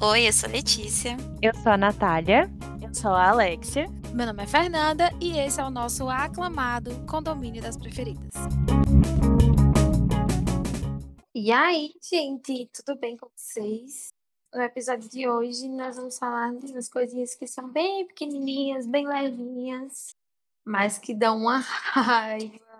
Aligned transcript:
Oi, 0.00 0.28
eu 0.28 0.32
sou 0.32 0.48
Letícia. 0.48 1.16
Eu 1.42 1.52
sou 1.56 1.72
a 1.72 1.76
Natália. 1.76 2.48
Eu 2.80 2.94
sou 2.94 3.10
a 3.10 3.30
Alexia. 3.30 3.88
Meu 4.12 4.26
nome 4.26 4.44
é 4.44 4.46
Fernanda 4.46 5.10
e 5.20 5.36
esse 5.40 5.60
é 5.60 5.64
o 5.64 5.70
nosso 5.70 6.08
aclamado 6.08 7.04
Condomínio 7.04 7.60
das 7.60 7.76
Preferidas. 7.76 8.30
E 11.34 11.50
aí, 11.50 11.94
gente, 12.00 12.70
tudo 12.72 12.96
bem 13.00 13.16
com 13.16 13.28
vocês? 13.36 14.10
No 14.54 14.62
episódio 14.62 15.10
de 15.10 15.28
hoje, 15.28 15.68
nós 15.68 15.96
vamos 15.96 16.16
falar 16.16 16.54
de 16.54 16.70
umas 16.70 16.88
coisinhas 16.88 17.34
que 17.34 17.48
são 17.48 17.68
bem 17.68 18.06
pequenininhas, 18.06 18.86
bem 18.86 19.08
levinhas, 19.08 20.14
mas 20.64 20.96
que 20.96 21.12
dão 21.12 21.38
uma 21.38 21.58
raiva. 21.90 22.73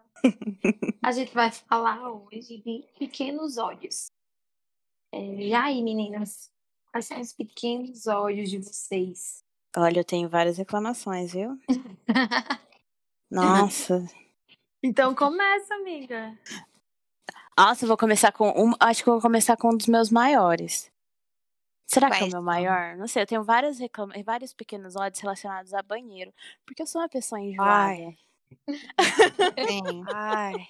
A 1.03 1.13
gente 1.13 1.35
vai 1.35 1.51
falar 1.51 2.11
hoje 2.11 2.59
de 2.59 2.85
pequenos 2.99 3.59
ódios. 3.59 4.07
É, 5.13 5.19
e 5.19 5.55
aí, 5.55 5.83
meninas, 5.83 6.51
quais 6.91 7.07
são 7.07 7.21
os 7.21 7.33
pequenos 7.33 8.07
ódios 8.07 8.51
de 8.51 8.59
vocês? 8.59 9.45
Olha, 9.77 10.01
eu 10.01 10.05
tenho 10.05 10.29
várias 10.29 10.59
reclamações, 10.59 11.33
viu? 11.33 11.59
Nossa. 13.31 14.05
Então 14.83 15.15
começa, 15.15 15.75
amiga. 15.75 16.39
Nossa, 17.59 17.85
eu 17.85 17.89
vou 17.89 17.97
começar 17.97 18.33
com 18.33 18.51
um. 18.51 18.73
Acho 18.81 19.03
que 19.03 19.09
eu 19.09 19.15
vou 19.15 19.23
começar 19.23 19.57
com 19.57 19.71
um 19.71 19.77
dos 19.77 19.87
meus 19.87 20.11
maiores. 20.11 20.93
Será 21.87 22.11
que 22.11 22.23
é 22.23 22.27
o 22.27 22.31
meu 22.31 22.43
maior? 22.43 22.97
Não 22.97 23.07
sei, 23.07 23.23
eu 23.23 23.27
tenho 23.27 23.45
várias 23.45 23.79
reclama... 23.79 24.15
vários 24.25 24.53
pequenos 24.53 24.97
ódios 24.97 25.21
relacionados 25.21 25.75
a 25.75 25.83
banheiro. 25.83 26.33
Porque 26.65 26.83
eu 26.83 26.87
sou 26.87 27.01
uma 27.01 27.09
pessoa 27.09 27.41
enjoada. 27.41 27.73
Ai. 27.73 28.17
Sim. 29.59 30.03
Ai. 30.07 30.67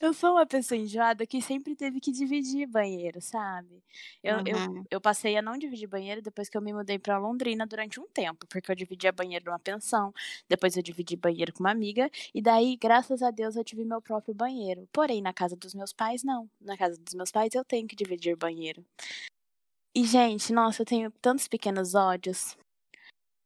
Eu 0.00 0.12
sou 0.12 0.32
uma 0.32 0.46
pessoa 0.46 0.78
enjoada 0.78 1.26
que 1.26 1.40
sempre 1.40 1.74
teve 1.74 2.00
que 2.00 2.12
dividir 2.12 2.66
banheiro, 2.66 3.20
sabe? 3.20 3.82
Eu, 4.22 4.40
eu, 4.44 4.56
Uhum. 4.58 4.84
eu 4.90 5.00
passei 5.00 5.36
a 5.36 5.42
não 5.42 5.56
dividir 5.56 5.86
banheiro 5.88 6.20
depois 6.22 6.48
que 6.48 6.56
eu 6.56 6.62
me 6.62 6.72
mudei 6.72 6.98
pra 6.98 7.18
Londrina 7.18 7.66
durante 7.66 8.00
um 8.00 8.06
tempo, 8.08 8.46
porque 8.48 8.70
eu 8.70 8.74
dividia 8.74 9.12
banheiro 9.12 9.46
numa 9.46 9.58
pensão, 9.58 10.12
depois 10.48 10.76
eu 10.76 10.82
dividi 10.82 11.16
banheiro 11.16 11.52
com 11.52 11.60
uma 11.60 11.70
amiga, 11.70 12.10
e 12.34 12.42
daí, 12.42 12.76
graças 12.76 13.22
a 13.22 13.30
Deus, 13.30 13.56
eu 13.56 13.64
tive 13.64 13.84
meu 13.84 14.00
próprio 14.02 14.34
banheiro. 14.34 14.88
Porém, 14.92 15.22
na 15.22 15.32
casa 15.32 15.56
dos 15.56 15.74
meus 15.74 15.92
pais, 15.92 16.22
não. 16.24 16.48
Na 16.60 16.76
casa 16.76 16.98
dos 16.98 17.14
meus 17.14 17.30
pais, 17.30 17.54
eu 17.54 17.64
tenho 17.64 17.86
que 17.88 17.96
dividir 17.96 18.36
banheiro. 18.36 18.84
E, 19.94 20.04
gente, 20.04 20.52
nossa, 20.52 20.82
eu 20.82 20.86
tenho 20.86 21.10
tantos 21.20 21.46
pequenos 21.48 21.94
ódios. 21.94 22.56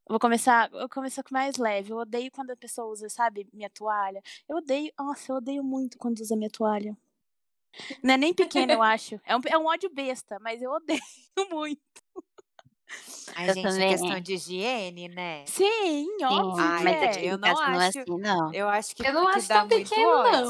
Vou 0.08 0.20
começar, 0.20 0.70
eu 0.72 0.80
vou 0.80 0.88
começar 0.88 1.22
com 1.24 1.34
mais 1.34 1.56
leve. 1.56 1.92
Eu 1.92 1.96
odeio 1.96 2.30
quando 2.30 2.50
a 2.50 2.56
pessoa 2.56 2.86
usa, 2.88 3.08
sabe, 3.08 3.48
minha 3.52 3.68
toalha. 3.68 4.22
Eu 4.48 4.58
odeio, 4.58 4.92
nossa, 4.98 5.32
eu 5.32 5.36
odeio 5.36 5.64
muito 5.64 5.98
quando 5.98 6.20
usa 6.20 6.36
minha 6.36 6.50
toalha. 6.50 6.96
Não 8.02 8.14
é 8.14 8.16
nem 8.16 8.32
pequeno, 8.32 8.72
eu 8.72 8.82
acho. 8.82 9.20
É 9.24 9.36
um, 9.36 9.40
é 9.46 9.58
um 9.58 9.66
ódio 9.66 9.90
besta, 9.92 10.38
mas 10.40 10.62
eu 10.62 10.70
odeio 10.70 11.00
muito. 11.50 12.05
Ai, 13.34 13.50
Eu 13.50 13.54
gente, 13.54 13.62
também. 13.68 13.88
questão 13.90 14.20
de 14.20 14.34
higiene, 14.34 15.08
né? 15.08 15.44
Sim, 15.46 16.08
óbvio. 16.22 16.64
Ai, 16.64 16.84
mas 16.84 16.94
é. 16.96 17.04
aqui 17.10 17.26
eu 17.26 17.36
não 17.38 17.48
casa 17.54 17.70
não 17.70 17.80
é 17.80 17.86
acho- 17.88 17.98
assim, 17.98 18.18
não. 18.18 18.54
Eu 18.54 18.68
acho 18.68 18.96
que, 18.96 19.06
Eu 19.06 19.12
não 19.12 19.30
que 19.30 19.38
acho 19.38 19.48
dá 19.48 19.54
tão 19.60 19.68
muito 19.68 19.88
pequeno, 19.90 20.08
ódio. 20.08 20.44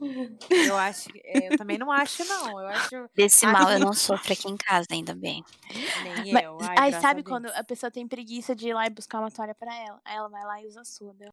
não. 0.00 0.38
Eu 0.50 0.76
acho 0.78 1.08
é, 1.24 1.52
eu 1.52 1.58
também 1.58 1.78
não 1.78 1.92
acho, 1.92 2.24
não. 2.24 2.60
Eu 2.60 2.68
acho 2.68 3.08
Desse 3.14 3.46
Ai. 3.46 3.52
mal 3.52 3.70
eu 3.70 3.78
não 3.78 3.92
sofro 3.92 4.32
aqui 4.32 4.48
em 4.48 4.56
casa, 4.56 4.86
ainda 4.90 5.14
bem. 5.14 5.44
nem 6.22 6.32
Mas- 6.32 6.42
eu. 6.44 6.58
Ai, 6.62 6.74
Aí 6.78 7.00
sabe 7.00 7.20
a 7.20 7.24
quando 7.24 7.46
a 7.46 7.62
pessoa 7.64 7.90
tem 7.90 8.08
preguiça 8.08 8.56
de 8.56 8.68
ir 8.68 8.74
lá 8.74 8.86
e 8.86 8.90
buscar 8.90 9.18
uma 9.20 9.30
toalha 9.30 9.54
pra 9.54 9.72
ela? 9.74 10.00
Aí 10.04 10.16
ela 10.16 10.28
vai 10.28 10.44
lá 10.44 10.60
e 10.62 10.66
usa 10.66 10.80
a 10.80 10.84
sua, 10.84 11.12
deu? 11.14 11.30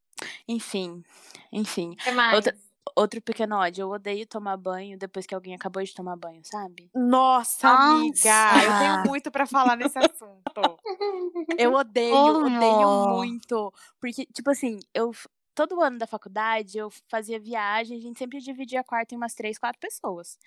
Enfim, 0.48 1.04
enfim. 1.52 1.92
O 1.92 1.96
que 1.96 2.12
mais? 2.12 2.36
Outra- 2.36 2.56
Outro 2.96 3.22
pequeno 3.22 3.56
ódio, 3.56 3.84
eu 3.84 3.90
odeio 3.90 4.26
tomar 4.28 4.58
banho 4.58 4.98
depois 4.98 5.26
que 5.26 5.34
alguém 5.34 5.56
acabou 5.56 5.82
de 5.84 5.94
tomar 5.94 6.16
banho, 6.18 6.42
sabe? 6.44 6.90
Nossa, 6.94 7.70
amiga, 7.70 8.30
eu 8.64 8.70
Nossa. 8.70 8.80
tenho 8.80 9.04
muito 9.06 9.32
pra 9.32 9.46
falar 9.46 9.76
nesse 9.78 9.98
assunto. 9.98 10.80
Eu 11.58 11.74
odeio, 11.74 12.12
Como? 12.16 12.46
odeio 12.46 13.08
muito. 13.16 13.74
Porque, 14.00 14.26
tipo 14.28 14.50
assim, 14.50 14.80
eu. 14.94 15.12
Todo 15.56 15.82
ano 15.82 15.98
da 15.98 16.08
faculdade 16.08 16.78
eu 16.78 16.90
fazia 17.10 17.38
viagem, 17.38 17.98
a 17.98 18.02
gente 18.02 18.18
sempre 18.18 18.40
dividia 18.40 18.82
quarto 18.82 19.12
em 19.12 19.18
umas 19.18 19.34
três, 19.34 19.58
quatro 19.58 19.78
pessoas. 19.80 20.38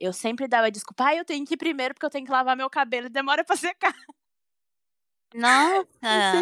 Eu 0.00 0.10
sempre 0.10 0.48
dava 0.48 0.70
desculpa, 0.70 1.04
ah, 1.08 1.14
eu 1.14 1.24
tenho 1.24 1.44
que 1.44 1.52
ir 1.52 1.58
primeiro 1.58 1.92
porque 1.92 2.06
eu 2.06 2.10
tenho 2.10 2.24
que 2.24 2.32
lavar 2.32 2.56
meu 2.56 2.70
cabelo 2.70 3.06
e 3.06 3.10
demora 3.10 3.44
pra 3.44 3.56
secar. 3.56 3.94
Nossa! 5.34 5.86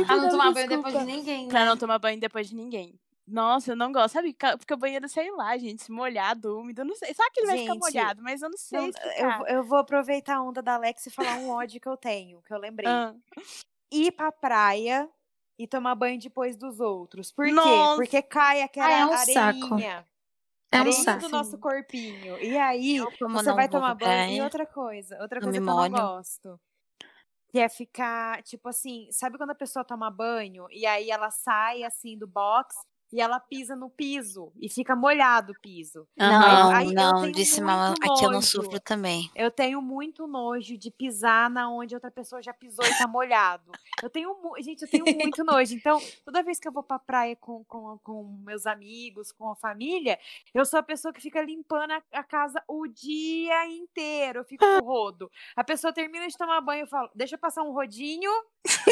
Pra 0.07 0.17
não 0.17 0.29
tomar 0.29 0.53
banho 0.53 0.69
depois 0.69 0.93
desculpa. 0.93 0.99
de 0.99 1.05
ninguém, 1.19 1.49
Pra 1.49 1.61
né? 1.61 1.67
não 1.67 1.77
tomar 1.77 1.99
banho 1.99 2.21
depois 2.21 2.49
de 2.49 2.55
ninguém. 2.55 2.99
Nossa, 3.33 3.73
eu 3.73 3.77
não 3.77 3.91
gosto, 3.91 4.13
sabe? 4.13 4.37
Porque 4.59 4.75
o 4.75 4.77
banheiro, 4.77 5.09
sei 5.09 5.31
lá, 5.31 5.57
gente, 5.57 5.91
molhado, 5.91 6.59
úmido, 6.59 6.83
eu 6.83 6.85
não 6.85 6.95
sei. 6.95 7.15
Sabe 7.15 7.31
que 7.31 7.41
ele 7.41 7.47
vai 7.47 7.59
ficar 7.59 7.75
molhado, 7.77 8.23
mas 8.23 8.43
eu 8.43 8.51
não 8.51 8.59
sei 8.59 8.79
Não, 8.79 8.91
eu, 9.17 9.47
eu 9.57 9.65
vou 9.65 9.79
aproveitar 9.79 10.37
a 10.37 10.43
onda 10.43 10.61
da 10.61 10.75
Alex 10.75 11.07
e 11.07 11.11
falar 11.11 11.39
um 11.39 11.49
ódio 11.49 11.81
que 11.81 11.89
eu 11.89 11.97
tenho, 11.97 12.43
que 12.43 12.53
eu 12.53 12.59
lembrei. 12.59 12.91
Ah, 12.91 13.15
Ir 13.91 14.13
pra 14.13 14.31
praia 14.31 15.09
e 15.59 15.67
tomar 15.67 15.95
banho 15.95 16.21
depois 16.21 16.57
dos 16.57 16.79
outros. 16.79 17.33
Por 17.33 17.47
quê? 17.47 17.53
Nossa. 17.53 17.97
Porque 17.97 18.21
cai 18.21 18.61
aquela 18.61 18.89
Ah, 18.89 18.93
é 18.93 19.07
um 19.07 19.17
saco. 19.17 19.75
areinha. 19.75 20.07
É 20.71 20.83
um 20.83 20.93
saco. 20.93 21.21
do 21.21 21.29
nosso 21.31 21.57
corpinho. 21.59 22.39
E 22.39 22.59
aí, 22.59 22.99
você 23.01 23.53
vai 23.53 23.69
tomar 23.69 23.95
banho. 23.95 24.37
E 24.37 24.43
outra 24.43 24.67
coisa, 24.67 25.19
outra 25.23 25.41
não 25.41 25.47
coisa 25.47 25.59
que 25.59 25.69
eu 25.71 25.75
não 25.75 25.91
gosto. 25.91 26.61
Que 27.49 27.61
é 27.61 27.69
ficar, 27.69 28.43
tipo 28.43 28.69
assim, 28.69 29.09
sabe 29.11 29.37
quando 29.39 29.51
a 29.51 29.55
pessoa 29.55 29.85
toma 29.85 30.11
banho 30.11 30.67
e 30.71 30.87
aí 30.87 31.11
ela 31.11 31.31
sai 31.31 31.83
assim 31.83 32.17
do 32.17 32.27
box 32.27 32.75
e 33.13 33.21
ela 33.21 33.39
pisa 33.39 33.77
no 33.77 33.91
piso 33.91 34.51
e 34.59 34.69
fica 34.69 34.97
molhado 34.97 35.53
o 35.53 35.61
piso. 35.61 36.09
Não, 36.17 36.71
aí 36.71 36.87
eu 36.87 36.93
não, 36.93 37.31
desse 37.31 37.61
mal 37.61 37.93
aqui 37.93 38.25
eu 38.25 38.31
não 38.31 38.41
sofro 38.41 38.81
também. 38.81 39.31
Eu 39.35 39.51
tenho 39.51 39.83
muito 39.83 40.27
nojo 40.27 40.79
de 40.79 40.91
pisar 40.91 41.51
na 41.51 41.71
onde 41.71 41.95
outra 41.95 42.11
pessoa 42.11 42.43
já 42.43 42.55
pisou 42.55 42.85
e 42.85 42.97
tá 42.97 43.07
molhado. 43.07 43.71
Eu 44.03 44.09
tenho, 44.09 44.35
gente, 44.61 44.83
eu 44.83 44.89
tenho 44.89 45.05
muito 45.05 45.45
nojo. 45.45 45.75
Então, 45.75 46.01
toda 46.25 46.43
vez 46.43 46.59
que 46.59 46.67
eu 46.67 46.73
vou 46.73 46.83
pra 46.83 46.99
praia 46.99 47.37
com, 47.37 47.63
com, 47.65 47.99
com 48.03 48.25
meus 48.45 48.67
amigos, 48.67 49.31
com 49.31 49.51
a 49.51 49.57
família, 49.57 50.19
eu 50.55 50.65
sou 50.65 50.81
a 50.81 50.83
pessoa 50.83 51.13
que 51.13 51.21
fica 51.21 51.43
limpando 51.43 51.91
a, 51.91 52.03
a 52.13 52.25
casa 52.25 52.63
o 52.67 52.87
dia 52.87 53.67
inteiro. 53.67 54.41
Eu 54.41 54.45
fico 54.45 54.65
com 54.65 54.81
rodo. 54.87 55.31
A 55.55 55.63
pessoa 55.63 55.93
termina 55.93 56.27
de 56.27 56.37
tomar 56.37 56.63
banho, 56.63 56.85
eu 56.85 56.89
falo, 56.89 57.11
deixa 57.15 57.35
eu 57.35 57.39
passar 57.39 57.63
um 57.63 57.73
rodinho, 57.73 58.31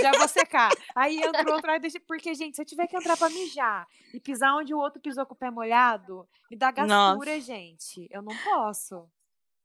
já 0.00 0.12
vou 0.12 0.28
secar. 0.28 0.70
Aí 0.94 1.22
entra 1.22 1.54
outra, 1.54 1.72
aí 1.72 1.80
deixa... 1.80 1.98
porque, 2.00 2.34
gente, 2.34 2.56
se 2.56 2.62
eu 2.62 2.66
tiver 2.66 2.86
que 2.86 2.96
entrar 2.96 3.16
pra 3.16 3.30
mijar 3.30 3.86
e 4.12 4.20
pisar 4.20 4.54
onde 4.56 4.74
o 4.74 4.78
outro 4.78 5.00
pisou 5.00 5.24
com 5.26 5.34
o 5.34 5.36
pé 5.36 5.50
molhado, 5.50 6.28
me 6.50 6.56
dá 6.56 6.70
gastura, 6.70 6.94
Nossa. 7.32 7.40
gente. 7.40 8.06
Eu 8.10 8.22
não 8.22 8.36
posso. 8.44 9.08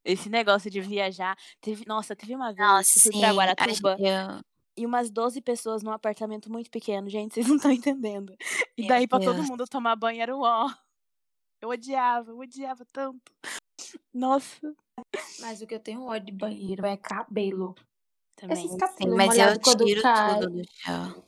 Esse 0.04 0.30
negócio 0.30 0.70
de 0.70 0.80
viajar. 0.82 1.36
Teve, 1.60 1.84
nossa, 1.88 2.16
teve 2.16 2.36
uma 2.36 2.54
vez 2.54 2.58
Nossa, 2.68 3.00
sim. 3.00 3.20
pra 3.20 3.34
Guaratuba 3.34 3.98
eu- 4.00 4.44
e 4.78 4.86
umas 4.86 5.10
12 5.10 5.42
pessoas 5.42 5.82
num 5.82 5.92
apartamento 5.92 6.52
muito 6.52 6.70
pequeno. 6.70 7.10
Gente, 7.10 7.34
vocês 7.34 7.48
não 7.48 7.56
estão 7.56 7.72
entendendo. 7.72 8.36
E 8.78 8.82
Meu 8.82 8.90
daí 8.90 9.08
pra 9.08 9.20
todo 9.20 9.42
mundo 9.44 9.66
tomar 9.68 9.96
banho 9.96 10.22
era 10.22 10.36
o 10.36 10.42
ó. 10.42 10.70
Eu 11.62 11.70
odiava, 11.70 12.30
eu 12.32 12.38
odiava 12.38 12.86
tanto. 12.92 13.32
Nossa, 14.14 14.76
Mas 15.40 15.62
o 15.62 15.68
que 15.68 15.74
eu 15.76 15.80
tenho 15.80 16.04
ódio 16.06 16.28
de 16.28 16.32
banheiro 16.34 16.86
é 16.86 16.96
cabelo. 16.98 17.74
também. 18.36 18.58
Esses 18.58 18.72
Sim, 18.72 18.78
cabelos 18.78 19.16
mas 19.16 19.38
eu 19.38 19.60
tiro 19.60 19.78
tudo 20.02 20.50
do 20.52 20.70
chão. 20.82 21.24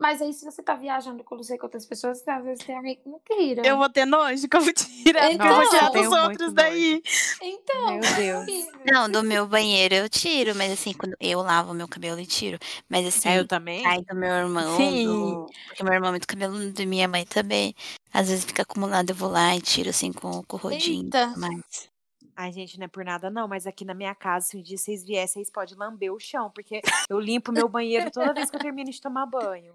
Mas 0.00 0.22
aí, 0.22 0.32
se 0.32 0.46
você 0.46 0.62
tá 0.62 0.74
viajando 0.74 1.22
com 1.22 1.36
não 1.36 1.42
sei 1.42 1.58
quantas 1.58 1.84
pessoas, 1.84 2.26
às 2.26 2.42
vezes 2.42 2.64
tem 2.64 2.74
alguém 2.74 2.96
que 2.96 3.06
não 3.06 3.20
tira. 3.20 3.66
Eu 3.66 3.76
vou 3.76 3.90
ter 3.90 4.06
nojo 4.06 4.48
que 4.48 4.56
eu 4.56 4.60
vou 4.62 4.72
tirar, 4.72 5.28
porque 5.28 5.42
eu 5.46 5.54
vou 5.54 5.62
Então, 5.62 5.70
tirar 5.70 5.90
dos 5.90 6.12
outros 6.12 6.52
daí. 6.54 7.02
Então, 7.42 7.90
Meu 7.90 8.00
Deus. 8.16 8.42
horrível. 8.42 8.80
Não, 8.90 9.10
do 9.10 9.22
meu 9.22 9.46
banheiro 9.46 9.94
eu 9.94 10.08
tiro, 10.08 10.54
mas 10.54 10.72
assim, 10.72 10.94
quando 10.94 11.14
eu 11.20 11.42
lavo 11.42 11.74
meu 11.74 11.86
cabelo 11.86 12.18
e 12.18 12.26
tiro. 12.26 12.58
Mas 12.88 13.06
assim, 13.06 13.28
É, 13.28 13.38
eu 13.40 13.46
também? 13.46 13.82
cai 13.82 14.02
do 14.02 14.14
meu 14.16 14.30
irmão, 14.30 14.76
Sim. 14.78 15.04
do... 15.06 15.46
porque 15.68 15.84
meu 15.84 15.92
irmão 15.92 16.08
é 16.08 16.12
muito 16.12 16.26
cabelo 16.26 16.72
de 16.72 16.86
minha 16.86 17.06
mãe 17.06 17.26
também. 17.26 17.74
Às 18.12 18.28
vezes 18.30 18.46
fica 18.46 18.62
acumulado, 18.62 19.10
eu 19.10 19.14
vou 19.16 19.28
lá 19.30 19.54
e 19.54 19.60
tiro 19.60 19.90
assim 19.90 20.12
com, 20.14 20.42
com 20.44 20.56
o 20.56 20.60
rodinho. 20.60 21.04
Eita. 21.04 21.34
Mas 21.36 21.90
Ai, 22.34 22.50
gente, 22.52 22.78
não 22.78 22.86
é 22.86 22.88
por 22.88 23.04
nada 23.04 23.28
não, 23.28 23.46
mas 23.46 23.66
aqui 23.66 23.84
na 23.84 23.92
minha 23.92 24.14
casa, 24.14 24.46
se 24.46 24.56
um 24.56 24.62
dia 24.62 24.78
vocês 24.78 25.04
viessem, 25.04 25.42
vocês 25.44 25.50
podem 25.52 25.76
lamber 25.76 26.10
o 26.10 26.18
chão, 26.18 26.50
porque 26.50 26.80
eu 27.10 27.20
limpo 27.20 27.52
meu 27.52 27.68
banheiro 27.68 28.10
toda 28.10 28.32
vez 28.32 28.48
que 28.48 28.56
eu 28.56 28.60
termino 28.60 28.90
de 28.90 28.98
tomar 28.98 29.26
banho. 29.26 29.74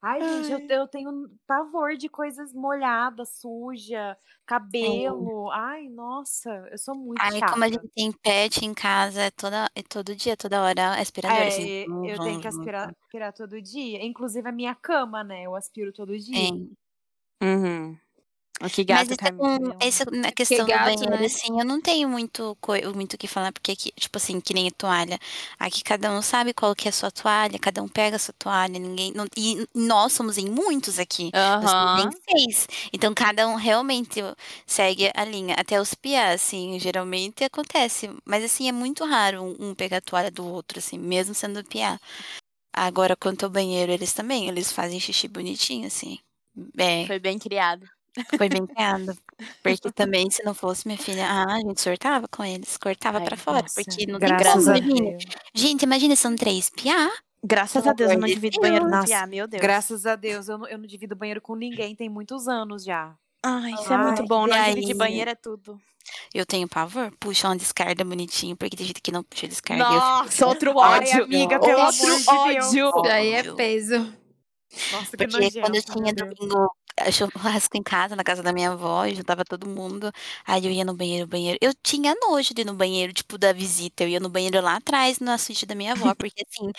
Ai, 0.00 0.20
gente, 0.20 0.70
eu, 0.70 0.78
eu 0.78 0.88
tenho 0.88 1.28
pavor 1.46 1.96
de 1.96 2.08
coisas 2.08 2.52
molhadas, 2.52 3.40
suja, 3.40 4.16
cabelo. 4.46 5.50
Ai, 5.50 5.88
nossa, 5.88 6.50
eu 6.70 6.78
sou 6.78 6.94
muito 6.94 7.20
aí, 7.20 7.40
chata. 7.40 7.52
como 7.52 7.64
a 7.64 7.68
gente 7.68 7.88
tem 7.88 8.12
pet 8.12 8.64
em 8.64 8.72
casa, 8.72 9.22
é, 9.22 9.30
toda, 9.30 9.68
é 9.74 9.82
todo 9.82 10.14
dia, 10.14 10.36
toda 10.36 10.62
hora, 10.62 11.00
aspirador. 11.00 11.36
É, 11.36 11.48
assim, 11.48 11.84
eu 12.06 12.18
tenho 12.20 12.40
que 12.40 12.46
aspirar, 12.46 12.94
aspirar 13.02 13.32
todo 13.32 13.60
dia. 13.60 14.04
Inclusive 14.04 14.48
a 14.48 14.52
minha 14.52 14.74
cama, 14.74 15.24
né? 15.24 15.42
Eu 15.42 15.56
aspiro 15.56 15.92
todo 15.92 16.16
dia. 16.16 16.34
Tem. 16.34 16.70
Uhum. 17.42 17.96
Que 18.72 18.84
Mas 18.88 19.08
gato, 19.08 19.12
essa, 19.12 19.16
com, 19.16 19.46
Camila. 19.56 19.76
essa 19.80 20.04
na 20.10 20.32
questão 20.32 20.66
do 20.66 20.72
gato, 20.72 20.84
banheiro, 20.84 21.10
né? 21.20 21.26
assim, 21.26 21.58
eu 21.60 21.64
não 21.64 21.80
tenho 21.80 22.08
muito 22.08 22.56
muito 22.94 23.14
o 23.14 23.18
que 23.18 23.28
falar, 23.28 23.52
porque 23.52 23.70
aqui, 23.72 23.92
tipo 23.92 24.18
assim, 24.18 24.40
que 24.40 24.52
nem 24.52 24.66
a 24.68 24.70
toalha. 24.72 25.18
Aqui 25.58 25.82
cada 25.84 26.10
um 26.12 26.20
sabe 26.22 26.52
qual 26.52 26.74
que 26.74 26.88
é 26.88 26.90
a 26.90 26.92
sua 26.92 27.10
toalha, 27.10 27.58
cada 27.58 27.82
um 27.82 27.88
pega 27.88 28.16
a 28.16 28.18
sua 28.18 28.34
toalha, 28.38 28.78
ninguém. 28.78 29.12
não- 29.12 29.26
e 29.36 29.64
nós 29.74 30.12
somos 30.12 30.38
em 30.38 30.48
muitos 30.50 30.98
aqui. 30.98 31.30
Nós 31.60 31.70
somos 31.70 31.92
Aham. 31.94 32.08
em 32.08 32.10
seis. 32.28 32.66
Então 32.92 33.14
cada 33.14 33.46
um 33.46 33.54
realmente 33.54 34.20
segue 34.66 35.10
a 35.14 35.24
linha. 35.24 35.54
Até 35.56 35.80
os 35.80 35.94
piás, 35.94 36.42
assim, 36.42 36.78
geralmente 36.80 37.44
acontece. 37.44 38.10
Mas 38.24 38.42
assim, 38.44 38.68
é 38.68 38.72
muito 38.72 39.04
raro 39.04 39.42
um, 39.42 39.70
um 39.70 39.74
pegar 39.74 39.98
a 39.98 40.00
toalha 40.00 40.30
do 40.30 40.44
outro, 40.46 40.78
assim, 40.78 40.98
mesmo 40.98 41.34
sendo 41.34 41.64
piá. 41.64 41.98
Agora, 42.72 43.16
quanto 43.16 43.44
ao 43.44 43.50
banheiro, 43.50 43.92
eles 43.92 44.12
também, 44.12 44.48
eles 44.48 44.72
fazem 44.72 45.00
xixi 45.00 45.28
bonitinho, 45.28 45.86
assim. 45.86 46.18
É, 46.78 47.06
Foi 47.06 47.18
bem 47.18 47.38
criado. 47.38 47.86
Foi 48.36 48.48
bem 48.48 48.66
criado. 48.66 49.16
Porque 49.62 49.92
também, 49.92 50.30
se 50.30 50.42
não 50.44 50.54
fosse 50.54 50.86
minha 50.86 50.98
filha, 50.98 51.26
ah, 51.26 51.54
a 51.54 51.60
gente 51.60 51.80
sortava 51.80 52.26
com 52.28 52.44
eles, 52.44 52.76
cortava 52.76 53.18
Ai, 53.18 53.24
pra 53.24 53.36
fora, 53.36 53.62
Nossa, 53.62 53.74
porque 53.82 54.06
não 54.06 54.18
tem 54.18 54.28
graças 54.28 54.64
como, 54.64 54.74
a 54.74 54.78
imagina. 54.78 55.10
Deus. 55.10 55.24
Gente, 55.54 55.82
imagina, 55.84 56.16
são 56.16 56.34
três 56.34 56.70
piá. 56.70 57.10
Graças 57.42 57.82
Pelo 57.82 57.92
a 57.92 57.94
Deus, 57.94 58.10
eu 58.10 58.18
não 58.18 58.26
de 58.26 58.34
divido 58.34 58.60
banheiro 58.60 58.90
com 58.90 59.04
piá, 59.04 59.26
meu 59.26 59.46
Deus. 59.46 59.62
Graças 59.62 60.06
a 60.06 60.16
Deus, 60.16 60.48
eu 60.48 60.58
não, 60.58 60.66
eu 60.66 60.76
não 60.78 60.86
divido 60.86 61.14
banheiro 61.14 61.40
com 61.40 61.54
ninguém, 61.54 61.94
tem 61.94 62.08
muitos 62.08 62.48
anos 62.48 62.82
já. 62.84 63.14
Ai, 63.44 63.72
isso 63.74 63.92
é 63.92 63.96
muito 63.96 64.22
Ai, 64.22 64.26
bom. 64.28 64.46
e 64.46 64.50
Não 64.50 64.56
aí? 64.56 64.74
dividir 64.74 64.96
banheiro 64.96 65.30
é 65.30 65.34
tudo. 65.36 65.80
Eu 66.34 66.44
tenho 66.44 66.66
pavor, 66.66 67.12
puxa 67.20 67.46
uma 67.48 67.56
descarga 67.56 68.04
bonitinho, 68.04 68.56
porque 68.56 68.76
tem 68.76 68.86
gente 68.86 69.00
que 69.00 69.12
não 69.12 69.22
puxa 69.22 69.46
descarga. 69.46 69.84
e 69.84 69.86
eu 69.86 70.00
fico 70.00 70.06
Nossa, 70.24 70.46
outro 70.46 70.80
Ai, 70.80 70.98
ódio. 71.00 71.24
amiga, 71.24 71.60
pelo 71.60 71.80
outro 71.84 72.06
amor 72.06 72.20
de 72.20 72.28
ódio. 72.28 72.70
Deus. 72.72 73.02
Daí 73.04 73.32
é 73.34 73.42
peso. 73.54 73.98
Nossa, 74.92 75.16
que 75.16 75.16
Porque 75.16 75.26
nojento. 75.26 75.60
quando 75.60 75.74
eu 75.76 75.82
tinha 75.82 76.12
domingo 76.14 76.70
churrasco 77.12 77.76
em 77.76 77.82
casa, 77.82 78.14
na 78.16 78.24
casa 78.24 78.42
da 78.42 78.52
minha 78.52 78.70
avó, 78.72 79.04
e 79.06 79.14
juntava 79.14 79.44
todo 79.44 79.66
mundo. 79.68 80.10
Aí 80.46 80.64
eu 80.66 80.70
ia 80.72 80.84
no 80.84 80.94
banheiro, 80.94 81.26
banheiro. 81.26 81.58
Eu 81.60 81.72
tinha 81.82 82.14
nojo 82.20 82.54
de 82.54 82.62
ir 82.62 82.64
no 82.64 82.74
banheiro, 82.74 83.12
tipo, 83.12 83.38
da 83.38 83.52
visita. 83.52 84.04
Eu 84.04 84.08
ia 84.08 84.20
no 84.20 84.28
banheiro 84.28 84.60
lá 84.60 84.76
atrás, 84.76 85.18
na 85.20 85.38
suíte 85.38 85.66
da 85.66 85.74
minha 85.74 85.92
avó, 85.92 86.14
porque 86.14 86.42
assim, 86.48 86.70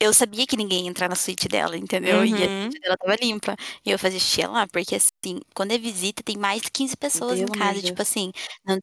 eu 0.00 0.12
sabia 0.14 0.46
que 0.46 0.56
ninguém 0.56 0.84
ia 0.84 0.90
entrar 0.90 1.08
na 1.08 1.14
suíte 1.16 1.48
dela, 1.48 1.76
entendeu? 1.76 2.24
E 2.24 2.32
a 2.34 2.46
Uhum. 2.48 2.62
suíte 2.64 2.80
dela 2.80 2.96
tava 2.98 3.16
limpa. 3.16 3.56
E 3.84 3.90
eu 3.90 3.98
fazia 3.98 4.20
xixi 4.20 4.46
lá, 4.46 4.66
porque 4.68 4.94
assim, 4.96 5.40
quando 5.54 5.72
é 5.72 5.78
visita, 5.78 6.22
tem 6.22 6.36
mais 6.36 6.62
de 6.62 6.70
15 6.70 6.96
pessoas 6.96 7.40
em 7.40 7.46
Pelo 7.46 7.54
amor 7.54 7.58
casa. 7.66 7.80
Tipo 7.82 7.96
Deus. 7.96 8.08
assim, 8.10 8.32
não- 8.66 8.78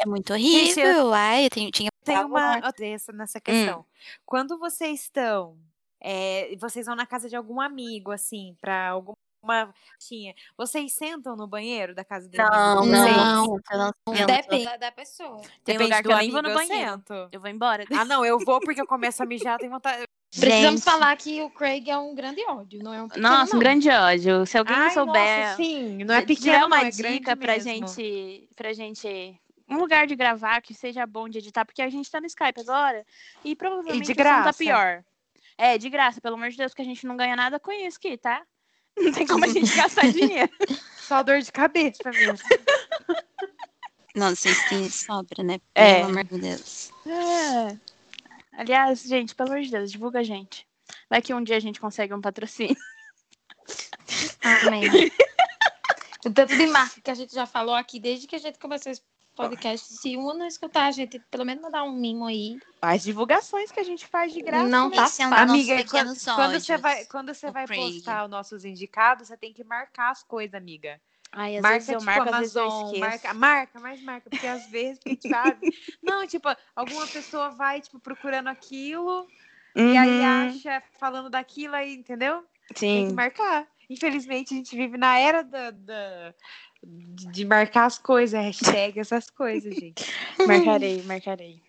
é 0.00 0.06
muito 0.06 0.34
Gente, 0.36 0.80
eu- 0.80 0.86
horrível. 0.88 1.12
Ai, 1.14 1.46
eu 1.46 1.50
tenho, 1.50 1.70
tinha 1.70 1.90
Tem 2.04 2.18
uma 2.24 2.60
dessa 2.78 3.12
nessa 3.12 3.40
questão. 3.40 3.84
Quando 4.26 4.58
vocês 4.58 5.00
estão, 5.02 5.56
é, 6.00 6.54
vocês 6.60 6.86
vão 6.86 6.94
na 6.94 7.06
casa 7.06 7.28
de 7.28 7.34
algum 7.36 7.60
amigo, 7.60 8.10
assim, 8.12 8.54
pra 8.60 8.94
alguma 9.46 9.74
tinha, 9.98 10.34
vocês 10.56 10.92
sentam 10.92 11.36
no 11.36 11.46
banheiro 11.46 11.94
da 11.94 12.04
casa 12.04 12.28
do 12.28 12.36
Não, 12.36 12.84
não, 12.86 13.60
Não. 14.06 14.26
Depende 14.26 14.78
da 14.78 14.90
pessoa. 14.90 15.40
Tem 15.64 15.76
Depende 15.76 15.82
lugar 15.84 16.02
que 16.02 16.12
eu 16.12 16.16
nem 16.16 16.30
vou 16.30 16.42
no 16.42 16.48
amigo, 16.48 16.62
eu 16.62 16.68
banheiro. 16.68 16.90
sento. 16.90 17.28
Eu 17.32 17.40
vou 17.40 17.50
embora. 17.50 17.84
Ah, 17.96 18.04
não, 18.04 18.24
eu 18.24 18.38
vou 18.38 18.60
porque 18.60 18.80
eu 18.80 18.86
começo 18.86 19.22
a 19.22 19.26
mijar, 19.26 19.58
tenho 19.58 19.70
vontade. 19.70 20.04
Precisamos 20.30 20.80
Gente, 20.80 20.82
falar 20.82 21.16
que 21.16 21.40
o 21.40 21.48
Craig 21.48 21.88
é 21.88 21.96
um 21.96 22.14
grande 22.14 22.44
ódio, 22.46 22.82
não 22.82 22.92
é 22.92 23.00
um 23.02 23.08
pequeno, 23.08 23.28
Nossa, 23.28 23.52
um 23.52 23.54
não. 23.54 23.60
grande 23.60 23.88
ódio. 23.88 24.44
Se 24.44 24.58
alguém 24.58 24.76
Ai, 24.76 24.90
souber, 24.90 25.40
nossa, 25.46 25.56
sim, 25.56 26.04
não 26.04 26.14
é 26.14 26.20
se 26.20 26.26
tiver 26.26 26.36
pequeno, 26.40 26.66
uma 26.66 26.76
não, 26.78 26.84
é 26.84 26.90
dica 26.90 27.36
pra 27.36 27.52
mesmo. 27.54 27.70
gente, 27.70 28.48
pra 28.56 28.72
gente, 28.72 29.40
um 29.68 29.78
lugar 29.78 30.06
de 30.06 30.16
gravar 30.16 30.60
que 30.60 30.74
seja 30.74 31.06
bom 31.06 31.28
de 31.28 31.38
editar, 31.38 31.64
porque 31.64 31.80
a 31.80 31.88
gente 31.88 32.10
tá 32.10 32.20
no 32.20 32.26
Skype 32.26 32.60
agora 32.60 33.06
e 33.44 33.54
provavelmente 33.56 34.04
de 34.04 34.12
o 34.12 34.14
som 34.16 34.22
tá 34.22 34.42
graça. 34.42 34.58
pior. 34.58 35.04
É, 35.56 35.78
de 35.78 35.88
graça, 35.88 36.20
pelo 36.20 36.34
amor 36.34 36.50
de 36.50 36.56
Deus, 36.58 36.74
que 36.74 36.82
a 36.82 36.84
gente 36.84 37.06
não 37.06 37.16
ganha 37.16 37.34
nada 37.34 37.58
com 37.58 37.72
isso 37.72 37.96
aqui, 37.96 38.18
tá? 38.18 38.42
Não 39.02 39.12
tem 39.12 39.26
como 39.26 39.44
a 39.44 39.48
gente 39.48 39.74
gastar 39.76 40.10
dinheiro. 40.10 40.50
Só 40.96 41.22
dor 41.22 41.40
de 41.40 41.52
cabeça 41.52 42.10
mesmo. 42.10 42.38
não, 44.14 44.34
vocês 44.34 44.68
têm 44.68 44.88
sobra, 44.90 45.42
né? 45.42 45.60
É. 45.74 45.96
Pelo 45.96 46.10
amor 46.10 46.24
de 46.24 46.38
Deus. 46.38 46.90
É. 47.06 47.78
Aliás, 48.52 49.02
gente, 49.02 49.34
pelo 49.34 49.50
amor 49.50 49.62
de 49.62 49.70
Deus, 49.70 49.92
divulga 49.92 50.20
a 50.20 50.22
gente. 50.22 50.66
Vai 51.10 51.20
que 51.20 51.34
um 51.34 51.42
dia 51.42 51.56
a 51.56 51.60
gente 51.60 51.78
consegue 51.78 52.14
um 52.14 52.20
patrocínio. 52.20 52.76
Amém. 54.42 54.82
o 56.24 56.32
tanto 56.32 56.56
de 56.56 56.66
marca 56.66 57.00
que 57.00 57.10
a 57.10 57.14
gente 57.14 57.34
já 57.34 57.46
falou 57.46 57.74
aqui 57.74 58.00
desde 58.00 58.26
que 58.26 58.36
a 58.36 58.40
gente 58.40 58.58
começou 58.58 58.90
esse 58.90 59.02
podcast. 59.36 59.92
Se 59.92 60.16
não 60.16 60.46
escutar, 60.46 60.86
a 60.86 60.90
gente 60.90 61.18
pelo 61.30 61.44
menos 61.44 61.62
mandar 61.62 61.84
um 61.84 61.92
mimo 61.92 62.26
aí. 62.26 62.58
As 62.80 63.02
divulgações 63.02 63.70
que 63.70 63.80
a 63.80 63.84
gente 63.84 64.06
faz 64.06 64.32
de 64.32 64.40
graça. 64.40 64.68
Não 64.68 64.90
tá 64.90 65.02
é 65.02 65.26
um 65.26 65.30
fácil. 65.30 65.50
Amiga, 65.50 65.84
quando, 65.84 66.14
quando 66.34 66.60
você 66.60 66.78
vai, 66.78 67.04
quando 67.04 67.34
você 67.34 67.48
o 67.48 67.52
vai 67.52 67.66
postar 67.66 68.24
os 68.24 68.30
nossos 68.30 68.64
indicados, 68.64 69.28
você 69.28 69.36
tem 69.36 69.52
que 69.52 69.62
marcar 69.62 70.10
as 70.10 70.22
coisas, 70.22 70.54
amiga. 70.54 71.00
Ai, 71.32 71.56
às 71.56 71.62
marca 71.62 71.78
vezes 71.78 71.88
eu 71.90 71.98
tipo 71.98 72.10
marco, 72.10 72.28
às 72.28 72.36
vezes 72.36 72.56
eu 72.56 72.62
Amazon, 72.62 72.84
esqueço. 72.84 73.00
marca, 73.00 73.34
marca, 73.34 73.80
mais 73.80 74.02
marca, 74.02 74.30
porque 74.30 74.46
às 74.46 74.66
vezes 74.70 75.00
sabe. 75.28 75.70
Não, 76.02 76.26
tipo, 76.26 76.48
alguma 76.74 77.06
pessoa 77.08 77.50
vai 77.50 77.80
tipo 77.80 77.98
procurando 78.00 78.48
aquilo 78.48 79.28
e 79.74 79.96
aí 79.96 80.22
Uhum, 80.22 80.24
acha 80.24 80.82
falando 80.98 81.28
daquilo 81.28 81.74
aí, 81.74 81.94
entendeu? 81.94 82.42
Tem 82.68 82.78
que 82.78 82.78
Sim. 82.78 83.12
marcar. 83.12 83.66
Infelizmente 83.90 84.54
a 84.54 84.56
gente 84.56 84.74
vive 84.74 84.96
na 84.96 85.18
era 85.18 85.42
da, 85.44 85.70
da- 85.70 86.34
de, 86.86 87.26
de 87.28 87.44
marcar 87.44 87.86
as 87.86 87.98
coisas, 87.98 88.40
hashtag 88.40 88.98
essas 89.00 89.28
coisas, 89.30 89.74
gente. 89.76 90.04
Marcarei, 90.46 91.02
marcarei. 91.02 91.60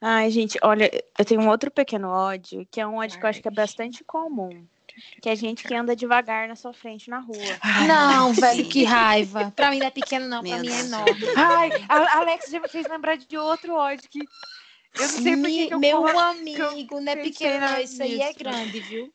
Ai, 0.00 0.30
gente, 0.30 0.58
olha, 0.62 0.90
eu 1.18 1.24
tenho 1.26 1.42
um 1.42 1.48
outro 1.48 1.70
pequeno 1.70 2.08
ódio, 2.08 2.66
que 2.70 2.80
é 2.80 2.86
um 2.86 2.96
ódio 2.96 3.18
que 3.18 3.24
eu 3.26 3.28
acho 3.28 3.42
que 3.42 3.48
é 3.48 3.50
bastante 3.50 4.02
comum. 4.02 4.66
Que 5.20 5.28
é 5.28 5.36
gente 5.36 5.62
que 5.64 5.74
anda 5.74 5.94
devagar 5.94 6.48
na 6.48 6.56
sua 6.56 6.72
frente 6.72 7.10
na 7.10 7.18
rua. 7.18 7.36
Não, 7.86 8.34
sim. 8.34 8.40
velho, 8.40 8.68
que 8.68 8.84
raiva. 8.84 9.52
Pra 9.54 9.70
mim 9.70 9.78
não 9.78 9.86
é 9.86 9.90
pequeno, 9.90 10.26
não. 10.26 10.42
Pra 10.42 10.52
Meu 10.56 10.64
mim 10.64 10.72
é 10.72 10.80
enorme. 10.80 11.26
Ai, 11.36 11.70
a 11.88 12.16
Alex 12.18 12.50
já 12.50 12.58
me 12.60 12.68
fez 12.68 12.88
lembrar 12.88 13.16
de 13.18 13.36
outro 13.36 13.74
ódio 13.74 14.08
que 14.08 14.20
eu 14.20 15.02
não 15.02 15.08
sei 15.08 15.36
por 15.36 15.42
que 15.42 15.48
Mi- 15.48 15.68
que 15.68 15.74
eu 15.74 15.78
Meu 15.78 15.98
colo- 15.98 16.18
amigo, 16.18 17.00
não 17.00 17.12
é 17.12 17.16
pequeno, 17.16 17.60
não. 17.60 17.78
Isso 17.78 18.02
aí 18.02 18.20
é 18.22 18.32
grande, 18.32 18.80
viu? 18.80 19.12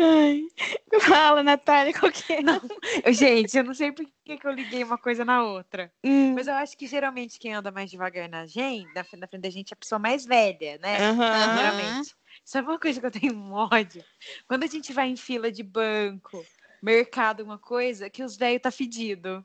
Ai, 0.00 0.46
fala, 1.02 1.42
Natália, 1.42 1.92
qual 1.98 2.10
que 2.12 2.32
é? 2.34 2.42
Não, 2.42 2.60
eu- 3.04 3.12
gente, 3.12 3.56
eu 3.56 3.64
não 3.64 3.74
sei 3.74 3.90
por 3.92 4.04
que 4.24 4.36
que 4.38 4.46
eu 4.46 4.52
liguei 4.52 4.84
uma 4.84 4.98
coisa 4.98 5.24
na 5.24 5.42
outra. 5.42 5.92
Hum, 6.04 6.34
Mas 6.34 6.46
eu 6.46 6.54
acho 6.54 6.76
que 6.76 6.86
geralmente 6.86 7.38
quem 7.38 7.52
anda 7.54 7.70
mais 7.72 7.90
devagar 7.90 8.28
na 8.28 8.46
gente, 8.46 8.92
na, 8.94 9.02
frente- 9.04 9.20
na 9.20 9.26
frente 9.28 9.42
da 9.42 9.50
gente, 9.50 9.72
é 9.72 9.74
a 9.74 9.76
pessoa 9.76 9.98
mais 9.98 10.24
velha, 10.24 10.78
né? 10.78 10.98
aham. 10.98 11.56
Geralmente. 11.56 12.14
Sabe 12.44 12.68
uma 12.68 12.78
coisa 12.78 13.00
que 13.00 13.06
eu 13.06 13.10
tenho 13.10 13.34
um 13.34 13.52
ódio? 13.52 14.04
Quando 14.46 14.64
a 14.64 14.66
gente 14.66 14.92
vai 14.92 15.08
em 15.08 15.16
fila 15.16 15.50
de 15.50 15.62
banco, 15.62 16.44
mercado, 16.82 17.40
alguma 17.40 17.58
coisa, 17.58 18.08
que 18.08 18.22
os 18.22 18.36
velhos 18.36 18.62
tá 18.62 18.70
fedido. 18.70 19.44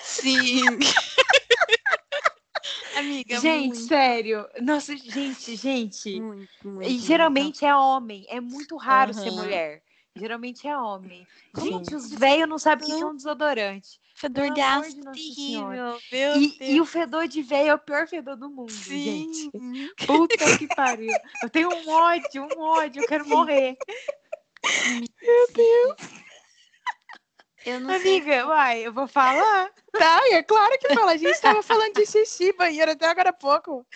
Sim. 0.00 0.78
Amiga, 2.96 3.36
gente, 3.40 3.66
muito, 3.66 3.88
sério. 3.88 4.48
Nossa, 4.62 4.96
gente, 4.96 5.54
gente. 5.56 6.20
muito, 6.20 6.68
muito, 6.68 6.88
E 6.90 6.98
geralmente 6.98 7.64
é 7.64 7.74
homem. 7.74 8.26
É 8.28 8.40
muito 8.40 8.76
raro 8.76 9.12
ser 9.12 9.28
Aham. 9.30 9.36
mulher. 9.36 9.82
Geralmente 10.16 10.66
é 10.66 10.76
homem. 10.76 11.26
Gente, 11.58 11.94
os 11.94 12.10
velhos 12.10 12.48
não 12.48 12.58
sabem 12.58 12.90
o 12.90 12.96
que 12.96 13.02
é 13.02 13.06
um 13.06 13.14
desodorante. 13.14 14.00
Fedor 14.14 14.50
de 14.54 14.60
aço 14.62 14.96
de 14.96 15.12
terrível, 15.12 15.68
meu 15.68 16.00
E, 16.00 16.00
Deus. 16.10 16.56
e 16.60 16.80
o 16.80 16.86
fedor 16.86 17.28
de 17.28 17.42
velho 17.42 17.68
é 17.68 17.74
o 17.74 17.78
pior 17.78 18.08
fedor 18.08 18.34
do 18.34 18.48
mundo, 18.48 18.72
Sim. 18.72 19.04
gente. 19.04 19.50
Puta 20.06 20.56
que 20.56 20.66
pariu. 20.74 21.12
Eu 21.42 21.50
tenho 21.50 21.68
um 21.68 21.90
ódio, 21.90 22.48
um 22.56 22.60
ódio, 22.60 23.02
eu 23.02 23.06
quero 23.06 23.28
morrer. 23.28 23.76
Eu 27.66 27.80
não 27.80 27.98
sei. 28.00 28.20
Amiga, 28.20 28.46
uai, 28.46 28.86
eu 28.86 28.92
vou 28.92 29.08
falar. 29.08 29.70
Tá, 29.96 30.20
é 30.30 30.42
claro 30.42 30.78
que 30.78 30.94
fala. 30.94 31.12
A 31.12 31.16
gente 31.16 31.40
tava 31.40 31.62
falando 31.62 31.94
de 31.94 32.04
xixi, 32.04 32.52
banheiro 32.52 32.90
até 32.92 33.06
agora 33.06 33.30
há 33.30 33.32
pouco. 33.32 33.86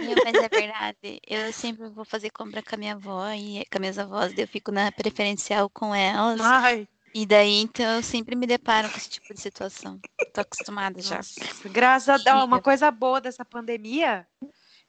Meu, 0.00 0.16
mas 0.24 0.34
é 0.34 0.48
verdade. 0.48 1.20
Eu 1.24 1.52
sempre 1.52 1.88
vou 1.90 2.04
fazer 2.04 2.30
compra 2.30 2.60
com 2.60 2.74
a 2.74 2.78
minha 2.78 2.94
avó 2.94 3.28
e 3.30 3.64
com 3.70 3.76
as 3.76 3.80
minhas 3.80 3.98
avós, 4.00 4.32
daí 4.32 4.42
eu 4.42 4.48
fico 4.48 4.72
na 4.72 4.90
preferencial 4.90 5.70
com 5.70 5.94
elas. 5.94 6.40
Ai, 6.40 6.88
E 7.14 7.24
daí, 7.24 7.60
então, 7.60 7.86
eu 7.96 8.02
sempre 8.02 8.34
me 8.34 8.48
deparo 8.48 8.90
com 8.90 8.96
esse 8.96 9.10
tipo 9.10 9.32
de 9.32 9.40
situação. 9.40 10.00
Tô 10.34 10.40
acostumada 10.40 11.00
já. 11.00 11.16
nossa, 11.18 11.68
graças 11.70 12.08
a 12.08 12.16
Deus. 12.18 12.44
Uma 12.44 12.60
coisa 12.60 12.90
boa 12.90 13.20
dessa 13.20 13.44
pandemia 13.44 14.26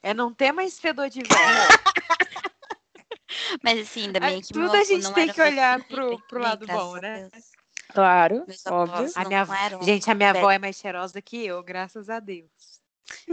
é 0.02 0.12
não 0.12 0.34
ter 0.34 0.50
mais 0.50 0.80
fedor 0.80 1.08
de 1.08 1.20
velho. 1.20 1.28
Mas 3.62 3.78
assim, 3.80 4.06
ainda 4.06 4.18
bem 4.18 4.42
que 4.42 4.52
Tudo 4.52 4.72
a 4.72 4.82
gente 4.82 5.04
não 5.04 5.12
tem 5.12 5.28
que 5.28 5.40
olhar 5.40 5.80
pro- 5.84 6.08
bem, 6.08 6.18
pro 6.28 6.40
lado 6.40 6.66
bom, 6.66 6.96
né? 6.96 7.28
Deus. 7.30 7.44
Claro, 7.92 8.46
Meus 8.46 8.66
óbvio. 8.66 9.10
A 9.14 9.24
minha, 9.24 9.46
gente, 9.80 10.10
a 10.10 10.14
minha 10.14 10.30
avó 10.30 10.50
é 10.50 10.58
mais 10.58 10.76
cheirosa 10.76 11.20
que 11.22 11.44
eu, 11.46 11.62
graças 11.62 12.08
a 12.10 12.20
Deus. 12.20 12.80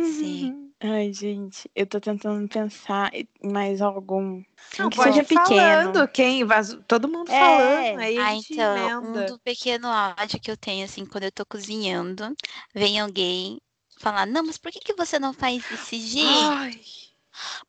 Sim. 0.02 0.72
Ai, 0.80 1.12
gente, 1.14 1.70
eu 1.76 1.86
tô 1.88 2.00
tentando 2.00 2.48
pensar 2.48 3.12
em 3.14 3.28
mais 3.44 3.82
algum. 3.82 4.44
Não, 4.78 4.90
que 4.90 4.98
seja 5.00 5.22
ir 5.22 5.26
falando, 5.26 5.92
pequeno. 5.92 6.08
quem 6.08 6.44
todo 6.88 7.08
mundo 7.08 7.30
É. 7.30 7.38
falando, 7.40 8.00
aí 8.00 8.18
Ah, 8.20 8.34
então, 8.36 9.02
emenda. 9.02 9.22
um 9.22 9.26
do 9.26 9.40
pequeno 9.40 9.88
ódio 9.88 10.40
que 10.40 10.52
eu 10.52 10.58
tenho, 10.58 10.86
assim, 10.86 11.06
quando 11.06 11.24
eu 11.24 11.32
tô 11.32 11.46
cozinhando, 11.46 12.36
vem 12.74 13.00
alguém 13.00 13.60
falar, 14.00 14.26
não, 14.26 14.44
mas 14.44 14.58
por 14.58 14.72
que, 14.72 14.80
que 14.80 14.94
você 14.96 15.18
não 15.20 15.34
faz 15.34 15.64
desse 15.66 15.98
jeito? 15.98 16.26
Ai, 16.28 16.82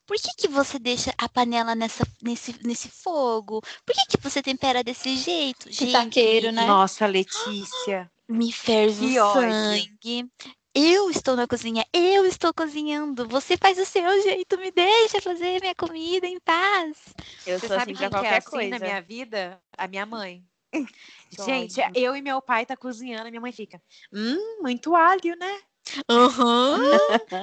por 0.07 0.17
que, 0.17 0.35
que 0.37 0.49
você 0.49 0.79
deixa 0.79 1.13
a 1.19 1.29
panela 1.29 1.75
nessa, 1.75 2.05
nesse, 2.23 2.55
nesse 2.65 2.89
fogo? 2.89 3.61
Por 3.85 3.95
que, 3.95 4.07
que 4.17 4.23
você 4.23 4.43
tempera 4.43 4.83
desse 4.83 5.17
jeito? 5.17 5.69
Pitaqueiro, 5.69 6.47
Gente, 6.47 6.55
né? 6.57 6.67
Nossa, 6.67 7.07
Letícia. 7.07 8.11
me 8.29 8.53
ferve 8.53 9.13
Que 9.13 9.21
o 9.21 9.25
ódio. 9.25 9.51
sangue. 9.51 10.31
Eu 10.75 11.09
estou 11.11 11.35
na 11.37 11.47
cozinha, 11.47 11.87
eu 11.93 12.27
estou 12.27 12.53
cozinhando. 12.53 13.27
Você 13.29 13.57
faz 13.57 13.79
o 13.79 13.87
seu 13.87 14.23
jeito, 14.23 14.59
me 14.59 14.71
deixa 14.71 15.23
fazer 15.23 15.59
minha 15.61 15.75
comida 15.75 16.27
em 16.27 16.39
paz. 16.39 17.15
Eu 17.47 17.59
Você 17.59 17.67
sou 17.67 17.77
sabe 17.79 17.93
assim 17.93 17.95
pra 17.95 18.07
é 18.07 18.11
qualquer 18.11 18.37
assim 18.37 18.51
coisa. 18.51 18.71
na 18.71 18.79
minha 18.79 19.01
vida? 19.01 19.59
A 19.79 19.89
minha 19.89 20.05
mãe. 20.05 20.45
Gente, 21.31 21.81
eu 21.95 22.15
e 22.15 22.21
meu 22.21 22.43
pai 22.43 22.67
tá 22.67 22.77
cozinhando, 22.77 23.29
e 23.29 23.31
minha 23.31 23.41
mãe 23.41 23.53
fica, 23.53 23.81
hum, 24.13 24.63
muito 24.63 24.95
alho, 24.95 25.35
né? 25.39 25.61
Aham. 26.09 26.79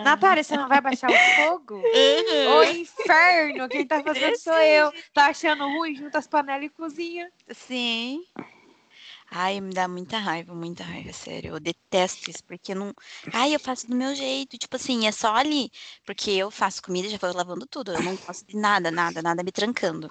Natália, 0.04 0.44
você 0.44 0.56
não 0.56 0.68
vai 0.68 0.82
baixar 0.82 1.10
o 1.12 1.36
fogo? 1.36 1.82
Ô 1.84 2.64
inferno, 2.64 3.70
quem 3.70 3.88
tá 3.88 4.02
fazendo 4.02 4.38
sou 4.38 4.54
eu. 4.54 4.92
Tá 5.14 5.28
achando 5.28 5.68
ruim? 5.68 5.96
Junta 5.96 6.20
as 6.20 6.28
panelas 6.28 6.66
e 6.66 6.70
cozinha. 6.70 7.32
Sim. 7.52 8.22
Ai, 9.36 9.60
me 9.60 9.74
dá 9.74 9.88
muita 9.88 10.20
raiva, 10.20 10.54
muita 10.54 10.84
raiva, 10.84 11.12
sério. 11.12 11.56
Eu 11.56 11.60
detesto 11.60 12.30
isso, 12.30 12.44
porque 12.44 12.72
eu 12.74 12.76
não. 12.76 12.94
Ai, 13.34 13.56
eu 13.56 13.60
faço 13.60 13.88
do 13.88 13.96
meu 13.96 14.14
jeito. 14.14 14.58
Tipo 14.58 14.76
assim, 14.76 15.08
é 15.08 15.12
só 15.12 15.34
ali. 15.36 15.72
Porque 16.06 16.30
eu 16.32 16.52
faço 16.52 16.84
comida 16.84 17.08
e 17.08 17.12
já 17.12 17.18
vou 17.18 17.34
lavando 17.36 17.66
tudo. 17.66 17.94
Eu 17.94 18.02
não 18.04 18.16
gosto 18.16 18.46
de 18.46 18.56
nada, 18.56 18.92
nada, 18.92 19.22
nada 19.22 19.44
me 19.44 19.52
trancando. 19.52 20.10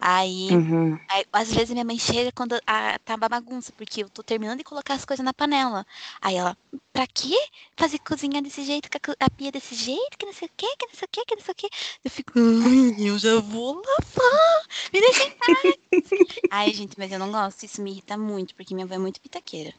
Aí, 0.00 0.50
Uhum. 0.52 0.98
aí, 1.08 1.24
às 1.32 1.52
vezes 1.52 1.70
minha 1.70 1.84
mãe 1.84 1.98
chega 1.98 2.32
quando 2.32 2.54
a, 2.66 2.98
tá 3.00 3.14
uma 3.16 3.28
bagunça, 3.28 3.72
porque 3.72 4.02
eu 4.04 4.10
tô 4.10 4.22
terminando 4.22 4.58
de 4.58 4.64
colocar 4.64 4.94
as 4.94 5.04
coisas 5.04 5.24
na 5.24 5.32
panela. 5.34 5.86
Aí 6.20 6.36
ela, 6.36 6.56
pra 6.92 7.06
quê? 7.06 7.36
Fazer 7.78 7.98
cozinhar 8.00 8.42
desse 8.42 8.62
jeito, 8.64 8.88
com 8.90 9.12
a, 9.12 9.26
a 9.26 9.30
pia 9.30 9.52
desse 9.52 9.74
jeito, 9.74 10.16
que 10.18 10.26
não 10.26 10.32
sei 10.32 10.48
o 10.48 10.50
quê, 10.56 10.66
que 10.78 10.86
não 10.86 10.94
sei 10.94 11.06
o 11.06 11.08
quê, 11.12 11.24
que 11.26 11.36
não 11.36 11.42
sei 11.42 11.52
o 11.52 11.56
quê. 11.56 11.68
Eu 12.04 12.10
fico, 12.10 12.32
"Ai, 12.38 13.08
eu 13.08 13.18
já 13.18 13.40
vou 13.40 13.74
lavar. 13.76 14.66
Me 14.92 15.00
deixa 15.00 15.22
em 15.24 15.30
paz. 15.32 15.76
Ai, 16.50 16.72
gente, 16.74 16.98
mas 16.98 17.12
eu 17.12 17.18
não 17.18 17.30
gosto. 17.32 17.64
Isso 17.64 17.82
me 17.82 17.90
irrita 17.92 18.16
muito, 18.18 18.54
porque 18.54 18.74
minha 18.74 18.84
avó 18.86 18.94
é 18.94 18.98
muito 18.98 19.20
pitaqueira. 19.20 19.74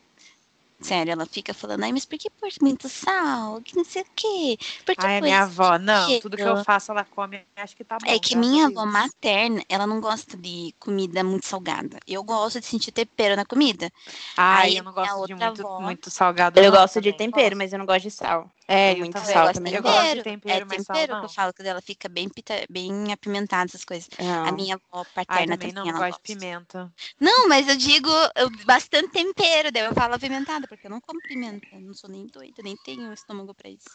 Sério, 0.81 1.11
ela 1.11 1.25
fica 1.27 1.53
falando, 1.53 1.83
ai, 1.83 1.91
mas 1.91 2.05
por 2.05 2.17
que 2.17 2.29
pôr 2.29 2.50
muito 2.61 2.89
sal? 2.89 3.61
Que 3.61 3.75
não 3.75 3.85
sei 3.85 4.01
o 4.01 4.05
quê. 4.15 4.57
Por 4.85 4.95
que 4.95 5.05
Ai, 5.05 5.19
a 5.19 5.21
minha 5.21 5.43
avó, 5.43 5.77
não. 5.77 6.05
tempero?" 6.07 6.21
Tudo 6.21 6.38
que 6.38 6.43
eu 6.43 6.63
faço, 6.63 6.91
ela 6.91 7.05
come. 7.05 7.39
Acho 7.55 7.75
que 7.75 7.83
tá 7.83 7.97
bom. 8.03 8.09
É 8.09 8.17
que 8.19 8.35
minha 8.35 8.65
avó 8.65 8.81
Deus. 8.81 8.91
materna, 8.93 9.63
ela 9.69 9.85
não 9.85 10.01
gosta 10.01 10.35
de 10.35 10.73
comida 10.79 11.23
muito 11.23 11.45
salgada. 11.45 12.00
Eu 12.07 12.23
gosto 12.23 12.59
de 12.59 12.65
sentir 12.65 12.91
tempero 12.91 13.35
na 13.35 13.45
comida. 13.45 13.91
Ai, 14.35 14.69
Aí 14.69 14.77
eu 14.77 14.83
não 14.83 14.91
gosto 14.91 15.27
de 15.27 15.35
muito, 15.35 15.61
avó- 15.61 15.81
muito 15.81 16.09
salgado. 16.09 16.59
Eu 16.59 16.71
não, 16.71 16.79
gosto 16.79 17.00
de 17.00 17.13
tempero, 17.13 17.55
mas 17.55 17.71
eu 17.71 17.79
não 17.79 17.85
gosto 17.85 18.01
de 18.03 18.11
sal. 18.11 18.50
É, 18.71 18.95
muito 18.95 19.13
também. 19.13 19.33
sal 19.33 19.51
também 19.53 19.73
Eu 19.73 19.81
gosto 19.83 20.15
de 20.15 20.23
tempero. 20.23 20.61
é 20.61 20.65
mas 20.65 20.83
sal 20.83 20.95
tempero 20.95 21.13
não. 21.13 21.19
que 21.21 21.25
eu 21.25 21.29
falo, 21.29 21.53
que 21.53 21.61
ela 21.63 21.81
fica 21.81 22.07
bem, 22.07 22.29
pita, 22.29 22.53
bem 22.69 23.11
apimentada, 23.11 23.65
essas 23.65 23.83
coisas. 23.83 24.09
A 24.17 24.23
Não. 24.23 24.51
minha 24.55 24.75
avó 24.75 25.03
Ai, 25.05 25.25
paterna 25.25 25.57
também 25.57 25.73
não, 25.73 25.83
também, 25.83 25.91
não 25.93 25.99
ela 25.99 26.09
gosto 26.09 26.21
de 26.23 26.33
gosta. 26.33 26.39
pimenta. 26.39 26.93
Não, 27.19 27.47
mas 27.49 27.67
eu 27.67 27.75
digo 27.75 28.09
eu- 28.35 28.49
bastante 28.65 29.09
tempero, 29.09 29.71
daí 29.71 29.83
eu 29.85 29.93
falo 29.93 30.13
apimentada, 30.15 30.67
porque 30.67 30.87
eu 30.87 30.91
não 30.91 31.01
como 31.01 31.19
pimenta. 31.21 31.67
Eu 31.73 31.81
não 31.81 31.93
sou 31.93 32.09
nem 32.09 32.25
doida, 32.27 32.61
nem 32.63 32.75
tenho 32.77 33.11
estômago 33.13 33.53
pra 33.53 33.69
isso. 33.69 33.89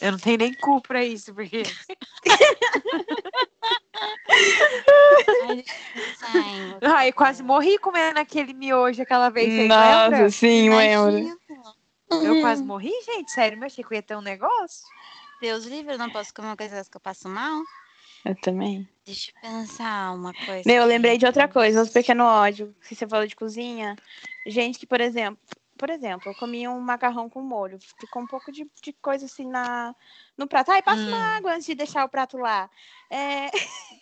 Eu 0.00 0.12
não 0.12 0.18
tenho 0.18 0.38
nem 0.38 0.54
cu 0.54 0.80
pra 0.80 1.04
isso, 1.04 1.34
porque. 1.34 1.62
Ai, 6.22 6.78
Ai, 6.82 7.12
quase 7.12 7.42
morri 7.42 7.78
comendo 7.78 8.18
aquele 8.18 8.52
miojo 8.52 9.02
aquela 9.02 9.28
vez, 9.28 9.52
lembram? 9.70 10.30
sim, 10.30 10.66
Imagina. 10.66 11.36
Eu 12.10 12.40
quase 12.40 12.62
morri, 12.62 12.92
gente, 13.04 13.30
sério, 13.32 13.58
mas 13.58 13.72
achei 13.72 13.84
que 13.84 13.92
eu 13.92 13.96
ia 13.96 14.02
ter 14.02 14.16
um 14.16 14.20
negócio. 14.20 14.86
Deus 15.40 15.64
livre, 15.64 15.94
eu 15.94 15.98
não 15.98 16.10
posso 16.10 16.32
comer 16.32 16.48
uma 16.48 16.56
coisa 16.56 16.84
que 16.84 16.96
eu 16.96 17.00
passo 17.00 17.28
mal. 17.28 17.62
Eu 18.24 18.34
também. 18.40 18.88
Deixa 19.04 19.30
eu 19.30 19.40
pensar 19.40 20.14
uma 20.14 20.32
coisa. 20.32 20.62
Meu, 20.64 20.82
eu 20.82 20.86
lembrei 20.86 21.18
de 21.18 21.26
outra 21.26 21.46
coisa, 21.48 21.82
um 21.82 21.86
pequeno 21.86 22.24
ódio. 22.24 22.74
Se 22.80 22.94
você 22.94 23.06
falou 23.06 23.26
de 23.26 23.36
cozinha, 23.36 23.96
gente 24.46 24.78
que, 24.78 24.86
por 24.86 25.00
exemplo, 25.00 25.38
por 25.76 25.90
exemplo, 25.90 26.30
eu 26.30 26.34
comi 26.34 26.66
um 26.68 26.80
macarrão 26.80 27.28
com 27.28 27.42
molho, 27.42 27.78
ficou 27.80 28.22
um 28.22 28.26
pouco 28.26 28.50
de, 28.52 28.66
de 28.82 28.92
coisa 28.94 29.26
assim 29.26 29.46
na, 29.46 29.94
no 30.36 30.46
prato. 30.46 30.70
Ai, 30.70 30.82
passa 30.82 31.02
Hum. 31.02 31.08
uma 31.08 31.36
água 31.36 31.52
antes 31.52 31.66
de 31.66 31.74
deixar 31.74 32.04
o 32.04 32.08
prato 32.08 32.38
lá. 32.38 32.70
É... 33.10 33.50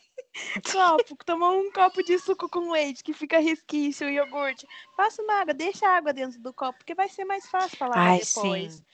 copo, 0.70 1.16
tomou 1.24 1.60
um 1.60 1.70
copo 1.70 2.02
de 2.02 2.18
suco 2.18 2.48
com 2.48 2.70
leite 2.70 3.02
que 3.02 3.12
fica 3.12 3.38
resquício, 3.38 4.08
iogurte. 4.08 4.66
Passa 4.96 5.22
uma 5.22 5.40
água, 5.40 5.54
deixa 5.54 5.86
a 5.86 5.96
água 5.96 6.12
dentro 6.12 6.40
do 6.40 6.52
copo, 6.52 6.78
porque 6.78 6.94
vai 6.94 7.08
ser 7.08 7.24
mais 7.24 7.48
fácil 7.48 7.76
falar 7.78 7.98
Ai, 7.98 8.18
depois. 8.18 8.74
sim. 8.74 8.84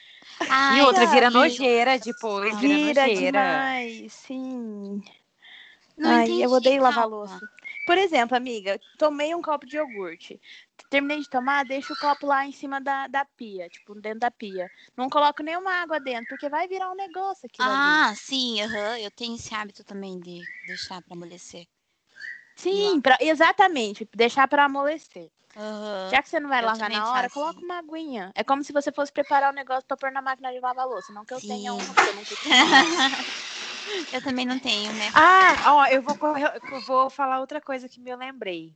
Ai, 0.49 0.79
E 0.79 0.83
outra 0.83 1.07
vira 1.07 1.31
nojeira 1.31 1.99
depois, 1.99 2.59
vira, 2.59 2.79
Vira 2.79 3.07
nojeira. 3.07 3.21
demais, 3.21 4.13
sim. 4.13 5.03
Não 5.97 6.11
Ai, 6.11 6.25
entendi, 6.25 6.43
eu 6.43 6.51
odeio 6.53 6.83
lavar 6.83 7.05
calma. 7.05 7.17
louça. 7.19 7.49
Por 7.85 7.99
exemplo, 7.99 8.37
amiga, 8.37 8.81
tomei 8.97 9.35
um 9.35 9.43
copo 9.43 9.67
de 9.67 9.77
iogurte. 9.77 10.41
Terminei 10.91 11.21
de 11.21 11.29
tomar, 11.29 11.65
deixo 11.65 11.93
o 11.93 11.97
copo 11.97 12.27
lá 12.27 12.47
em 12.47 12.53
cima 12.53 12.81
da, 12.81 13.07
da 13.07 13.25
pia, 13.25 13.69
tipo, 13.69 13.95
dentro 13.95 14.21
da 14.21 14.31
pia. 14.31 14.71
Não 14.97 15.09
coloco 15.11 15.43
nenhuma 15.43 15.71
água 15.73 16.01
dentro, 16.01 16.27
porque 16.29 16.49
vai 16.49 16.67
virar 16.67 16.91
um 16.91 16.95
negócio 16.95 17.49
ali. 17.61 17.61
Ah, 17.61 18.15
sim, 18.15 18.61
aham. 18.63 18.99
Eu 18.99 19.11
tenho 19.11 19.35
esse 19.35 19.55
hábito 19.55 19.85
também 19.85 20.19
de 20.21 20.49
deixar 20.65 21.03
pra 21.03 21.15
amolecer. 21.15 21.67
Sim, 22.57 23.01
pra- 23.01 23.19
exatamente, 23.21 24.09
deixar 24.15 24.49
pra 24.49 24.65
amolecer. 24.65 25.31
Aham. 25.57 26.11
Já 26.11 26.23
que 26.23 26.29
você 26.29 26.41
não 26.41 26.49
vai 26.49 26.63
Eu 26.63 26.67
lavar 26.67 26.91
na 26.91 27.11
hora, 27.13 27.29
coloca 27.31 27.61
uma 27.61 27.79
aguinha. 27.79 28.33
É 28.35 28.43
como 28.43 28.63
se 28.65 28.73
você 28.73 28.91
fosse 28.93 29.13
preparar 29.13 29.53
o 29.53 29.55
negócio 29.55 29.87
pra 29.87 29.97
pôr 29.97 30.11
na 30.11 30.23
máquina 30.23 30.53
de 30.53 30.61
lavar 30.61 30.87
louça. 30.87 31.13
Não 31.13 31.25
que 31.25 31.35
eu 31.35 31.41
tenha 31.41 31.73
Sim. 31.73 31.81
uma, 31.83 31.95
porque 31.95 32.09
eu 32.09 32.15
não 32.15 32.25
tenho. 32.25 32.39
Eu 34.13 34.21
também 34.23 34.45
não 34.47 34.59
tenho, 34.59 34.93
né? 34.93 35.09
Ah, 35.15 35.75
ó, 35.75 35.87
eu 35.87 36.03
vou, 36.03 36.17
eu 36.71 36.81
vou 36.81 37.09
falar 37.11 37.41
outra 37.41 37.61
coisa 37.61 37.89
que 37.89 38.01
me 38.01 38.15
lembrei. 38.15 38.75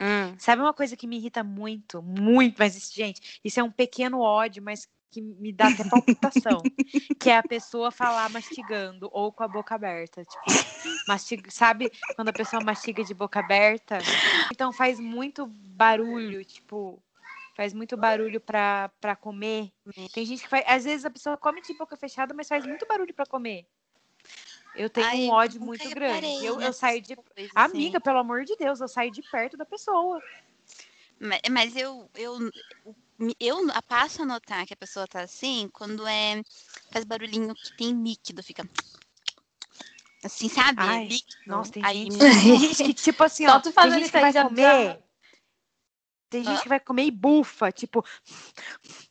Hum. 0.00 0.36
Sabe 0.38 0.60
uma 0.62 0.74
coisa 0.74 0.96
que 0.96 1.06
me 1.06 1.16
irrita 1.16 1.44
muito, 1.44 2.02
muito, 2.02 2.56
mas 2.58 2.74
gente, 2.92 3.40
isso 3.44 3.60
é 3.60 3.62
um 3.62 3.70
pequeno 3.70 4.20
ódio, 4.20 4.62
mas 4.62 4.88
que 5.10 5.22
me 5.22 5.52
dá 5.52 5.68
até 5.68 5.84
palpitação, 5.84 6.68
que 7.18 7.30
é 7.30 7.36
a 7.36 7.42
pessoa 7.42 7.92
falar 7.92 8.28
mastigando 8.28 9.08
ou 9.12 9.32
com 9.32 9.44
a 9.44 9.48
boca 9.48 9.74
aberta, 9.74 10.24
tipo, 10.24 10.60
mastiga, 11.06 11.50
sabe 11.50 11.92
quando 12.14 12.28
a 12.30 12.32
pessoa 12.32 12.60
mastiga 12.60 13.04
de 13.04 13.14
boca 13.14 13.38
aberta? 13.38 14.10
Então 14.50 14.72
faz 14.72 14.98
muito 14.98 15.46
barulho, 15.46 16.44
tipo, 16.44 17.00
faz 17.56 17.72
muito 17.72 17.96
barulho 17.96 18.40
pra 18.40 18.90
para 19.00 19.14
comer. 19.16 19.72
Tem 20.12 20.24
gente 20.26 20.42
que 20.42 20.48
faz, 20.48 20.64
às 20.66 20.84
vezes 20.84 21.04
a 21.04 21.10
pessoa 21.10 21.36
come 21.38 21.60
de 21.62 21.74
boca 21.74 21.96
fechada, 21.96 22.34
mas 22.34 22.48
faz 22.48 22.66
muito 22.66 22.86
barulho 22.86 23.14
pra 23.14 23.26
comer. 23.26 23.66
Eu 24.74 24.90
tenho 24.90 25.06
Ai, 25.06 25.26
um 25.26 25.30
ódio 25.30 25.60
muito 25.60 25.88
grande. 25.90 26.44
Eu, 26.44 26.60
eu 26.60 26.72
saio 26.72 27.00
de 27.00 27.14
coisas, 27.16 27.52
Amiga, 27.54 27.98
assim. 27.98 28.00
pelo 28.00 28.18
amor 28.18 28.44
de 28.44 28.56
Deus, 28.56 28.80
eu 28.80 28.88
saio 28.88 29.10
de 29.10 29.22
perto 29.22 29.56
da 29.56 29.64
pessoa. 29.64 30.22
Ma- 31.20 31.40
Mas 31.50 31.76
eu, 31.76 32.08
eu, 32.16 32.38
eu 33.38 33.56
passo 33.86 34.22
a 34.22 34.26
notar 34.26 34.66
que 34.66 34.74
a 34.74 34.76
pessoa 34.76 35.06
tá 35.06 35.20
assim 35.20 35.68
quando 35.72 36.06
é 36.06 36.42
faz 36.90 37.04
barulhinho 37.04 37.54
que 37.54 37.72
tem 37.72 37.92
líquido, 38.02 38.42
fica 38.42 38.68
assim, 40.24 40.48
sabe? 40.48 40.82
Ai, 40.82 41.06
líquido. 41.06 41.42
Nossa, 41.46 41.72
tem 41.72 41.84
Aí 41.84 42.04
gente, 42.04 42.18
me- 42.18 42.30
tem 42.30 42.58
gente 42.58 42.74
que, 42.84 42.94
tipo 42.94 43.22
assim, 43.24 43.46
Só 43.46 43.56
ó, 43.56 43.60
tu 43.60 43.72
tem 43.72 43.90
gente 43.90 44.10
que 44.10 44.20
vai 44.20 44.32
comer. 44.32 45.02
Tem 46.30 46.42
gente 46.42 46.62
que 46.62 46.68
vai 46.68 46.80
comer 46.80 47.04
e 47.04 47.10
bufa, 47.12 47.70
tipo, 47.70 48.04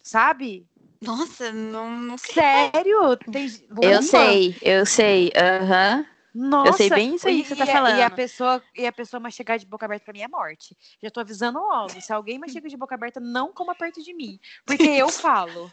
sabe? 0.02 0.68
Nossa, 1.04 1.52
não, 1.52 1.90
não 2.00 2.18
sei. 2.18 2.34
Sério? 2.34 3.18
Tem, 3.32 3.48
Eu 3.82 4.02
sei, 4.02 4.58
eu 4.62 4.86
sei. 4.86 5.32
Aham. 5.36 6.06
Nossa, 6.36 6.78
sei 6.78 6.90
bem 6.90 7.14
isso 7.14 7.28
aí 7.28 7.40
e- 7.40 7.44
que 7.44 7.50
você 7.50 7.56
tá 7.56 7.66
e 7.66 7.70
a- 7.70 7.72
E 7.72 7.72
a 7.72 7.74
falando. 7.78 8.16
pessoa, 8.16 8.64
e 8.76 8.88
a 8.88 8.92
pessoa 8.92 9.20
mastigar 9.20 9.60
de 9.60 9.68
boca 9.68 9.86
aberta 9.86 10.06
pra 10.06 10.14
mim 10.14 10.22
é 10.22 10.28
morte. 10.28 10.76
Já 11.02 11.12
tô 11.12 11.20
avisando 11.20 11.60
logo. 11.60 12.02
Se 12.02 12.12
alguém 12.12 12.40
mastiga 12.40 12.68
de 12.68 12.76
boca 12.76 12.96
aberta, 12.96 13.20
não 13.20 13.54
coma 13.54 13.76
perto 13.76 14.02
de 14.02 14.14
mim. 14.16 14.40
Porque 14.66 14.88
eu 14.88 15.10
falo. 15.10 15.72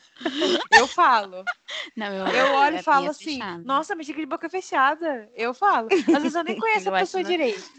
Eu 0.70 0.86
falo. 0.86 1.44
Não, 1.96 2.06
eu, 2.12 2.26
Eu 2.26 2.48
olho 2.50 2.76
é 2.76 2.80
e 2.80 2.82
falo 2.82 2.98
minha 3.00 3.10
assim, 3.10 3.38
fechada. 3.38 3.62
nossa, 3.64 3.96
mastiga 3.96 4.20
de 4.20 4.26
boca 4.26 4.50
fechada. 4.50 5.30
Eu 5.34 5.54
falo. 5.54 5.88
Às 5.90 6.22
vezes 6.22 6.34
eu 6.34 6.44
nem 6.44 6.56
conheço 6.60 6.88
Eu 6.90 6.94
a 6.94 6.98
pessoa 6.98 7.22
né? 7.22 7.28
direito. 7.30 7.70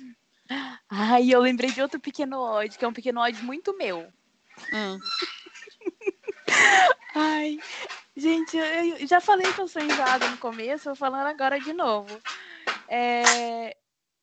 Ai, 0.90 1.30
eu 1.30 1.40
lembrei 1.40 1.70
de 1.72 1.82
outro 1.84 2.00
pequeno 2.00 2.40
ódio, 2.40 2.80
que 2.80 2.84
é 2.84 2.88
um 2.88 2.94
pequeno 2.94 3.22
ódio 3.22 3.44
muito 3.46 3.78
meu. 3.78 4.12
Hum. 4.74 5.00
Ai, 7.14 7.60
gente, 8.16 8.58
eu 8.58 8.98
eu 8.98 9.08
já 9.08 9.20
falei 9.20 9.52
que 9.54 9.62
eu 9.62 9.68
sou 9.68 9.82
enjoada 9.82 10.28
no 10.30 10.38
começo, 10.38 10.86
vou 10.86 10.96
falando 10.96 11.28
agora 11.28 11.60
de 11.60 11.74
novo. 11.74 12.20
É, 12.88 13.76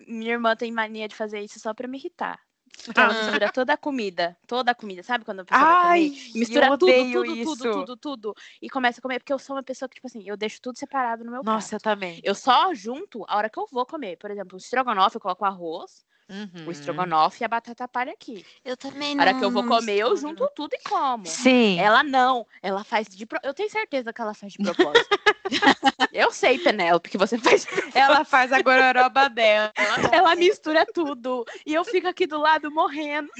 Minha 0.07 0.33
irmã 0.35 0.55
tem 0.57 0.71
mania 0.71 1.09
de 1.09 1.15
fazer 1.17 1.41
isso 1.41 1.59
só 1.59 1.75
pra 1.75 1.89
me 1.89 1.99
irritar. 1.99 2.39
Porque 2.85 3.01
ela 3.01 3.13
Ah. 3.13 3.17
mistura 3.17 3.51
toda 3.51 3.73
a 3.73 3.77
comida, 3.77 4.37
toda 4.47 4.71
a 4.71 4.75
comida, 4.75 5.03
sabe 5.03 5.25
quando 5.25 5.41
a 5.41 5.45
pessoa 5.45 5.69
Ai, 5.69 6.11
comer? 6.11 6.13
Mistura 6.35 6.67
eu 6.69 6.79
tudo, 6.79 7.13
tudo, 7.13 7.25
isso. 7.35 7.53
tudo, 7.63 7.73
tudo, 7.73 7.97
tudo. 7.97 8.35
E 8.63 8.71
começa 8.71 9.01
a 9.01 9.03
comer, 9.03 9.19
porque 9.19 9.33
eu 9.33 9.39
sou 9.39 9.57
uma 9.57 9.63
pessoa 9.63 9.89
que, 9.89 9.97
tipo 9.97 10.07
assim, 10.07 10.23
eu 10.25 10.37
deixo 10.37 10.61
tudo 10.63 10.79
separado 10.79 11.25
no 11.25 11.31
meu 11.33 11.43
Nossa, 11.43 11.75
eu 11.75 11.81
prato. 11.81 11.97
também. 11.97 12.21
Eu 12.23 12.35
só 12.35 12.73
junto 12.75 13.25
a 13.29 13.37
hora 13.37 13.51
que 13.51 13.59
eu 13.59 13.67
vou 13.71 13.85
comer. 13.85 14.17
Por 14.17 14.31
exemplo, 14.31 14.55
o 14.55 14.59
estrogonofe 14.59 15.17
eu 15.17 15.21
coloco 15.21 15.45
arroz, 15.45 16.05
Uhum. 16.29 16.67
O 16.67 16.71
estrogonofe 16.71 17.43
e 17.43 17.45
a 17.45 17.49
batata 17.49 17.89
palha 17.89 18.13
aqui. 18.13 18.45
Eu 18.65 18.77
também 18.77 19.15
Na 19.15 19.25
não. 19.25 19.31
hora 19.31 19.39
que 19.39 19.45
eu 19.45 19.51
vou 19.51 19.65
comer, 19.65 19.97
eu 19.97 20.15
junto 20.17 20.47
tudo 20.55 20.75
e 20.75 20.89
como. 20.89 21.27
Sim. 21.27 21.79
Ela 21.79 22.03
não, 22.03 22.47
ela 22.63 22.85
faz 22.85 23.09
de 23.09 23.25
pro... 23.25 23.39
Eu 23.43 23.55
tenho 23.55 23.71
certeza 23.71 24.13
que 24.13 24.21
ela 24.21 24.35
faz 24.35 24.53
de 24.53 24.59
propósito. 24.63 25.09
eu 26.13 26.31
sei, 26.31 26.59
Penélope, 26.59 27.09
que 27.09 27.17
você 27.17 27.39
faz. 27.39 27.67
Ela 27.95 28.25
faz 28.25 28.53
a 28.53 28.61
gororoba 28.61 29.29
dela. 29.31 29.73
Ela 30.13 30.37
mistura 30.37 30.85
tudo. 30.93 31.45
E 31.65 31.73
eu 31.73 31.85
fico 31.85 32.07
aqui 32.07 32.27
do 32.27 32.39
lado 32.39 32.71
morrendo. 32.71 33.31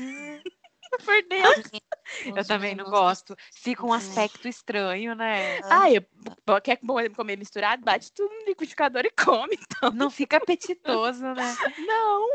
Por 1.05 1.23
Deus. 1.29 1.71
Eu 2.25 2.47
também 2.47 2.75
não 2.75 2.87
gosto. 2.87 3.37
Fica 3.53 3.85
um 3.85 3.93
aspecto 3.93 4.49
estranho, 4.49 5.15
né? 5.15 5.61
Ai, 5.65 5.97
eu- 5.99 6.61
quer 6.63 6.79
comer 7.15 7.37
misturado? 7.37 7.83
Bate 7.85 8.13
tudo 8.13 8.33
no 8.33 8.47
liquidificador 8.47 9.03
e 9.05 9.11
come. 9.11 9.59
Então. 9.61 9.91
Não 9.93 10.11
fica 10.11 10.39
apetitoso, 10.39 11.23
né? 11.23 11.35
Não. 11.79 12.29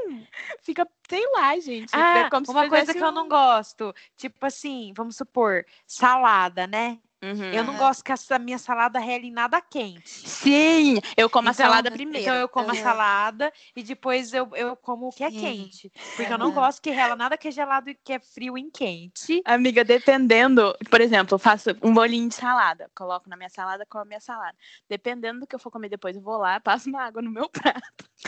Fica, 0.61 0.87
sei 1.09 1.25
lá, 1.31 1.59
gente. 1.59 1.89
Ah, 1.93 2.19
é 2.19 2.29
como 2.29 2.45
se 2.45 2.51
uma 2.51 2.69
coisa 2.69 2.93
que 2.93 2.99
eu 2.99 3.07
um- 3.07 3.11
não 3.11 3.27
gosto. 3.27 3.93
Tipo 4.15 4.45
assim, 4.45 4.93
vamos 4.95 5.15
supor, 5.17 5.65
salada, 5.85 6.67
né? 6.67 6.99
Uhum. 7.23 7.53
Eu 7.53 7.63
não 7.63 7.77
gosto 7.77 8.03
que 8.03 8.11
essa 8.11 8.37
minha 8.37 8.57
salada 8.57 8.99
rele 8.99 9.27
em 9.27 9.31
nada 9.31 9.61
quente. 9.61 10.09
Sim, 10.29 10.99
eu 11.15 11.29
como 11.29 11.47
a 11.47 11.51
Então- 11.51 11.65
salada 11.65 11.89
primeiro. 11.89 12.19
Então 12.21 12.35
eu 12.35 12.49
como 12.49 12.69
a 12.69 12.73
Aham. 12.73 12.81
salada 12.83 13.53
e 13.73 13.81
depois 13.81 14.33
eu, 14.33 14.49
eu 14.55 14.75
como 14.75 15.07
o 15.07 15.11
que 15.11 15.23
é 15.23 15.31
Sim. 15.31 15.39
quente. 15.39 15.89
Porque 16.17 16.33
eu 16.33 16.37
não 16.37 16.51
gosto 16.51 16.81
que 16.81 16.89
rela 16.89 17.15
nada 17.15 17.37
que 17.37 17.47
é 17.47 17.51
gelado 17.51 17.89
e 17.89 17.95
que 17.95 18.11
é 18.11 18.19
frio 18.19 18.57
em 18.57 18.69
quente. 18.69 19.41
Amiga, 19.45 19.85
dependendo, 19.85 20.75
por 20.89 20.99
exemplo, 20.99 21.35
eu 21.35 21.39
faço 21.39 21.69
um 21.81 21.93
bolinho 21.93 22.27
de 22.27 22.35
salada, 22.35 22.91
coloco 22.93 23.29
na 23.29 23.37
minha 23.37 23.49
salada, 23.49 23.85
como 23.89 24.01
a 24.03 24.05
minha 24.05 24.19
salada. 24.19 24.57
Dependendo 24.89 25.39
do 25.41 25.47
que 25.47 25.55
eu 25.55 25.59
for 25.59 25.71
comer 25.71 25.87
depois, 25.87 26.17
eu 26.17 26.21
vou 26.21 26.35
lá, 26.37 26.59
passo 26.59 26.89
uma 26.89 27.03
água 27.03 27.21
no 27.21 27.31
meu 27.31 27.47
prato. 27.47 27.81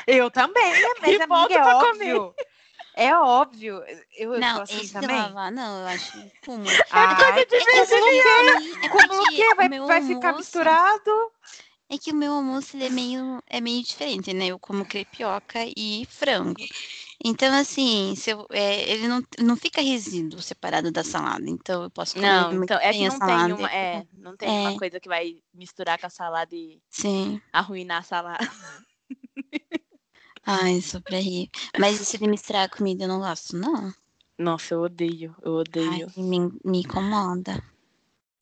Eu 0.08 0.32
também, 0.32 0.72
mas 1.02 1.12
E 1.12 1.16
amiga, 1.16 1.28
volto 1.28 1.52
é 1.52 1.62
pra 1.62 1.78
óbvio. 1.78 2.34
É 2.94 3.14
óbvio. 3.16 3.84
Eu, 4.18 4.34
eu 4.34 4.40
Não, 4.40 4.62
assim 4.62 4.80
esse 4.80 4.88
de 4.88 4.94
também. 4.94 5.10
lavar, 5.10 5.52
não, 5.52 5.82
eu 5.82 5.88
acho 5.88 6.32
cúmulo. 6.46 6.78
Ah, 6.92 7.16
coisa 7.16 7.46
de 7.46 7.56
É 7.56 7.66
que 7.66 7.78
assim, 7.78 7.96
é 7.96 8.88
como 8.90 9.22
o 9.22 9.28
quê? 9.28 9.56
Vai, 9.56 9.70
vai 9.70 10.02
ficar 10.02 10.28
almoço- 10.30 10.38
misturado? 10.38 11.32
É 11.88 11.98
que 12.00 12.12
o 12.12 12.16
meu 12.16 12.34
almoço 12.34 12.76
é 12.78 12.90
meio, 12.90 13.42
é 13.48 13.62
meio 13.62 13.84
diferente, 13.84 14.34
né? 14.34 14.48
Eu 14.48 14.58
como 14.58 14.86
crepioca 14.86 15.60
e 15.78 16.06
frango. 16.10 16.56
Então, 17.24 17.54
assim, 17.54 18.16
se 18.16 18.32
eu, 18.32 18.46
é, 18.52 18.90
ele 18.90 19.08
não, 19.08 19.22
não 19.40 19.56
fica 19.56 19.82
resíduo 19.82 20.42
separado 20.42 20.92
da 20.92 21.04
salada. 21.04 21.48
Então, 21.48 21.84
eu 21.84 21.92
posso 21.92 22.16
comer 22.16 22.28
Não, 22.28 22.64
então 22.64 22.78
é 22.80 22.92
que 22.92 23.06
a 23.06 23.10
não 23.10 23.20
tem 23.20 23.54
uma, 23.54 23.72
é, 23.72 24.04
não 24.14 24.36
tem 24.36 24.50
É. 24.50 24.60
uma 24.62 24.80
coisa 24.80 25.00
que 25.00 25.08
vai 25.08 25.36
misturar 25.54 26.00
com 26.00 26.08
a 26.08 26.10
salada 26.10 26.56
e 26.56 26.82
Sim. 26.90 27.40
arruinar 27.54 28.00
a 28.00 28.04
salada. 28.04 28.40
Ai, 30.46 30.82
sobre 30.82 31.16
aí. 31.16 31.50
Mas 31.80 32.00
isso 32.00 32.18
de 32.18 32.28
misturar 32.28 32.66
a 32.66 32.70
comida 32.70 33.06
eu 33.06 33.08
não 33.08 33.20
gosto, 33.20 33.58
não. 33.58 33.92
Nossa, 34.38 34.74
eu 34.74 34.82
odeio, 34.82 35.36
eu 35.42 35.54
odeio. 35.54 36.08
Ai, 36.16 36.24
me, 36.24 36.40
me 36.64 36.80
incomoda. 36.80 37.64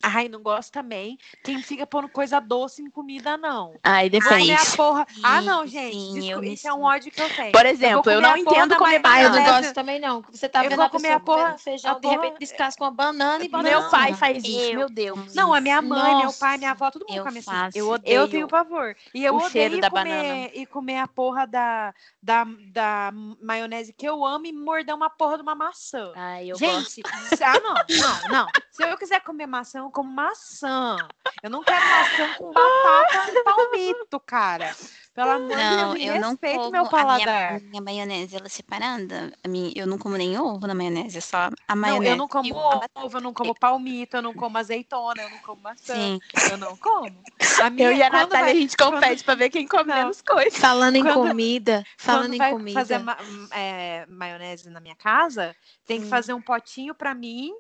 Ai, 0.05 0.27
não 0.27 0.41
gosto 0.41 0.69
também. 0.71 1.17
Quem 1.43 1.61
fica 1.61 1.87
pondo 1.87 2.09
coisa 2.09 2.39
doce 2.41 2.81
em 2.81 2.89
comida, 2.89 3.37
não. 3.37 3.73
Ai, 3.81 4.09
Vou 4.09 4.19
depende. 4.19 4.41
comer 4.41 4.59
a 4.61 4.75
porra. 4.75 5.07
Ah, 5.23 5.39
Sim, 5.39 5.45
não, 5.47 5.65
gente. 5.65 5.93
sim, 5.95 6.13
desculpa, 6.15 6.45
eu 6.45 6.53
isso 6.53 6.67
é 6.67 6.73
um 6.73 6.83
ódio 6.83 7.09
que 7.11 7.21
eu 7.21 7.29
tenho. 7.33 7.51
Por 7.53 7.65
exemplo, 7.65 8.11
eu, 8.11 8.17
comer 8.17 8.21
não 8.21 8.43
porra 8.43 8.57
entendo 8.57 8.75
comer 8.75 8.99
maionese. 8.99 9.07
Ah, 9.07 9.21
eu 9.23 9.29
não 9.29 9.39
banana. 9.45 9.61
gosto 9.61 9.73
também, 9.73 9.99
não. 10.01 10.21
Você 10.29 10.49
tá 10.49 10.59
Eu 10.63 10.69
vendo 10.69 10.75
vou 10.77 10.85
a 10.85 10.89
comer 10.89 11.01
pessoa 11.03 11.15
a 11.15 11.19
porra- 11.21 11.41
comendo 11.43 11.59
feijão, 11.59 11.91
a 11.95 11.99
de 11.99 12.07
repente 12.07 12.27
porra- 12.27 12.39
descasca 12.39 12.83
uma 12.83 12.91
banana 12.91 13.43
e 13.45 13.47
banana. 13.47 13.79
Meu 13.79 13.89
pai 13.89 14.13
faz 14.13 14.43
isso, 14.43 14.59
Eu- 14.59 14.77
meu 14.79 14.89
Deus. 14.89 15.33
Não, 15.33 15.53
a 15.53 15.61
minha 15.61 15.81
mãe, 15.81 16.15
meu 16.15 16.25
Nossa. 16.25 16.39
pai, 16.39 16.57
minha 16.57 16.71
avó, 16.71 16.91
todo 16.91 17.05
mundo 17.07 17.17
Eu 17.17 17.23
come 17.23 17.39
assim. 17.39 17.49
faço. 17.49 17.77
Eu 17.77 17.89
odeio. 17.89 18.13
Eu 18.21 18.27
tenho 18.27 18.47
pavor. 18.47 18.95
E 19.13 19.23
eu 19.23 19.33
o 19.33 19.37
odeio 19.37 19.51
cheiro 19.51 19.79
da 19.79 19.89
comer, 19.89 20.03
banana. 20.03 20.49
e 20.53 20.65
comer 20.65 20.97
a 20.97 21.07
porra 21.07 21.47
da, 21.47 21.93
da, 22.21 22.45
da 22.73 23.11
maionese 23.41 23.93
que 23.93 24.05
eu 24.05 24.25
amo 24.25 24.45
e 24.45 24.51
morder 24.51 24.93
uma 24.93 25.09
porra 25.09 25.37
de 25.37 25.43
uma 25.43 25.55
maçã. 25.55 26.11
Ai, 26.15 26.51
eu 26.51 26.57
gosto. 26.59 26.65
Gente, 26.95 27.03
se- 27.37 27.43
ah, 27.43 27.59
não, 27.61 27.73
não, 27.73 28.29
não. 28.29 28.47
Se 28.71 28.83
eu 28.83 28.97
quiser 28.97 29.21
comer 29.21 29.45
maçã, 29.47 29.79
eu 29.79 29.92
como 29.93 30.11
maçã. 30.11 30.97
Eu 31.41 31.49
não 31.49 31.63
quero 31.63 31.85
maçã 31.85 32.33
com 32.37 32.51
batata 32.51 33.31
e 33.31 33.43
palmito, 33.43 34.19
cara. 34.19 34.75
Pelo 35.13 35.29
amor 35.29 35.49
de 35.49 35.55
Não, 35.55 35.77
Deus, 35.77 35.93
me 35.93 36.05
eu 36.07 36.19
não 36.19 36.35
como 36.35 36.53
o 36.67 36.71
meu 36.71 36.81
a 36.81 36.83
minha, 36.83 36.89
paladar. 36.89 37.55
a 37.55 37.59
minha 37.59 37.81
maionese, 37.83 38.35
ela 38.35 38.47
é 38.47 38.49
separada. 38.49 39.31
A 39.43 39.47
minha, 39.47 39.71
eu 39.75 39.85
não 39.85 39.99
como 39.99 40.17
nem 40.17 40.35
ovo 40.39 40.65
na 40.65 40.73
maionese, 40.73 41.19
é 41.19 41.21
só 41.21 41.37
a 41.67 41.75
Não, 41.75 41.81
maionese. 41.81 42.09
eu 42.11 42.17
não 42.17 42.27
como 42.27 42.51
batata. 42.55 42.89
ovo, 42.95 43.17
eu 43.17 43.21
não 43.21 43.31
como 43.33 43.53
palmito, 43.53 44.17
eu 44.17 44.21
não 44.23 44.33
como 44.33 44.57
azeitona, 44.57 45.21
eu 45.21 45.29
não 45.29 45.37
como 45.37 45.61
maçã. 45.61 45.93
Sim. 45.93 46.19
Eu 46.49 46.57
não 46.57 46.75
como. 46.77 47.13
A 47.61 47.69
minha, 47.69 47.89
Eu 47.89 47.93
e 47.95 48.01
a 48.01 48.09
quando 48.09 48.21
Natália, 48.23 48.45
vai- 48.45 48.51
a 48.53 48.55
gente 48.55 48.75
compete 48.75 49.23
pra 49.23 49.35
ver 49.35 49.51
quem 49.51 49.67
come 49.67 49.83
Não. 49.89 49.95
menos 49.97 50.19
coisa. 50.23 50.57
Falando 50.57 50.95
em 50.95 51.03
Quando- 51.03 51.27
comida, 51.27 51.83
Quando 51.83 51.87
falando 51.99 52.33
em 52.33 52.37
vai 52.39 52.51
comida. 52.51 52.79
fazer 52.79 52.97
ma- 52.97 53.17
é, 53.51 54.07
maionese 54.07 54.67
na 54.71 54.79
minha 54.79 54.95
casa, 54.95 55.55
tem 55.85 55.99
que 55.99 56.07
Hum. 56.07 56.09
fazer 56.09 56.33
um 56.33 56.41
potinho 56.41 56.95
pra 56.95 57.13
mim, 57.13 57.53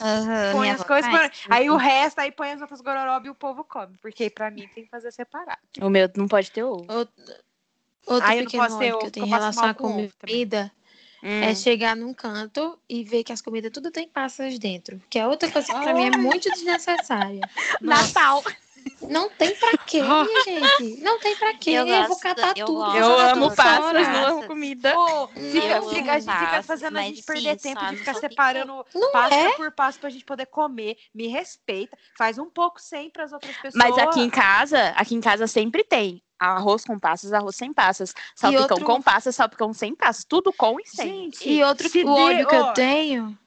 Aham, 0.00 0.52
põe 0.52 0.60
minha 0.62 0.74
as 0.74 0.84
coisas, 0.84 1.10
põe- 1.10 1.30
aí 1.48 1.70
o 1.70 1.76
resto, 1.76 2.18
aí 2.18 2.30
põe 2.32 2.50
as 2.52 2.60
outras 2.60 2.80
gororoba 2.82 3.26
e 3.26 3.30
o 3.30 3.34
povo 3.34 3.64
come, 3.64 3.96
porque 4.02 4.28
pra 4.28 4.50
mim 4.50 4.68
tem 4.74 4.84
que 4.84 4.90
fazer 4.90 5.10
separado. 5.12 5.58
O 5.80 5.88
meu 5.88 6.10
não 6.16 6.26
pode 6.28 6.50
ter 6.50 6.62
ovo. 6.62 6.73
Outro 6.76 7.14
não 8.06 8.20
pequeno 8.20 8.64
ódio 8.64 8.98
que 8.98 9.06
eu 9.06 9.10
tenho 9.10 9.26
em 9.26 9.30
relação 9.30 9.64
à 9.64 9.74
comida 9.74 10.72
Hum. 11.24 11.40
é 11.42 11.54
chegar 11.54 11.96
num 11.96 12.12
canto 12.12 12.78
e 12.86 13.02
ver 13.02 13.24
que 13.24 13.32
as 13.32 13.40
comidas 13.40 13.72
tudo 13.72 13.90
tem 13.90 14.06
passas 14.06 14.58
dentro. 14.58 15.00
Que 15.08 15.18
é 15.18 15.26
outra 15.26 15.50
coisa 15.50 15.66
que 15.72 15.80
pra 15.80 15.94
mim 15.94 16.04
é 16.04 16.10
muito 16.10 16.50
desnecessária. 16.50 17.40
Natal. 17.80 18.44
Não 19.08 19.28
tem 19.30 19.54
pra 19.56 19.76
quê, 19.78 20.02
minha 20.02 20.42
gente? 20.44 21.00
Não 21.02 21.18
tem 21.18 21.36
pra 21.36 21.54
quê. 21.54 21.70
Eu 21.70 21.86
Eu, 21.86 22.06
vou 22.08 22.18
catar 22.18 22.56
eu 22.56 22.66
tudo. 22.66 22.78
gosto. 22.78 22.96
Eu 22.96 23.18
amo 23.20 23.44
tudo 23.48 23.56
passas, 23.56 23.84
fora. 23.84 24.08
não 24.12 24.26
amo 24.38 24.46
comida. 24.46 24.92
Pô, 24.94 25.28
fica, 25.28 25.82
fica- 25.82 26.12
a 26.14 26.18
gente 26.20 26.38
fica 26.38 26.62
fazendo 26.62 26.98
a 26.98 27.02
gente 27.02 27.16
sim, 27.20 27.26
perder 27.26 27.56
tempo 27.60 27.84
de 27.86 27.96
ficar 27.98 28.14
separando 28.14 28.84
Não 28.94 29.12
pasta 29.12 29.34
é? 29.34 29.52
por 29.52 29.70
pasta 29.72 30.00
pra 30.00 30.10
gente 30.10 30.24
poder 30.24 30.46
comer. 30.46 30.96
Me 31.14 31.26
respeita, 31.28 31.96
faz 32.16 32.38
um 32.38 32.48
pouco 32.48 32.80
sem 32.80 33.10
pras 33.10 33.32
outras 33.32 33.54
pessoas. 33.56 33.74
Mas 33.74 33.96
aqui 33.98 34.20
em 34.20 34.30
casa, 34.30 34.88
aqui 34.96 35.14
em 35.14 35.20
casa 35.20 35.46
sempre 35.46 35.84
tem 35.84 36.22
arroz 36.38 36.84
com 36.84 36.98
passas, 36.98 37.32
arroz 37.32 37.56
sem 37.56 37.72
passas, 37.72 38.12
salpicão 38.34 38.62
outro- 38.76 38.84
com 38.84 39.00
passas, 39.00 39.34
salpicão 39.36 39.72
sem 39.72 39.94
passas, 39.94 40.24
tudo 40.24 40.52
com 40.52 40.78
e 40.80 40.84
sem. 40.86 41.08
Gente, 41.30 41.48
E 41.48 41.62
outro 41.62 41.88
o 42.04 42.10
ódio 42.10 42.38
de- 42.38 42.46
que 42.46 42.54
eu 42.56 42.72
tenho 42.72 43.38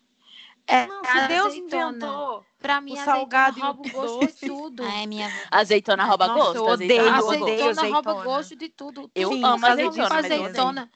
é 0.68 0.86
Não, 0.88 1.02
a 1.02 1.06
se 1.06 1.28
Deus 1.28 1.48
azeitona. 1.48 1.88
inventou 1.94 2.46
Pra 2.60 2.82
mim, 2.82 2.94
o 2.94 2.96
salgado 2.98 3.60
azeitona 3.60 3.74
rouba 3.74 3.82
o 3.82 3.92
gosto 3.92 4.20
doce. 4.20 4.40
de 4.42 4.48
tudo. 4.48 4.84
Ai, 4.84 5.06
minha 5.08 5.26
avó. 5.28 5.38
Azeitona 5.52 6.04
rouba 6.06 6.28
Nossa, 6.28 6.40
gosto, 6.40 6.56
eu 6.58 6.68
azeitona 6.70 6.74
odeio, 6.74 7.04
rouba 7.04 7.18
eu 7.36 7.40
gosto. 7.40 7.42
odeio. 7.44 7.70
azeitona 7.70 7.82
rouba 7.94 8.12
azeitona. 8.12 8.24
gosto 8.38 8.56
de 8.56 8.70
tudo. 8.70 9.12
Eu 9.16 9.30
Tudo 9.30 9.46
amo 9.46 9.58
que 9.58 9.62
você 9.76 9.84
come 9.92 10.02
azeitona, 10.02 10.20
azeitona. 10.20 10.92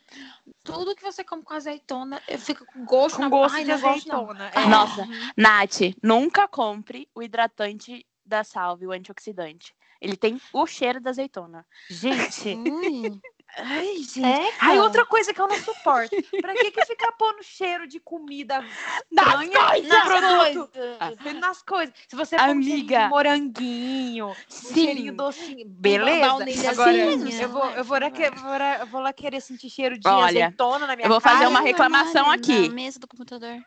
Tudo 0.63 0.95
que 0.95 1.03
você 1.03 1.23
come 1.23 1.43
com 1.43 1.53
azeitona, 1.53 2.21
eu 2.27 2.39
fico 2.39 2.65
com 2.65 2.85
gosto 2.85 3.15
com 3.15 3.21
na 3.21 3.29
gosto 3.29 3.55
Ai, 3.55 3.63
de 3.63 3.71
azeitona. 3.71 4.51
Ah, 4.53 4.61
É. 4.61 4.65
Nossa, 4.65 5.07
Nath, 5.37 5.79
nunca 6.03 6.47
compre 6.47 7.07
o 7.15 7.21
hidratante 7.23 8.05
da 8.25 8.43
Salve, 8.43 8.85
o 8.87 8.91
antioxidante. 8.91 9.75
Ele 9.99 10.17
tem 10.17 10.41
o 10.51 10.65
cheiro 10.65 10.99
da 10.99 11.11
azeitona. 11.11 11.65
Gente, 11.89 12.55
Ui, 12.55 13.21
ai, 13.57 13.97
gente. 13.97 14.23
É, 14.23 14.45
Ai, 14.45 14.51
cara. 14.57 14.81
outra 14.83 15.05
coisa 15.05 15.33
que 15.33 15.39
eu 15.41 15.47
não 15.47 15.57
suporto. 15.57 16.15
Pra 16.41 16.53
que 16.53 16.71
que 16.71 16.85
ficar 16.85 17.11
pondo 17.13 17.43
cheiro 17.43 17.85
de 17.87 17.99
comida 17.99 18.63
estranha 19.11 19.67
coisas! 19.67 19.89
no 19.89 20.03
produto? 20.05 20.71
coisas. 20.73 21.39
Nas 21.41 21.61
coisas. 21.61 21.93
Se 22.07 22.15
você 22.15 22.35
põe 22.37 22.47
um 22.47 22.51
Amiga. 22.51 23.03
de 23.03 23.09
moranguinho, 23.09 24.27
um 24.29 24.35
Sim. 24.47 24.73
cheirinho 24.85 25.13
docinho, 25.15 25.65
beleza. 25.67 26.25
Agora, 26.71 26.93
Sim. 27.17 27.41
eu 27.41 27.49
vou, 27.49 27.65
eu, 27.71 27.83
vou 27.83 27.99
lá 27.99 28.09
que- 28.11 28.23
eu 28.23 28.33
vou 28.35 28.49
lá- 28.51 28.77
eu 28.79 28.87
vou 28.87 29.01
lá 29.01 29.13
querer 29.13 29.41
sentir 29.41 29.69
cheiro 29.69 29.97
de 29.97 30.07
Olha, 30.07 30.45
azeitona 30.45 30.87
na 30.87 30.95
minha 30.95 31.05
eu 31.05 31.09
vou 31.11 31.21
cara. 31.21 31.35
fazer 31.35 31.47
uma 31.47 31.59
no 31.59 31.65
reclamação 31.65 32.29
aqui. 32.31 32.67
Na 32.69 32.73
mesa 32.73 32.99
do 32.99 33.07
computador. 33.07 33.57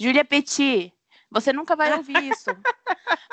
Júlia 0.00 0.24
Petit, 0.24 0.92
você 1.30 1.52
nunca 1.52 1.74
vai 1.76 1.94
ouvir 1.96 2.18
isso. 2.30 2.50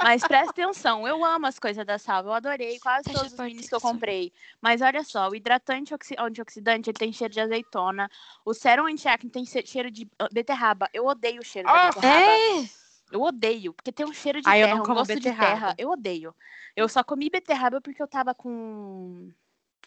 Mas 0.03 0.23
presta 0.23 0.49
atenção, 0.51 1.07
eu 1.07 1.23
amo 1.23 1.47
as 1.47 1.57
coisas 1.57 1.85
da 1.85 1.97
Salve. 1.97 2.29
Eu 2.29 2.33
adorei 2.33 2.79
quase 2.79 3.11
todos 3.11 3.33
os 3.33 3.39
minis 3.39 3.67
que 3.67 3.75
eu 3.75 3.81
comprei. 3.81 4.31
Mas 4.61 4.81
olha 4.81 5.03
só, 5.03 5.29
o 5.29 5.35
hidratante 5.35 5.93
oxi- 5.93 6.15
antioxidante 6.17 6.89
ele 6.89 6.97
tem 6.97 7.11
cheiro 7.13 7.33
de 7.33 7.39
azeitona. 7.39 8.09
O 8.43 8.53
sérum 8.53 8.85
anti-acne 8.85 9.29
tem 9.29 9.45
che- 9.45 9.65
cheiro 9.65 9.89
de 9.89 10.07
ah, 10.19 10.27
beterraba. 10.31 10.89
Eu 10.93 11.05
odeio 11.05 11.41
o 11.41 11.45
cheiro 11.45 11.67
da 11.67 11.73
Ah, 11.73 11.87
beterraba. 11.87 12.31
É, 12.31 12.65
Eu 13.11 13.21
odeio, 13.21 13.73
porque 13.73 13.91
tem 13.91 14.05
um 14.05 14.13
cheiro 14.13 14.41
de 14.41 14.47
Ah, 14.49 14.57
eu 14.57 14.65
terra, 14.67 14.75
não 14.75 14.83
um 14.83 14.87
como 14.87 14.99
gosto 14.99 15.13
de 15.13 15.19
beterraba. 15.19 15.53
terra. 15.53 15.75
Eu 15.77 15.89
odeio. 15.91 16.35
Eu 16.75 16.89
só 16.89 17.03
comi 17.03 17.29
beterraba 17.29 17.79
porque 17.79 18.01
eu 18.01 18.07
tava 18.07 18.33
com 18.33 19.31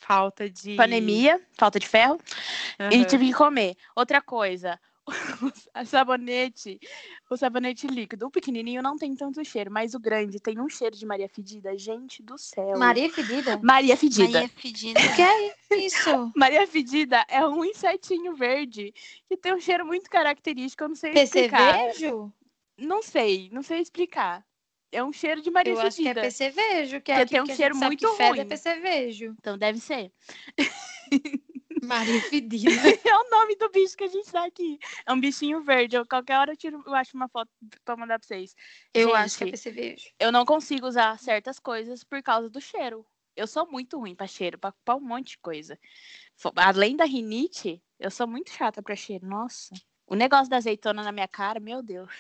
Falta 0.00 0.48
de. 0.48 0.76
panemia, 0.76 1.40
falta 1.58 1.78
de 1.78 1.86
ferro, 1.88 2.18
e 2.78 2.82
Aham. 3.00 3.04
tive 3.04 3.26
que 3.26 3.34
comer. 3.34 3.76
Outra 3.96 4.22
coisa, 4.22 4.80
o 5.74 5.84
sabonete, 5.84 6.78
o 7.30 7.36
sabonete 7.36 7.86
líquido, 7.86 8.26
o 8.26 8.30
pequenininho 8.30 8.82
não 8.82 8.96
tem 8.96 9.14
tanto 9.14 9.44
cheiro, 9.44 9.70
mas 9.70 9.94
o 9.94 10.00
grande 10.00 10.40
tem 10.40 10.60
um 10.60 10.68
cheiro 10.68 10.96
de 10.96 11.06
Maria 11.06 11.28
Fedida. 11.28 11.76
Gente 11.76 12.22
do 12.22 12.36
céu. 12.38 12.78
Maria 12.78 13.10
Fedida? 13.10 13.58
Maria 13.62 13.96
Fedida. 13.96 14.30
Maria 14.30 14.48
Fedida. 14.48 15.00
O 15.00 15.16
que 15.16 15.22
é 15.22 15.86
isso? 15.86 16.32
Maria 16.36 16.66
Fedida 16.66 17.24
é 17.28 17.46
um 17.46 17.64
insetinho 17.64 18.34
verde 18.34 18.92
que 19.28 19.36
tem 19.36 19.54
um 19.54 19.60
cheiro 19.60 19.86
muito 19.86 20.10
característico. 20.10 20.84
Eu 20.84 20.88
não 20.88 20.96
sei 20.96 21.12
explicar. 21.12 21.78
Percevejo? 21.78 22.32
Não 22.78 23.02
sei, 23.02 23.48
não 23.52 23.62
sei 23.62 23.80
explicar. 23.80 24.44
É 24.90 25.04
um 25.04 25.12
cheiro 25.12 25.42
de 25.42 25.50
Maria 25.50 25.72
Eu 25.72 25.80
acho 25.80 25.96
que 25.96 26.02
é 26.02 26.14
Fedida. 26.14 26.20
percevejo, 26.22 27.00
que 27.00 27.12
é 27.12 27.16
aquilo 27.16 27.28
tem 27.28 27.40
um 27.40 27.44
que 27.44 27.50
a 27.50 27.54
gente 27.54 27.56
cheiro 27.56 27.74
sabe 27.74 27.96
que 27.96 28.06
muito 28.06 28.16
fede 28.16 28.30
ruim. 28.30 28.40
é 28.40 28.44
percevejo. 28.44 29.36
Então 29.38 29.58
deve 29.58 29.78
ser. 29.78 30.10
Maria 31.82 32.20
Fedida. 32.28 32.70
é 32.70 33.16
o 33.16 33.30
nome 33.30 33.56
do 33.56 33.68
bicho 33.70 33.96
que 33.96 34.04
a 34.04 34.08
gente 34.08 34.30
tá 34.30 34.44
aqui. 34.44 34.78
É 35.06 35.12
um 35.12 35.20
bichinho 35.20 35.62
verde. 35.62 35.96
Eu, 35.96 36.06
qualquer 36.06 36.38
hora 36.38 36.52
eu, 36.52 36.56
tiro, 36.56 36.82
eu 36.86 36.94
acho 36.94 37.16
uma 37.16 37.28
foto 37.28 37.50
pra 37.84 37.96
mandar 37.96 38.18
pra 38.18 38.26
vocês. 38.26 38.54
Eu 38.94 39.08
Gente, 39.08 39.16
acho 39.16 39.38
que 39.38 39.44
é 39.44 39.46
percevejo. 39.48 40.04
Eu 40.18 40.32
não 40.32 40.44
consigo 40.44 40.86
usar 40.86 41.18
certas 41.18 41.58
coisas 41.58 42.02
por 42.04 42.22
causa 42.22 42.48
do 42.48 42.60
cheiro. 42.60 43.04
Eu 43.36 43.46
sou 43.46 43.70
muito 43.70 43.98
ruim 43.98 44.14
pra 44.16 44.26
cheiro, 44.26 44.58
pra, 44.58 44.72
pra 44.84 44.96
um 44.96 45.00
monte 45.00 45.30
de 45.30 45.38
coisa. 45.38 45.78
Além 46.56 46.96
da 46.96 47.04
rinite, 47.04 47.80
eu 47.98 48.10
sou 48.10 48.26
muito 48.26 48.50
chata 48.50 48.82
pra 48.82 48.96
cheiro. 48.96 49.26
Nossa. 49.26 49.74
O 50.06 50.14
negócio 50.14 50.48
da 50.50 50.56
azeitona 50.56 51.02
na 51.04 51.12
minha 51.12 51.28
cara, 51.28 51.60
meu 51.60 51.82
Deus. 51.82 52.10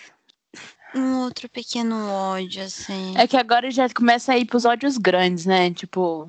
Um 0.94 1.24
outro 1.24 1.48
pequeno 1.48 2.10
ódio, 2.10 2.62
assim. 2.62 3.16
É 3.16 3.26
que 3.26 3.36
agora 3.36 3.70
já 3.70 3.88
começa 3.90 4.32
a 4.32 4.38
ir 4.38 4.46
pros 4.46 4.64
ódios 4.64 4.96
grandes, 4.96 5.44
né? 5.44 5.72
Tipo, 5.72 6.26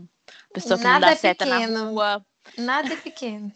pessoa 0.54 0.78
que 0.78 0.84
não 0.84 0.92
Nada 0.92 1.06
dá 1.08 1.12
é 1.12 1.16
seta 1.16 1.46
na 1.46 1.60
pequeno. 1.60 1.90
rua. 1.92 2.26
Nada 2.58 2.94
é 2.94 2.98
pequeno. 2.98 3.52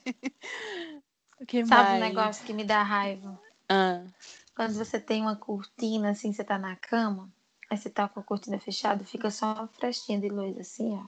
O 1.39 1.45
que 1.45 1.63
Sabe 1.63 1.89
mais? 1.89 1.97
um 1.97 1.99
negócio 1.99 2.45
que 2.45 2.53
me 2.53 2.63
dá 2.63 2.81
raiva? 2.83 3.39
Ah, 3.69 4.03
Quando 4.55 4.73
você 4.73 4.99
tem 4.99 5.21
uma 5.21 5.35
cortina, 5.35 6.11
assim, 6.11 6.31
você 6.31 6.43
tá 6.43 6.57
na 6.57 6.75
cama, 6.75 7.31
aí 7.69 7.77
você 7.77 7.89
tá 7.89 8.07
com 8.07 8.19
a 8.19 8.23
cortina 8.23 8.59
fechada, 8.59 9.03
fica 9.05 9.29
só 9.31 9.53
uma 9.53 9.67
frestinha 9.67 10.19
de 10.19 10.29
luz, 10.29 10.57
assim, 10.57 10.93
ó. 10.95 11.05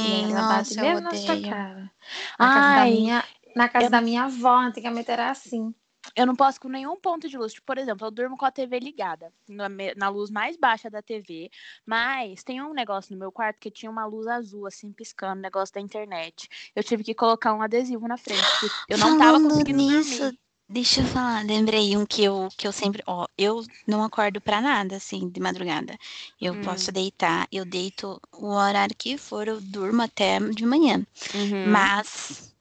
E 0.00 0.10
Sim, 0.10 0.24
ela 0.32 0.42
bate 0.42 0.74
nossa, 0.74 0.80
eu 0.80 0.84
mesmo 0.84 1.00
na 1.00 1.14
sua 1.14 1.36
cara. 1.38 1.92
Na 2.38 2.48
casa, 2.48 2.72
da 2.72 2.80
Ai, 2.80 2.90
minha, 2.90 3.24
na 3.54 3.68
casa 3.68 3.86
eu- 3.86 3.90
da 3.90 4.00
minha 4.00 4.24
avó, 4.24 4.56
antigamente 4.56 5.10
era 5.10 5.30
assim. 5.30 5.74
Eu 6.16 6.26
não 6.26 6.34
posso 6.36 6.60
com 6.60 6.68
nenhum 6.68 6.96
ponto 6.96 7.28
de 7.28 7.36
luz. 7.36 7.52
Tipo, 7.52 7.66
por 7.66 7.78
exemplo, 7.78 8.06
eu 8.06 8.10
durmo 8.10 8.36
com 8.36 8.44
a 8.44 8.50
TV 8.50 8.78
ligada, 8.78 9.32
na, 9.48 9.68
na 9.96 10.08
luz 10.08 10.30
mais 10.30 10.56
baixa 10.56 10.90
da 10.90 11.02
TV. 11.02 11.50
Mas 11.86 12.42
tem 12.42 12.60
um 12.62 12.72
negócio 12.74 13.12
no 13.12 13.18
meu 13.18 13.32
quarto 13.32 13.58
que 13.60 13.70
tinha 13.70 13.90
uma 13.90 14.04
luz 14.06 14.26
azul, 14.26 14.66
assim, 14.66 14.92
piscando, 14.92 15.40
negócio 15.42 15.74
da 15.74 15.80
internet. 15.80 16.48
Eu 16.74 16.82
tive 16.82 17.04
que 17.04 17.14
colocar 17.14 17.54
um 17.54 17.62
adesivo 17.62 18.06
na 18.08 18.16
frente. 18.16 18.72
Eu 18.88 18.98
não 18.98 19.14
tava 19.14 19.40
Falando 19.40 19.40
conseguindo 19.40 19.82
nisso, 19.82 20.22
dormir. 20.22 20.38
Deixa 20.68 21.00
eu 21.02 21.06
falar, 21.06 21.44
lembrei 21.44 21.96
um 21.96 22.06
que 22.06 22.24
eu, 22.24 22.48
que 22.56 22.66
eu 22.66 22.72
sempre, 22.72 23.02
ó, 23.06 23.26
eu 23.36 23.62
não 23.86 24.02
acordo 24.02 24.40
pra 24.40 24.60
nada, 24.60 24.96
assim, 24.96 25.28
de 25.28 25.40
madrugada. 25.40 25.98
Eu 26.40 26.54
Hum. 26.54 26.60
posso 26.64 26.90
deitar, 26.90 27.46
eu 27.52 27.64
deito 27.64 28.20
o 28.32 28.46
horário 28.48 28.96
que 28.96 29.18
for, 29.18 29.46
eu 29.48 29.60
durmo 29.60 30.02
até 30.02 30.40
de 30.40 30.64
manhã. 30.64 31.06
Uhum. 31.34 31.62
Mas 31.64 32.54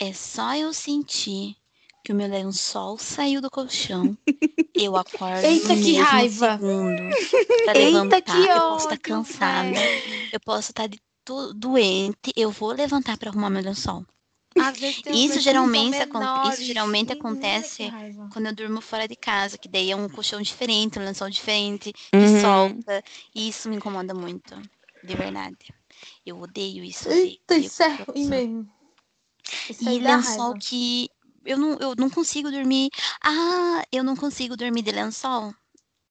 é 0.00 0.12
só 0.12 0.54
eu 0.56 0.72
sentir 0.72 1.57
que 2.08 2.12
o 2.14 2.16
meu 2.16 2.26
lençol 2.26 2.96
saiu 2.96 3.38
do 3.42 3.50
colchão, 3.50 4.16
eu 4.74 4.96
acordo 4.96 5.46
Eita, 5.46 5.76
no 5.76 5.82
que 5.82 5.92
raiva! 5.98 6.56
segundo 6.58 7.02
pra 7.66 7.74
Eita, 7.74 7.90
levantar. 7.90 8.22
que 8.22 8.48
eu 8.48 8.60
posso 8.60 8.84
estar 8.84 8.94
ódio, 8.94 9.02
cansada, 9.02 9.70
velho. 9.72 10.28
eu 10.32 10.40
posso 10.40 10.70
estar 10.70 10.88
tu- 11.22 11.52
doente, 11.52 12.32
eu 12.34 12.50
vou 12.50 12.72
levantar 12.72 13.18
pra 13.18 13.28
arrumar 13.28 13.50
meu 13.50 13.62
lençol. 13.62 14.06
Isso 15.12 15.38
geralmente 15.38 15.98
menores. 16.06 16.54
isso 16.54 16.64
geralmente 16.64 17.06
que 17.08 17.12
acontece 17.12 17.92
quando 18.32 18.46
eu 18.46 18.54
durmo 18.54 18.80
fora 18.80 19.06
de 19.06 19.14
casa, 19.14 19.58
que 19.58 19.68
daí 19.68 19.90
é 19.90 19.94
um 19.96 20.08
colchão 20.08 20.40
diferente, 20.40 20.98
um 20.98 21.04
lençol 21.04 21.28
diferente, 21.28 21.92
que 21.92 22.16
Uhum. 22.16 22.40
solta. 22.40 23.04
E 23.34 23.50
isso 23.50 23.68
me 23.68 23.76
incomoda 23.76 24.14
muito, 24.14 24.54
de 25.04 25.14
verdade. 25.14 25.58
Eu 26.24 26.40
odeio 26.40 26.82
isso. 26.82 27.06
Eita, 27.10 27.54
isso 27.58 27.82
é 27.82 27.88
ruim 27.96 28.24
mesmo. 28.26 28.68
E 29.80 29.98
lençol 29.98 30.52
raiva. 30.52 30.58
que 30.58 31.10
eu 31.48 31.58
não, 31.58 31.72
eu 31.78 31.94
não 31.96 32.10
consigo 32.10 32.50
dormir. 32.50 32.90
Ah, 33.24 33.82
eu 33.90 34.02
não 34.04 34.14
consigo 34.16 34.56
dormir 34.56 34.82
de 34.82 34.92
lençol. 34.92 35.52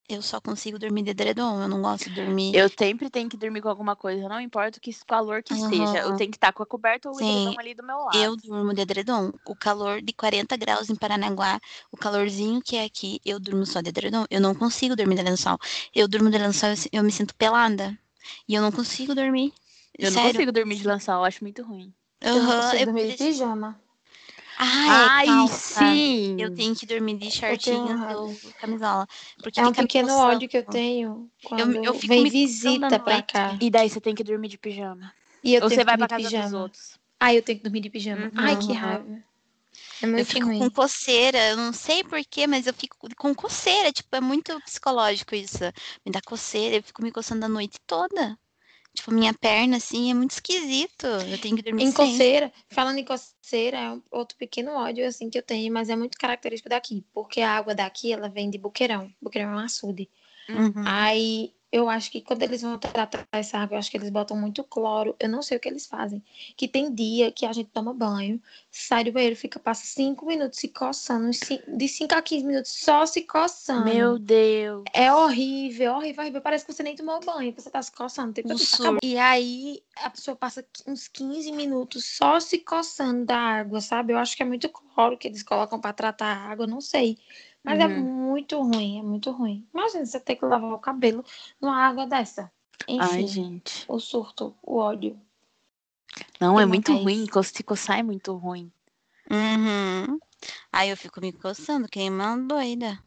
Eu 0.09 0.21
só 0.21 0.39
consigo 0.39 0.79
dormir 0.79 1.03
de 1.03 1.11
edredom. 1.11 1.61
Eu 1.61 1.67
não 1.67 1.81
gosto 1.81 2.09
de 2.09 2.15
dormir. 2.21 2.55
Eu 2.55 2.69
sempre 2.69 3.09
tenho 3.09 3.29
que 3.29 3.35
dormir 3.35 3.61
com 3.61 3.67
alguma 3.67 3.93
coisa, 3.95 4.29
não 4.29 4.39
importa 4.39 4.77
o 4.77 4.81
que 4.81 4.93
calor 5.05 5.43
que 5.43 5.53
esteja. 5.53 5.97
Eu 5.97 6.07
Aham. 6.07 6.17
tenho 6.17 6.31
que 6.31 6.37
estar 6.37 6.53
com 6.53 6.63
a 6.63 6.65
coberta 6.65 7.09
ou 7.09 7.15
o 7.15 7.19
Sim, 7.19 7.45
edredom 7.45 7.59
ali 7.59 7.75
do 7.75 7.83
meu 7.83 7.97
lado. 7.97 8.17
Eu 8.17 8.37
durmo 8.37 8.73
de 8.73 8.81
edredom. 8.81 9.33
O 9.45 9.53
calor 9.55 10.01
de 10.01 10.13
40 10.13 10.55
graus 10.55 10.89
em 10.89 10.95
Paranaguá, 10.95 11.59
o 11.91 11.97
calorzinho 11.97 12.61
que 12.61 12.77
é 12.77 12.85
aqui, 12.85 13.19
eu 13.25 13.37
durmo 13.37 13.65
só 13.65 13.81
de 13.81 13.89
edredom. 13.89 14.25
Eu 14.29 14.39
não 14.39 14.55
consigo 14.55 14.95
dormir 14.95 15.15
de 15.15 15.23
lençol. 15.23 15.57
Eu 15.93 16.07
durmo 16.07 16.29
de 16.29 16.37
lençol, 16.37 16.69
eu, 16.69 16.77
se- 16.77 16.89
eu 16.93 17.03
me 17.03 17.11
sinto 17.11 17.35
pelada. 17.35 17.97
E 18.47 18.55
eu 18.55 18.61
não 18.61 18.71
consigo 18.71 19.13
dormir. 19.13 19.53
Eu 19.99 20.09
não 20.11 20.19
Sério. 20.19 20.31
consigo 20.31 20.51
dormir 20.53 20.75
de 20.77 20.87
lençol, 20.87 21.15
eu 21.15 21.23
acho 21.25 21.43
muito 21.43 21.63
ruim. 21.63 21.93
Eu 22.21 22.41
não 22.43 22.55
consigo 22.55 22.81
eu 22.81 22.85
dormir 22.85 23.11
de 23.11 23.17
pijama. 23.17 23.77
Ah, 24.59 25.23
é 25.23 25.25
calça. 25.25 25.79
sim! 25.79 26.35
Eu 26.39 26.55
tenho 26.55 26.75
que 26.75 26.85
dormir 26.85 27.17
de 27.17 27.29
raiva. 27.29 28.19
ou 28.19 28.35
camisola. 28.59 29.07
Porque 29.41 29.59
É 29.59 29.65
um 29.65 29.73
pequeno 29.73 30.15
ódio 30.15 30.49
que 30.49 30.57
eu 30.57 30.65
tenho 30.65 31.29
quando 31.43 31.75
eu 31.83 31.93
fico 31.93 32.07
vem 32.07 32.23
visita 32.25 32.99
pra 32.99 33.21
cá. 33.21 33.57
E 33.61 33.69
daí 33.69 33.89
você 33.89 34.01
tem 34.01 34.15
que 34.15 34.23
dormir 34.23 34.47
de 34.47 34.57
pijama. 34.57 35.13
E 35.43 35.53
eu 35.53 35.63
Ou 35.63 35.69
você 35.69 35.83
vai 35.83 35.97
pra 35.97 36.07
de 36.07 36.09
casa 36.09 36.23
dos 36.23 36.31
pijama. 36.31 36.63
outros. 36.63 36.99
Ah, 37.19 37.33
eu 37.33 37.41
tenho 37.41 37.57
que 37.59 37.63
dormir 37.63 37.81
de 37.81 37.89
pijama. 37.89 38.25
Uhum. 38.25 38.31
Ai, 38.37 38.55
que 38.55 38.73
raiva. 38.73 39.23
É 40.01 40.21
Eu 40.21 40.25
fico 40.25 40.47
ruim. 40.47 40.59
com 40.59 40.69
coceira, 40.69 41.49
eu 41.49 41.57
não 41.57 41.73
sei 41.73 42.03
porquê, 42.03 42.45
mas 42.47 42.67
eu 42.67 42.73
fico 42.73 42.97
com 43.15 43.33
coceira. 43.33 43.91
Tipo, 43.91 44.15
é 44.15 44.21
muito 44.21 44.59
psicológico 44.61 45.35
isso. 45.35 45.59
Me 46.05 46.11
dá 46.11 46.21
coceira, 46.21 46.75
eu 46.77 46.83
fico 46.83 47.01
me 47.03 47.11
coçando 47.11 47.45
a 47.45 47.49
noite 47.49 47.79
toda. 47.85 48.37
Tipo, 48.97 49.13
minha 49.13 49.31
perna, 49.31 49.77
assim, 49.77 50.09
é 50.09 50.13
muito 50.15 50.31
esquisito. 50.31 51.05
Eu 51.05 51.37
tenho 51.37 51.55
que 51.55 51.61
dormir 51.61 51.83
Em 51.83 51.91
sem. 51.91 51.93
coceira, 51.93 52.51
falando 52.67 52.97
em 52.97 53.05
coceira, 53.05 53.77
é 53.77 53.97
outro 54.09 54.35
pequeno 54.39 54.71
ódio 54.71 55.05
assim 55.05 55.29
que 55.29 55.37
eu 55.37 55.43
tenho, 55.43 55.71
mas 55.71 55.87
é 55.87 55.95
muito 55.95 56.17
característico 56.17 56.67
daqui, 56.67 57.05
porque 57.13 57.41
a 57.41 57.51
água 57.51 57.75
daqui 57.75 58.11
ela 58.11 58.27
vem 58.27 58.49
de 58.49 58.57
Boqueirão. 58.57 59.13
Boqueirão 59.21 59.51
é 59.51 59.55
um 59.55 59.59
açude. 59.59 60.09
Uhum. 60.49 60.83
Aí 60.83 61.53
eu 61.71 61.89
acho 61.89 62.09
que 62.09 62.21
quando 62.21 62.43
eles 62.43 62.61
vão 62.61 62.77
tratar 62.77 63.27
essa 63.31 63.57
água, 63.57 63.75
eu 63.75 63.79
acho 63.79 63.91
que 63.91 63.97
eles 63.97 64.09
botam 64.09 64.37
muito 64.37 64.63
cloro. 64.63 65.15
Eu 65.19 65.27
não 65.27 65.41
sei 65.41 65.57
o 65.57 65.59
que 65.59 65.67
eles 65.67 65.85
fazem. 65.85 66.23
Que 66.55 66.67
tem 66.67 66.93
dia 66.93 67.31
que 67.31 67.45
a 67.45 67.51
gente 67.51 67.69
toma 67.71 67.93
banho, 67.93 68.41
sai 68.71 69.03
do 69.03 69.11
banheiro, 69.11 69.35
fica, 69.35 69.59
passa 69.59 69.85
cinco 69.85 70.25
minutos 70.25 70.59
se 70.59 70.69
coçando, 70.69 71.29
de 71.29 71.87
5 71.87 72.15
a 72.15 72.21
15 72.21 72.45
minutos 72.45 72.71
só 72.71 73.05
se 73.05 73.21
coçando. 73.21 73.85
Meu 73.85 74.17
Deus. 74.17 74.83
É 74.93 75.13
horrível, 75.13 75.95
horrível, 75.95 76.23
horrível. 76.23 76.41
Parece 76.41 76.65
que 76.65 76.73
você 76.73 76.83
nem 76.83 76.95
tomou 76.95 77.19
banho, 77.19 77.53
você 77.53 77.69
tá 77.69 77.81
se 77.81 77.91
coçando. 77.91 78.33
todo, 78.33 78.57
tá. 78.57 78.97
E 79.03 79.17
aí 79.17 79.83
a 79.97 80.09
pessoa 80.09 80.35
passa 80.37 80.65
uns 80.87 81.07
15 81.07 81.51
minutos 81.51 82.05
só 82.05 82.39
se 82.39 82.59
coçando 82.59 83.25
da 83.25 83.37
água, 83.37 83.81
sabe? 83.81 84.13
Eu 84.13 84.17
acho 84.17 84.37
que 84.37 84.43
é 84.43 84.45
muito 84.45 84.69
cloro 84.69 85.17
que 85.17 85.27
eles 85.27 85.43
colocam 85.43 85.81
pra 85.81 85.91
tratar 85.91 86.27
a 86.27 86.49
água, 86.49 86.65
não 86.65 86.79
sei. 86.79 87.17
Mas 87.67 87.81
é 87.81 87.87
Uhum. 87.87 88.01
muito 88.01 88.61
ruim, 88.61 88.99
é 88.99 89.03
muito 89.03 89.29
ruim. 89.29 89.67
Imagina 89.73 90.05
você 90.05 90.19
ter 90.21 90.37
que 90.37 90.45
lavar 90.45 90.71
o 90.71 90.79
cabelo 90.79 91.21
numa 91.59 91.75
água 91.75 92.07
dessa. 92.07 92.49
Enfim, 92.87 93.03
Ai, 93.03 93.27
gente. 93.27 93.83
o 93.89 93.99
surto, 93.99 94.55
o 94.63 94.77
ódio. 94.77 95.19
Não, 96.39 96.57
é 96.57 96.65
muito 96.65 96.93
mais? 96.93 97.03
ruim. 97.03 97.27
Se 97.43 97.63
coçar 97.63 97.99
é 97.99 98.03
muito 98.03 98.33
ruim. 98.35 98.71
Uhum. 99.29 100.17
Aí 100.71 100.89
eu 100.89 100.95
fico 100.95 101.19
me 101.19 101.33
coçando, 101.33 101.89
que 101.89 101.99
nem 101.99 102.09
uma 102.09 102.37
doida. 102.37 102.97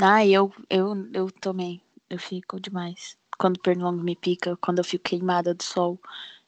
Ah, 0.00 0.24
eu, 0.24 0.52
eu, 0.70 0.94
eu 1.12 1.30
também. 1.32 1.82
Eu 2.08 2.20
fico 2.20 2.60
demais. 2.60 3.16
Quando 3.36 3.56
o 3.56 3.60
pernilongo 3.60 4.04
me 4.04 4.14
pica, 4.14 4.56
quando 4.58 4.78
eu 4.78 4.84
fico 4.84 5.02
queimada 5.02 5.52
do 5.52 5.62
sol, 5.64 5.98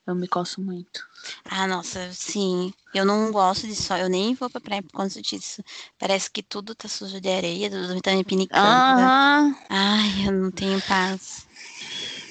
eu 0.06 0.14
me 0.14 0.28
coço 0.28 0.60
muito. 0.60 1.06
Ah, 1.44 1.66
nossa, 1.66 2.12
sim. 2.12 2.72
Eu 2.92 3.04
não 3.04 3.32
gosto 3.32 3.66
de 3.66 3.74
sol. 3.74 3.96
Eu 3.96 4.08
nem 4.08 4.34
vou 4.34 4.50
pra 4.50 4.60
praia 4.60 4.82
por 4.82 4.92
conta 4.92 5.20
disso. 5.22 5.62
Parece 5.98 6.30
que 6.30 6.42
tudo 6.42 6.74
tá 6.74 6.88
sujo 6.88 7.20
de 7.20 7.28
areia, 7.28 7.70
tudo 7.70 8.00
tá 8.00 8.12
me 8.14 8.24
pinicando. 8.24 8.66
Aham. 8.66 9.56
Ai, 9.70 10.26
eu 10.28 10.32
não 10.32 10.50
tenho 10.50 10.80
paz. 10.82 11.46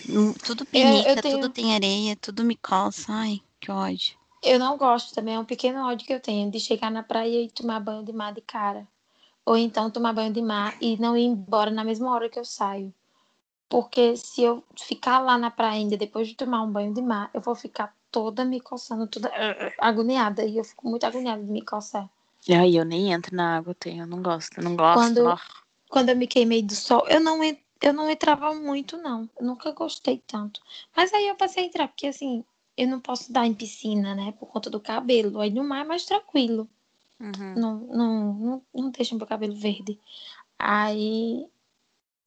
Hum, 0.08 0.34
Tudo 0.34 0.66
pinica, 0.66 1.22
tenho- 1.22 1.40
tudo 1.40 1.54
tem 1.54 1.74
areia, 1.74 2.16
tudo 2.16 2.44
me 2.44 2.56
coça. 2.56 3.12
Ai, 3.12 3.42
que 3.60 3.72
ódio. 3.72 4.16
Eu 4.44 4.60
não 4.60 4.78
gosto 4.78 5.16
também, 5.16 5.36
é 5.36 5.40
um 5.40 5.46
pequeno 5.46 5.88
ódio 5.88 6.06
que 6.06 6.14
eu 6.14 6.20
tenho 6.20 6.52
de 6.52 6.60
chegar 6.60 6.92
na 6.92 7.02
praia 7.02 7.42
e 7.42 7.50
tomar 7.50 7.80
banho 7.80 8.04
de 8.04 8.12
mar 8.12 8.34
de 8.34 8.42
cara. 8.42 8.86
Ou 9.46 9.58
então 9.58 9.90
tomar 9.90 10.14
banho 10.14 10.34
de 10.34 10.42
mar 10.42 10.76
e 10.82 10.98
não 10.98 11.16
ir 11.18 11.24
embora 11.26 11.72
na 11.72 11.84
mesma 11.84 12.12
hora 12.12 12.30
que 12.30 12.38
eu 12.38 12.46
saio. 12.46 12.94
Porque 13.70 14.16
se 14.16 14.44
eu 14.44 14.64
ficar 14.78 15.20
lá 15.20 15.38
na 15.38 15.50
praia 15.50 15.74
ainda 15.80 15.98
depois 15.98 16.28
de 16.28 16.36
tomar 16.36 16.62
um 16.62 16.72
banho 16.72 16.94
de 16.94 17.02
mar, 17.02 17.30
eu 17.34 17.42
vou 17.42 17.56
ficar 17.56 17.96
toda 18.12 18.46
me 18.46 18.62
coçando, 18.62 19.08
toda 19.08 19.30
eh, 19.30 19.74
agoniada. 19.80 20.46
E 20.46 20.58
eu 20.58 20.64
fico 20.64 20.88
muito 20.88 21.06
agoniada 21.06 21.44
de 21.44 21.52
me 21.52 21.64
coçar. 21.64 22.08
Ai, 22.50 22.78
eu 22.78 22.86
nem 22.86 23.12
entro 23.12 23.36
na 23.36 23.58
água. 23.58 23.76
Eu 23.86 24.06
não 24.08 24.22
gosto, 24.22 24.58
eu 24.60 24.64
não 24.64 24.76
gosto. 24.76 25.00
Quando- 25.00 25.28
ó. 25.28 25.38
Quando 25.90 26.10
eu 26.10 26.16
me 26.16 26.28
queimei 26.28 26.62
do 26.64 26.74
sol, 26.76 27.08
eu 27.08 27.20
não, 27.20 27.40
eu 27.44 27.94
não 27.94 28.10
entrava 28.10 28.54
muito, 28.54 28.98
não. 28.98 29.30
Eu 29.40 29.46
nunca 29.46 29.72
gostei 29.72 30.22
tanto. 30.26 30.60
Mas 30.96 31.14
aí 31.14 31.28
eu 31.28 31.36
passei 31.36 31.64
a 31.64 31.68
entrar, 31.68 31.88
porque 31.88 32.08
assim, 32.08 32.44
eu 32.76 32.88
não 32.88 33.00
posso 33.00 33.32
dar 33.32 33.46
em 33.46 33.54
piscina, 33.54 34.16
né? 34.16 34.34
Por 34.40 34.48
conta 34.48 34.70
do 34.70 34.80
cabelo. 34.80 35.40
Aí 35.40 35.52
no 35.52 35.64
mar 35.64 35.82
é 35.82 35.88
mais 35.88 36.06
tranquilo. 36.06 36.68
Uhum. 37.20 37.56
não, 37.56 37.78
não, 37.78 38.34
não, 38.34 38.62
não 38.74 38.90
deixa 38.90 39.16
meu 39.16 39.26
cabelo 39.26 39.56
verde. 39.56 39.98
Aí, 40.60 41.46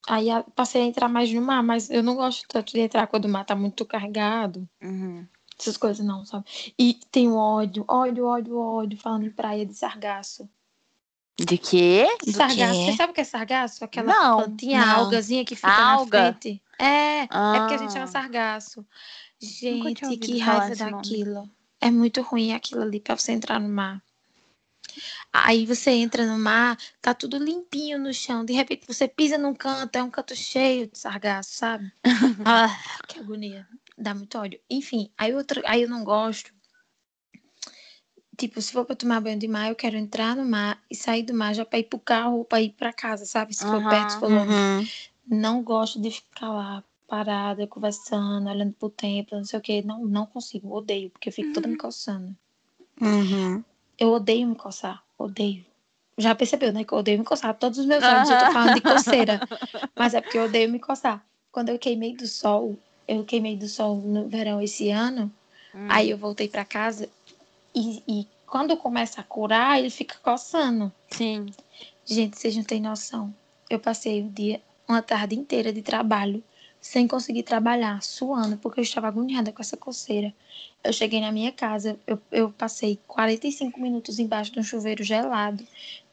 aí 0.07 0.29
passei 0.55 0.83
a 0.83 0.87
entrar 0.87 1.09
mais 1.09 1.33
no 1.33 1.41
mar, 1.43 1.63
mas 1.63 1.91
eu 1.91 2.03
não 2.03 2.15
gosto 2.15 2.47
tanto 2.49 2.73
de 2.73 2.81
entrar 2.81 3.07
quando 3.07 3.25
o 3.25 3.29
mar 3.29 3.45
tá 3.45 3.55
muito 3.55 3.85
carregado. 3.85 4.69
Uhum. 4.83 5.27
Essas 5.59 5.77
coisas 5.77 6.05
não, 6.05 6.25
sabe? 6.25 6.45
E 6.79 6.99
tenho 7.11 7.35
ódio, 7.35 7.85
ódio, 7.89 8.27
ódio, 8.27 8.59
ódio, 8.59 8.99
falando 8.99 9.25
em 9.27 9.31
praia 9.31 9.65
de 9.65 9.75
sargaço. 9.75 10.49
De 11.39 11.59
quê? 11.59 12.07
Do 12.25 12.33
sargaço, 12.33 12.79
quê? 12.81 12.91
você 12.93 12.97
sabe 12.97 13.11
o 13.11 13.15
que 13.15 13.21
é 13.21 13.25
sargaço? 13.25 13.85
Aquela 13.85 14.13
Não, 14.13 14.37
plantinha, 14.39 14.85
não. 14.87 15.01
algazinha 15.05 15.45
que 15.45 15.55
fica 15.55 15.69
Alga? 15.71 16.23
na 16.23 16.33
frente. 16.33 16.63
É, 16.79 17.23
é 17.23 17.27
porque 17.27 17.75
a 17.75 17.79
gente 17.79 17.93
chama 17.93 18.05
Ah. 18.05 18.09
sargaço. 18.09 18.87
Gente, 19.39 20.17
que 20.19 20.39
raiva 20.39 20.73
esse 20.73 20.83
nome. 20.83 20.93
daquilo. 20.97 21.51
É 21.81 21.91
muito 21.91 22.23
ruim 22.23 22.53
aquilo 22.55 22.83
ali 22.83 23.01
pra 23.01 23.17
você 23.17 23.33
entrar 23.33 23.61
no 23.61 23.69
mar. 23.69 24.03
Aí 25.45 25.67
você 25.67 25.91
entra 25.91 26.27
no 26.27 26.39
mar, 26.39 26.79
tá 27.01 27.13
tudo 27.13 27.37
limpinho 27.37 27.99
no 27.99 28.13
chão. 28.13 28.45
De 28.45 28.53
repente 28.53 28.87
você 28.87 29.07
pisa 29.07 29.37
num 29.37 29.55
canto, 29.55 29.97
é 29.97 30.03
um 30.03 30.11
canto 30.11 30.35
cheio 30.35 30.87
de 30.87 30.99
sargaço, 30.99 31.51
sabe? 31.53 31.93
ah, 32.45 32.69
que 33.09 33.19
agonia. 33.19 33.67
Dá 33.99 34.15
muito 34.15 34.39
ódio. 34.39 34.61
Enfim, 34.71 35.11
aí, 35.17 35.35
outro, 35.35 35.63
aí 35.65 35.83
eu 35.83 35.89
não 35.89 36.05
gosto. 36.05 36.55
Tipo, 38.37 38.61
se 38.61 38.73
for 38.73 38.85
pra 38.85 38.95
tomar 38.95 39.21
banho 39.21 39.39
de 39.39 39.49
mar, 39.49 39.71
eu 39.71 39.75
quero 39.75 39.97
entrar 39.97 40.37
no 40.37 40.45
mar 40.45 40.83
e 40.91 40.95
sair 40.95 41.23
do 41.23 41.33
mar 41.33 41.55
já 41.55 41.65
pra 41.65 41.79
ir 41.79 41.85
pro 41.85 41.99
carro 41.99 42.39
ou 42.39 42.45
pra 42.45 42.61
ir 42.61 42.71
pra 42.71 42.93
casa, 42.93 43.25
sabe? 43.25 43.55
Se 43.55 43.65
for 43.65 43.77
Aham, 43.77 43.89
perto, 43.89 44.13
se 44.13 44.19
for 44.21 44.31
longe. 44.31 44.53
Uhum. 44.53 44.87
Não 45.27 45.63
gosto 45.63 46.01
de 46.01 46.11
ficar 46.11 46.51
lá 46.51 46.85
parada, 47.09 47.67
conversando, 47.67 48.49
olhando 48.51 48.75
pro 48.75 48.91
tempo, 48.91 49.35
não 49.35 49.45
sei 49.45 49.59
o 49.59 49.63
quê. 49.63 49.83
Não, 49.83 50.05
não 50.05 50.27
consigo, 50.27 50.75
odeio, 50.75 51.09
porque 51.11 51.31
eu 51.31 51.33
fico 51.33 51.55
toda 51.55 51.67
me 51.67 51.77
coçando. 51.77 52.37
Uhum. 53.01 53.65
Eu 53.99 54.13
odeio 54.13 54.47
me 54.47 54.55
coçar, 54.55 55.03
odeio. 55.19 55.65
Já 56.19 56.35
percebeu, 56.35 56.73
né? 56.73 56.83
Que 56.85 56.93
eu 56.93 56.99
odeio 56.99 57.19
me 57.19 57.25
coçar. 57.25 57.55
Todos 57.55 57.79
os 57.79 57.87
meus 57.87 58.03
olhos 58.03 58.31
eu 58.31 58.39
tô 58.39 58.53
falando 58.53 58.75
de 58.75 58.81
coceira. 58.81 59.41
Mas 59.95 60.15
é 60.15 60.21
porque 60.21 60.39
eu 60.39 60.45
odeio 60.45 60.71
me 60.71 60.79
coçar. 60.79 61.25
Quando 61.53 61.69
eu 61.69 61.79
queimei 61.79 62.15
do 62.17 62.27
sol, 62.27 62.77
eu 63.07 63.23
queimei 63.25 63.57
do 63.57 63.69
sol 63.69 63.97
no 63.97 64.29
verão 64.29 64.61
esse 64.61 64.91
ano, 64.91 65.31
Hum. 65.75 65.89
aí 65.91 66.09
eu 66.11 66.17
voltei 66.17 66.49
pra 66.49 66.65
casa 66.65 67.09
e, 67.75 68.03
e 68.09 68.27
quando 68.47 68.77
começa 68.79 69.21
a 69.21 69.25
curar, 69.25 69.79
ele 69.79 69.91
fica 69.91 70.17
coçando. 70.23 70.91
Sim. 71.11 71.47
Gente, 72.07 72.39
vocês 72.39 72.57
não 72.57 72.65
têm 72.65 72.81
noção. 72.81 73.35
Eu 73.69 73.79
passei 73.79 74.23
o 74.23 74.29
dia, 74.31 74.61
uma 74.89 75.03
tarde 75.03 75.35
inteira 75.35 75.71
de 75.73 75.83
trabalho, 75.83 76.43
sem 76.87 77.09
conseguir 77.09 77.43
trabalhar, 77.43 78.03
suando, 78.03 78.57
porque 78.59 78.81
eu 78.81 78.85
estava 78.85 79.09
agoniada 79.09 79.53
com 79.53 79.61
essa 79.61 79.77
coceira. 79.77 80.33
Eu 80.85 80.93
cheguei 80.93 81.21
na 81.21 81.33
minha 81.33 81.51
casa, 81.51 81.99
eu, 82.07 82.19
eu 82.31 82.51
passei 82.53 83.01
45 83.09 83.81
minutos 83.81 84.19
embaixo 84.19 84.53
de 84.53 84.61
um 84.61 84.63
chuveiro 84.63 85.03
gelado 85.03 85.67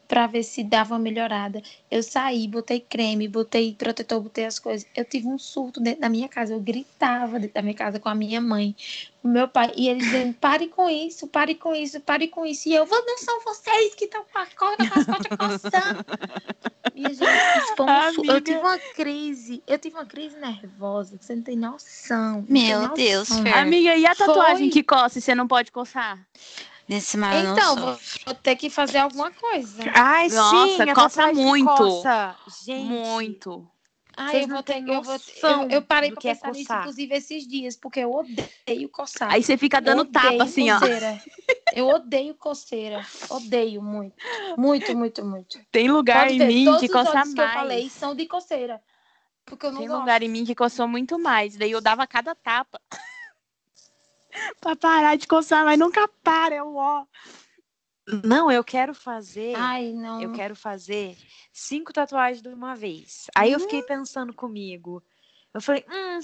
para 0.06 0.26
ver 0.26 0.42
se 0.42 0.62
dava 0.62 0.94
uma 0.94 1.00
melhorada. 1.00 1.62
Eu 1.90 2.02
saí, 2.02 2.46
botei 2.46 2.80
creme, 2.80 3.28
botei 3.28 3.74
protetor, 3.74 4.20
botei 4.20 4.44
as 4.44 4.58
coisas. 4.58 4.86
Eu 4.94 5.04
tive 5.04 5.26
um 5.26 5.38
surto 5.38 5.80
dentro 5.80 6.00
da 6.00 6.08
minha 6.08 6.28
casa. 6.28 6.54
Eu 6.54 6.60
gritava 6.60 7.38
dentro 7.38 7.54
da 7.54 7.62
minha 7.62 7.74
casa 7.74 7.98
com 7.98 8.08
a 8.08 8.14
minha 8.14 8.40
mãe, 8.40 8.74
o 9.22 9.28
meu 9.28 9.48
pai, 9.48 9.72
e 9.76 9.88
eles 9.88 10.04
dizendo: 10.04 10.34
pare 10.34 10.68
com 10.68 10.88
isso, 10.88 11.26
pare 11.26 11.54
com 11.54 11.74
isso, 11.74 12.00
pare 12.00 12.28
com 12.28 12.44
isso. 12.44 12.68
E 12.68 12.74
eu, 12.74 12.86
não 12.86 13.18
são 13.18 13.40
vocês 13.42 13.94
que 13.94 14.04
estão 14.04 14.24
com 14.30 14.38
a 14.38 14.46
corda, 14.46 14.88
com 14.88 15.00
as 15.00 15.06
costas 15.06 15.38
coçando. 15.38 16.04
Gente, 16.94 17.14
isso 17.14 17.76
foi 17.76 17.86
um 17.86 18.14
surto. 18.14 18.30
Eu 18.30 18.40
tive 18.40 18.58
uma 18.58 18.78
crise, 18.78 19.62
eu 19.66 19.78
tive 19.78 19.96
uma 19.96 20.06
crise 20.06 20.36
nervosa, 20.38 21.18
que 21.18 21.24
você 21.24 21.34
não 21.34 21.42
tem 21.42 21.56
noção. 21.56 22.44
não 22.48 22.62
Meu 22.62 22.88
tem 22.90 23.06
Deus, 23.06 23.28
noção. 23.28 23.42
Fer. 23.42 23.54
Amiga, 23.58 23.96
e 23.96 24.06
a 24.06 24.14
tatuagem 24.14 24.70
Foi. 24.70 24.70
que 24.70 24.82
coça 24.82 25.18
e 25.18 25.22
você 25.22 25.34
não 25.34 25.48
pode 25.48 25.72
coçar? 25.72 26.18
Nesse 26.88 27.16
mar 27.16 27.34
eu 27.42 27.52
Então, 27.52 27.76
não 27.76 27.86
vou, 27.86 27.94
sofro. 27.94 28.20
vou 28.26 28.34
ter 28.34 28.56
que 28.56 28.68
fazer 28.68 28.98
alguma 28.98 29.30
coisa. 29.30 29.84
Ai, 29.94 30.28
Nossa, 30.28 30.84
sim, 30.84 30.94
coça 30.94 31.32
muito. 31.32 31.66
Coça. 31.66 32.36
Gente, 32.64 32.84
Muito. 32.84 33.70
Ai, 34.16 34.44
eu 34.44 34.48
vou 34.48 34.62
ter, 34.62 34.88
eu, 34.88 35.02
vou, 35.02 35.16
eu, 35.42 35.70
eu 35.70 35.82
parei 35.82 36.12
pra 36.12 36.30
é 36.30 36.34
pensar 36.34 36.52
nisso, 36.52 36.68
coçar. 36.68 36.80
inclusive, 36.82 37.14
esses 37.16 37.48
dias, 37.48 37.76
porque 37.76 37.98
eu 37.98 38.12
odeio 38.12 38.88
coçar. 38.88 39.32
Aí 39.32 39.42
você 39.42 39.56
fica 39.56 39.80
dando 39.80 40.00
Odeio 40.02 40.12
tapa 40.12 40.44
assim, 40.44 40.70
ó. 40.70 40.78
coceira. 40.78 41.20
Eu 41.74 41.88
odeio 41.88 42.34
coceira. 42.36 43.04
Odeio 43.28 43.82
muito. 43.82 44.14
Muito, 44.56 44.96
muito, 44.96 45.24
muito. 45.24 45.58
Tem 45.72 45.90
lugar 45.90 46.26
Pode 46.26 46.34
em 46.34 46.38
ver, 46.38 46.46
mim 46.46 46.64
todos 46.66 46.80
que 46.80 46.86
os 46.86 46.92
coça 46.92 47.10
olhos 47.10 47.34
que 47.34 47.40
eu 47.40 47.44
mais. 47.44 47.54
falei 47.54 47.90
são 47.90 48.14
de 48.14 48.26
coceira. 48.26 48.80
Porque 49.44 49.66
eu 49.66 49.72
não 49.72 49.80
Tem 49.80 49.88
gosto. 49.88 50.00
lugar 50.00 50.22
em 50.22 50.28
mim 50.28 50.44
que 50.44 50.54
coçou 50.54 50.86
muito 50.86 51.18
mais. 51.18 51.56
Daí 51.56 51.72
eu 51.72 51.80
dava 51.80 52.06
cada 52.06 52.34
tapa. 52.36 52.80
Pra 54.60 54.76
parar 54.76 55.16
de 55.16 55.26
coçar, 55.26 55.64
mas 55.64 55.78
nunca 55.78 56.08
para, 56.22 56.54
é 56.54 56.62
o 56.62 56.76
ó. 56.76 57.04
Não, 58.24 58.50
eu 58.50 58.62
quero 58.62 58.94
fazer. 58.94 59.54
Ai, 59.56 59.92
não. 59.92 60.20
Eu 60.20 60.32
quero 60.32 60.54
fazer 60.54 61.16
cinco 61.52 61.92
tatuagens 61.92 62.42
de 62.42 62.48
uma 62.48 62.76
vez. 62.76 63.26
Aí 63.34 63.52
eu 63.52 63.60
fiquei 63.60 63.82
pensando 63.82 64.32
comigo. 64.34 65.02
Eu 65.54 65.60
falei, 65.60 65.84
hum, 65.88 66.20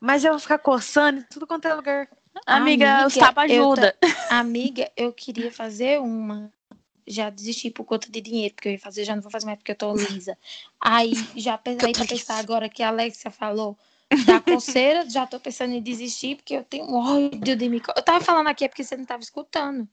mas 0.00 0.24
eu 0.24 0.32
vou 0.32 0.40
ficar 0.40 0.58
coçando 0.58 1.20
em 1.20 1.24
tudo 1.24 1.46
quanto 1.46 1.68
é 1.68 1.74
lugar. 1.74 2.08
Amiga, 2.46 3.06
os 3.06 3.14
Amiga, 3.14 3.26
tapas 3.26 3.50
eu 3.50 3.62
ajuda. 3.62 3.96
Amiga, 4.30 4.90
eu 4.96 5.12
queria 5.12 5.52
fazer 5.52 6.00
uma. 6.00 6.50
Já 7.06 7.28
desisti 7.28 7.70
por 7.70 7.84
conta 7.84 8.10
de 8.10 8.20
dinheiro, 8.20 8.54
porque 8.54 8.68
eu 8.68 8.72
ia 8.72 8.78
fazer, 8.78 9.04
já 9.04 9.14
não 9.14 9.22
vou 9.22 9.30
fazer 9.30 9.44
mais 9.44 9.58
porque 9.58 9.72
eu 9.72 9.76
tô 9.76 9.92
lisa. 9.94 10.38
Aí 10.80 11.12
já 11.36 11.58
pensei 11.58 11.92
pra 11.92 12.06
pensar 12.06 12.38
agora 12.38 12.68
que 12.68 12.82
a 12.82 12.88
Alexia 12.88 13.30
falou 13.30 13.76
da 14.26 14.40
coceira, 14.40 15.08
já 15.08 15.26
tô 15.26 15.38
pensando 15.40 15.74
em 15.74 15.82
desistir, 15.82 16.36
porque 16.36 16.54
eu 16.54 16.64
tenho 16.64 16.92
ódio 16.94 17.56
de 17.56 17.68
me. 17.68 17.80
co- 17.80 17.92
Eu 17.96 18.02
tava 18.02 18.20
falando 18.20 18.48
aqui 18.48 18.64
é 18.64 18.68
porque 18.68 18.84
você 18.84 18.96
não 18.96 19.04
tava 19.04 19.22
escutando. 19.22 19.88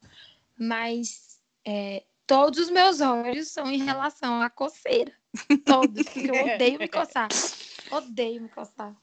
Mas 0.57 1.39
é, 1.65 2.03
todos 2.25 2.59
os 2.59 2.69
meus 2.69 3.01
olhos 3.01 3.49
são 3.49 3.67
em 3.69 3.83
relação 3.83 4.41
à 4.41 4.49
coceira. 4.49 5.11
Todos, 5.65 6.03
porque 6.03 6.31
eu 6.31 6.35
odeio 6.39 6.79
me 6.79 6.87
coçar. 6.87 7.29
Odeio 7.91 8.41
me 8.41 8.49
coçar. 8.49 8.95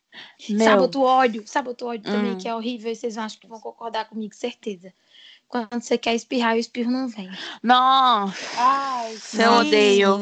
Meu, 0.48 0.58
Sabe 0.58 0.82
outro 0.82 1.00
ódio? 1.02 1.46
Sabe 1.46 1.68
outro 1.68 1.86
ódio 1.88 2.10
também 2.10 2.32
Hum. 2.32 2.38
que 2.38 2.48
é 2.48 2.54
horrível 2.54 2.90
e 2.92 2.96
vocês 2.96 3.16
acham 3.16 3.40
que 3.40 3.46
vão 3.46 3.60
concordar 3.60 4.08
comigo, 4.08 4.34
certeza. 4.34 4.92
Quando 5.48 5.80
você 5.80 5.96
quer 5.96 6.14
espirrar, 6.14 6.54
o 6.56 6.58
espirro 6.58 6.90
não 6.90 7.06
vem. 7.06 7.30
Nossa, 7.62 8.34
Ai, 8.58 9.14
eu 9.38 9.52
odeio. 9.52 10.18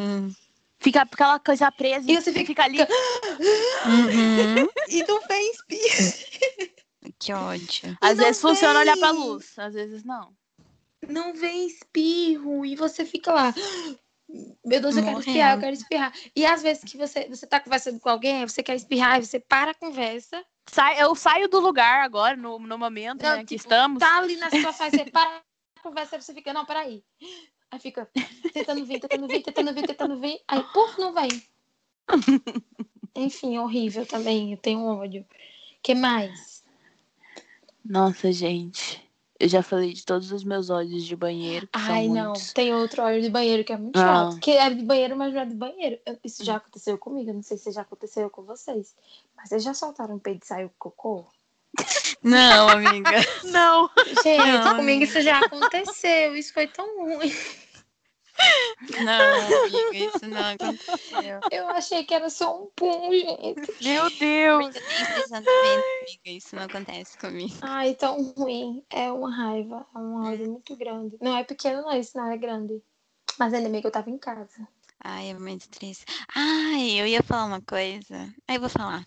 Fica 0.83 1.03
aquela 1.03 1.39
coisa 1.39 1.71
presa 1.71 2.11
E 2.11 2.15
e 2.15 2.21
você 2.21 2.33
fica- 2.33 2.47
fica 2.47 2.65
ali. 2.65 2.79
Uhum. 2.81 4.69
E 4.89 5.05
não 5.07 5.21
vem 5.27 5.51
espirro. 5.53 7.13
Que 7.19 7.33
ódio. 7.33 7.97
Às 8.01 8.17
não 8.19 8.25
vezes 8.25 8.41
funciona 8.43 8.81
olhar 8.81 8.97
pra 8.97 9.13
vem. 9.13 9.21
luz, 9.21 9.59
às 9.59 9.75
vezes 9.75 10.05
não. 10.05 10.35
Não 11.09 11.33
vem 11.35 11.67
espirro. 11.67 12.65
E 12.67 12.77
você 12.77 13.05
fica 13.05 13.33
lá. 13.33 13.55
Meu 14.65 14.81
Deus, 14.81 14.97
eu 14.97 15.03
quero 15.05 15.19
espirrar, 15.19 15.53
eu 15.53 15.57
Morrendo. 15.57 15.61
quero 15.61 15.75
espirrar. 15.75 16.13
E 16.35 16.47
às 16.47 16.63
vezes 16.63 16.85
que 16.85 16.97
você, 16.97 17.29
você 17.29 17.47
tá 17.47 17.61
conversando 17.61 18.01
com 18.01 18.09
alguém, 18.09 18.47
você 18.47 18.63
quer 18.63 18.75
espirrar, 18.77 19.13
aí 19.15 19.25
você 19.25 19.39
para 19.41 19.71
a 19.73 19.75
conversa, 19.75 20.43
Sai, 20.71 21.03
eu 21.03 21.15
saio 21.15 21.49
do 21.49 21.59
lugar 21.59 22.05
agora, 22.05 22.37
no, 22.37 22.59
no 22.59 22.79
momento 22.79 23.23
Não, 23.23 23.31
né, 23.37 23.39
que 23.41 23.57
tipo, 23.57 23.63
estamos. 23.63 23.99
tá 23.99 24.19
ali 24.19 24.37
na 24.37 24.49
situação, 24.49 24.89
você 24.91 25.05
para 25.11 25.43
a 25.79 25.83
conversa, 25.83 26.17
aí 26.17 26.23
você 26.23 26.33
fica, 26.33 26.53
não, 26.53 26.65
peraí. 26.65 27.03
Aí 27.73 27.79
fica 27.81 28.07
tentando 28.53 28.85
vir, 28.85 29.01
tentando 29.01 29.27
vir, 29.27 29.43
tentando 29.43 29.73
vir, 29.75 29.87
tentando 29.87 30.21
vir. 30.21 30.41
Aí, 30.47 30.63
puf, 30.75 31.01
não 31.01 31.15
vem. 31.15 31.43
Enfim, 33.17 33.57
horrível 33.59 34.05
também. 34.05 34.53
Eu 34.53 34.59
tenho 34.59 34.85
ódio. 34.85 35.25
que 35.83 35.95
mais? 35.95 36.63
Nossa, 37.85 38.31
gente. 38.31 39.03
Eu 39.41 39.49
já 39.49 39.63
falei 39.63 39.93
de 39.93 40.05
todos 40.05 40.31
os 40.31 40.45
meus 40.45 40.71
ódios 40.71 41.05
de 41.05 41.17
banheiro. 41.17 41.67
Que 41.67 41.73
Ai, 41.79 42.07
não. 42.09 42.27
muitos. 42.27 42.53
Tem 42.53 42.73
outro 42.75 43.03
óleo 43.03 43.21
de 43.23 43.29
banheiro 43.31 43.65
que 43.65 43.73
é 43.73 43.77
muito 43.77 43.97
Ah. 43.99 44.31
chato. 44.31 44.39
Que 44.41 44.53
é 44.53 44.71
de 44.71 44.85
banheiro, 44.85 45.17
mas 45.17 45.33
não 45.35 45.41
é 45.41 45.47
de 45.47 45.55
banheiro. 45.55 45.99
Isso 46.23 46.45
já 46.45 46.57
aconteceu 46.57 46.97
comigo. 46.99 47.31
Eu 47.31 47.35
não 47.35 47.43
sei 47.43 47.57
se 47.57 47.73
já 47.73 47.81
aconteceu 47.83 48.29
com 48.31 48.43
vocês. 48.43 48.95
Mas 49.35 49.49
vocês 49.49 49.63
já 49.65 49.75
soltaram 49.75 50.15
um 50.15 50.19
peido 50.19 50.43
e 50.45 50.47
saiu 50.47 50.71
cocô? 50.79 51.25
Não, 52.23 52.69
amiga. 52.69 53.11
Não. 53.45 53.91
Gente, 54.23 54.39
Não, 54.39 54.77
comigo 54.77 55.05
isso 55.05 55.21
já 55.21 55.41
aconteceu. 55.41 56.37
Isso 56.37 56.53
foi 56.53 56.67
tão 56.67 56.87
ruim. 57.05 57.33
Não, 59.05 59.65
amiga, 59.65 59.97
isso 59.97 60.27
não 60.27 60.53
aconteceu. 60.53 61.41
Eu 61.51 61.69
achei 61.69 62.05
que 62.05 62.15
era 62.15 62.29
só 62.31 62.63
um 62.63 62.71
pum, 62.75 63.11
gente. 63.13 63.85
Meu 63.85 64.11
Deus. 64.11 64.75
Vento, 64.75 65.35
amiga. 65.35 65.83
Isso 66.25 66.57
não 66.57 66.65
acontece 66.65 67.17
comigo. 67.19 67.55
Ai, 67.61 67.95
tão 67.95 68.23
ruim. 68.33 68.83
É 68.91 69.13
uma 69.13 69.35
raiva. 69.35 69.87
É 69.95 69.99
um 69.99 70.25
ódio 70.25 70.51
muito 70.51 70.77
grande. 70.77 71.17
Não 71.21 71.37
é 71.37 71.45
pequeno, 71.45 71.83
não. 71.83 71.93
Isso 71.97 72.17
não 72.17 72.31
é 72.31 72.37
grande. 72.37 72.83
Mas 73.39 73.55
ainda 73.55 73.69
bem 73.69 73.81
que 73.81 73.87
eu 73.87 73.93
tava 73.93 74.11
em 74.11 74.19
casa. 74.19 74.67
Ai, 75.05 75.31
é 75.31 75.35
muito 75.35 75.69
triste. 75.69 76.05
Ai, 76.35 77.01
eu 77.01 77.07
ia 77.07 77.23
falar 77.23 77.45
uma 77.45 77.61
coisa. 77.61 78.33
Aí 78.49 78.57
eu 78.57 78.61
vou 78.61 78.71
falar. 78.71 79.05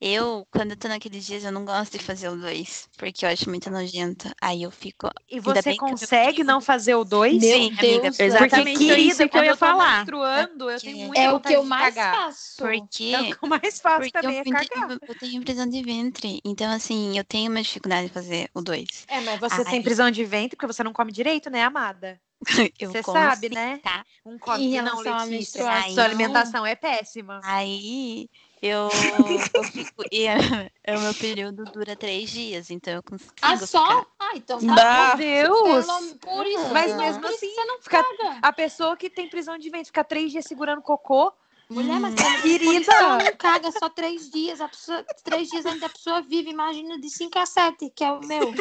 Eu, 0.00 0.46
quando 0.50 0.72
eu 0.72 0.76
tô 0.76 0.88
naqueles 0.88 1.24
dias, 1.26 1.44
eu 1.44 1.52
não 1.52 1.64
gosto 1.64 1.98
de 1.98 2.04
fazer 2.04 2.28
o 2.28 2.36
dois, 2.36 2.88
porque 2.96 3.24
eu 3.24 3.28
acho 3.28 3.48
muito 3.48 3.70
nojento. 3.70 4.28
Aí 4.40 4.62
eu 4.62 4.70
fico. 4.70 5.08
E 5.28 5.38
você 5.40 5.70
eu 5.70 5.76
consegue 5.76 6.42
não 6.44 6.60
fazer 6.60 6.94
o 6.94 7.04
dois? 7.04 7.40
Meu 7.40 7.56
Sim, 7.56 7.74
amiga, 7.78 8.02
Deus, 8.02 8.18
exatamente 8.18 8.72
Porque, 8.72 8.84
isso 8.84 9.16
querida, 9.16 9.28
que 9.28 9.38
eu 9.38 9.44
ia 9.44 9.50
eu 9.50 9.56
tô 9.56 9.66
falar. 9.66 9.96
menstruando, 9.96 10.70
eu 10.70 10.80
tenho 10.80 11.06
muita 11.06 11.20
É 11.20 11.28
o 11.30 11.34
vontade 11.34 11.54
que 11.54 11.56
eu 11.56 11.62
de 11.62 11.68
mais 11.68 11.94
cagar. 11.94 12.16
faço. 12.16 12.56
Porque. 12.58 13.12
É 13.14 13.20
o 13.20 13.24
que 13.38 13.44
eu 13.44 13.48
mais 13.48 13.80
faço 13.80 14.00
Porque 14.00 14.18
também, 14.18 14.36
eu, 14.36 14.40
é 14.40 14.44
cagar. 14.44 14.98
eu 15.08 15.14
tenho 15.14 15.42
prisão 15.42 15.66
de 15.66 15.82
ventre. 15.82 16.40
Então, 16.44 16.70
assim, 16.72 17.16
eu 17.16 17.24
tenho 17.24 17.50
uma 17.50 17.62
dificuldade 17.62 18.08
de 18.08 18.12
fazer 18.14 18.50
o 18.54 18.60
dois. 18.60 19.06
É, 19.08 19.20
mas 19.20 19.40
você 19.40 19.64
Ai. 19.64 19.64
tem 19.72 19.82
prisão 19.82 20.10
de 20.10 20.24
ventre 20.24 20.56
porque 20.56 20.66
você 20.66 20.82
não 20.82 20.92
come 20.92 21.12
direito, 21.12 21.50
né, 21.50 21.62
amada? 21.62 22.20
Eu 22.80 22.90
Você 22.92 23.02
sabe, 23.02 23.48
sim, 23.48 23.54
né? 23.54 23.78
tá? 23.82 24.04
Um 24.24 24.38
come 24.38 24.80
não, 24.82 25.00
Letícia. 25.00 25.26
menstruação. 25.26 25.94
Sua 25.94 26.04
alimentação 26.04 26.66
é 26.66 26.74
péssima. 26.74 27.40
Aí 27.44 28.28
eu, 28.62 28.88
eu 29.54 29.64
fico. 29.64 30.04
E 30.10 30.26
é, 30.26 30.70
é, 30.84 30.96
o 30.96 31.00
meu 31.00 31.14
período 31.14 31.64
dura 31.64 31.96
três 31.96 32.30
dias, 32.30 32.70
então 32.70 32.94
eu 32.94 33.02
consigo. 33.02 33.32
Ah, 33.42 33.56
só? 33.56 33.82
ficar- 33.86 34.06
Ah, 34.18 34.30
então 34.34 34.58
tá. 34.66 35.16
Meu 35.16 35.48
Deus! 35.48 35.86
Pelo- 35.86 36.18
Por 36.18 36.46
isso, 36.46 36.68
Mas 36.72 36.96
mesmo 36.96 37.26
assim, 37.26 37.50
você 37.54 37.64
não 37.64 37.80
fica-. 37.80 38.04
A 38.42 38.52
pessoa 38.52 38.96
que 38.96 39.08
tem 39.10 39.28
prisão 39.28 39.56
de 39.58 39.68
ventre 39.70 39.86
fica 39.86 40.04
três 40.04 40.30
dias 40.30 40.44
segurando 40.44 40.82
cocô. 40.82 41.32
Mulher, 41.68 42.00
mas 42.00 42.14
Hum. 42.14 42.42
Querida. 42.42 42.92
não 43.00 43.36
caga 43.36 43.70
só 43.70 43.88
três 43.88 44.28
dias. 44.28 44.60
A 44.60 44.66
pessoa, 44.68 45.04
três 45.22 45.48
dias 45.48 45.64
ainda 45.64 45.86
a 45.86 45.88
pessoa 45.88 46.20
vive, 46.20 46.50
imagina 46.50 46.98
de 46.98 47.08
5 47.08 47.38
a 47.38 47.46
7, 47.46 47.88
que 47.94 48.02
é 48.02 48.10
o 48.10 48.18
meu. 48.26 48.52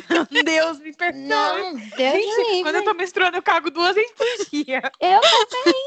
Deus 0.45 0.77
me 0.79 0.93
perdoe. 0.95 1.19
Não, 1.27 1.73
Deus 1.73 1.89
Gente, 1.97 2.37
livre. 2.51 2.61
quando 2.61 2.75
eu 2.75 2.83
tô 2.83 2.93
menstruando, 2.93 3.35
eu 3.37 3.41
cago 3.41 3.71
duas 3.71 3.95
vezes 3.95 4.11
por 4.11 4.27
dia. 4.53 4.79
Eu 4.99 5.21
também. 5.21 5.85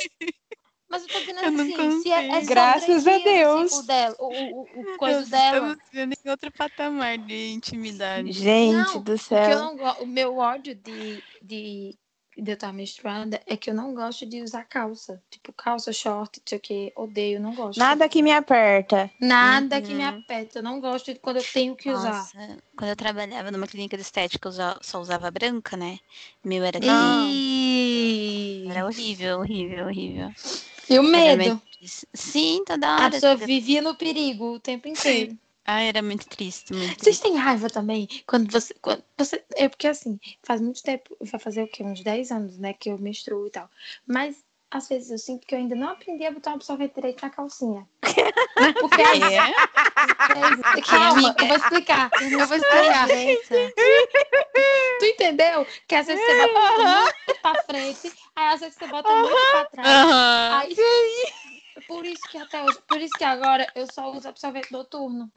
Mas 0.93 1.03
eu 1.05 1.09
tô 1.09 1.21
dizendo 1.21 1.41
Eu 1.41 1.49
assim, 1.49 2.03
se 2.03 2.11
é, 2.11 2.37
é 2.37 2.41
Graças 2.43 3.07
a 3.07 3.17
dias 3.17 3.25
Deus. 3.25 3.73
O, 3.73 3.83
dela, 3.83 4.17
o, 4.21 4.27
o, 4.27 4.81
o 4.81 4.85
Eu 4.85 4.99
coisa 4.99 5.25
dela. 5.25 5.73
estamos 5.73 5.79
vendo 5.91 6.15
em 6.25 6.31
outro 6.31 6.53
patamar 6.53 7.17
de 7.17 7.49
intimidade. 7.53 8.31
Gente 8.31 8.73
Não, 8.73 9.03
do 9.03 9.17
céu. 9.17 9.59
não 9.59 9.77
o 10.03 10.07
meu 10.07 10.37
ódio 10.37 10.75
de, 10.75 11.25
de, 11.43 11.99
de 12.37 12.51
eu 12.51 12.55
estar 12.55 12.73
menstruada 12.75 13.41
é 13.47 13.57
que 13.57 13.71
eu 13.71 13.75
não 13.75 13.95
gosto 13.95 14.27
de 14.27 14.43
usar 14.43 14.65
calça. 14.65 15.23
Tipo, 15.31 15.53
calça, 15.53 15.93
short, 15.95 16.39
não 16.41 16.45
sei 16.47 16.59
o 16.59 16.61
que. 16.61 16.93
Odeio, 16.95 17.41
não 17.41 17.55
gosto. 17.55 17.79
Nada 17.81 18.07
que 18.09 18.23
me 18.23 18.33
aperta. 18.33 19.11
Nada 19.19 19.81
que 19.81 19.95
me 19.95 20.03
Uhum. 20.03 20.19
aperta. 20.19 20.59
Eu 20.59 20.63
não 20.63 20.79
gosto 20.81 21.13
de 21.13 21.19
quando 21.21 21.37
eu 21.39 21.45
tenho 21.45 21.75
que 21.75 21.91
usar. 21.91 22.11
Nossa, 22.11 22.59
quando 22.77 22.91
eu 22.91 22.97
trabalhava 22.97 23.51
numa 23.51 23.67
clínica 23.67 23.97
de 23.97 24.03
estética, 24.03 24.49
eu 24.49 24.53
só 24.83 25.01
usava 25.01 25.31
branca, 25.31 25.77
né? 25.77 25.99
Meu 26.45 26.65
era 26.65 26.79
Não. 26.81 27.29
E... 27.31 28.67
Era 28.69 28.85
horrível, 28.85 29.41
horrível, 29.41 29.87
horrível. 29.87 30.33
E 30.95 30.99
o 30.99 31.03
medo. 31.03 31.45
muito. 31.45 31.63
Sim, 32.15 32.63
toda 32.65 32.87
A 32.89 32.95
hora. 32.97 33.11
pessoa 33.11 33.35
vivia 33.37 33.83
no 33.83 33.95
perigo 33.95 34.55
o 34.55 34.61
tempo 34.61 34.87
inteiro. 34.89 35.37
Ai, 35.65 35.87
era 35.89 36.03
muito 36.03 36.27
triste, 36.29 36.73
muito 36.73 36.89
Vocês 36.89 36.99
triste. 37.19 37.23
têm 37.23 37.37
raiva 37.37 37.69
também? 37.71 38.09
Quando 38.27 38.51
você, 38.51 38.75
quando 38.83 39.03
você. 39.17 39.45
É 39.55 39.69
porque 39.69 39.87
assim, 39.87 40.19
faz 40.43 40.61
muito 40.61 40.83
tempo, 40.83 41.17
vai 41.21 41.39
fazer 41.41 41.63
o 41.63 41.69
quê? 41.69 41.83
Uns 41.85 42.03
10 42.03 42.31
anos, 42.33 42.59
né? 42.59 42.73
Que 42.73 42.91
eu 42.91 42.99
menstruo 42.99 43.47
e 43.47 43.51
tal. 43.51 43.71
Mas 44.07 44.37
às 44.73 44.89
vezes 44.89 45.11
eu 45.11 45.19
sinto 45.19 45.47
que 45.47 45.55
eu 45.55 45.59
ainda 45.59 45.75
não 45.77 45.91
aprendi 45.91 46.25
a 46.25 46.31
botar 46.31 46.53
um 46.53 46.55
absorvente 46.55 46.95
direito 46.95 47.21
na 47.23 47.29
calcinha. 47.29 47.87
Porque 48.81 49.03
aí. 49.03 49.23
É? 49.23 49.53
Calma, 50.89 51.35
eu 51.39 51.47
vou 51.47 51.57
explicar. 51.57 52.11
Eu 52.23 52.47
vou 52.47 52.57
explicar. 52.57 53.09
Tu 54.99 55.05
entendeu? 55.05 55.67
Que 55.87 55.95
às 55.95 56.07
vezes 56.07 56.25
você 56.25 56.53
bota 56.53 56.85
muito 56.85 57.43
pra 57.43 57.63
frente, 57.65 58.13
aí 58.35 58.47
às 58.55 58.61
vezes 58.61 58.77
você 58.77 58.87
bota 58.87 59.15
muito 59.15 59.37
pra 59.51 59.65
trás. 59.67 60.69
Aí, 60.69 60.77
por 61.89 62.05
isso 62.07 62.23
que 62.31 62.39
até 62.39 62.63
hoje, 62.63 62.79
por 62.89 63.01
isso 63.01 63.13
que 63.17 63.25
agora 63.25 63.67
eu 63.75 63.87
só 63.93 64.11
uso 64.13 64.29
absorvente 64.29 64.71
noturno. 64.73 65.31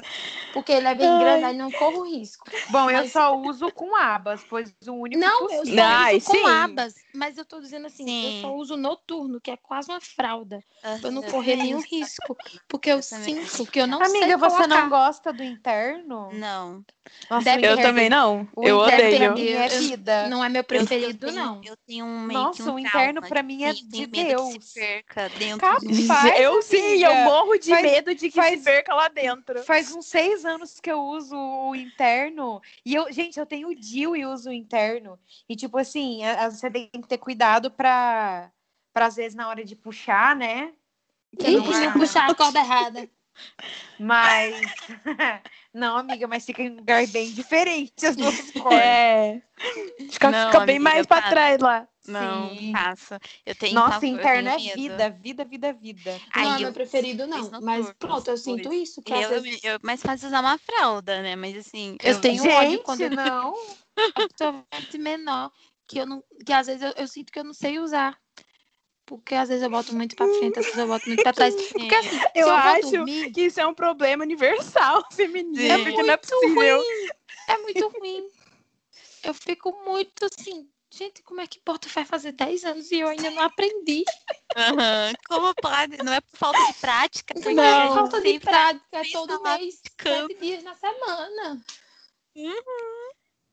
Porque 0.53 0.71
ele 0.71 0.87
é 0.87 0.95
bem 0.95 1.19
grande, 1.19 1.43
aí 1.45 1.57
não 1.57 1.71
corro 1.71 2.03
risco. 2.03 2.45
Bom, 2.69 2.89
eu 2.89 2.97
Mas- 3.01 3.11
só 3.11 3.35
uso 3.37 3.71
com 3.71 3.95
abas, 3.95 4.43
pois 4.49 4.73
o 4.87 4.91
único 4.93 5.19
Não, 5.19 5.41
eu 5.51 5.59
possível. 5.59 5.75
só 5.83 5.89
Ai, 5.89 6.17
uso 6.17 6.25
com 6.27 6.33
sim. 6.33 6.45
abas. 6.45 6.93
Mas 7.13 7.37
eu 7.37 7.45
tô 7.45 7.59
dizendo 7.61 7.87
assim, 7.87 8.05
Sim. 8.05 8.35
eu 8.37 8.41
só 8.41 8.55
uso 8.55 8.75
noturno, 8.77 9.39
que 9.39 9.49
é 9.51 9.57
quase 9.57 9.89
uma 9.89 10.01
fralda. 10.01 10.59
Pra 10.81 10.99
eu 11.03 11.11
não 11.11 11.23
Eu 11.23 11.31
correr 11.31 11.55
nenhum 11.55 11.79
risco. 11.81 12.35
Porque 12.67 12.89
eu 12.91 12.97
Eu 12.97 13.01
sinto 13.03 13.65
que 13.71 13.79
eu 13.81 13.87
não 13.87 14.03
sei 14.05 14.23
Amiga, 14.23 14.37
você 14.37 14.67
não 14.67 14.89
gosta 14.89 15.31
do 15.33 15.43
interno? 15.43 16.29
Não. 16.33 16.83
Nossa, 17.29 17.43
Deve- 17.45 17.67
Eu 17.67 17.77
também 17.77 18.09
não. 18.09 18.47
o 18.55 18.63
Eu 18.67 18.77
odeio. 18.79 19.17
pra 19.17 19.29
mim 19.35 19.47
é 19.47 19.65
Eu- 19.67 19.79
vida. 19.79 20.27
Não 20.27 20.43
é 20.43 20.49
meu 20.49 20.59
Eu- 20.61 20.63
preferido, 20.63 21.27
eu 21.27 21.31
tenho, 21.33 21.45
não. 21.45 21.61
Eu 21.63 21.77
tenho 21.85 22.05
um 22.05 22.19
meio 22.21 22.39
Nossa, 22.39 22.63
que 22.63 22.69
um 22.69 22.73
o 22.75 22.79
interno 22.79 23.13
trauma, 23.21 23.27
pra 23.29 23.43
mim 23.43 23.63
é 23.63 23.69
eu 23.71 23.75
tenho 23.75 23.87
de 23.89 23.99
medo 24.07 24.11
que 24.11 24.23
Deus. 24.23 24.65
se 24.65 24.73
perca 24.79 25.29
dentro 25.29 25.59
Capaz. 25.59 25.83
Faz, 26.29 26.39
eu 26.41 26.61
sim, 26.61 27.03
eu 27.03 27.11
amiga. 27.11 27.23
morro 27.25 27.57
de 27.57 27.69
Faz- 27.69 27.81
medo 27.83 28.15
de 28.15 28.29
que 28.29 28.35
faz- 28.35 28.59
se 28.59 28.65
perca 28.65 28.93
lá 28.93 29.07
dentro. 29.07 29.63
Faz 29.63 29.91
uns 29.93 30.05
seis 30.07 30.45
anos 30.45 30.79
que 30.79 30.91
eu 30.91 30.99
uso 31.01 31.35
o 31.35 31.75
interno. 31.75 32.61
E 32.85 32.93
eu, 32.95 33.11
gente, 33.11 33.39
eu 33.39 33.45
tenho 33.45 33.69
o 33.69 33.75
DIL 33.75 34.15
e 34.15 34.25
uso 34.25 34.49
o 34.49 34.53
interno. 34.53 35.19
E, 35.49 35.55
tipo 35.55 35.77
assim, 35.77 36.23
a- 36.23 36.45
a- 36.45 36.49
você 36.51 36.69
tem 36.69 36.89
que 36.89 37.07
ter 37.07 37.17
cuidado 37.17 37.69
pra, 37.71 38.51
pra 38.93 39.05
às 39.07 39.15
vezes, 39.15 39.35
na 39.35 39.47
hora 39.49 39.63
de 39.63 39.75
puxar, 39.75 40.35
né? 40.35 40.73
Que 41.37 41.51
não 41.51 41.93
puxar 41.93 42.29
a 42.29 42.35
corda 42.35 42.59
errada. 42.59 43.09
Mas. 43.99 44.71
não, 45.73 45.97
amiga, 45.97 46.27
mas 46.27 46.45
fica 46.45 46.61
em 46.61 46.71
um 46.71 46.75
lugar 46.77 47.05
bem 47.07 47.31
diferente 47.31 48.05
as 48.05 48.15
duas 48.15 48.51
cores. 48.51 48.81
É. 48.81 49.41
Fica, 50.11 50.31
Não, 50.31 50.47
fica 50.47 50.59
bem 50.65 50.75
amiga, 50.75 50.89
mais 50.91 51.05
pra 51.05 51.21
para. 51.21 51.29
trás 51.29 51.59
lá. 51.59 51.87
Não, 52.07 52.55
Sim. 52.55 52.71
faço. 52.71 53.15
Eu 53.45 53.55
tenho 53.55 53.73
Nossa, 53.73 53.91
pavor, 53.93 54.09
eu 54.09 54.13
interno 54.13 54.49
é 54.49 54.55
tenho 54.57 54.69
medo. 54.69 54.81
vida, 54.81 55.09
vida, 55.09 55.45
vida, 55.45 55.73
vida. 55.73 56.21
Aí 56.33 56.45
não 56.45 56.53
é 56.53 56.57
eu 56.57 56.61
meu 56.61 56.73
preferido, 56.73 57.27
não. 57.27 57.51
Mas 57.61 57.91
pronto, 57.97 58.27
eu 58.29 58.37
sinto 58.37 58.71
isso. 58.73 59.01
Que 59.01 59.13
às 59.13 59.31
Eu, 59.31 59.41
vezes 59.41 59.63
eu 59.63 59.79
mais 59.81 60.01
fácil 60.01 60.27
usar 60.27 60.41
uma 60.41 60.57
fralda, 60.57 61.21
né? 61.21 61.35
Mas 61.35 61.57
assim. 61.57 61.97
eu 62.03 62.21
tenho 62.21 62.43
ódio 62.43 62.71
Gente, 62.71 62.83
quando 62.83 63.01
eu 63.01 63.09
não. 63.09 63.53
absorvente 64.15 64.97
menor. 64.97 65.51
Que, 65.87 65.99
eu 65.99 66.05
não, 66.05 66.23
que 66.45 66.51
às 66.53 66.67
vezes 66.67 66.81
eu, 66.81 66.93
eu 66.95 67.07
sinto 67.07 67.31
que 67.31 67.39
eu 67.39 67.43
não 67.43 67.53
sei 67.53 67.79
usar. 67.79 68.17
Porque 69.05 69.35
às 69.35 69.49
vezes 69.49 69.63
eu 69.63 69.69
boto 69.69 69.93
muito 69.93 70.15
pra 70.15 70.27
frente, 70.27 70.57
às 70.57 70.65
vezes 70.65 70.79
eu 70.79 70.87
boto 70.87 71.07
muito 71.07 71.21
pra 71.21 71.33
trás. 71.33 71.53
Porque 71.71 71.95
assim, 71.95 72.19
se 72.19 72.25
Eu 72.33 72.47
eu 72.47 72.49
acho 72.49 72.91
dormir, 72.91 73.31
que 73.31 73.41
isso 73.41 73.59
é 73.59 73.67
um 73.67 73.73
problema 73.73 74.23
universal 74.23 75.03
feminino, 75.13 75.77
Sim. 75.77 75.83
porque 75.83 76.03
não 76.03 76.13
é 76.13 76.17
possível. 76.17 76.83
é 77.47 77.57
muito 77.59 77.87
ruim. 77.99 78.27
Eu 79.23 79.33
fico 79.33 79.71
muito 79.85 80.25
assim. 80.25 80.67
Gente, 80.91 81.21
como 81.23 81.41
é 81.41 81.47
que 81.47 81.59
bota 81.65 81.89
vai 81.89 82.05
fazer 82.05 82.31
10 82.31 82.63
anos 82.63 82.89
e 82.91 82.99
eu 82.99 83.07
ainda 83.07 83.29
não 83.31 83.41
aprendi? 83.41 84.05
Aham. 84.55 85.13
Como 85.27 85.53
pode? 85.55 85.97
Não 86.03 86.13
é 86.13 86.21
por 86.21 86.37
falta 86.37 86.63
de 86.65 86.73
prática, 86.79 87.33
Não, 87.53 87.63
é 87.63 87.87
falta 87.93 88.21
de 88.21 88.39
prática, 88.39 88.85
é 88.93 89.03
todo 89.11 89.43
mês, 89.43 89.81
sete 90.01 90.33
dias 90.39 90.63
na 90.63 90.73
semana. 90.75 91.61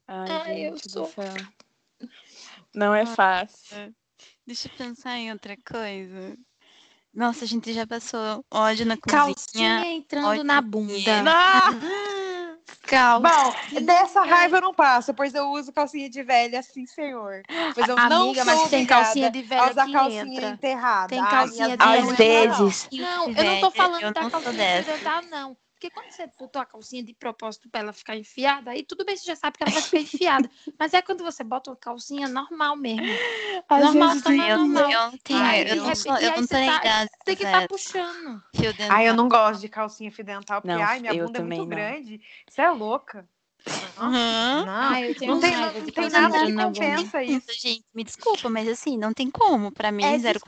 Ai, 0.06 0.28
Ai, 0.30 0.68
eu 0.68 0.76
sou-. 0.88 1.12
Não 2.74 2.94
é 2.94 3.04
fácil. 3.04 3.94
Deixa 4.46 4.68
eu 4.68 4.72
pensar 4.76 5.16
em 5.16 5.30
outra 5.32 5.56
coisa. 5.56 6.36
Nossa, 7.14 7.44
a 7.44 7.48
gente 7.48 7.72
já 7.72 7.86
passou 7.86 8.44
ódio 8.50 8.86
na 8.86 8.96
cozinha. 8.96 9.18
Calcinha 9.20 9.86
entrando 9.92 10.26
ódio 10.26 10.44
na 10.44 10.60
bunda. 10.60 11.22
Não! 11.22 12.58
Calça. 12.82 13.44
Bom, 13.72 13.80
dessa 13.84 14.22
raiva 14.22 14.56
eu 14.56 14.60
não 14.62 14.74
passo, 14.74 15.14
pois 15.14 15.34
eu 15.34 15.48
uso 15.50 15.72
calcinha 15.72 16.08
de 16.10 16.22
velha, 16.22 16.62
sim, 16.62 16.86
senhor. 16.86 17.42
Pois 17.74 17.88
eu 17.88 17.96
não 17.96 18.00
Amiga, 18.00 18.44
sou 18.44 18.54
mas 18.54 18.70
tem 18.70 18.86
calcinha 18.86 19.30
de 19.30 19.38
a 19.38 19.46
velha 19.46 19.70
usar 19.70 19.86
que 19.86 19.92
calcinha 19.92 20.22
entra. 20.22 20.48
enterrada. 20.48 21.08
Tem 21.08 21.20
Ai, 21.22 21.30
calcinha 21.30 21.64
minhas 21.66 21.78
de 21.78 21.84
Às 21.84 22.00
não 22.00 22.16
velha. 22.16 22.48
não. 22.48 22.66
vezes. 22.66 22.88
Não, 22.92 23.28
eu 23.28 23.44
não 23.44 23.60
tô 23.60 23.70
falando 23.70 24.02
eu 24.02 24.12
da 24.12 24.22
não 24.22 24.30
calcinha 24.30 24.52
dessa. 24.54 24.90
incidental, 24.90 25.22
não. 25.30 25.56
Porque 25.82 25.90
quando 25.90 26.12
você 26.12 26.30
botou 26.38 26.62
a 26.62 26.64
calcinha 26.64 27.02
de 27.02 27.12
propósito 27.12 27.68
pra 27.68 27.80
ela 27.80 27.92
ficar 27.92 28.14
enfiada, 28.14 28.70
aí 28.70 28.84
tudo 28.84 29.04
bem, 29.04 29.16
você 29.16 29.24
já 29.24 29.34
sabe 29.34 29.58
que 29.58 29.64
ela 29.64 29.72
vai 29.72 29.82
ficar 29.82 29.98
enfiada. 29.98 30.48
Mas 30.78 30.94
é 30.94 31.02
quando 31.02 31.24
você 31.24 31.42
bota 31.42 31.70
uma 31.70 31.76
calcinha 31.76 32.28
normal 32.28 32.76
mesmo. 32.76 33.04
Normal 33.68 34.22
também 34.22 34.48
Eu, 34.48 34.58
normal. 34.58 34.90
eu 34.92 35.10
não 35.10 35.18
tenho, 35.18 35.42
Aí, 35.42 35.68
eu 35.68 35.76
não, 35.76 35.82
repente- 35.86 35.98
sou, 35.98 36.12
e 36.12 36.24
eu 36.24 36.30
aí 36.30 36.40
não 36.40 36.46
tô 36.46 36.54
você 36.54 36.66
tá-. 36.66 37.08
Tem 37.24 37.34
que 37.36 37.42
estar 37.42 37.62
tá 37.62 37.66
puxando. 37.68 38.42
Ai, 38.90 39.08
eu 39.08 39.14
não 39.14 39.28
gosto 39.28 39.60
de 39.60 39.68
calcinha 39.68 40.12
fio 40.12 40.24
dental, 40.24 40.62
porque 40.62 40.72
Não, 40.72 40.84
ai, 40.84 41.00
minha 41.00 41.14
bunda 41.14 41.38
é 41.40 41.42
muito 41.42 41.58
não. 41.58 41.66
grande. 41.66 42.20
Você 42.48 42.62
é 42.62 42.70
louca. 42.70 43.28
Aham. 43.98 44.64
Não, 44.66 44.96
eu 44.98 45.14
tenho 45.14 45.32
não 45.32 45.40
tem, 45.40 45.52
raiva 45.52 45.72
não 45.78 45.84
de 45.86 45.92
tem 45.92 46.08
nada 46.10 46.38
que 46.46 46.52
compensa 46.52 47.22
isso. 47.22 47.46
Gente, 47.60 47.84
me 47.94 48.02
desculpa, 48.04 48.48
mas 48.48 48.68
assim, 48.68 48.96
não 48.98 49.12
tem 49.12 49.30
como. 49.30 49.70
Pra 49.70 49.92
mim, 49.92 50.04
É 50.04 50.18
zero 50.18 50.40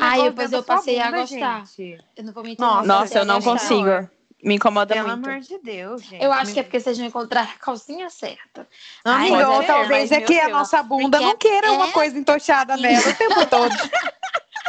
Ai, 0.00 0.10
negócio 0.22 0.30
depois 0.30 0.52
eu 0.52 0.62
passei 0.62 1.00
a 1.00 1.04
bunda, 1.06 1.18
gostar. 1.20 1.64
gente. 1.66 1.98
Eu 2.16 2.24
não 2.24 2.32
vou 2.32 2.42
mentir, 2.42 2.60
Nossa, 2.60 2.86
não. 2.86 3.00
Nossa, 3.00 3.18
eu 3.18 3.22
a 3.22 3.24
não 3.24 3.40
gostar. 3.40 3.68
consigo. 3.68 4.08
Me 4.42 4.56
incomoda 4.56 4.94
Pelo 4.94 5.08
muito. 5.08 5.26
amor 5.26 5.40
de 5.40 5.58
Deus, 5.58 6.02
gente. 6.02 6.22
Eu 6.22 6.30
acho 6.30 6.52
que 6.52 6.60
é 6.60 6.62
porque 6.62 6.78
vocês 6.78 6.98
não 6.98 7.06
encontraram 7.06 7.48
a 7.48 7.58
calcinha 7.58 8.10
certa. 8.10 8.68
Amiga, 9.02 9.48
ou 9.48 9.64
talvez 9.64 10.12
é 10.12 10.20
que 10.20 10.38
a 10.38 10.50
nossa 10.50 10.82
bunda 10.82 11.16
Porque 11.18 11.24
não 11.24 11.36
queira 11.38 11.72
uma 11.72 11.88
é- 11.88 11.92
coisa 11.92 12.18
entochada 12.18 12.76
nela 12.76 13.08
o 13.08 13.14
tempo 13.14 13.46
todo. 13.48 13.74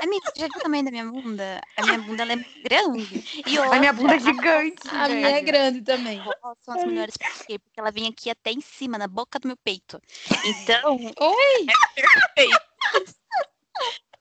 Amiga, 0.01 0.25
você 0.33 0.39
já 0.41 0.47
viu 0.47 0.57
o 0.57 0.63
tamanho 0.63 0.85
da 0.85 0.91
minha 0.91 1.05
bunda? 1.05 1.61
A 1.77 1.83
minha 1.83 1.97
bunda 1.99 2.23
ela 2.23 2.33
é 2.33 2.45
grande. 2.63 3.23
E 3.45 3.57
A 3.57 3.79
minha 3.79 3.93
bunda 3.93 4.15
é 4.15 4.19
gigante. 4.19 4.87
A 4.91 5.07
minha 5.07 5.29
é 5.29 5.41
grande 5.41 5.81
também. 5.81 6.19
são 6.63 6.73
as 6.73 6.85
melhores 6.85 7.17
por 7.17 7.45
quê? 7.45 7.59
Porque 7.59 7.79
ela 7.79 7.91
vem 7.91 8.07
aqui 8.07 8.29
até 8.29 8.51
em 8.51 8.61
cima, 8.61 8.97
na 8.97 9.07
boca 9.07 9.39
do 9.39 9.47
meu 9.47 9.57
peito. 9.57 9.99
Então, 10.45 10.97
Oi! 11.19 11.65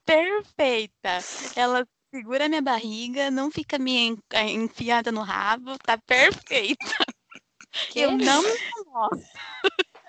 perfeita. 0.05 1.19
Ela 1.57 1.87
segura 2.15 2.47
a 2.47 2.49
minha 2.49 2.63
barriga, 2.63 3.31
não 3.31 3.51
fica 3.51 3.79
me 3.79 4.17
eh, 4.33 4.51
enfiada 4.51 5.11
no 5.11 5.23
rabo, 5.23 5.77
tá 5.79 5.99
perfeita. 5.99 6.85
Eu 7.95 8.13
não 8.13 8.43
me 8.43 8.49
incomodo. 8.51 9.23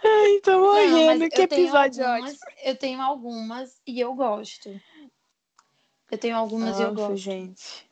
Ai, 0.03 0.39
tô 0.43 0.51
Não, 0.51 0.61
morrendo. 0.61 1.19
mas 1.19 1.29
que 1.29 1.41
episódio 1.41 2.05
algumas, 2.05 2.33
ótimo. 2.35 2.51
Eu 2.63 2.75
tenho 2.77 3.01
algumas 3.01 3.81
e 3.87 3.99
eu 3.99 4.13
gosto. 4.13 4.69
Eu 6.11 6.17
tenho 6.17 6.35
algumas 6.37 6.79
e 6.79 6.83
eu 6.83 6.93
gosto. 6.93 7.17
gente. 7.17 7.89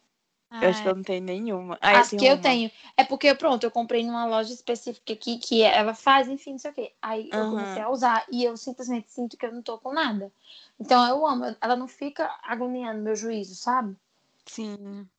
Eu 0.62 0.70
acho 0.70 0.82
que 0.82 0.88
eu 0.88 0.96
não 0.96 1.04
tenho 1.04 1.24
nenhuma. 1.24 1.78
Ah, 1.82 2.00
As 2.00 2.10
que 2.10 2.26
eu 2.26 2.34
uma. 2.34 2.42
tenho. 2.42 2.72
É 2.96 3.04
porque, 3.04 3.34
pronto, 3.36 3.64
eu 3.64 3.72
comprei 3.72 4.06
numa 4.06 4.26
loja 4.26 4.54
específica 4.54 5.14
aqui 5.14 5.38
que 5.38 5.62
ela 5.64 5.94
faz, 5.94 6.28
enfim, 6.28 6.52
não 6.52 6.60
sei 6.60 6.72
o 6.72 6.74
quê. 6.74 6.94
Aí 7.02 7.30
eu 7.36 7.46
comecei 7.48 7.82
a 7.82 7.90
usar 7.90 8.26
e 8.32 8.44
eu 8.44 8.56
simplesmente 8.56 9.12
sinto 9.12 9.36
que 9.36 9.46
eu 9.46 9.52
não 9.52 9.62
tô 9.62 9.78
com 9.80 9.92
nada. 9.92 10.32
Então 10.80 11.06
eu 11.08 11.26
amo. 11.26 11.56
Ela 11.60 11.76
não 11.76 11.88
fica 11.88 12.30
agoniando 12.44 13.02
meu 13.02 13.16
juízo, 13.16 13.56
sabe? 13.56 13.96
sim. 14.46 15.10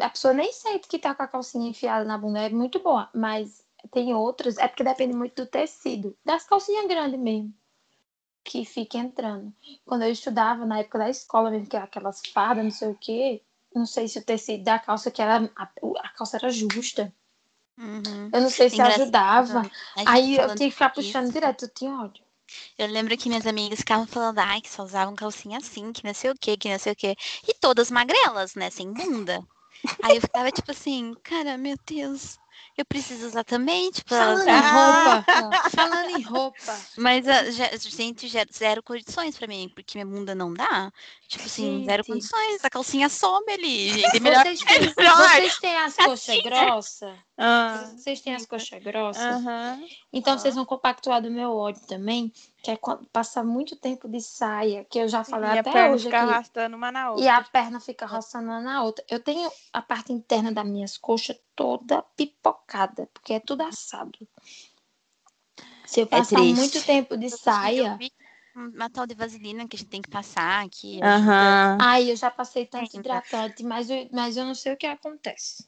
A 0.00 0.08
pessoa 0.08 0.32
nem 0.32 0.50
sente 0.52 0.88
que 0.88 0.98
tá 0.98 1.14
com 1.14 1.22
a 1.22 1.28
calcinha 1.28 1.68
enfiada 1.68 2.04
na 2.04 2.16
bunda. 2.16 2.40
É 2.40 2.48
muito 2.48 2.78
boa. 2.80 3.10
Mas 3.14 3.64
tem 3.92 4.14
outras. 4.14 4.56
É 4.58 4.66
porque 4.68 4.82
depende 4.84 5.14
muito 5.14 5.44
do 5.44 5.46
tecido. 5.46 6.16
Das 6.24 6.44
calcinhas 6.44 6.86
grandes 6.86 7.18
mesmo. 7.20 7.52
Que 8.48 8.64
fica 8.64 8.96
entrando. 8.96 9.52
Quando 9.84 10.04
eu 10.04 10.10
estudava, 10.10 10.64
na 10.64 10.78
época 10.78 10.98
da 10.98 11.10
escola 11.10 11.50
mesmo, 11.50 11.66
que 11.66 11.76
aquelas 11.76 12.22
fardas, 12.32 12.64
não 12.64 12.70
sei 12.70 12.88
o 12.88 12.94
quê. 12.98 13.42
Não 13.74 13.84
sei 13.84 14.08
se 14.08 14.18
o 14.18 14.24
tecido 14.24 14.64
da 14.64 14.78
calça, 14.78 15.10
que 15.10 15.20
era, 15.20 15.50
a, 15.54 15.64
a 15.64 16.08
calça 16.08 16.38
era 16.38 16.48
justa. 16.48 17.12
Uhum. 17.76 18.30
Eu 18.32 18.40
não 18.40 18.48
sei 18.48 18.70
se 18.70 18.76
Engraçado. 18.76 19.02
ajudava. 19.02 19.70
Aí 20.06 20.38
eu 20.38 20.46
tinha 20.54 20.70
que 20.70 20.70
ficar 20.70 20.88
puxando 20.88 21.30
direto, 21.30 21.66
eu 21.66 21.68
tinha 21.68 21.92
ódio. 21.92 22.24
Eu 22.78 22.86
lembro 22.86 23.18
que 23.18 23.28
minhas 23.28 23.46
amigas 23.46 23.80
ficavam 23.80 24.06
falando, 24.06 24.38
ai, 24.38 24.62
que 24.62 24.70
só 24.70 24.82
usavam 24.82 25.14
calcinha 25.14 25.58
assim, 25.58 25.92
que 25.92 26.02
não 26.02 26.14
sei 26.14 26.30
o 26.30 26.34
que, 26.34 26.56
que 26.56 26.70
não 26.70 26.78
sei 26.78 26.94
o 26.94 26.96
que. 26.96 27.14
E 27.46 27.52
todas 27.60 27.90
magrelas, 27.90 28.54
né? 28.54 28.70
Sem 28.70 28.90
bunda. 28.90 29.46
Aí 30.02 30.16
eu 30.16 30.22
ficava 30.22 30.50
tipo 30.50 30.70
assim, 30.70 31.14
cara, 31.22 31.58
meu 31.58 31.76
Deus, 31.86 32.38
eu 32.80 32.84
preciso 32.86 33.26
usar 33.26 33.44
também, 33.44 33.90
tipo, 33.90 34.08
Falando 34.10 34.48
em 34.48 34.52
roupa, 34.52 35.70
falando 35.70 36.10
em 36.10 36.22
roupa. 36.22 36.78
Mas, 36.96 37.26
a, 37.28 37.50
ge- 37.50 37.76
gente, 37.90 38.28
ge- 38.28 38.46
zero 38.52 38.82
condições 38.82 39.36
pra 39.36 39.46
mim, 39.46 39.70
porque 39.74 39.98
minha 39.98 40.06
bunda 40.06 40.34
não 40.34 40.52
dá. 40.54 40.90
Tipo 41.28 41.44
assim, 41.44 41.84
zero 41.84 42.02
Gente. 42.02 42.12
condições. 42.14 42.64
A 42.64 42.70
calcinha 42.70 43.08
some 43.10 43.52
ali, 43.52 43.90
gente. 43.90 44.16
É 44.16 44.20
melhor. 44.20 44.42
Vocês 44.44 44.60
têm, 44.60 44.80
melhor. 44.96 45.16
vocês 45.16 45.58
têm 45.58 45.76
as 45.76 45.94
coxas 45.96 46.42
grossas? 46.42 47.16
Ah, 47.36 47.84
Vocês 47.96 48.20
têm 48.22 48.34
as 48.34 48.46
coxas 48.46 48.82
grossas? 48.82 49.42
Então 50.12 50.38
vocês 50.38 50.54
vão 50.54 50.64
compactuar 50.64 51.20
do 51.20 51.30
meu 51.30 51.54
ódio 51.54 51.86
também, 51.86 52.32
que 52.62 52.70
é 52.70 52.76
quando 52.76 53.06
passa 53.12 53.44
muito 53.44 53.76
tempo 53.76 54.08
de 54.08 54.20
saia, 54.22 54.84
que 54.90 54.98
eu 54.98 55.06
já 55.06 55.22
falei 55.22 55.50
E 55.50 55.58
a 55.58 55.60
até 55.60 55.70
perna 55.70 55.94
hoje 55.94 56.04
fica 56.06 56.22
aqui. 56.22 56.30
arrastando 56.32 56.76
uma 56.76 56.90
na 56.90 57.10
outra. 57.10 57.24
E 57.24 57.28
a 57.28 57.42
perna 57.42 57.78
fica 57.78 58.06
roçando 58.06 58.46
uma 58.48 58.60
na 58.60 58.82
outra. 58.82 59.04
Eu 59.08 59.20
tenho 59.20 59.50
a 59.72 59.82
parte 59.82 60.12
interna 60.12 60.50
das 60.50 60.66
minhas 60.66 60.96
coxas 60.96 61.36
toda 61.54 62.02
pipocada, 62.16 62.67
porque 63.12 63.34
é 63.34 63.40
tudo 63.40 63.62
assado. 63.62 64.18
Se 65.86 66.00
eu 66.00 66.06
passar 66.06 66.40
triste. 66.40 66.58
muito 66.60 66.82
tempo 66.84 67.16
de 67.16 67.26
Eu 67.26 67.38
saia, 67.38 67.96
vi 67.96 68.12
uma 68.54 68.90
tal 68.90 69.06
de 69.06 69.14
vaselina 69.14 69.66
que 69.66 69.76
a 69.76 69.78
gente 69.78 69.88
tem 69.88 70.02
que 70.02 70.10
passar, 70.10 70.68
que 70.68 71.00
Aham. 71.02 71.78
ai, 71.80 72.10
eu 72.10 72.16
já 72.16 72.30
passei 72.30 72.66
tanto 72.66 72.94
hidratante, 72.96 73.62
mas 73.64 73.88
eu, 73.88 74.08
mas 74.12 74.36
eu 74.36 74.44
não 74.44 74.54
sei 74.54 74.72
o 74.74 74.76
que 74.76 74.86
acontece. 74.86 75.66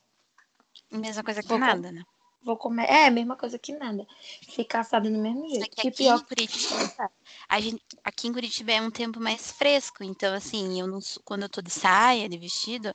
mesma 0.92 1.22
coisa 1.22 1.40
que 1.42 1.48
Vou 1.48 1.59
com- 1.59 1.66
nada, 1.66 1.90
né? 1.92 2.03
Vou 2.43 2.57
comer. 2.57 2.84
É, 2.88 3.07
a 3.07 3.11
mesma 3.11 3.36
coisa 3.36 3.59
que 3.59 3.72
nada. 3.72 4.07
Fica 4.49 4.80
assada 4.80 5.11
do 5.11 5.18
mesmo 5.18 5.49
jeito. 5.49 5.70
que 5.70 5.82
Que 5.82 5.88
aqui 5.88 6.05
em 6.05 6.18
Curitiba, 6.18 7.11
a 7.49 7.61
gente, 7.61 7.82
aqui 8.03 8.28
em 8.28 8.32
Curitiba 8.32 8.72
é 8.72 8.80
um 8.80 8.91
tempo 8.91 9.20
mais 9.20 9.53
fresco, 9.53 10.03
então 10.03 10.34
assim, 10.34 10.80
eu 10.80 10.86
não, 10.86 10.99
quando 11.24 11.43
eu 11.43 11.49
tô 11.49 11.61
de 11.61 11.70
saia, 11.70 12.28
de 12.28 12.38
vestido, 12.38 12.93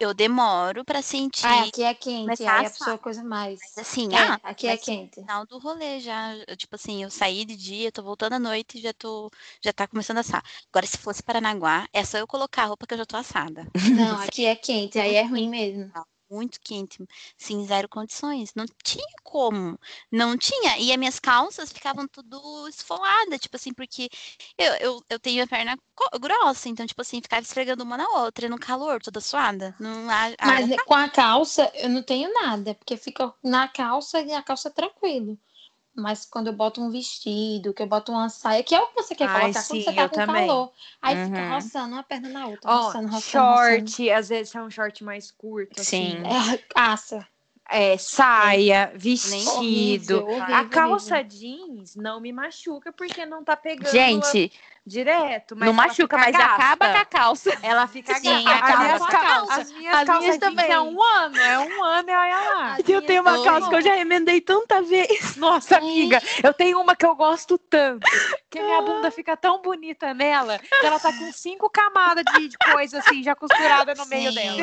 eu 0.00 0.12
demoro 0.12 0.84
pra 0.84 1.02
sentir, 1.02 1.46
Ah, 1.46 1.62
aqui 1.62 1.82
é 1.82 1.94
quente, 1.94 2.44
aí 2.44 2.66
a 2.66 2.70
pessoa 2.70 2.98
coisa 2.98 3.22
mais. 3.22 3.60
mas 3.60 3.78
assim, 3.78 4.08
É, 4.12 4.18
ah, 4.18 4.40
aqui 4.44 4.66
é 4.66 4.76
ser 4.76 4.84
quente. 4.84 5.20
final 5.20 5.46
do 5.46 5.58
rolê 5.58 6.00
já, 6.00 6.34
eu, 6.48 6.56
tipo 6.56 6.74
assim, 6.74 7.02
eu 7.02 7.10
saí 7.10 7.44
de 7.44 7.54
dia, 7.56 7.92
tô 7.92 8.02
voltando 8.02 8.32
à 8.34 8.38
noite 8.38 8.78
e 8.78 8.80
já 8.80 8.92
tô, 8.92 9.30
já 9.62 9.72
tá 9.72 9.86
começando 9.86 10.18
a 10.18 10.20
assar. 10.20 10.42
Agora, 10.72 10.86
se 10.86 10.98
fosse 10.98 11.22
Paranaguá, 11.22 11.86
é 11.92 12.04
só 12.04 12.18
eu 12.18 12.26
colocar 12.26 12.64
a 12.64 12.66
roupa 12.66 12.86
que 12.86 12.94
eu 12.94 12.98
já 12.98 13.06
tô 13.06 13.16
assada. 13.16 13.66
Não, 13.94 14.18
aqui 14.20 14.46
é 14.46 14.56
quente, 14.56 14.98
aí 14.98 15.14
é 15.14 15.22
ruim 15.22 15.48
mesmo. 15.48 15.92
Muito 16.30 16.60
quente, 16.62 16.98
sim, 17.36 17.66
zero 17.66 17.88
condições. 17.88 18.54
Não 18.54 18.64
tinha 18.84 19.04
como, 19.24 19.78
não 20.12 20.36
tinha. 20.38 20.78
E 20.78 20.92
as 20.92 20.98
minhas 20.98 21.18
calças 21.18 21.72
ficavam 21.72 22.06
tudo 22.06 22.68
esfoladas, 22.68 23.40
tipo 23.40 23.56
assim, 23.56 23.72
porque 23.74 24.08
eu, 24.56 24.72
eu, 24.74 25.04
eu 25.10 25.18
tenho 25.18 25.42
a 25.42 25.46
perna 25.46 25.76
grossa, 26.20 26.68
então, 26.68 26.86
tipo 26.86 27.02
assim, 27.02 27.20
ficava 27.20 27.42
esfregando 27.42 27.82
uma 27.82 27.96
na 27.96 28.08
outra, 28.10 28.48
no 28.48 28.58
calor, 28.58 29.00
toda 29.02 29.20
suada. 29.20 29.74
Não, 29.80 30.08
a, 30.08 30.26
a- 30.26 30.34
Mas 30.46 30.68
né, 30.68 30.76
com 30.86 30.94
a 30.94 31.08
calça 31.08 31.70
eu 31.74 31.88
não 31.88 32.02
tenho 32.02 32.32
nada, 32.32 32.74
porque 32.74 32.96
fica 32.96 33.34
na 33.42 33.66
calça 33.66 34.20
e 34.20 34.32
a 34.32 34.42
calça 34.42 34.68
é 34.68 34.72
tranquilo. 34.72 35.36
Mas 35.94 36.24
quando 36.24 36.46
eu 36.46 36.52
boto 36.52 36.80
um 36.80 36.90
vestido, 36.90 37.74
que 37.74 37.82
eu 37.82 37.86
boto 37.86 38.12
uma 38.12 38.28
saia, 38.28 38.62
que 38.62 38.74
é 38.74 38.80
o 38.80 38.86
que 38.88 38.94
você 38.94 39.14
quer 39.14 39.28
Ai, 39.28 39.42
colocar 39.42 39.62
sim, 39.62 39.68
quando 39.68 39.82
você 39.84 39.92
tá 39.92 40.08
com 40.08 40.14
também. 40.16 40.46
calor. 40.48 40.72
Aí 41.02 41.16
fica 41.16 41.42
Uhum. 41.42 41.54
roçando 41.54 41.94
uma 41.94 42.02
perna 42.02 42.28
na 42.28 42.46
outra, 42.46 42.70
Ó, 42.70 42.76
roçando, 42.86 43.08
roçando, 43.08 43.46
roçando. 43.50 43.90
short, 43.90 44.10
às 44.10 44.28
vezes 44.28 44.54
é 44.54 44.62
um 44.62 44.70
short 44.70 45.02
mais 45.04 45.30
curto, 45.30 45.80
Sim. 45.82 46.22
assim. 46.22 46.22
É, 46.26 46.64
assa. 46.74 47.26
É, 47.68 47.96
saia, 47.98 48.86
Horrível, 48.86 48.98
vestido. 48.98 50.18
horrível, 50.26 50.54
A 50.56 50.64
calça 50.64 51.22
horrível. 51.22 51.28
jeans 51.38 51.94
não 51.96 52.20
me 52.20 52.32
machuca 52.32 52.92
porque 52.92 53.24
não 53.26 53.44
tá 53.44 53.56
pegando 53.56 53.92
Gente, 53.92 54.52
direto. 54.86 55.54
Mas 55.56 55.66
não 55.66 55.72
machuca, 55.72 56.16
mas 56.16 56.34
acaba 56.34 56.88
com 56.88 56.98
a 56.98 57.04
calça. 57.04 57.58
Ela 57.62 57.86
fica 57.86 58.14
Sim, 58.14 58.46
acaba 58.46 58.98
com 58.98 59.04
a 59.04 59.08
cal- 59.08 59.20
calça. 59.22 59.60
As 59.60 59.72
minhas 59.72 59.94
As 59.94 60.04
calças 60.04 60.22
minhas 60.22 60.38
também. 60.38 60.70
é 60.70 60.80
um 60.80 61.02
ano, 61.02 61.36
é 61.38 61.58
um 61.58 61.84
ano 61.84 62.10
e 62.10 62.12
olha 62.12 62.40
lá. 62.50 62.72
As 62.74 62.88
Eu 62.88 63.02
tenho 63.02 63.22
uma 63.22 63.42
calça 63.42 63.68
que 63.68 63.74
eu 63.76 63.82
já 63.82 63.96
emendei 63.98 64.40
tanta 64.40 64.82
vez. 64.82 65.36
Nossa, 65.36 65.76
amiga, 65.78 66.20
eu 66.42 66.52
tenho 66.52 66.80
uma 66.80 66.96
que 66.96 67.06
eu 67.06 67.14
gosto 67.14 67.56
tanto. 67.58 68.06
Que 68.50 68.60
minha 68.62 68.82
bunda 68.82 69.10
fica 69.10 69.36
tão 69.36 69.62
bonita 69.62 70.12
nela 70.12 70.58
que 70.58 70.86
ela 70.86 70.98
tá 70.98 71.12
com 71.12 71.32
cinco 71.32 71.70
camadas 71.70 72.24
de, 72.34 72.48
de 72.48 72.58
coisa 72.58 72.98
assim, 72.98 73.22
já 73.22 73.34
costurada 73.34 73.94
no 73.94 74.06
meio 74.06 74.30
Sim. 74.32 74.34
dela. 74.34 74.60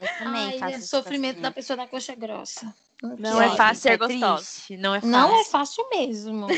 eu 0.00 0.08
também 0.18 0.46
Ai, 0.52 0.58
faço 0.58 0.74
é 0.76 0.80
sofrimento 0.80 1.40
da 1.40 1.50
pessoa 1.50 1.76
da 1.76 1.86
coxa 1.86 2.14
grossa. 2.14 2.74
Não 3.02 3.42
é 3.42 3.50
Que 3.50 3.56
fácil 3.56 3.82
ser 3.82 3.90
é 3.90 3.96
gostosa. 3.96 4.36
triste, 4.42 4.76
Não 4.76 4.94
é 4.94 5.00
fácil. 5.00 5.10
Não 5.10 5.36
é 5.40 5.44
fácil 5.44 5.88
mesmo. 5.90 6.46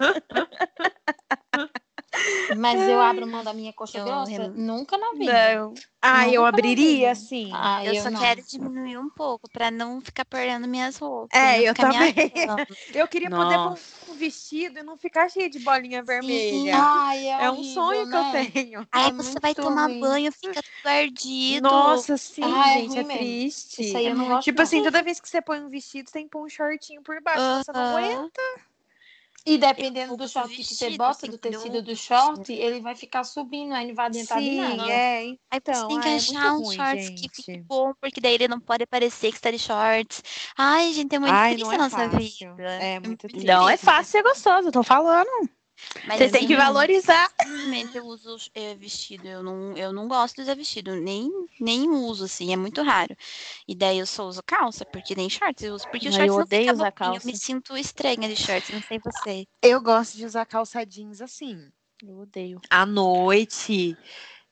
Mas 2.58 2.88
eu 2.88 3.00
abro 3.00 3.26
mão 3.26 3.44
da 3.44 3.52
minha 3.52 3.72
coxa 3.72 3.98
Eu 3.98 4.04
grossa? 4.04 4.30
rem- 4.30 4.50
Nunca 4.54 4.98
na 4.98 5.12
vida. 5.12 5.32
Não. 5.32 5.74
Ah, 6.02 6.26
eu 6.28 6.40
Nunca 6.42 6.42
na 6.42 6.48
abriria, 6.48 7.14
sim. 7.14 7.50
Ah, 7.52 7.84
Eu, 7.84 7.94
eu, 7.94 8.02
só 8.02 8.10
não. 8.10 8.20
quero 8.20 8.42
diminuir 8.42 8.98
um 8.98 9.08
pouco 9.10 9.48
pra 9.50 9.70
não 9.70 10.00
ficar 10.00 10.24
perdendo 10.24 10.66
minhas 10.66 10.96
roupas. 10.96 11.38
É, 11.38 11.58
não 11.58 11.64
eu 11.64 11.74
também. 11.74 12.14
Eu 12.94 13.06
queria 13.08 13.30
poder 13.30 13.58
Nossa. 13.58 13.84
pôr 14.06 14.14
um 14.14 14.18
vestido 14.18 14.78
e 14.78 14.82
não 14.82 14.96
ficar 14.98 15.28
cheio 15.28 15.48
de 15.50 15.58
bolinha 15.60 16.02
vermelha. 16.02 16.72
Ai, 16.74 17.26
é, 17.28 17.36
É 17.38 17.50
um 17.50 17.58
horrível, 17.58 17.74
sonho 17.74 18.08
que 18.08 18.16
né? 18.16 18.18
eu 18.18 18.52
tenho. 18.52 18.88
Aí 18.92 19.10
É 19.10 19.12
você 19.12 19.38
vai 19.40 19.54
tomar 19.54 19.86
ruim. 19.86 20.00
banho, 20.00 20.32
fica 20.32 20.62
tudo 20.62 20.86
ardido. 20.86 21.62
Nossa, 21.62 22.16
sim, 22.16 22.42
Ah, 22.42 22.68
é 22.70 22.72
gente, 22.82 22.98
é, 22.98 23.02
mesmo. 23.04 23.18
triste. 23.18 23.82
Isso 23.82 23.96
aí 23.96 24.06
É 24.06 24.10
eu 24.10 24.16
não 24.16 24.24
muito 24.24 24.28
gosto. 24.28 24.44
Tipo 24.44 24.58
não. 24.58 24.62
assim, 24.62 24.82
toda 24.82 25.02
vez 25.02 25.20
que 25.20 25.28
você 25.28 25.40
põe 25.42 25.60
um 25.60 25.68
vestido, 25.68 26.08
você 26.08 26.12
tem 26.14 26.24
que 26.24 26.30
pôr 26.30 26.44
um 26.44 26.48
shortinho 26.48 27.02
por 27.02 27.20
baixo. 27.22 27.44
Você 27.62 27.72
não 27.72 27.82
aguenta. 27.82 28.40
E 29.46 29.56
dependendo 29.56 30.16
do 30.16 30.28
short 30.28 30.54
que 30.54 30.62
você 30.62 30.74
vestido, 30.74 30.98
bota, 30.98 31.10
assim, 31.12 31.30
do 31.30 31.38
tecido 31.38 31.82
do 31.82 31.96
short, 31.96 32.52
ele 32.52 32.80
vai 32.80 32.94
ficar 32.94 33.24
subindo, 33.24 33.72
aí 33.72 33.88
não 33.88 33.94
vai 33.94 34.06
adiantar 34.06 34.38
de 34.40 34.48
Sim, 34.48 34.76
nada. 34.76 34.92
é. 34.92 35.24
Então, 35.52 35.74
você 35.74 35.86
tem 35.88 36.00
que 36.00 36.08
é 36.08 36.14
achar 36.16 36.32
muito 36.52 36.60
uns 36.60 36.66
ruim, 36.66 36.76
shorts 36.76 37.08
gente. 37.08 37.22
que 37.28 37.36
fique 37.36 37.58
bom, 37.66 37.92
porque 38.00 38.20
daí 38.20 38.34
ele 38.34 38.48
não 38.48 38.60
pode 38.60 38.86
parecer 38.86 39.30
que 39.30 39.36
está 39.36 39.50
de 39.50 39.58
shorts. 39.58 40.22
Ai, 40.56 40.92
gente, 40.92 41.14
é 41.14 41.18
muito 41.18 41.32
Ai, 41.32 41.50
triste 41.54 41.64
não 41.64 41.70
a 41.70 41.74
é 41.74 41.78
nossa 41.78 41.96
fácil. 41.96 42.18
vida. 42.18 42.62
É 42.62 43.00
muito 43.00 43.26
triste. 43.28 43.46
Não 43.46 43.68
é 43.68 43.76
fácil 43.76 44.12
ser 44.12 44.22
gostoso, 44.22 44.68
eu 44.68 44.72
tô 44.72 44.82
falando. 44.82 45.50
Mas 46.06 46.18
Você 46.18 46.30
tem 46.30 46.46
que 46.46 46.54
assim, 46.54 46.64
valorizar. 46.64 47.30
Simplesmente 47.42 47.96
eu 47.96 48.04
uso 48.04 48.36
é, 48.54 48.74
vestido. 48.74 49.26
Eu 49.26 49.42
não, 49.42 49.76
eu 49.76 49.92
não 49.92 50.08
gosto 50.08 50.36
de 50.36 50.42
usar 50.42 50.54
vestido. 50.54 50.94
Nem, 50.96 51.30
nem 51.60 51.88
uso, 51.88 52.24
assim. 52.24 52.52
É 52.52 52.56
muito 52.56 52.82
raro. 52.82 53.14
E 53.66 53.74
daí 53.74 53.98
eu 53.98 54.06
só 54.06 54.26
uso 54.26 54.42
calça, 54.44 54.84
porque 54.86 55.14
nem 55.14 55.28
shorts 55.28 55.62
eu 55.62 55.74
uso. 55.74 55.88
Porque 55.88 56.08
o 56.08 56.12
shorts 56.12 56.28
eu 56.28 56.34
não 56.34 56.42
odeio 56.42 56.72
usar 56.72 56.90
bobinho. 56.90 56.90
Eu 56.90 56.94
calça. 56.94 57.26
me 57.26 57.36
sinto 57.36 57.76
estranha 57.76 58.28
de 58.28 58.36
shorts. 58.36 58.70
Não 58.70 58.82
sei 58.82 58.98
você. 59.04 59.46
Eu 59.62 59.80
gosto 59.80 60.16
de 60.16 60.24
usar 60.24 60.46
calça 60.46 60.84
jeans 60.84 61.20
assim. 61.20 61.70
Eu 62.02 62.18
odeio. 62.20 62.60
À 62.70 62.86
noite. 62.86 63.96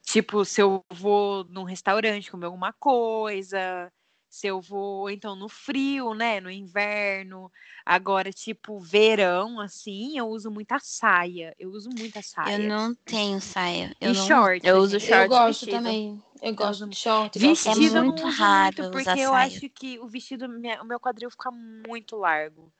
Tipo, 0.02 0.44
se 0.44 0.62
eu 0.62 0.82
vou 0.90 1.44
num 1.44 1.64
restaurante 1.64 2.30
comer 2.30 2.46
alguma 2.46 2.72
coisa. 2.72 3.90
Se 4.28 4.46
eu 4.46 4.60
vou, 4.60 5.08
então, 5.08 5.34
no 5.34 5.48
frio, 5.48 6.12
né? 6.14 6.40
No 6.40 6.50
inverno. 6.50 7.50
Agora, 7.84 8.30
tipo, 8.30 8.78
verão, 8.78 9.58
assim, 9.58 10.18
eu 10.18 10.28
uso 10.28 10.50
muita 10.50 10.78
saia. 10.78 11.54
Eu 11.58 11.70
uso 11.70 11.88
muita 11.98 12.20
saia. 12.22 12.56
Eu 12.56 12.68
não 12.68 12.94
tenho 12.94 13.40
saia. 13.40 13.94
Eu 14.00 14.12
e 14.12 14.14
não... 14.14 14.26
short. 14.26 14.66
Eu 14.66 14.76
uso 14.78 14.98
gente. 14.98 15.08
short 15.08 15.22
Eu 15.22 15.28
gosto 15.28 15.48
vestido. 15.60 15.70
também. 15.76 16.22
Eu 16.42 16.54
gosto 16.54 16.80
uso- 16.82 16.88
de 16.90 16.96
short. 16.96 17.38
Vestido 17.38 17.94
não 17.94 18.04
muito 18.04 18.26
uso 18.26 18.42
raro 18.42 18.64
muito, 18.82 18.90
porque 18.92 19.20
eu 19.20 19.30
saia. 19.30 19.46
acho 19.46 19.70
que 19.70 19.98
o 19.98 20.06
vestido, 20.06 20.46
o 20.46 20.84
meu 20.84 21.00
quadril 21.00 21.30
fica 21.30 21.50
muito 21.50 22.16
largo. 22.16 22.70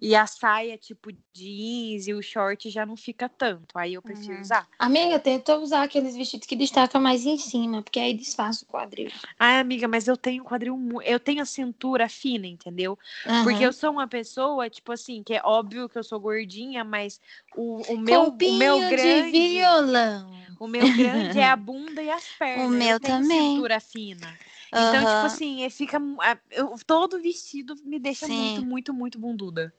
E 0.00 0.14
a 0.14 0.26
saia, 0.26 0.76
tipo, 0.76 1.10
jeans 1.32 2.06
e 2.06 2.12
o 2.12 2.22
short 2.22 2.68
já 2.68 2.84
não 2.84 2.96
fica 2.96 3.28
tanto. 3.28 3.76
Aí 3.78 3.94
eu 3.94 4.02
prefiro 4.02 4.34
Uhum. 4.34 4.40
usar. 4.42 4.68
Amiga, 4.78 5.18
tenta 5.18 5.56
usar 5.58 5.82
aqueles 5.82 6.14
vestidos 6.16 6.46
que 6.46 6.56
destacam 6.56 7.00
mais 7.00 7.24
em 7.24 7.38
cima, 7.38 7.82
porque 7.82 7.98
aí 7.98 8.12
disfarça 8.12 8.64
o 8.64 8.68
quadril. 8.68 9.10
Ai, 9.38 9.58
amiga, 9.58 9.88
mas 9.88 10.06
eu 10.06 10.16
tenho 10.16 10.44
quadril. 10.44 10.76
Eu 11.04 11.18
tenho 11.18 11.42
a 11.42 11.46
cintura 11.46 12.08
fina, 12.08 12.46
entendeu? 12.46 12.98
Porque 13.42 13.62
Aham. 13.62 13.62
eu 13.64 13.72
sou 13.72 13.92
uma 13.92 14.06
pessoa, 14.06 14.68
tipo 14.68 14.92
assim, 14.92 15.22
que 15.22 15.34
é 15.34 15.40
óbvio 15.42 15.88
que 15.88 15.96
eu 15.98 16.04
sou 16.04 16.20
gordinha, 16.20 16.84
mas 16.84 17.20
o, 17.56 17.94
o 17.94 17.98
meu, 17.98 18.22
o 18.22 18.24
Corpinho 18.26 18.58
meu 18.58 18.80
de 18.80 18.88
grande. 18.90 19.30
violão. 19.48 20.34
O 20.60 20.68
meu 20.68 20.92
grande 20.92 21.38
é 21.38 21.46
a 21.48 21.56
bunda 21.56 22.02
e 22.02 22.10
as 22.10 22.24
pernas. 22.38 22.70
meu 22.70 22.88
eu 22.88 23.00
tenho 23.00 23.20
também. 23.22 23.50
cintura 23.54 23.80
fina. 23.80 24.38
Então, 24.68 25.00
tipo 25.00 25.06
Aham. 25.06 25.26
assim, 25.26 25.70
fica. 25.70 26.00
eu- 26.50 26.74
todo 26.86 27.20
vestido 27.20 27.74
me 27.84 27.98
deixa 27.98 28.26
Sim. 28.26 28.34
muito, 28.36 28.64
muito, 28.64 28.94
muito 28.94 29.18
bunduda. 29.18 29.72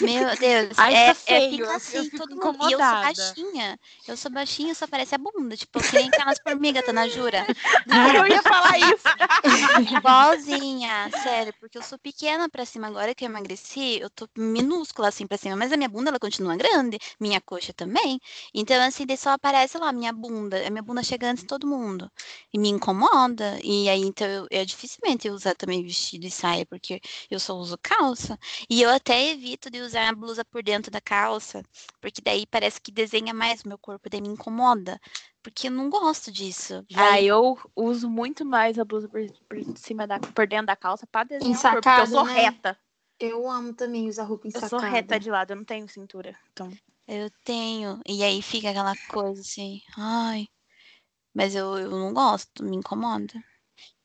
Meu 0.00 0.36
Deus, 0.36 0.78
Ai, 0.78 0.94
é, 0.94 1.14
tá 1.14 1.20
é, 1.26 1.50
fica 1.50 1.62
eu- 1.64 1.70
eu 1.70 1.76
assim, 1.76 2.04
fico 2.04 2.16
todo 2.18 2.36
mundo. 2.36 2.68
E 2.68 2.72
eu 2.72 2.78
sou 2.78 2.88
baixinha. 3.02 3.80
Eu 4.06 4.16
sou 4.16 4.30
baixinha, 4.30 4.74
só 4.74 4.86
parece 4.86 5.14
a 5.14 5.18
bunda. 5.18 5.56
Tipo, 5.56 5.80
que 5.80 5.96
nem 5.96 6.08
aquelas 6.08 6.38
formigas, 6.38 6.84
tá 6.84 6.92
na 6.92 7.08
jura? 7.08 7.44
Eu 8.24 8.26
ia 8.26 8.42
falar 8.42 8.78
isso. 8.78 9.02
Igualzinha, 9.90 11.10
sério, 11.22 11.52
porque 11.60 11.78
eu 11.78 11.82
sou 11.82 11.98
pequena 11.98 12.48
pra 12.48 12.64
cima. 12.64 12.86
Agora 12.88 13.14
que 13.14 13.24
eu 13.24 13.28
emagreci, 13.28 13.98
eu 14.00 14.10
tô 14.10 14.28
minúscula 14.36 15.08
assim 15.08 15.26
pra 15.26 15.38
cima, 15.38 15.56
mas 15.56 15.72
a 15.72 15.76
minha 15.76 15.88
bunda 15.88 16.10
ela 16.10 16.18
continua 16.18 16.56
grande, 16.56 16.98
minha 17.18 17.40
coxa 17.40 17.72
também. 17.72 18.20
Então, 18.54 18.80
assim, 18.82 19.06
daí 19.06 19.16
só 19.16 19.30
aparece 19.30 19.78
lá 19.78 19.88
a 19.88 19.92
minha 19.92 20.12
bunda. 20.12 20.66
A 20.66 20.70
minha 20.70 20.82
bunda 20.82 21.02
chega 21.02 21.28
antes 21.30 21.42
de 21.42 21.48
todo 21.48 21.66
mundo. 21.66 22.10
E 22.52 22.58
me 22.58 22.68
incomoda. 22.68 23.58
E 23.62 23.88
aí, 23.88 24.00
então, 24.02 24.26
eu, 24.26 24.46
é 24.50 24.64
dificilmente 24.64 25.26
eu 25.28 25.34
usar 25.34 25.54
também 25.54 25.82
vestido 25.82 26.26
e 26.26 26.30
saia, 26.30 26.66
porque 26.66 27.00
eu 27.30 27.38
só 27.40 27.54
uso 27.56 27.78
calça. 27.82 28.38
E 28.68 28.82
eu 28.82 28.90
até 28.90 29.30
evito 29.30 29.55
de 29.70 29.80
usar 29.80 30.08
a 30.08 30.14
blusa 30.14 30.44
por 30.44 30.62
dentro 30.62 30.90
da 30.90 31.00
calça, 31.00 31.62
porque 32.00 32.20
daí 32.20 32.46
parece 32.46 32.80
que 32.80 32.92
desenha 32.92 33.32
mais 33.32 33.62
o 33.62 33.68
meu 33.68 33.78
corpo, 33.78 34.08
daí 34.10 34.20
me 34.20 34.28
incomoda. 34.28 35.00
Porque 35.42 35.68
eu 35.68 35.70
não 35.70 35.88
gosto 35.88 36.30
disso. 36.30 36.84
Já 36.88 37.12
Aí, 37.12 37.26
eu 37.26 37.56
uso 37.74 38.10
muito 38.10 38.44
mais 38.44 38.78
a 38.78 38.84
blusa 38.84 39.08
por, 39.08 39.20
por 39.48 39.78
cima 39.78 40.06
da, 40.06 40.18
por 40.18 40.46
dentro 40.46 40.66
da 40.66 40.76
calça 40.76 41.06
pra 41.06 41.24
desenhar 41.24 41.58
o 41.60 41.62
corpo, 41.62 41.82
porque 41.82 41.88
Ensacado, 41.88 42.02
eu 42.02 42.06
sou 42.06 42.24
né? 42.24 42.42
reta. 42.42 42.78
Eu 43.18 43.50
amo 43.50 43.72
também 43.72 44.08
usar 44.08 44.24
roupa 44.24 44.46
Eu 44.46 44.50
ensacada. 44.50 44.68
sou 44.68 44.80
reta 44.80 45.18
de 45.18 45.30
lado, 45.30 45.52
eu 45.52 45.56
não 45.56 45.64
tenho 45.64 45.88
cintura. 45.88 46.36
Então, 46.52 46.70
Eu 47.06 47.30
tenho. 47.44 48.00
E 48.06 48.22
aí 48.22 48.42
fica 48.42 48.70
aquela 48.70 48.94
coisa 49.08 49.40
assim, 49.40 49.80
ai. 49.96 50.46
Mas 51.34 51.54
eu, 51.54 51.78
eu 51.78 51.90
não 51.90 52.12
gosto, 52.12 52.64
me 52.64 52.76
incomoda. 52.76 53.34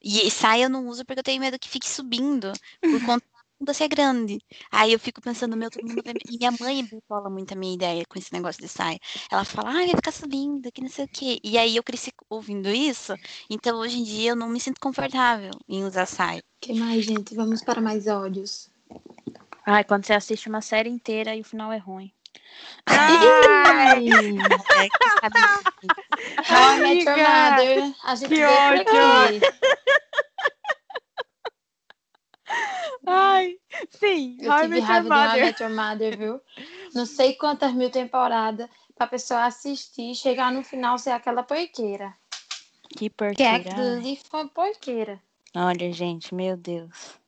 E 0.03 0.29
saia 0.31 0.63
eu 0.65 0.69
não 0.69 0.87
uso 0.87 1.05
porque 1.05 1.19
eu 1.19 1.23
tenho 1.23 1.39
medo 1.39 1.59
que 1.59 1.69
fique 1.69 1.87
subindo 1.87 2.51
por 2.81 2.99
conta 3.05 3.25
da 3.61 3.71
bunda 3.71 3.73
ser 3.73 3.87
grande. 3.87 4.39
Aí 4.71 4.91
eu 4.91 4.99
fico 4.99 5.21
pensando, 5.21 5.55
meu, 5.55 5.69
todo 5.69 5.87
mundo 5.87 6.01
vai. 6.03 6.13
E 6.29 6.37
minha 6.37 6.51
mãe 6.59 6.83
bipola 6.83 7.29
muito 7.29 7.53
a 7.53 7.55
minha 7.55 7.73
ideia 7.73 8.03
com 8.07 8.17
esse 8.17 8.33
negócio 8.33 8.61
de 8.61 8.67
saia. 8.67 8.99
Ela 9.31 9.45
fala, 9.45 9.69
ai, 9.69 9.87
vai 9.87 9.95
ficar 9.95 10.11
subindo, 10.11 10.71
que 10.71 10.81
não 10.81 10.89
sei 10.89 11.05
o 11.05 11.07
quê. 11.07 11.39
E 11.43 11.57
aí 11.57 11.75
eu 11.75 11.83
cresci 11.83 12.11
ouvindo 12.29 12.69
isso, 12.69 13.13
então 13.49 13.77
hoje 13.79 13.99
em 13.99 14.03
dia 14.03 14.31
eu 14.31 14.35
não 14.35 14.49
me 14.49 14.59
sinto 14.59 14.79
confortável 14.79 15.51
em 15.69 15.83
usar 15.83 16.05
saia. 16.05 16.43
que 16.59 16.73
mais, 16.73 17.05
gente? 17.05 17.35
Vamos 17.35 17.63
para 17.63 17.81
mais 17.81 18.07
ódios. 18.07 18.69
ai, 19.65 19.83
quando 19.83 20.05
você 20.05 20.13
assiste 20.13 20.49
uma 20.49 20.61
série 20.61 20.89
inteira 20.89 21.35
e 21.35 21.41
o 21.41 21.45
final 21.45 21.71
é 21.71 21.77
ruim. 21.77 22.11
Ai, 22.87 24.05
É, 24.75 24.89
que 24.89 25.09
sabe, 25.19 25.39
How 26.49 26.73
I 26.73 26.79
Met 26.79 27.05
Your 27.05 27.19
Amiga. 27.19 27.95
A 28.03 28.15
gente 28.15 28.29
que 28.29 28.43
ódio. 28.43 29.41
Ai, 33.05 33.57
sim. 33.89 34.37
Eu 34.39 34.51
tive 34.61 34.79
raiva 34.79 35.09
de 35.09 35.11
How 35.39 35.45
Met 35.45 35.63
Your 35.63 35.71
Mother, 35.73 36.17
viu? 36.17 36.41
Não 36.93 37.05
sei 37.05 37.33
quantas 37.35 37.73
mil 37.73 37.89
temporadas 37.89 38.69
pra 38.95 39.07
pessoa 39.07 39.45
assistir 39.45 40.11
e 40.11 40.15
chegar 40.15 40.51
no 40.51 40.63
final 40.63 40.97
ser 40.97 41.11
aquela 41.11 41.41
porqueira. 41.43 42.13
Que 42.89 42.97
Que 42.97 43.05
é 43.05 43.09
porqueira. 43.09 43.55
aquilo 43.57 43.81
ali 43.97 44.19
foi 44.29 44.47
porqueira. 44.49 45.21
Olha, 45.55 45.91
gente, 45.91 46.33
meu 46.35 46.55
Deus. 46.55 47.19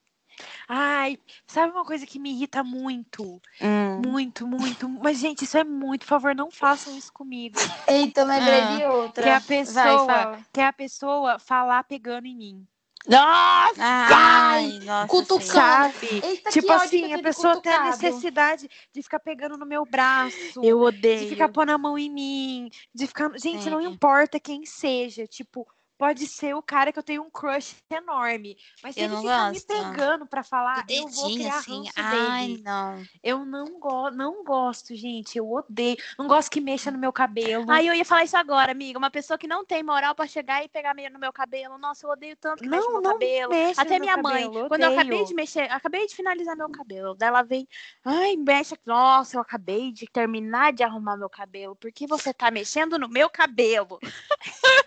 ai, 0.67 1.17
sabe 1.47 1.71
uma 1.73 1.85
coisa 1.85 2.05
que 2.05 2.19
me 2.19 2.31
irrita 2.31 2.63
muito? 2.63 3.41
Hum. 3.61 4.01
Muito, 4.05 4.45
muito. 4.47 4.87
Mas, 4.89 5.19
gente, 5.19 5.43
isso 5.45 5.57
é 5.57 5.63
muito. 5.63 6.01
Por 6.01 6.07
favor, 6.07 6.35
não 6.35 6.49
façam 6.51 6.95
isso 6.97 7.11
comigo. 7.13 7.57
Eita, 7.87 8.23
lembrei 8.23 8.59
Ah. 8.61 8.77
de 8.77 8.85
outra. 8.85 9.23
Que 9.23 9.29
a 9.29 9.39
Vai, 9.39 9.47
pessoa, 9.47 10.05
fala. 10.07 10.39
que 10.51 10.61
a 10.61 10.73
pessoa 10.73 11.39
falar 11.39 11.83
pegando 11.85 12.25
em 12.27 12.35
mim. 12.35 12.67
Nossa! 13.07 13.73
Ai, 13.81 14.79
nossa. 14.83 15.07
cutucando. 15.07 15.93
Eita, 16.23 16.49
tipo 16.51 16.67
que 16.67 16.73
ódio 16.73 16.85
assim, 16.85 17.13
a 17.13 17.17
de 17.17 17.23
pessoa 17.23 17.59
tem 17.61 17.71
a 17.73 17.77
cutucado. 17.83 18.01
necessidade 18.03 18.69
de 18.93 19.03
ficar 19.03 19.19
pegando 19.19 19.57
no 19.57 19.65
meu 19.65 19.85
braço. 19.85 20.37
Eu 20.63 20.77
de 20.79 20.85
odeio. 20.85 21.29
ficar 21.29 21.49
pondo 21.49 21.71
a 21.71 21.77
mão 21.77 21.97
em 21.97 22.09
mim, 22.09 22.69
de 22.93 23.07
ficar. 23.07 23.29
Gente, 23.37 23.69
não 23.69 23.79
É. 23.81 23.83
importa 23.83 24.39
quem 24.39 24.65
seja, 24.65 25.27
tipo, 25.27 25.67
pode 25.97 26.27
ser 26.27 26.55
o 26.55 26.61
cara 26.61 26.91
que 26.91 26.99
eu 26.99 27.03
tenho 27.03 27.23
um 27.23 27.29
crush 27.29 27.75
enorme, 27.89 28.57
mas 28.81 28.95
se 28.95 29.01
Eu 29.01 29.05
ele 29.05 29.13
não 29.13 29.21
ficar 29.21 29.51
me 29.51 29.53
gosto. 29.53 29.67
pegando 29.67 30.25
pra 30.27 30.43
falar, 30.43 30.79
O 30.87 30.91
eu 30.91 31.07
vou 31.07 31.27
dedinho, 31.27 31.39
criar 31.39 31.57
assim. 31.57 31.83
Ai, 31.95 32.47
dele. 32.47 32.61
não. 32.63 33.03
Eu 33.23 33.45
não, 33.45 33.79
go 33.79 34.11
não 34.11 34.43
gosto, 34.43 34.95
gente, 34.95 35.37
eu 35.37 35.49
odeio. 35.51 35.97
Não 36.17 36.27
gosto 36.27 36.49
que 36.51 36.59
mexa 36.61 36.91
no 36.91 36.97
meu 36.97 37.13
cabelo. 37.13 37.65
Ai, 37.69 37.87
eu 37.87 37.93
ia 37.93 38.05
falar 38.05 38.23
isso 38.23 38.37
agora, 38.37 38.71
amiga. 38.71 38.97
Uma 38.97 39.11
pessoa 39.11 39.37
que 39.37 39.47
não 39.47 39.65
tem 39.65 39.83
moral 39.83 40.13
pra 40.15 40.27
chegar 40.27 40.63
e 40.63 40.69
pegar 40.69 40.93
no 41.11 41.19
meu 41.19 41.31
cabelo. 41.33 41.77
Nossa, 41.77 42.05
eu 42.05 42.09
odeio 42.11 42.35
tanto 42.37 42.61
que 42.63 42.69
mexe 42.69 42.85
no 42.87 42.93
não, 42.93 43.01
meu 43.01 43.01
não 43.01 43.11
cabelo. 43.13 43.49
mexe 43.51 43.79
Até 43.79 43.93
no 43.95 43.99
minha 44.01 44.15
meu 44.15 44.23
mãe, 44.23 44.43
cabelo, 44.45 44.67
quando 44.67 44.81
eu 44.81 44.91
acabei 44.91 45.25
de 45.25 45.33
mexer, 45.33 45.71
acabei 45.71 46.07
de 46.07 46.15
finalizar 46.15 46.55
meu 46.55 46.69
cabelo. 46.69 47.15
Daí 47.15 47.29
ela 47.29 47.41
vem, 47.43 47.67
ai, 48.03 48.35
mexe. 48.35 48.77
Nossa, 48.85 49.37
eu 49.37 49.41
acabei 49.41 49.91
de 49.91 50.05
terminar 50.07 50.73
de 50.73 50.83
arrumar 50.83 51.15
meu 51.17 51.29
cabelo. 51.29 51.75
Por 51.75 51.91
que 51.91 52.05
você 52.07 52.33
tá 52.33 52.51
mexendo 52.51 52.97
no 52.99 53.07
meu 53.09 53.29
cabelo? 53.29 53.99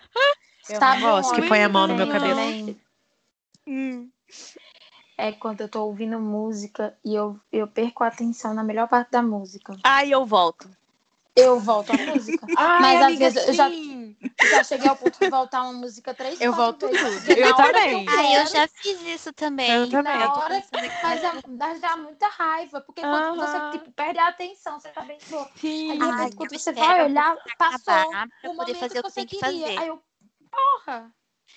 Eu 0.69 0.79
Sabe 0.79 1.03
um 1.05 1.33
que 1.33 1.41
põe 1.47 1.63
a 1.63 1.67
eu 1.67 1.69
mão 1.69 1.87
no 1.87 1.95
meu 1.95 2.07
cabelo. 2.07 2.77
Hum. 3.65 4.09
É 5.17 5.31
quando 5.31 5.61
eu 5.61 5.69
tô 5.69 5.83
ouvindo 5.83 6.19
música 6.19 6.95
e 7.03 7.15
eu, 7.15 7.39
eu 7.51 7.67
perco 7.67 8.03
a 8.03 8.07
atenção 8.07 8.53
na 8.53 8.63
melhor 8.63 8.87
parte 8.87 9.11
da 9.11 9.21
música. 9.21 9.75
Ai, 9.83 10.13
eu 10.13 10.25
volto. 10.25 10.69
Eu 11.35 11.59
volto 11.59 11.91
à 11.91 11.97
música. 11.97 12.47
Ai, 12.57 12.97
Mas 12.97 13.01
às 13.01 13.19
vezes 13.19 13.47
eu 13.47 13.53
já, 13.53 13.69
já 14.49 14.63
cheguei 14.63 14.87
ao 14.87 14.95
ponto 14.95 15.19
de 15.19 15.29
voltar 15.29 15.63
uma 15.63 15.73
música 15.73 16.13
três, 16.13 16.39
Eu 16.39 16.51
quatro 16.51 16.63
volto 16.63 16.87
vezes. 16.87 17.01
tudo. 17.01 17.31
Eu 17.31 17.53
que 17.53 17.63
também. 17.63 18.05
eu 18.05 18.11
Ai, 18.11 18.41
eu 18.41 18.45
já 18.47 18.67
fiz 18.67 19.01
isso 19.01 19.33
também. 19.33 19.69
Eu 19.71 19.87
também. 19.89 20.19
Na 20.19 20.25
Eu 20.25 20.31
hora, 20.31 20.63
mas 21.03 21.23
agora. 21.23 21.39
é, 21.39 21.57
dá, 21.57 21.73
dá 21.75 21.97
muita 21.97 22.27
raiva, 22.27 22.81
porque 22.81 23.01
quando 23.01 23.35
Aham. 23.35 23.35
você 23.35 23.77
tipo, 23.77 23.91
perde 23.91 24.19
a 24.19 24.27
atenção, 24.27 24.79
você 24.79 24.89
tá 24.89 25.01
bem 25.01 25.19
boa. 25.29 25.49
Aí 25.89 25.99
Ai, 26.01 26.27
eu 26.27 26.35
quando 26.35 26.57
você 26.57 26.71
vai 26.73 27.05
olhar, 27.05 27.37
passou 27.57 27.93
o 28.45 28.53
momento 28.55 28.79
fazer 28.79 28.89
que 28.89 29.03
que 29.03 29.11
você 29.11 29.25
que 29.25 29.35
queria. 29.35 29.65
fazer. 29.67 29.79
Aí 29.79 29.87
eu, 29.87 30.01
porra! 30.57 31.13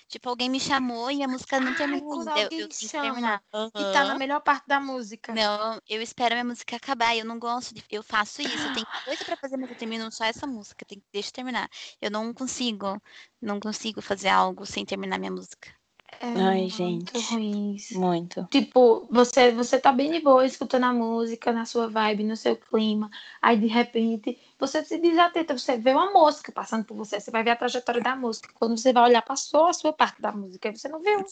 Tipo, 0.07 0.29
alguém 0.29 0.49
me 0.49 0.59
chamou 0.59 1.09
e 1.09 1.23
a 1.23 1.27
música 1.27 1.59
não 1.59 1.69
Ai, 1.69 1.75
terminou 1.75 2.19
ainda. 2.19 2.53
Eu, 2.53 2.59
eu 2.59 2.67
que 2.67 2.87
chama 2.87 3.03
terminar. 3.03 3.43
e 3.53 3.93
tá 3.93 4.03
na 4.05 4.17
melhor 4.17 4.41
parte 4.41 4.67
da 4.67 4.79
música. 4.79 5.33
Não, 5.33 5.81
eu 5.87 6.01
espero 6.01 6.33
a 6.33 6.35
minha 6.35 6.45
música 6.45 6.75
acabar. 6.75 7.15
Eu 7.15 7.25
não 7.25 7.39
gosto 7.39 7.73
de. 7.73 7.83
Eu 7.89 8.03
faço 8.03 8.41
isso. 8.41 8.67
Eu 8.67 8.73
tenho 8.73 8.85
coisa 9.05 9.23
pra 9.23 9.37
fazer, 9.37 9.57
mas 9.57 9.69
eu 9.69 9.75
termino 9.75 10.11
só 10.11 10.25
essa 10.25 10.45
música. 10.45 10.85
Tem... 10.85 11.01
Deixa 11.13 11.29
eu 11.29 11.33
terminar. 11.33 11.69
Eu 12.01 12.11
não 12.11 12.33
consigo. 12.33 13.01
Não 13.41 13.59
consigo 13.59 14.01
fazer 14.01 14.29
algo 14.29 14.65
sem 14.65 14.85
terminar 14.85 15.17
minha 15.17 15.31
música. 15.31 15.73
É 16.19 16.27
Ai, 16.39 16.61
muito 16.61 16.75
gente. 16.75 17.17
ruim 17.33 17.75
isso. 17.75 17.99
Muito. 17.99 18.47
Tipo, 18.51 19.07
você, 19.09 19.51
você 19.51 19.79
tá 19.79 19.91
bem 19.91 20.11
de 20.11 20.19
boa 20.19 20.45
escutando 20.45 20.83
a 20.83 20.93
música, 20.93 21.51
na 21.51 21.65
sua 21.65 21.87
vibe, 21.87 22.23
no 22.23 22.37
seu 22.37 22.55
clima. 22.55 23.09
Aí, 23.41 23.57
de 23.59 23.67
repente, 23.67 24.37
você 24.59 24.83
se 24.85 24.97
desatenta. 24.99 25.57
Você 25.57 25.77
vê 25.77 25.91
uma 25.91 26.11
mosca 26.11 26.51
passando 26.51 26.85
por 26.85 26.95
você. 26.95 27.19
Você 27.19 27.31
vai 27.31 27.43
ver 27.43 27.51
a 27.51 27.55
trajetória 27.55 28.01
da 28.01 28.15
música. 28.15 28.49
Quando 28.53 28.77
você 28.77 28.93
vai 28.93 29.03
olhar, 29.03 29.21
passou 29.23 29.65
a 29.67 29.73
sua 29.73 29.93
parte 29.93 30.21
da 30.21 30.31
música. 30.31 30.69
Aí 30.69 30.77
você 30.77 30.87
não 30.89 30.99
viu. 31.01 31.25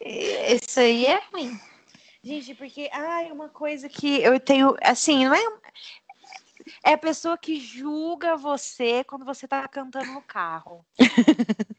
E- 0.00 0.54
Isso 0.56 0.80
aí 0.80 1.06
é 1.06 1.22
ruim. 1.32 1.56
Gente, 2.22 2.54
porque, 2.54 2.88
ai, 2.92 3.30
uma 3.30 3.48
coisa 3.50 3.88
que 3.88 4.20
eu 4.22 4.40
tenho, 4.40 4.74
assim, 4.82 5.24
não 5.26 5.34
é. 5.34 5.58
É 6.82 6.92
a 6.94 6.98
pessoa 6.98 7.36
que 7.36 7.60
julga 7.60 8.36
você 8.36 9.04
quando 9.04 9.24
você 9.24 9.46
tá 9.46 9.66
cantando 9.68 10.12
no 10.12 10.22
carro. 10.22 10.84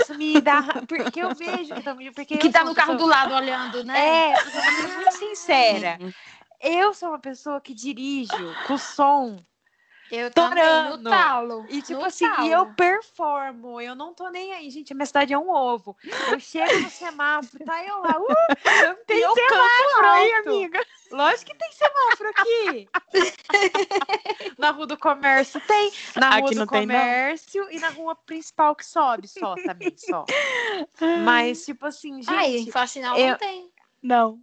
Isso 0.00 0.14
me 0.16 0.40
dá. 0.40 0.62
Porque 0.86 1.20
eu 1.20 1.34
vejo 1.34 1.74
que 1.74 1.82
também. 1.82 2.12
Porque 2.12 2.36
Que 2.38 2.50
tá 2.50 2.60
sou 2.60 2.68
no 2.68 2.74
carro 2.74 2.92
do 2.94 2.98
pessoa- 2.98 3.10
lado 3.16 3.34
olhando, 3.34 3.84
né? 3.84 3.98
É, 3.98 4.32
eu 4.32 4.50
ser 4.50 4.88
muito 4.96 5.12
sincera. 5.12 5.98
Eu 6.60 6.92
sou 6.94 7.10
uma 7.10 7.18
pessoa 7.20 7.60
que 7.60 7.72
dirijo 7.74 8.54
com 8.66 8.76
som. 8.76 9.36
Eu 10.10 10.30
Torando. 10.30 10.98
no 10.98 11.10
talo. 11.10 11.66
E 11.68 11.82
tipo 11.82 12.02
assim, 12.02 12.24
e 12.24 12.28
talo. 12.30 12.48
eu 12.48 12.66
performo, 12.74 13.80
eu 13.80 13.94
não 13.94 14.14
tô 14.14 14.30
nem 14.30 14.52
aí, 14.52 14.70
gente, 14.70 14.92
a 14.92 14.96
minha 14.96 15.04
cidade 15.06 15.34
é 15.34 15.38
um 15.38 15.50
ovo. 15.50 15.96
Eu 16.30 16.40
chego 16.40 16.80
no 16.80 16.90
semáforo, 16.90 17.64
tá 17.64 17.84
eu 17.84 17.98
lá, 18.00 18.18
uh, 18.18 18.96
Tem 19.06 19.18
e 19.18 19.20
eu 19.20 19.34
semáforo 19.34 20.06
aí, 20.06 20.32
amiga. 20.32 20.86
Lógico 21.10 21.50
que 21.50 21.56
tem 21.58 21.72
semáforo 21.72 22.30
aqui. 22.30 22.88
na 24.58 24.70
Rua 24.70 24.86
do 24.86 24.96
Comércio 24.98 25.60
tem, 25.66 25.92
na 26.16 26.30
Rua 26.30 26.46
Aqui 26.46 26.54
do 26.54 26.60
não 26.60 26.66
tem. 26.66 26.80
Comércio 26.80 27.70
e 27.70 27.78
na 27.78 27.88
rua 27.90 28.14
principal 28.14 28.74
que 28.74 28.84
sobe 28.84 29.26
só 29.28 29.54
também, 29.56 29.94
só. 29.96 30.24
Mas 31.24 31.64
tipo 31.64 31.86
assim, 31.86 32.22
gente, 32.22 32.34
Aí, 32.34 32.56
em 32.58 32.70
faxinal 32.70 33.16
eu- 33.18 33.30
não 33.30 33.38
tem. 33.38 33.70
Não. 34.02 34.40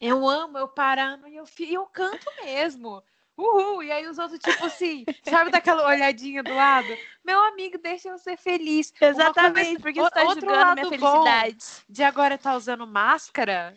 eu 0.00 0.28
amo, 0.28 0.58
eu 0.58 0.68
parando 0.68 1.26
e 1.28 1.36
eu, 1.36 1.44
e 1.58 1.74
eu 1.74 1.86
canto 1.86 2.26
mesmo. 2.44 3.02
Uhul! 3.42 3.82
E 3.82 3.90
aí 3.90 4.06
os 4.06 4.18
outros, 4.18 4.38
tipo 4.38 4.64
assim, 4.64 5.04
sabe 5.24 5.50
daquela 5.50 5.86
olhadinha 5.86 6.42
do 6.42 6.54
lado? 6.54 6.96
Meu 7.24 7.40
amigo, 7.40 7.76
deixa 7.78 8.08
eu 8.08 8.18
ser 8.18 8.36
feliz. 8.36 8.92
Exatamente, 9.00 9.54
coisa- 9.54 9.80
porque 9.80 10.00
o- 10.00 10.04
você 10.04 10.10
tá 10.10 10.22
outro 10.24 10.40
julgando 10.48 10.72
minha 10.74 10.86
felicidade. 10.86 11.64
De 11.88 12.02
agora 12.04 12.38
tá 12.38 12.54
usando 12.54 12.86
máscara 12.86 13.76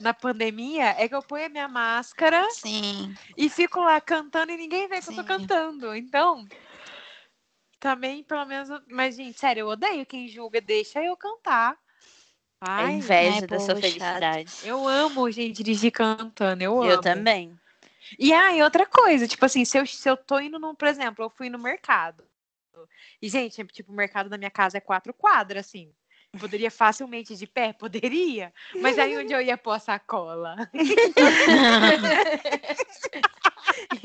na 0.00 0.12
pandemia 0.14 0.94
é 0.98 1.08
que 1.08 1.14
eu 1.14 1.22
ponho 1.22 1.46
a 1.46 1.48
minha 1.48 1.68
máscara 1.68 2.44
Sim. 2.50 3.14
e 3.36 3.48
fico 3.48 3.80
lá 3.80 4.00
cantando 4.00 4.52
e 4.52 4.56
ninguém 4.56 4.88
vê 4.88 5.00
que 5.00 5.10
eu 5.10 5.14
tô 5.14 5.22
Sim. 5.22 5.26
cantando. 5.28 5.94
Então, 5.94 6.46
também, 7.78 8.22
pelo 8.24 8.44
menos. 8.46 8.68
Mas, 8.90 9.16
gente, 9.16 9.38
sério, 9.38 9.60
eu 9.60 9.68
odeio 9.68 10.06
quem 10.06 10.26
julga, 10.28 10.60
deixa 10.60 11.02
eu 11.02 11.16
cantar. 11.16 11.76
É 12.60 12.66
Ai, 12.66 12.94
inveja 12.94 13.40
ai, 13.42 13.46
da 13.46 13.58
sua 13.58 13.74
povo 13.74 13.80
chato. 13.80 13.80
felicidade. 13.92 14.54
eu 14.66 14.88
amo, 14.88 15.30
gente, 15.30 15.56
dirigir 15.62 15.92
cantando. 15.92 16.62
Eu 16.64 16.80
amo. 16.80 16.90
Eu 16.90 17.00
também. 17.00 17.54
E 18.18 18.32
aí, 18.32 18.62
outra 18.62 18.86
coisa, 18.86 19.26
tipo 19.26 19.44
assim, 19.44 19.64
se 19.64 19.78
eu, 19.78 19.86
se 19.86 20.08
eu 20.08 20.16
tô 20.16 20.38
indo, 20.38 20.58
num, 20.58 20.74
por 20.74 20.88
exemplo, 20.88 21.24
eu 21.24 21.30
fui 21.30 21.48
no 21.48 21.58
mercado. 21.58 22.24
E, 23.20 23.28
gente, 23.28 23.64
tipo, 23.66 23.92
o 23.92 23.94
mercado 23.94 24.28
da 24.28 24.36
minha 24.36 24.50
casa 24.50 24.78
é 24.78 24.80
quatro 24.80 25.14
quadras, 25.14 25.66
assim. 25.66 25.92
Poderia 26.38 26.70
facilmente 26.70 27.36
de 27.36 27.46
pé? 27.46 27.72
Poderia. 27.78 28.52
Mas 28.80 28.98
aí 28.98 29.16
onde 29.16 29.32
eu 29.32 29.40
ia 29.40 29.56
pôr 29.56 29.72
a 29.72 29.78
sacola? 29.78 30.56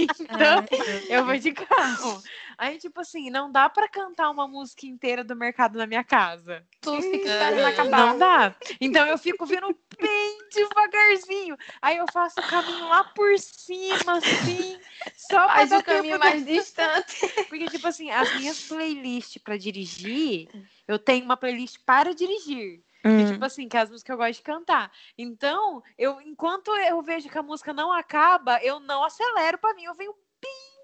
então, 0.19 0.65
eu 1.09 1.25
vou 1.25 1.37
de 1.37 1.51
carro. 1.51 2.21
Aí, 2.57 2.77
tipo 2.77 2.99
assim, 3.01 3.29
não 3.29 3.51
dá 3.51 3.69
pra 3.69 3.87
cantar 3.87 4.29
uma 4.29 4.47
música 4.47 4.85
inteira 4.85 5.23
do 5.23 5.35
mercado 5.35 5.77
na 5.77 5.87
minha 5.87 6.03
casa. 6.03 6.65
Tu 6.81 7.01
fica 7.01 7.27
esperando 7.29 7.65
acabar. 7.65 8.07
Não 8.07 8.17
dá. 8.17 8.55
Então 8.79 9.05
eu 9.07 9.17
fico 9.17 9.45
vindo 9.45 9.67
bem 9.99 10.39
devagarzinho. 10.53 11.57
Aí 11.81 11.97
eu 11.97 12.05
faço 12.11 12.39
o 12.39 12.43
caminho 12.43 12.87
lá 12.87 13.03
por 13.03 13.37
cima, 13.37 14.17
assim. 14.17 14.77
Só 15.15 15.45
pra 15.45 15.55
Faz 15.55 15.69
dar 15.69 15.79
o 15.79 15.83
caminho 15.83 16.03
tempo 16.19 16.23
de- 16.23 16.29
mais 16.29 16.45
distante. 16.45 17.27
Porque, 17.49 17.65
tipo 17.67 17.87
assim, 17.87 18.09
as 18.11 18.33
minhas 18.35 18.59
playlists 18.67 19.41
pra 19.41 19.57
dirigir, 19.57 20.49
eu 20.87 20.97
tenho 20.97 21.25
uma 21.25 21.37
playlist 21.37 21.77
para 21.85 22.13
dirigir. 22.13 22.81
E, 23.03 23.07
Hum. 23.07 23.25
tipo 23.25 23.45
assim, 23.45 23.67
que 23.69 23.77
é 23.77 23.81
as 23.81 23.89
músicas 23.89 24.03
que 24.03 24.11
eu 24.11 24.17
gosto 24.17 24.37
de 24.37 24.43
cantar. 24.43 24.91
Então, 25.17 25.81
eu, 25.97 26.19
enquanto 26.21 26.69
eu 26.71 27.01
vejo 27.01 27.29
que 27.29 27.37
a 27.37 27.43
música 27.43 27.73
não 27.73 27.91
acaba, 27.91 28.61
eu 28.63 28.79
não 28.79 29.03
acelero 29.03 29.57
pra 29.57 29.73
mim. 29.73 29.83
Eu 29.85 29.95
venho 29.95 30.13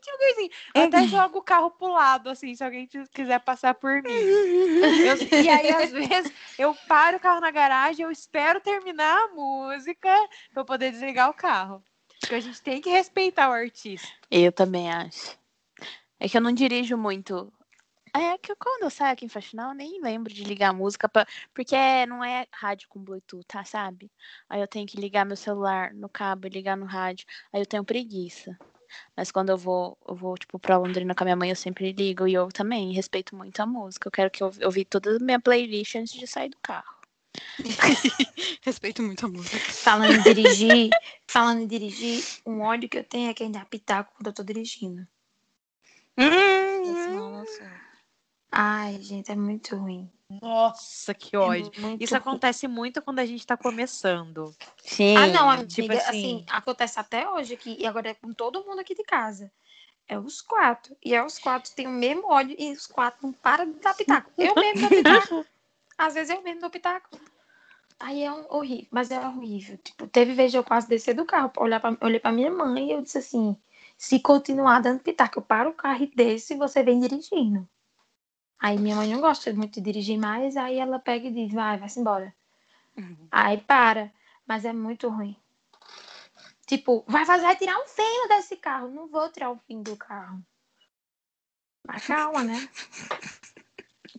devagarzinho. 0.06 0.50
Eu 0.76 0.84
até 0.84 1.08
jogo 1.08 1.40
o 1.40 1.44
carro 1.44 1.72
pro 1.72 1.88
lado, 1.88 2.30
assim, 2.30 2.54
se 2.56 2.64
alguém 2.64 2.88
quiser 3.12 3.40
passar 3.40 3.74
por 3.74 3.92
mim. 4.04 4.10
Eu- 5.04 5.18
e 5.44 5.50
aí, 5.50 5.72
às 5.72 5.92
vezes, 5.92 6.32
eu 6.60 6.76
paro 6.88 7.18
o 7.18 7.20
carro 7.20 7.42
na 7.42 7.50
garagem, 7.52 8.04
eu 8.06 8.12
espero 8.12 8.62
terminar 8.62 9.18
a 9.24 9.28
música 9.30 10.10
pra 10.54 10.62
eu 10.62 10.66
poder 10.66 10.92
desligar 10.92 11.30
o 11.30 11.34
carro. 11.34 11.84
Porque 12.22 12.36
a 12.36 12.40
gente 12.40 12.62
tem 12.62 12.80
que 12.82 12.90
respeitar 12.90 13.50
o 13.50 13.54
artista. 13.54 14.08
Eu 14.30 14.52
também 14.52 14.92
acho. 14.92 15.38
É 16.20 16.30
que 16.30 16.38
eu 16.38 16.42
não 16.42 16.54
dirijo 16.54 16.96
muito. 16.98 17.52
É 18.18 18.38
que 18.38 18.52
eu- 18.52 18.56
quando 18.56 18.84
eu 18.84 18.90
saio 18.90 19.12
aqui 19.14 19.26
em 19.26 19.30
Faxinal, 19.30 19.70
eu 19.72 19.76
nem 19.76 20.02
lembro 20.02 20.34
de 20.34 20.44
ligar 20.44 20.70
a 20.70 20.74
música, 20.74 21.10
pra... 21.10 21.26
porque 21.54 21.76
não 22.06 22.24
é 22.24 22.48
rádio 22.52 22.88
com 22.88 23.00
Bluetooth, 23.04 23.44
tá, 23.46 23.64
sabe? 23.66 24.10
Aí 24.50 24.62
eu 24.62 24.68
tenho 24.68 24.88
que 24.88 24.96
ligar 24.98 25.26
meu 25.26 25.36
celular 25.36 25.94
no 25.94 26.08
cabo 26.08 26.48
e 26.48 26.50
ligar 26.50 26.78
no 26.78 26.86
rádio. 26.86 27.26
Aí 27.52 27.62
eu 27.62 27.66
tenho 27.66 27.84
preguiça. 27.84 28.58
Mas 29.18 29.32
quando 29.32 29.50
eu 29.50 29.58
vou, 29.58 29.98
eu 30.08 30.16
vou, 30.16 30.38
tipo, 30.38 30.58
pra 30.58 30.78
Londrina 30.78 31.14
com 31.14 31.24
a 31.24 31.26
minha 31.26 31.36
mãe, 31.36 31.50
eu 31.50 31.56
sempre 31.56 31.92
ligo. 31.92 32.26
E 32.28 32.34
eu 32.34 32.48
também 32.50 32.94
respeito 32.94 33.36
muito 33.36 33.60
a 33.60 33.66
música. 33.66 34.08
Eu 34.08 34.12
quero 34.12 34.32
que 34.32 34.42
eu 34.42 34.52
ouvi 34.64 34.86
toda 34.86 35.16
a 35.18 35.20
minha 35.20 35.40
playlist 35.40 35.96
antes 35.96 36.14
de 36.14 36.26
sair 36.28 36.50
do 36.50 36.58
carro. 36.62 36.96
Respeito 38.64 39.02
muito 39.02 39.26
a 39.26 39.30
música. 39.30 39.58
Falando 39.58 40.12
em 40.14 40.22
dirigir, 40.22 40.90
falando 41.28 41.62
em 41.62 41.68
dirigir, 41.68 42.24
um 42.46 42.62
ódio 42.62 42.88
que 42.88 42.98
eu 42.98 43.04
tenho 43.04 43.30
é 43.30 43.34
quem 43.34 43.52
dá 43.52 43.66
pitaco 43.66 44.14
quando 44.16 44.28
eu 44.28 44.34
tô 44.34 44.44
dirigindo. 44.44 45.06
Ai, 48.58 49.02
gente, 49.02 49.30
é 49.30 49.36
muito 49.36 49.76
ruim. 49.76 50.10
Nossa, 50.42 51.14
que 51.14 51.36
ódio. 51.36 51.70
É 51.76 51.98
Isso 52.04 52.14
ruim. 52.14 52.22
acontece 52.22 52.68
muito 52.70 53.02
quando 53.02 53.20
a 53.20 53.26
gente 53.26 53.46
tá 53.46 53.58
começando. 53.58 54.56
Sim. 54.78 55.18
Ah, 55.18 55.28
não, 55.28 55.50
amiga, 55.50 55.68
tipo 55.68 55.92
assim, 55.92 56.08
assim- 56.08 56.46
acontece 56.50 56.98
até 57.00 57.30
hoje 57.30 57.54
aqui, 57.54 57.76
e 57.78 57.86
agora 57.86 58.10
é 58.10 58.14
com 58.14 58.34
todo 58.34 58.64
mundo 58.64 58.80
aqui 58.80 58.96
de 58.96 59.04
casa. 59.04 59.52
É 60.08 60.18
os 60.18 60.40
quatro. 60.42 60.96
E 61.04 61.14
é 61.14 61.22
os 61.24 61.38
quatro 61.38 61.70
têm 61.76 61.88
o 61.88 61.92
mesmo 61.92 62.32
ódio 62.32 62.56
e 62.58 62.72
os 62.72 62.88
quatro 62.88 63.20
não 63.24 63.34
param 63.34 63.66
de 63.72 63.80
dar 63.80 63.94
pitaco. 63.94 64.32
Eu 64.38 64.56
mesmo 64.56 64.82
dou 64.82 64.90
pitaco. 64.90 65.46
Às 65.98 66.14
vezes 66.14 66.34
eu 66.34 66.42
mesmo 66.42 66.62
dou 66.62 66.70
pitaco. 66.70 67.10
Aí 68.00 68.24
é 68.24 68.32
um- 68.32 68.46
horrível, 68.50 68.88
mas 68.92 69.12
é 69.12 69.20
horrível. 69.20 69.78
Tipo, 69.80 70.08
teve 70.08 70.34
vez 70.34 70.52
de 70.52 70.58
eu 70.58 70.64
quase 70.64 70.88
descer 70.88 71.14
do 71.14 71.26
carro, 71.26 71.52
olhar 71.58 71.80
pra, 71.82 71.98
olhei 72.02 72.20
pra 72.20 72.32
minha 72.32 72.52
mãe 72.52 72.88
e 72.88 72.92
eu 72.92 73.02
disse 73.02 73.18
assim: 73.18 73.56
se 73.98 74.20
continuar 74.20 74.80
dando 74.80 75.00
pitaco, 75.02 75.40
eu 75.40 75.44
paro 75.44 75.72
o 75.72 75.74
carro 75.74 76.04
e 76.04 76.08
desço 76.08 76.54
e 76.54 76.58
você 76.58 76.84
vem 76.84 77.00
dirigindo. 77.00 77.68
Aí 78.66 78.80
minha 78.80 78.96
mãe 78.96 79.14
não 79.14 79.22
gosta 79.22 79.54
muito 79.54 79.76
de 79.76 79.82
dirigir 79.82 80.18
mais, 80.18 80.58
aí 80.58 80.80
ela 80.80 80.98
pega 80.98 81.28
e 81.28 81.32
diz: 81.32 81.54
vai, 81.54 81.78
vai-se 81.78 82.00
embora. 82.00 82.34
Uhum. 82.98 83.28
Aí 83.30 83.60
para, 83.60 84.12
mas 84.48 84.66
é 84.66 84.74
muito 84.74 85.08
ruim. 85.08 85.38
Tipo, 86.66 87.06
vai 87.08 87.28
fazer, 87.28 87.44
vai 87.44 87.56
tirar 87.56 87.78
um 87.78 87.88
fino 87.88 88.28
desse 88.28 88.56
carro. 88.58 88.90
Não 88.90 89.08
vou 89.08 89.30
tirar 89.30 89.52
o 89.52 89.60
fim 89.68 89.84
do 89.84 89.96
carro. 89.96 90.44
Mas 91.88 92.08
calma, 92.08 92.44
né? 92.44 92.68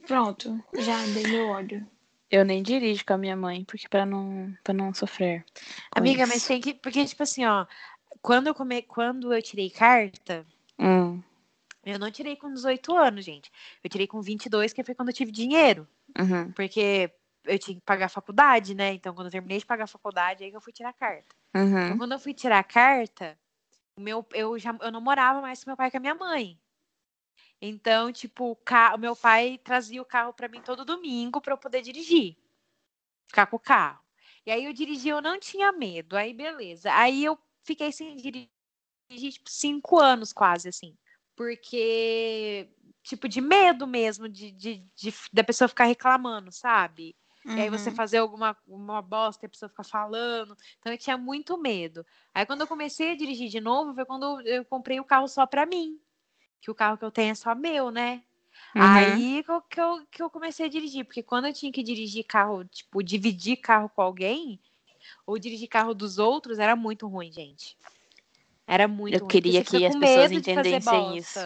Pronto, 0.06 0.62
já 0.78 0.96
dei 1.06 1.26
meu 1.26 1.48
ódio. 1.48 1.84
Eu 2.30 2.44
nem 2.44 2.62
dirijo 2.62 3.04
com 3.04 3.14
a 3.14 3.18
minha 3.18 3.36
mãe, 3.36 3.64
porque 3.64 3.88
pra 3.88 4.06
não, 4.06 4.56
pra 4.62 4.72
não 4.72 4.94
sofrer. 4.94 5.44
Amiga, 5.90 6.22
isso. 6.22 6.32
mas 6.32 6.46
tem 6.46 6.60
que. 6.60 6.72
Porque, 6.72 7.04
tipo 7.04 7.24
assim, 7.24 7.44
ó. 7.44 7.66
Quando 8.22 8.46
eu, 8.46 8.54
come... 8.54 8.82
quando 8.82 9.34
eu 9.34 9.42
tirei 9.42 9.70
carta, 9.70 10.46
Hum, 10.78 11.20
eu 11.94 11.98
não 11.98 12.10
tirei 12.10 12.36
com 12.36 12.52
18 12.52 12.94
anos, 12.96 13.24
gente. 13.24 13.50
Eu 13.82 13.90
tirei 13.90 14.06
com 14.06 14.20
22, 14.20 14.72
que 14.72 14.84
foi 14.84 14.94
quando 14.94 15.08
eu 15.10 15.14
tive 15.14 15.30
dinheiro. 15.32 15.88
uhum, 16.18 16.52
Porque 16.54 17.12
eu 17.44 17.58
tinha 17.58 17.76
que 17.76 17.82
pagar 17.86 18.06
a 18.06 18.10
faculdade, 18.10 18.74
né? 18.74 18.92
Então, 18.94 19.14
quando 19.14 19.26
eu 19.28 19.32
terminei 19.32 19.58
de 19.58 19.66
pagar 19.66 19.84
a 19.84 19.88
faculdade, 19.88 20.44
aí 20.44 20.50
que 20.50 20.56
eu 20.56 20.60
fui 20.60 20.72
tirar 20.72 20.90
a 20.90 20.94
carta. 20.94 21.36
Então, 21.84 21.94
uhum. 21.94 21.98
quando 21.98 22.12
eu 22.12 22.18
fui 22.20 22.34
tirar 22.34 22.58
a 22.60 22.64
carta, 22.64 23.38
meu, 23.98 24.26
eu 24.34 24.58
já 24.58 24.76
eu 24.82 24.92
não 24.92 25.00
morava 25.00 25.40
mais 25.42 25.64
com 25.64 25.70
meu 25.70 25.76
pai 25.76 25.88
e 25.88 25.90
com 25.92 25.98
a 25.98 26.00
minha 26.00 26.14
mãe. 26.14 26.58
Então, 27.60 28.12
tipo, 28.12 28.50
o 28.52 28.56
ca- 28.56 28.94
o 28.94 28.98
meu 28.98 29.16
pai 29.16 29.58
trazia 29.58 30.00
o 30.00 30.04
carro 30.04 30.32
pra 30.32 30.48
mim 30.48 30.60
todo 30.62 30.84
domingo 30.84 31.40
pra 31.40 31.52
eu 31.54 31.58
poder 31.58 31.82
dirigir. 31.82 32.36
Ficar 33.28 33.46
com 33.46 33.56
o 33.56 33.60
carro. 33.60 34.00
E 34.46 34.50
aí 34.50 34.64
eu 34.64 34.72
dirigi, 34.72 35.08
eu 35.08 35.22
não 35.22 35.38
tinha 35.40 35.72
medo. 35.72 36.16
Aí, 36.16 36.32
beleza. 36.34 36.92
Aí 36.94 37.24
eu 37.24 37.38
fiquei 37.64 37.92
sem 37.92 38.16
dirigir, 38.16 38.50
tipo, 39.32 39.50
cinco 39.50 39.98
anos 39.98 40.32
quase, 40.32 40.68
assim. 40.68 40.96
Porque, 41.36 42.68
tipo, 43.02 43.28
de 43.28 43.40
medo 43.40 43.86
mesmo 43.86 44.28
de, 44.28 44.50
de, 44.50 44.76
de- 44.96 45.14
da 45.32 45.44
pessoa 45.44 45.68
ficar 45.68 45.84
reclamando, 45.84 46.50
sabe? 46.50 47.14
E 47.56 47.60
aí 47.60 47.70
você 47.70 47.90
Uhum. 47.90 47.94
fazer 47.94 48.18
alguma 48.18 48.56
uma 48.66 49.00
bosta 49.00 49.44
e 49.44 49.46
a 49.46 49.48
pessoa 49.48 49.68
ficar 49.68 49.84
falando. 49.84 50.56
Então 50.80 50.90
eu 50.92 50.98
tinha 50.98 51.16
muito 51.16 51.56
medo. 51.56 52.04
Aí 52.34 52.44
quando 52.44 52.62
eu 52.62 52.66
comecei 52.66 53.12
a 53.12 53.16
dirigir 53.16 53.48
de 53.48 53.60
novo, 53.60 53.94
foi 53.94 54.04
quando 54.04 54.40
eu 54.40 54.64
comprei 54.64 54.98
o 54.98 55.04
carro 55.04 55.28
só 55.28 55.46
pra 55.46 55.64
mim. 55.64 56.00
Que 56.60 56.70
o 56.70 56.74
carro 56.74 56.98
que 56.98 57.04
eu 57.04 57.10
tenho 57.12 57.30
é 57.30 57.34
só 57.34 57.54
meu, 57.54 57.90
né? 57.92 58.24
Uhum. 58.74 58.82
Aí 58.82 59.42
que 59.44 59.50
eu, 59.50 59.60
que, 59.62 59.80
eu, 59.80 60.06
que 60.10 60.22
eu 60.22 60.30
comecei 60.30 60.66
a 60.66 60.68
dirigir. 60.68 61.04
Porque 61.04 61.22
quando 61.22 61.46
eu 61.46 61.52
tinha 61.52 61.70
que 61.70 61.82
dirigir 61.84 62.24
carro, 62.24 62.64
tipo, 62.64 63.02
dividir 63.02 63.58
carro 63.58 63.88
com 63.88 64.02
alguém, 64.02 64.58
ou 65.24 65.38
dirigir 65.38 65.68
carro 65.68 65.94
dos 65.94 66.18
outros, 66.18 66.58
era 66.58 66.74
muito 66.74 67.06
ruim, 67.06 67.30
gente. 67.30 67.76
Era 68.66 68.88
muito 68.88 69.14
Eu 69.14 69.20
ruim. 69.20 69.28
queria 69.28 69.64
que 69.64 69.86
as 69.86 69.94
pessoas 69.96 70.30
de 70.30 70.36
entendessem 70.36 71.16
isso. 71.16 71.38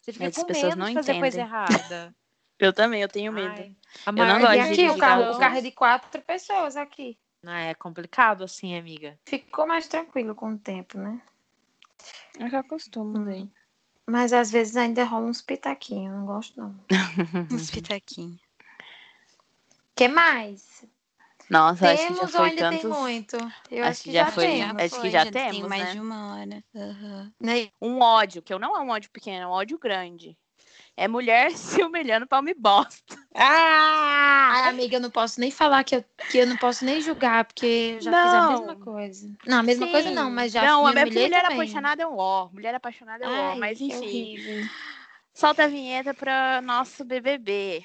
Você 0.00 0.12
fica 0.12 0.24
Mas 0.24 0.36
as 0.36 0.42
com 0.42 0.46
pessoas 0.48 0.74
medo 0.74 0.80
não 0.80 0.88
de 0.88 0.94
fazer 0.94 1.18
coisa 1.18 1.40
entendem. 1.40 1.46
errada. 1.46 2.14
Eu 2.58 2.72
também, 2.72 3.02
eu 3.02 3.08
tenho 3.08 3.32
medo. 3.32 3.48
Ai, 3.48 3.74
Eu 4.06 4.12
não 4.14 4.38
gosto 4.40 4.52
E 4.54 4.56
de 4.56 4.60
aqui 4.60 4.74
dirigir 4.74 4.90
o 4.96 4.98
carro, 4.98 5.22
carro 5.22 5.36
o 5.36 5.38
carro 5.38 5.56
é 5.56 5.60
de 5.60 5.70
quatro 5.72 6.22
pessoas 6.22 6.76
aqui. 6.76 7.18
Ah, 7.44 7.60
é 7.60 7.74
complicado 7.74 8.44
assim, 8.44 8.76
amiga. 8.78 9.18
Ficou 9.26 9.66
mais 9.66 9.88
tranquilo 9.88 10.34
com 10.34 10.52
o 10.52 10.58
tempo, 10.58 10.98
né? 10.98 11.20
Eu 12.38 12.48
já 12.48 12.60
acostumo, 12.60 13.24
daí. 13.24 13.48
Mas 14.06 14.32
às 14.32 14.50
vezes 14.50 14.76
ainda 14.76 15.04
rola 15.04 15.26
uns 15.26 15.40
pitaquinhos, 15.40 16.14
não 16.14 16.26
gosto 16.26 16.60
não. 16.60 16.74
Uns 17.50 17.70
pitaquinhos. 17.70 18.40
que 19.94 20.08
mais? 20.08 20.84
Nossa, 21.52 21.90
acho 21.90 22.06
que 22.06 22.14
já 22.14 22.16
temos 22.16 22.32
foi 22.32 22.48
ainda 22.48 22.70
tem 22.70 22.80
tantos. 22.80 22.98
muito? 22.98 23.36
Eu 23.70 23.82
Acho 23.82 23.90
acho 23.90 24.02
que 24.02 24.08
que 24.08 24.12
já 24.16 24.24
já, 24.24 24.32
foi, 24.32 24.46
temos. 24.46 24.82
acho 24.82 25.00
que 25.02 25.10
já 25.10 25.22
tem 25.24 25.32
temos, 25.32 25.68
mais 25.68 25.84
né? 25.84 25.92
de 25.92 26.00
uma 26.00 26.34
hora. 26.34 26.64
Né? 27.38 27.68
Um 27.80 28.00
ódio, 28.00 28.40
que 28.40 28.54
eu 28.54 28.58
não 28.58 28.74
é 28.74 28.80
um 28.80 28.88
ódio 28.88 29.10
pequeno, 29.10 29.42
é 29.42 29.46
um 29.46 29.50
ódio 29.50 29.78
grande. 29.78 30.34
É 30.96 31.06
mulher 31.06 31.50
se 31.56 31.82
humilhando 31.82 32.26
pra 32.26 32.40
me 32.40 32.54
bosta. 32.54 33.14
Ah, 33.34 34.68
amiga, 34.68 34.96
eu 34.96 35.00
não 35.00 35.10
posso 35.10 35.38
nem 35.40 35.50
falar 35.50 35.84
que 35.84 35.96
eu, 35.96 36.04
que 36.30 36.38
eu 36.38 36.46
não 36.46 36.56
posso 36.56 36.86
nem 36.86 37.02
julgar, 37.02 37.44
porque 37.44 37.96
eu 37.96 38.00
já 38.00 38.22
fiz 38.22 38.32
a 38.32 38.40
Não. 38.40 38.52
mesma 38.52 38.76
coisa. 38.76 39.30
Não, 39.46 39.58
a 39.58 39.62
mesma 39.62 39.88
coisa 39.88 40.10
não, 40.10 40.28
Sim. 40.28 40.34
mas 40.34 40.52
já 40.52 40.64
Não, 40.64 40.84
me 40.84 40.90
humilhei 41.02 41.24
mulher 41.24 41.42
também. 41.42 41.56
apaixonada 41.58 42.02
é 42.02 42.06
um 42.06 42.16
ó. 42.16 42.48
Mulher 42.50 42.74
apaixonada 42.74 43.24
é 43.24 43.28
um 43.28 43.30
ó. 43.30 43.50
Ai, 43.52 43.58
Mas 43.58 43.78
enfim, 43.78 43.98
horrível. 43.98 44.66
solta 45.34 45.64
a 45.64 45.68
vinheta 45.68 46.14
pra 46.14 46.62
nosso 46.62 47.04
BBB. 47.04 47.82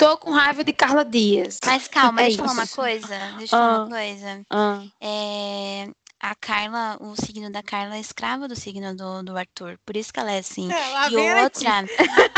Tô 0.00 0.16
com 0.18 0.30
raiva 0.32 0.64
de 0.64 0.72
Carla 0.72 1.04
Dias. 1.04 1.58
Mas 1.64 1.86
calma, 1.86 2.22
É 2.22 2.24
deixa 2.24 2.40
eu 2.40 2.44
falar 2.46 2.54
uma 2.58 2.64
isso. 2.64 2.74
coisa. 2.76 3.18
Deixa 3.38 3.54
eu 3.54 3.58
falar 3.60 3.74
Ah. 3.74 3.78
uma 3.84 3.88
coisa. 3.88 4.42
Ah, 4.50 4.82
É, 5.00 5.88
a 6.22 6.34
Carla, 6.34 6.96
o 7.00 7.14
signo 7.16 7.50
da 7.52 7.62
Carla 7.62 7.96
é 7.96 8.00
escrava 8.00 8.48
do 8.48 8.56
signo 8.56 8.96
do, 8.96 9.22
do 9.22 9.36
Arthur. 9.36 9.78
Por 9.86 9.96
isso 9.96 10.12
que 10.12 10.18
ela 10.20 10.32
é 10.32 10.38
assim. 10.38 10.68
E 11.10 11.16
outra, 11.16 11.84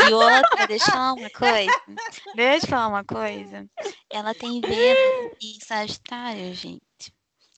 e 0.09 0.13
outra, 0.13 0.67
deixa 0.67 0.85
eu 0.85 0.91
falar 0.91 1.13
uma 1.13 1.29
coisa. 1.29 1.81
Deixa 2.35 2.65
eu 2.65 2.69
falar 2.69 2.87
uma 2.89 3.03
coisa. 3.03 3.65
Ela 4.11 4.33
tem 4.33 4.59
Vênus 4.61 5.31
e 5.41 5.65
Sagitário, 5.65 6.53
gente. 6.53 6.81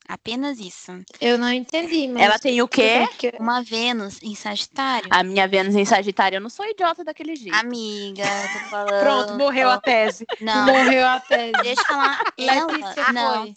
Apenas 0.08 0.60
isso. 0.60 0.91
Eu 1.20 1.38
não 1.38 1.51
entendi, 1.51 2.08
mas. 2.08 2.22
Ela 2.24 2.38
tem 2.39 2.62
o 2.62 2.68
quê? 2.68 3.06
Porque- 3.10 3.34
Uma 3.39 3.62
Vênus 3.64 4.20
em 4.22 4.36
Sagitário. 4.36 5.08
A 5.12 5.24
minha 5.24 5.47
Vênus 5.47 5.76
em 5.76 5.84
Sagitário, 5.86 6.38
eu 6.38 6.41
não 6.41 6.49
sou 6.49 6.66
idiota 6.66 7.03
daquele 7.03 7.36
jeito. 7.36 7.56
Amiga, 7.56 8.24
tô 8.24 8.60
falando. 8.70 8.99
Pronto, 9.01 9.34
morreu 9.36 9.70
a 9.70 9.80
tese. 9.82 10.26
Não, 10.41 10.66
Morreu 10.68 11.08
a 11.08 11.20
tese. 11.20 11.51
deixa 11.64 11.82
eu 11.82 11.86
falar. 11.86 12.22
Ela, 12.38 13.12
não. 13.14 13.43
foi. 13.43 13.53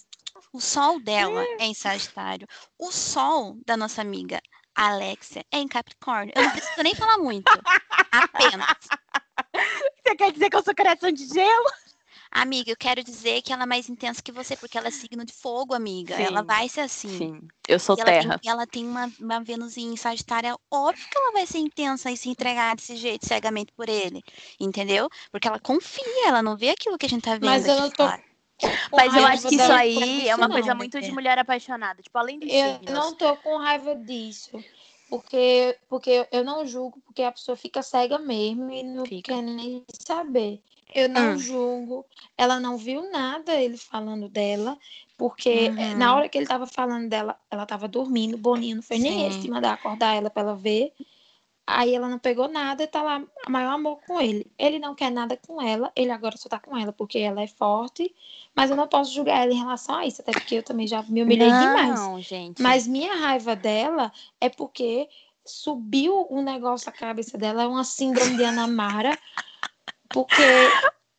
O 0.52 0.60
sol 0.60 0.98
dela 1.00 1.44
é 1.60 1.66
em 1.66 1.74
Sagitário. 1.74 2.46
O 2.78 2.90
sol 2.90 3.58
da 3.66 3.76
nossa 3.76 4.00
amiga 4.00 4.40
Alexia 4.74 5.44
é 5.52 5.58
em 5.58 5.68
Capricórnio. 5.68 6.32
Eu 6.34 6.42
não 6.44 6.50
preciso 6.50 6.82
nem 6.82 6.94
falar 6.94 7.18
muito. 7.18 7.50
Apenas. 8.10 8.76
Você 10.06 10.14
quer 10.16 10.32
dizer 10.32 10.48
que 10.48 10.56
eu 10.56 10.62
sou 10.62 10.74
coração 10.74 11.10
de 11.12 11.26
gelo? 11.26 11.66
Amiga, 12.30 12.70
eu 12.70 12.76
quero 12.76 13.02
dizer 13.02 13.42
que 13.42 13.52
ela 13.52 13.62
é 13.62 13.66
mais 13.66 13.88
intensa 13.88 14.22
que 14.22 14.30
você, 14.30 14.56
porque 14.56 14.76
ela 14.76 14.88
é 14.88 14.90
signo 14.90 15.24
de 15.24 15.32
fogo, 15.32 15.74
amiga. 15.74 16.14
Ela 16.14 16.40
Sim. 16.40 16.46
vai 16.46 16.68
ser 16.68 16.80
assim. 16.82 17.18
Sim, 17.18 17.48
eu 17.66 17.78
sou 17.78 17.96
E 17.96 18.00
ela 18.00 18.10
terra. 18.10 18.38
tem, 18.38 18.50
ela 18.50 18.66
tem 18.66 18.86
uma, 18.86 19.10
uma 19.20 19.40
Vênus 19.42 19.76
em 19.76 19.96
Sagitário. 19.96 20.58
Óbvio 20.70 21.06
que 21.10 21.18
ela 21.18 21.32
vai 21.32 21.46
ser 21.46 21.58
intensa 21.58 22.10
e 22.10 22.16
se 22.16 22.28
entregar 22.28 22.76
desse 22.76 22.96
jeito, 22.96 23.26
cegamente 23.26 23.72
por 23.72 23.88
ele. 23.88 24.22
Entendeu? 24.60 25.08
Porque 25.30 25.48
ela 25.48 25.58
confia, 25.58 26.28
ela 26.28 26.42
não 26.42 26.56
vê 26.56 26.70
aquilo 26.70 26.98
que 26.98 27.06
a 27.06 27.08
gente 27.08 27.22
tá 27.22 27.32
vendo. 27.32 27.46
Mas 27.46 27.66
eu 27.66 27.72
aqui 27.72 27.82
não 27.82 27.90
tô 27.90 28.04
fora. 28.04 28.22
com 28.90 28.96
Mas 28.96 29.14
eu 29.14 29.26
acho 29.26 29.48
que 29.48 29.54
isso 29.54 29.72
aí 29.72 30.28
é 30.28 30.36
uma 30.36 30.48
coisa 30.48 30.74
muito 30.74 31.00
de 31.00 31.10
mulher 31.12 31.38
apaixonada. 31.38 32.02
Tipo, 32.02 32.18
além 32.18 32.38
dos 32.38 32.52
Eu 32.52 32.74
signos. 32.74 32.92
não 32.92 33.14
tô 33.14 33.36
com 33.36 33.56
raiva 33.56 33.94
disso. 33.94 34.62
Porque, 35.08 35.78
porque 35.88 36.28
eu 36.30 36.44
não 36.44 36.66
julgo, 36.66 37.00
porque 37.00 37.22
a 37.22 37.32
pessoa 37.32 37.56
fica 37.56 37.82
cega 37.82 38.18
mesmo 38.18 38.70
e 38.70 38.82
não 38.82 39.06
Fica. 39.06 39.34
quer 39.34 39.42
nem 39.42 39.82
saber. 40.06 40.60
Eu 40.94 41.08
não 41.08 41.34
Hum. 41.34 41.38
julgo. 41.38 42.06
Ela 42.36 42.58
não 42.58 42.76
viu 42.76 43.10
nada 43.10 43.54
ele 43.54 43.76
falando 43.76 44.28
dela, 44.28 44.78
porque 45.16 45.72
eh, 45.76 45.92
Uhum. 45.92 45.98
na 45.98 46.14
hora 46.14 46.28
que 46.28 46.38
ele 46.38 46.46
tava 46.46 46.66
falando 46.66 47.08
dela, 47.08 47.38
ela 47.50 47.66
tava 47.66 47.86
dormindo. 47.88 48.38
Boninho 48.38 48.76
não 48.76 48.82
foi 48.82 48.98
nem 48.98 49.26
esse 49.28 49.40
de 49.40 49.50
mandar 49.50 49.74
acordar 49.74 50.14
ela 50.14 50.30
pra 50.30 50.42
ela 50.42 50.54
ver. 50.54 50.92
Aí 51.66 51.94
ela 51.94 52.08
não 52.08 52.18
pegou 52.18 52.48
nada 52.48 52.82
e 52.82 52.86
tá 52.86 53.02
lá 53.02 53.22
maior 53.46 53.72
amor 53.72 54.00
com 54.06 54.18
ele. 54.18 54.50
Ele 54.58 54.78
não 54.78 54.94
quer 54.94 55.10
nada 55.10 55.36
com 55.36 55.60
ela, 55.60 55.92
ele 55.94 56.10
agora 56.10 56.34
só 56.38 56.48
tá 56.48 56.58
com 56.58 56.74
ela 56.74 56.92
porque 56.94 57.18
ela 57.18 57.42
é 57.42 57.46
forte, 57.46 58.14
mas 58.54 58.70
eu 58.70 58.76
não 58.76 58.88
posso 58.88 59.12
julgar 59.12 59.42
ela 59.42 59.52
em 59.52 59.58
relação 59.58 59.96
a 59.96 60.06
isso, 60.06 60.22
até 60.22 60.32
porque 60.32 60.54
eu 60.54 60.62
também 60.62 60.86
já 60.86 61.02
me 61.02 61.22
humilhei 61.22 61.52
demais. 61.52 62.00
Não, 62.00 62.18
gente. 62.22 62.62
Mas 62.62 62.86
minha 62.86 63.14
raiva 63.16 63.54
dela 63.54 64.10
é 64.40 64.48
porque 64.48 65.10
subiu 65.44 66.26
um 66.30 66.40
negócio 66.42 66.86
na 66.90 66.92
cabeça 66.96 67.36
dela, 67.36 67.64
é 67.64 67.66
uma 67.66 67.84
síndrome 67.84 68.36
de 68.36 68.44
Ana 68.44 68.66
Mara, 68.66 69.18
porque 70.08 70.42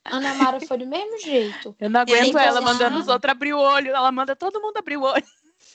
Ana 0.05 0.33
Mara 0.35 0.59
foi 0.59 0.77
do 0.77 0.85
mesmo 0.85 1.19
jeito. 1.19 1.75
eu 1.79 1.89
não 1.89 2.01
aguento 2.01 2.37
ela 2.37 2.61
posso 2.61 2.63
mandando 2.73 2.95
achar. 2.95 2.99
os 3.01 3.07
outros 3.07 3.31
abrir 3.31 3.53
o 3.53 3.59
olho. 3.59 3.95
Ela 3.95 4.11
manda 4.11 4.35
todo 4.35 4.61
mundo 4.61 4.77
abrir 4.77 4.97
o 4.97 5.03
olho. 5.03 5.23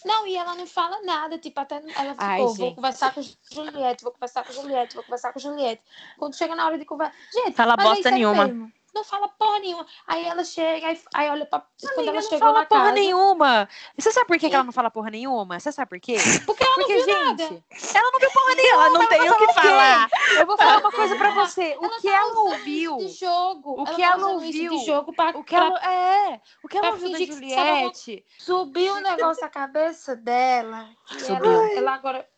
Não, 0.04 0.26
e 0.26 0.36
ela 0.36 0.54
não 0.54 0.66
fala 0.66 1.00
nada, 1.02 1.38
tipo, 1.38 1.58
até 1.58 1.76
ela 1.76 2.12
ficou, 2.12 2.14
Ai, 2.18 2.40
vou 2.40 2.74
conversar 2.74 3.14
com 3.14 3.22
Juliette, 3.22 4.02
vou 4.04 4.12
conversar 4.12 4.44
com 4.44 4.52
Juliette, 4.52 4.94
vou 4.94 5.04
conversar 5.04 5.32
com 5.32 5.38
Juliette. 5.38 5.82
Quando 6.18 6.36
chega 6.36 6.54
na 6.54 6.66
hora 6.66 6.78
de 6.78 6.84
conversar, 6.84 7.16
gente, 7.32 7.54
Fala 7.54 7.74
é 7.78 7.82
bosta 7.82 8.02
sério 8.02 8.18
nenhuma. 8.18 8.46
mesmo. 8.46 8.72
Não 8.94 9.02
fala 9.02 9.28
porra 9.28 9.58
nenhuma. 9.58 9.86
Aí 10.06 10.24
ela 10.24 10.44
chega, 10.44 10.86
aí, 10.86 11.00
aí 11.14 11.28
olha 11.30 11.44
pra. 11.46 11.60
quando 11.80 11.94
Amiga, 11.94 12.10
ela 12.10 12.20
não 12.20 12.22
chegou 12.22 12.38
fala 12.38 12.66
porra 12.66 12.80
casa. 12.82 12.92
nenhuma. 12.92 13.68
Você 13.98 14.12
sabe 14.12 14.26
por 14.26 14.38
que, 14.38 14.48
que 14.48 14.54
ela 14.54 14.64
não 14.64 14.72
fala 14.72 14.90
porra 14.90 15.10
nenhuma? 15.10 15.58
Você 15.58 15.72
sabe 15.72 15.88
por 15.88 16.00
quê? 16.00 16.16
Porque 16.46 16.62
ela 16.62 16.76
não 16.76 16.84
Porque, 16.86 16.94
viu 16.94 17.04
gente, 17.04 17.42
nada. 17.42 17.64
ela 17.94 18.10
não 18.12 18.20
viu 18.20 18.30
porra 18.30 18.54
nenhuma. 18.54 18.84
Ela 18.84 18.90
não 18.90 19.08
tem 19.08 19.30
o 19.30 19.38
que 19.38 19.52
falar. 19.52 20.08
Eu 20.38 20.46
vou 20.46 20.56
falar 20.56 20.78
uma 20.78 20.92
coisa 20.92 21.16
pra 21.16 21.30
você. 21.32 21.76
O 21.80 21.84
Ela 21.84 22.00
que 22.00 22.08
tá 22.08 22.16
ela 22.16 22.40
ouviu, 22.40 22.96
de 22.98 23.08
jogo. 23.08 23.82
O 23.82 23.84
que 23.84 23.96
tá 24.02 24.02
ela 24.12 24.28
ouviu, 24.28 24.70
de 24.78 24.86
jogo 24.86 25.12
pra, 25.12 25.30
o 25.36 25.42
que 25.44 25.54
ela 25.56 25.92
é, 25.92 26.40
o 26.62 26.68
que 26.68 26.78
ela 26.78 26.90
ouviu 26.90 27.10
da 27.10 27.18
Juliette, 27.18 28.24
Subiu 28.38 28.94
um 28.94 29.00
negócio 29.02 29.42
na 29.42 29.48
cabeça 29.48 30.14
dela. 30.14 30.88
Subiu. 31.06 31.50
Ela, 31.52 31.72
ela 31.72 31.94
agora 31.94 32.28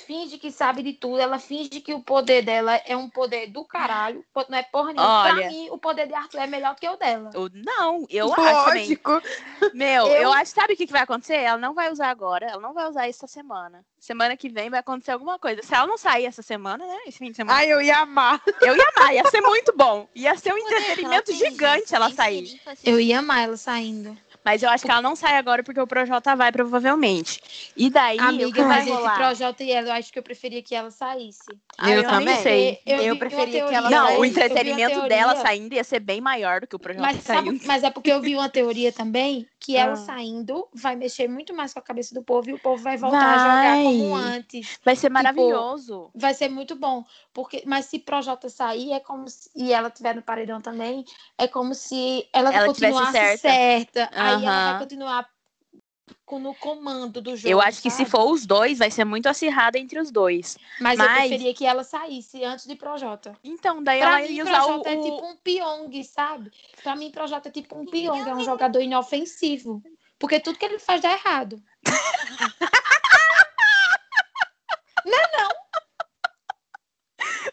finge 0.00 0.38
que 0.38 0.50
sabe 0.50 0.82
de 0.82 0.92
tudo. 0.92 1.18
Ela 1.18 1.38
finge 1.38 1.80
que 1.80 1.94
o 1.94 2.00
poder 2.00 2.42
dela 2.42 2.76
é 2.86 2.96
um 2.96 3.08
poder 3.08 3.46
do 3.48 3.64
caralho. 3.64 4.24
Não 4.48 4.58
é 4.58 4.62
porra 4.62 4.92
nenhuma. 4.92 5.22
Olha. 5.22 5.34
Pra 5.34 5.48
mim, 5.48 5.68
o 5.70 5.78
poder 5.78 6.06
de 6.06 6.14
Arthur 6.14 6.38
é 6.40 6.46
melhor 6.46 6.74
que 6.76 6.88
o 6.88 6.96
dela. 6.96 7.30
Eu- 7.34 7.50
não, 7.52 8.06
eu 8.10 8.32
acho 8.32 8.64
também. 8.64 8.82
lógico. 8.82 9.22
Meu, 9.74 10.06
eu... 10.06 10.22
Eu- 10.22 10.32
acho, 10.32 10.52
sabe 10.52 10.74
o 10.74 10.76
que, 10.76 10.86
que 10.86 10.92
vai 10.92 11.02
acontecer? 11.02 11.36
Ela 11.36 11.58
não 11.58 11.74
vai 11.74 11.90
usar 11.90 12.08
agora, 12.10 12.46
ela 12.46 12.60
não 12.60 12.72
vai 12.72 12.88
usar 12.88 13.08
essa 13.08 13.26
semana. 13.26 13.84
Semana 13.98 14.36
que 14.36 14.48
vem 14.48 14.70
vai 14.70 14.80
acontecer 14.80 15.10
alguma 15.12 15.38
coisa. 15.38 15.62
Se 15.62 15.74
ela 15.74 15.86
não 15.86 15.98
sair 15.98 16.24
essa 16.24 16.42
semana, 16.42 16.86
né? 16.86 16.98
Esse 17.06 17.18
fim 17.18 17.30
de 17.30 17.36
semana, 17.36 17.58
Ai, 17.58 17.70
eu 17.72 17.80
ia 17.82 17.98
amar. 17.98 18.40
eu 18.60 18.76
ia 18.76 18.84
amar, 18.96 19.14
ia 19.14 19.24
ser 19.30 19.40
muito 19.40 19.72
bom. 19.76 20.08
Ia 20.14 20.36
ser 20.36 20.52
um 20.54 20.58
ela 20.58 20.70
entretenimento 20.80 21.32
gigante 21.32 21.94
ela 21.94 22.10
sair. 22.10 22.60
Eu 22.84 22.98
ia 22.98 23.18
amar 23.18 23.44
ela 23.44 23.56
saindo. 23.56 24.16
Mas 24.44 24.62
eu 24.62 24.70
acho 24.70 24.84
que 24.84 24.90
ela 24.90 25.02
não 25.02 25.14
sai 25.14 25.36
agora 25.36 25.62
porque 25.62 25.78
o 25.80 25.86
Projota 25.86 26.34
vai, 26.34 26.50
provavelmente. 26.50 27.40
E 27.76 27.90
daí, 27.90 28.16
o 28.16 28.20
que 28.20 28.24
Amiga, 28.26 28.64
vai 28.64 28.68
mas 28.78 28.86
entre 28.86 28.94
rolar? 28.98 29.16
Projota 29.16 29.62
e 29.64 29.70
ela, 29.70 29.88
eu 29.88 29.92
acho 29.92 30.10
que 30.12 30.18
eu 30.18 30.22
preferia 30.22 30.62
que 30.62 30.74
ela 30.74 30.90
saísse. 30.90 31.44
Ah, 31.76 31.90
Eu 31.90 32.02
nem 32.02 32.10
também. 32.10 32.36
sei. 32.42 32.78
Eu, 32.86 32.98
Eu 33.02 33.16
preferia 33.18 33.66
que 33.66 33.74
ela 33.74 33.90
Não, 33.90 34.06
saísse. 34.06 34.12
o 34.20 34.24
eu 34.24 34.30
vi 34.30 34.38
uma 34.38 34.44
entretenimento 34.46 35.08
dela 35.08 35.36
saindo 35.36 35.74
ia 35.74 35.84
ser 35.84 36.00
bem 36.00 36.20
maior 36.22 36.60
do 36.62 36.66
que 36.66 36.74
o 36.74 36.78
Projota 36.78 37.02
Mas, 37.06 37.22
sabe- 37.22 37.48
saindo. 37.48 37.66
mas 37.66 37.84
é 37.84 37.90
porque 37.90 38.10
eu 38.10 38.20
vi 38.20 38.34
uma 38.34 38.48
teoria 38.48 38.90
também 38.92 39.46
que 39.58 39.76
ela 39.76 39.92
Ah. 39.92 39.96
saindo 39.96 40.66
vai 40.74 40.96
mexer 40.96 41.28
muito 41.28 41.54
mais 41.54 41.74
com 41.74 41.78
a 41.78 41.82
cabeça 41.82 42.14
do 42.14 42.22
povo 42.22 42.48
e 42.48 42.54
o 42.54 42.58
povo 42.58 42.82
vai 42.82 42.96
voltar 42.96 43.34
a 43.34 43.38
jogar 43.38 43.74
Vai. 43.74 43.82
como 43.84 44.14
antes. 44.16 44.29
Vai 44.84 44.96
ser 44.96 45.08
maravilhoso. 45.10 46.10
Vai 46.14 46.34
ser 46.34 46.48
muito 46.48 46.74
bom. 46.74 47.04
Porque, 47.32 47.62
mas 47.66 47.86
se 47.86 47.98
Projota 47.98 48.48
sair, 48.48 48.92
é 48.92 49.00
como 49.00 49.28
se, 49.28 49.50
e 49.54 49.72
ela 49.72 49.90
tiver 49.90 50.14
no 50.14 50.22
paredão 50.22 50.60
também, 50.60 51.04
é 51.38 51.46
como 51.46 51.74
se 51.74 52.28
ela, 52.32 52.52
Ela 52.54 52.66
continuasse 52.66 53.12
certa. 53.12 53.38
certa. 53.38 54.10
Aí 54.12 54.44
ela 54.44 54.70
vai 54.72 54.78
continuar 54.80 55.28
no 56.32 56.54
comando 56.54 57.20
do 57.20 57.34
jogo. 57.36 57.48
Eu 57.48 57.60
acho 57.60 57.82
que 57.82 57.90
se 57.90 58.04
for 58.04 58.30
os 58.30 58.46
dois, 58.46 58.78
vai 58.78 58.88
ser 58.88 59.04
muito 59.04 59.26
acirrada 59.28 59.76
entre 59.78 59.98
os 59.98 60.12
dois. 60.12 60.56
Mas, 60.80 60.96
eu 60.98 61.04
mas- 61.04 61.18
preferia 61.28 61.52
que 61.52 61.66
ela 61.66 61.82
saísse 61.82 62.44
antes 62.44 62.66
de 62.66 62.76
Projota. 62.76 63.36
Então, 63.42 63.82
daí 63.82 63.98
Pra 64.00 64.20
ela 64.20 64.28
mim, 64.28 64.34
ia 64.34 64.44
usar 64.44 64.62
o. 64.62 64.66
Projota 64.66 64.90
é 64.90 64.96
o- 64.96 65.02
tipo 65.02 65.26
um 65.26 65.36
Pyong, 65.36 66.04
sabe? 66.04 66.52
Pra 66.84 66.94
mim, 66.94 67.10
Projota 67.10 67.48
é 67.48 67.52
tipo 67.52 67.76
um 67.76 67.84
Pyong, 67.84 68.28
é 68.28 68.34
um 68.34 68.44
jogador 68.44 68.80
inofensivo. 68.80 69.82
Porque 70.20 70.38
tudo 70.38 70.56
que 70.58 70.64
ele 70.64 70.78
faz 70.78 71.00
dá 71.00 71.10
errado. 71.12 71.60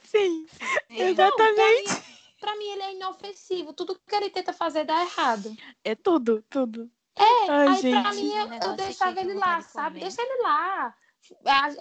Sim, 0.03 0.45
É. 0.89 1.09
exatamente. 1.09 1.89
Não, 1.89 1.95
pra, 1.95 1.99
mim, 1.99 2.03
pra 2.39 2.55
mim, 2.55 2.65
ele 2.71 2.81
é 2.83 2.93
inofensivo. 2.93 3.73
Tudo 3.73 3.99
que 4.07 4.15
ele 4.15 4.29
tenta 4.29 4.53
fazer 4.53 4.85
dá 4.85 5.01
errado. 5.01 5.55
É 5.83 5.95
tudo, 5.95 6.43
tudo. 6.49 6.89
É, 7.15 7.49
Ai, 7.49 7.67
aí 7.67 7.91
pra 7.91 8.11
gente. 8.13 8.15
mim 8.23 8.33
eu, 8.35 8.45
Um 8.47 8.53
eu 8.53 8.73
deixava 8.75 9.19
ele 9.19 9.33
lá, 9.33 9.61
sabe? 9.61 9.99
Deixa 9.99 10.21
ele 10.21 10.41
lá. 10.43 10.95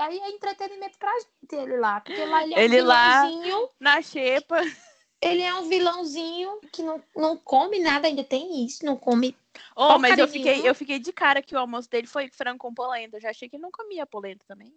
Aí 0.00 0.18
é 0.18 0.30
entretenimento 0.30 0.98
pra 0.98 1.12
gente 1.18 1.54
ele 1.54 1.76
lá. 1.76 2.00
Porque 2.00 2.24
lá 2.24 2.42
ele 2.42 2.54
é 2.54 2.56
um 2.56 2.60
Ele 2.60 2.80
lá- 2.82 3.26
vilãozinho. 3.26 3.68
Na 3.78 4.02
xepa. 4.02 4.60
Ele 5.20 5.42
é 5.42 5.54
um 5.54 5.68
vilãozinho 5.68 6.60
que 6.72 6.82
não, 6.82 7.02
não 7.14 7.36
come 7.36 7.78
nada, 7.78 8.06
ainda 8.06 8.22
tem 8.24 8.64
isso, 8.66 8.84
não 8.84 8.96
come. 8.96 9.36
Oh, 9.74 9.98
mas 9.98 10.18
eu 10.18 10.28
fiquei, 10.28 10.68
eu 10.68 10.74
fiquei 10.74 10.98
de 10.98 11.12
cara 11.12 11.40
que 11.40 11.54
o 11.54 11.58
almoço 11.58 11.88
dele 11.88 12.06
foi 12.06 12.28
frango 12.28 12.58
com 12.58 12.74
polenta. 12.74 13.16
Eu 13.16 13.20
já 13.20 13.30
achei 13.30 13.48
que 13.48 13.56
ele 13.56 13.62
não 13.62 13.70
comia 13.70 14.04
polenta 14.06 14.44
também. 14.46 14.74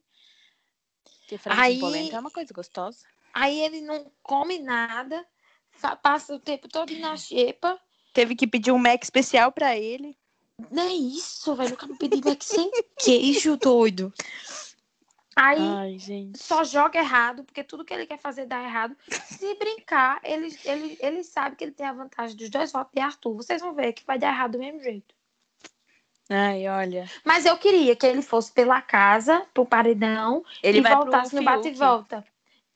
Porque 1.30 1.38
frango 1.38 1.61
Aí- 1.61 1.80
polenta 1.80 2.15
é 2.15 2.19
uma 2.19 2.32
coisa 2.32 2.51
gostosa. 2.51 3.05
Aí 3.32 3.59
ele 3.59 3.82
não 3.82 4.11
come 4.23 4.57
nada, 4.57 5.23
passa 6.01 6.34
o 6.34 6.39
tempo 6.39 6.67
todo 6.67 6.91
na 6.97 7.15
xepa. 7.15 7.80
Teve 8.11 8.36
que 8.36 8.47
pedir 8.47 8.71
um 8.71 8.80
Mac 8.80 9.03
especial 9.03 9.51
pra 9.51 9.77
ele. 9.77 10.17
Não 10.71 10.82
é 10.82 10.91
isso, 10.91 11.53
velho. 11.53 11.73
Eu 11.73 11.77
quero 11.77 11.95
pedir 11.97 12.25
Mac 12.25 12.41
sem 12.41 12.71
queijo, 12.97 13.55
doido. 13.57 14.11
Aí 15.36 15.59
Ai, 15.61 15.97
só 16.36 16.63
joga 16.63 16.99
errado, 16.99 17.43
porque 17.43 17.63
tudo 17.63 17.86
que 17.86 17.93
ele 17.93 18.07
quer 18.07 18.17
fazer 18.17 18.47
dá 18.47 18.61
errado. 18.63 18.97
Se 19.25 19.53
brincar, 19.53 20.19
ele, 20.23 20.57
ele, 20.65 20.97
ele 20.99 21.23
sabe 21.23 21.55
que 21.55 21.63
ele 21.63 21.71
tem 21.71 21.86
a 21.86 21.93
vantagem 21.93 22.36
dos 22.36 22.49
dois 22.49 22.71
votos 22.71 22.91
de 22.91 22.99
Arthur. 22.99 23.36
Vocês 23.36 23.61
vão 23.61 23.75
ver 23.75 23.93
que 23.93 24.03
vai 24.03 24.17
dar 24.17 24.34
errado 24.34 24.53
do 24.53 24.59
mesmo 24.59 24.82
jeito. 24.82 25.13
Ai, 26.30 26.67
olha. 26.69 27.09
Mas 27.25 27.45
eu 27.45 27.57
queria 27.57 27.95
que 27.95 28.05
ele 28.05 28.21
fosse 28.21 28.51
pela 28.51 28.82
casa, 28.82 29.45
pro 29.53 29.65
paredão, 29.65 30.43
Ele 30.61 30.77
e 30.77 30.82
voltasse 30.82 31.36
no 31.36 31.43
bate 31.43 31.69
e 31.69 31.73
volta. 31.73 32.23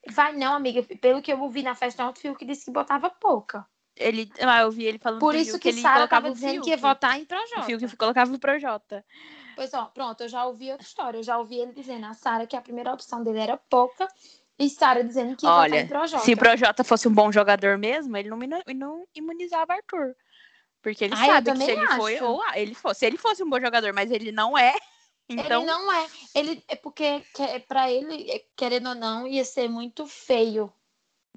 Vai 0.10 0.36
não, 0.36 0.54
amiga. 0.54 0.84
Pelo 1.00 1.22
que 1.22 1.32
eu 1.32 1.40
ouvi 1.40 1.62
na 1.62 1.76
festa 1.76 2.06
do 2.06 2.20
Fiuk, 2.20 2.44
disse 2.46 2.66
que 2.66 2.72
botava 2.72 3.10
pouca. 3.10 3.66
Ele, 3.96 4.30
ah, 4.42 4.62
eu 4.62 4.72
vi 4.72 4.86
ele 4.86 4.98
falando 4.98 5.20
Por 5.20 5.36
isso 5.36 5.60
que 5.60 5.70
ele 5.70 5.80
Sara 5.82 5.96
colocava 5.96 6.22
tava 6.24 6.32
o 6.32 6.34
dizendo 6.34 6.52
Fiuk. 6.54 6.64
que 6.66 6.70
ia 6.72 6.78
votar 6.78 7.20
em 7.20 7.24
O 7.24 7.28
Projota. 7.28 7.64
Fiuk 7.64 7.96
colocava 7.96 8.34
o 8.34 8.40
Projota. 8.40 9.06
Pois 9.56 9.72
ó, 9.74 9.86
pronto, 9.86 10.24
eu 10.24 10.28
já 10.28 10.46
ouvi 10.46 10.72
outra 10.72 10.86
história. 10.86 11.20
Eu 11.20 11.24
já 11.24 11.38
ouvi 11.38 11.60
ele 11.60 11.74
dizendo 11.74 12.08
a 12.08 12.14
Sara 12.14 12.48
que 12.48 12.56
a 12.56 12.62
primeira 12.62 12.92
opção 12.92 13.24
dele 13.24 13.40
era 13.40 13.56
pouca 13.56 14.08
e 14.58 14.68
Sara 14.68 15.04
dizendo 15.04 15.36
que 15.36 15.46
ia 15.46 15.52
Olha, 15.52 15.70
votar 15.70 15.84
em 15.84 15.88
Projota. 15.88 16.24
Se 16.24 16.34
o 16.34 16.38
Projota 16.38 16.84
fosse 16.84 17.08
um 17.08 17.14
bom 17.14 17.32
jogador 17.32 17.78
mesmo, 17.78 18.18
ele 18.18 18.30
não, 18.30 18.40
não 18.76 19.06
imunizava 19.16 19.74
Arthur. 19.74 20.16
Porque 20.84 21.06
ele 21.06 21.16
Ah, 21.16 21.26
eu 21.28 21.34
sabe 21.34 21.52
que 21.54 21.58
se 21.58 21.72
ele 21.72 21.88
foi, 21.88 22.16
acho. 22.18 22.26
ou 22.26 22.44
ah, 22.44 22.60
ele 22.60 22.76
fosse. 22.76 23.00
Se 23.00 23.06
ele 23.06 23.18
fosse 23.18 23.42
um 23.42 23.50
bom 23.50 23.60
jogador, 23.60 23.94
mas 23.94 24.12
ele 24.12 24.32
não 24.34 24.56
é, 24.58 24.76
então. 25.30 25.62
Ele 25.64 25.72
não 25.72 25.92
é. 25.92 26.08
Ele 26.36 26.64
é 26.68 26.76
porque 26.76 27.22
que- 27.34 27.60
pra 27.62 27.90
ele, 27.90 28.30
é, 28.30 28.44
querendo 28.56 28.90
ou 28.90 28.96
não, 28.96 29.26
ia 29.26 29.46
ser 29.46 29.70
muito 29.70 30.06
feio. 30.06 30.72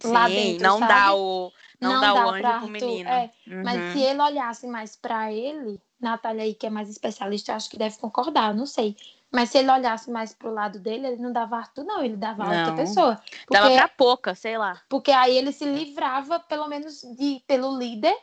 lá 0.04 0.28
Sim, 0.28 0.34
dentro, 0.34 0.62
não 0.64 0.78
sabe? 0.80 0.92
dá 0.92 1.14
o. 1.14 1.52
Não, 1.80 2.00
dá, 2.00 2.14
o 2.14 2.28
anjo 2.28 2.38
pro 2.42 2.48
Arthur, 2.50 2.68
menino. 2.70 3.08
é. 3.08 3.30
Uhum. 3.46 3.62
Mas 3.64 3.92
se 3.92 4.00
ele 4.02 4.20
olhasse 4.20 4.66
mais 4.66 4.96
pra 4.96 5.32
ele, 5.32 5.80
Natália 6.00 6.42
aí, 6.42 6.52
que 6.54 6.66
é 6.66 6.70
mais 6.70 6.90
especialista, 6.90 7.54
acho 7.54 7.70
que 7.70 7.78
deve 7.78 7.96
concordar, 7.98 8.52
não 8.52 8.66
sei. 8.66 8.96
Mas 9.32 9.50
se 9.50 9.58
ele 9.58 9.70
olhasse 9.70 10.10
mais 10.10 10.34
pro 10.34 10.52
lado 10.52 10.78
dele, 10.78 11.06
ele 11.06 11.16
não 11.22 11.32
dava 11.32 11.56
Arthur, 11.56 11.84
não, 11.84 12.02
ele 12.02 12.16
dava 12.16 12.44
a 12.44 12.46
outra 12.48 12.66
Não. 12.68 12.74
pessoa. 12.76 13.14
Dava 13.50 13.66
Porque, 13.66 13.76
pra 13.78 13.88
pouca, 13.88 14.34
sei 14.34 14.58
lá. 14.58 14.82
porque 14.88 15.10
aí 15.12 15.36
ele 15.36 15.52
se 15.52 15.64
livrava, 15.64 16.38
pelo 16.40 16.66
menos, 16.68 17.00
de, 17.16 17.42
pelo 17.46 17.76
líder 17.78 18.16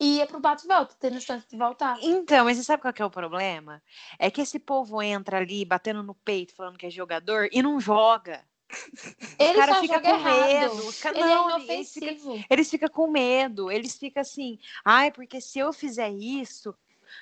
e 0.00 0.16
ia 0.18 0.26
pro 0.26 0.40
bate-volta, 0.40 0.94
tendo 1.00 1.20
chance 1.20 1.46
de 1.48 1.56
voltar. 1.56 1.98
Então, 2.02 2.44
mas 2.44 2.56
você 2.56 2.64
sabe 2.64 2.82
qual 2.82 2.92
que 2.94 3.02
é 3.02 3.04
o 3.04 3.10
problema? 3.10 3.82
É 4.18 4.30
que 4.30 4.40
esse 4.40 4.58
povo 4.58 5.02
entra 5.02 5.38
ali 5.38 5.64
batendo 5.64 6.02
no 6.02 6.14
peito, 6.14 6.54
falando 6.54 6.78
que 6.78 6.86
é 6.86 6.90
jogador 6.90 7.48
e 7.52 7.60
não 7.62 7.80
joga. 7.80 8.44
Ele 9.38 9.54
cara 9.58 9.74
só 9.74 9.80
fica 9.80 10.00
com 10.00 10.08
errado. 10.08 10.46
medo. 10.46 10.92
Cara- 11.00 11.18
Ele 11.18 11.26
não, 11.26 11.50
é 11.50 11.54
ele- 11.62 11.72
eles 11.72 11.92
ficam- 11.92 12.44
ficam 12.64 12.88
com 12.90 13.10
medo, 13.10 13.70
eles 13.70 13.96
ficam 13.96 14.20
assim, 14.20 14.58
ai, 14.84 15.10
porque 15.10 15.40
se 15.40 15.58
eu 15.58 15.72
fizer 15.72 16.10
isso, 16.10 16.74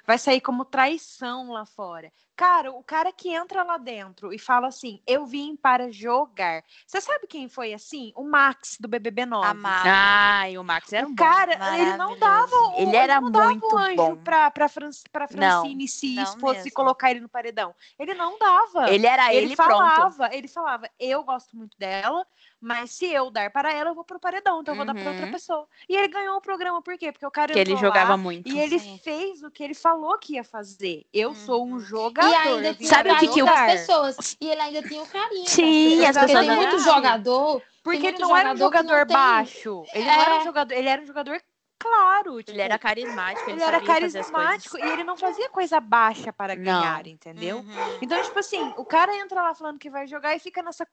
vai 0.05 0.19
sair 0.19 0.41
como 0.41 0.65
traição 0.65 1.51
lá 1.53 1.65
fora. 1.65 2.13
Cara, 2.35 2.71
o 2.71 2.83
cara 2.85 3.11
que 3.13 3.31
entra 3.31 3.63
lá 3.63 3.79
dentro 3.79 4.31
e 4.31 4.39
fala 4.39 4.67
assim, 4.69 5.01
eu 5.07 5.25
vim 5.25 5.57
para 5.57 5.91
jogar. 5.91 6.63
Você 6.87 7.01
sabe 7.01 7.27
quem 7.27 7.49
foi 7.49 7.73
assim? 7.73 8.13
O 8.15 8.25
Max 8.25 8.77
do 8.79 8.87
BBB 8.89 9.25
9. 9.25 9.47
Amava. 9.49 9.89
Ai, 9.89 10.59
o 10.59 10.63
Max 10.63 10.93
era 10.93 11.07
um 11.07 11.13
O 11.13 11.15
bom. 11.15 11.25
cara, 11.25 11.79
ele 11.79 11.97
não 11.97 12.19
dava 12.19 12.55
o, 12.55 12.75
Ele 12.79 12.95
era 12.95 13.21
não 13.23 13.31
dava 13.31 13.47
muito 13.47 13.67
o 13.75 13.79
anjo 13.79 13.97
bom. 13.97 14.17
pra, 14.17 14.51
pra, 14.51 14.69
Fran, 14.69 14.91
pra 15.11 15.27
Francine 15.27 15.89
se 15.89 16.15
não 16.15 16.23
isso 16.25 16.39
fosse 16.39 16.57
mesmo. 16.65 16.73
colocar 16.75 17.11
ele 17.11 17.21
no 17.21 17.29
paredão. 17.29 17.75
Ele 17.99 18.13
não 18.13 18.39
dava. 18.39 18.91
Ele 18.91 19.07
era 19.07 19.33
ele, 19.33 19.47
ele 19.47 19.57
pronto. 19.57 19.71
falava, 19.71 20.29
ele 20.35 20.47
falava, 20.49 20.91
eu 21.01 21.25
gosto 21.25 21.57
muito 21.57 21.75
dela, 21.79 22.27
mas 22.61 22.91
se 22.93 23.07
eu 23.07 23.31
dar 23.31 23.51
para 23.51 23.73
ela, 23.73 23.91
eu 23.91 23.95
vou 23.95 24.05
pro 24.05 24.19
paredão, 24.19 24.61
então 24.61 24.73
eu 24.73 24.77
vou 24.77 24.85
dar 24.87 24.95
para 24.95 25.09
outra 25.11 25.27
Uhum. 25.27 25.33
pessoa. 25.33 25.67
E 25.89 25.97
ele 25.97 26.09
ganhou 26.09 26.37
o 26.37 26.41
programa, 26.41 26.81
por 26.83 26.97
quê? 26.99 27.13
Porque 27.13 27.27
o 27.27 27.31
cara 27.31 27.53
Que 27.53 27.59
ele 27.59 27.77
jogava 27.77 28.11
lá 28.11 28.17
muito. 28.17 28.49
e 28.49 28.59
ele 28.59 28.79
Sim. 28.79 28.99
fez 29.03 29.43
o 29.43 29.51
que 29.51 29.63
ele 29.63 29.75
falou 29.75 30.19
que 30.19 30.35
ia 30.35 30.45
fazer. 30.45 31.05
Eu 31.13 31.35
sou 31.35 31.67
um 31.67 31.73
Uhum. 31.73 31.81
jogador. 31.81 32.29
E 32.31 32.35
ainda 32.35 32.75
tinha 32.75 32.89
Sabe 32.89 33.11
o 33.11 33.15
que 33.15 33.21
que 33.21 33.27
carinho 33.29 33.45
o- 33.45 33.49
das 33.49 33.73
pessoas. 33.73 34.37
E 34.41 34.49
ele 34.49 34.61
ainda 34.61 34.83
tinha 34.83 35.03
o 35.03 35.07
carinho. 35.07 35.47
Sim, 35.49 35.99
das 36.01 36.17
as 36.17 36.25
pessoas. 36.27 36.47
Tem 36.47 36.57
muito 36.57 36.79
jogador. 36.81 37.63
Porque 37.83 37.99
tem 38.01 38.09
ele 38.09 38.19
não 38.19 38.37
era 38.37 38.53
um 38.53 38.57
jogador 38.57 39.07
tem- 39.07 39.17
baixo. 39.17 39.85
Ele 39.95 40.05
não 40.05 40.13
era 40.21 40.35
um 40.35 40.41
É. 40.41 40.45
jogador, 40.45 40.75
ele 40.75 40.89
era 40.89 41.03
um 41.03 41.07
jogador 41.07 41.41
claro. 41.79 42.39
Tipo, 42.39 42.53
Ele 42.53 42.63
era 42.63 42.79
carismático, 42.79 43.51
ele, 43.51 43.61
ele 43.61 43.63
era 43.63 43.79
sabia 43.79 44.01
fazer 44.01 44.19
as 44.19 44.31
carismático 44.31 44.79
e 44.79 44.83
ele 44.83 45.05
não 45.05 45.17
fazia 45.17 45.49
coisa 45.49 45.81
baixa 45.81 46.33
para 46.33 46.55
Não. 46.55 46.65
ganhar, 46.65 47.07
entendeu? 47.07 47.59
Uhum. 47.59 47.99
Então, 48.01 48.23
tipo 48.23 48.39
assim, 48.39 48.61
o 48.77 48.85
cara 48.85 49.17
entra 49.17 49.43
lá 49.43 49.55
falando 49.55 49.79
que 49.79 49.91
vai 49.91 50.07
jogar 50.07 50.35
e 50.35 50.39
fica 50.39 50.63
nessa 50.63 50.87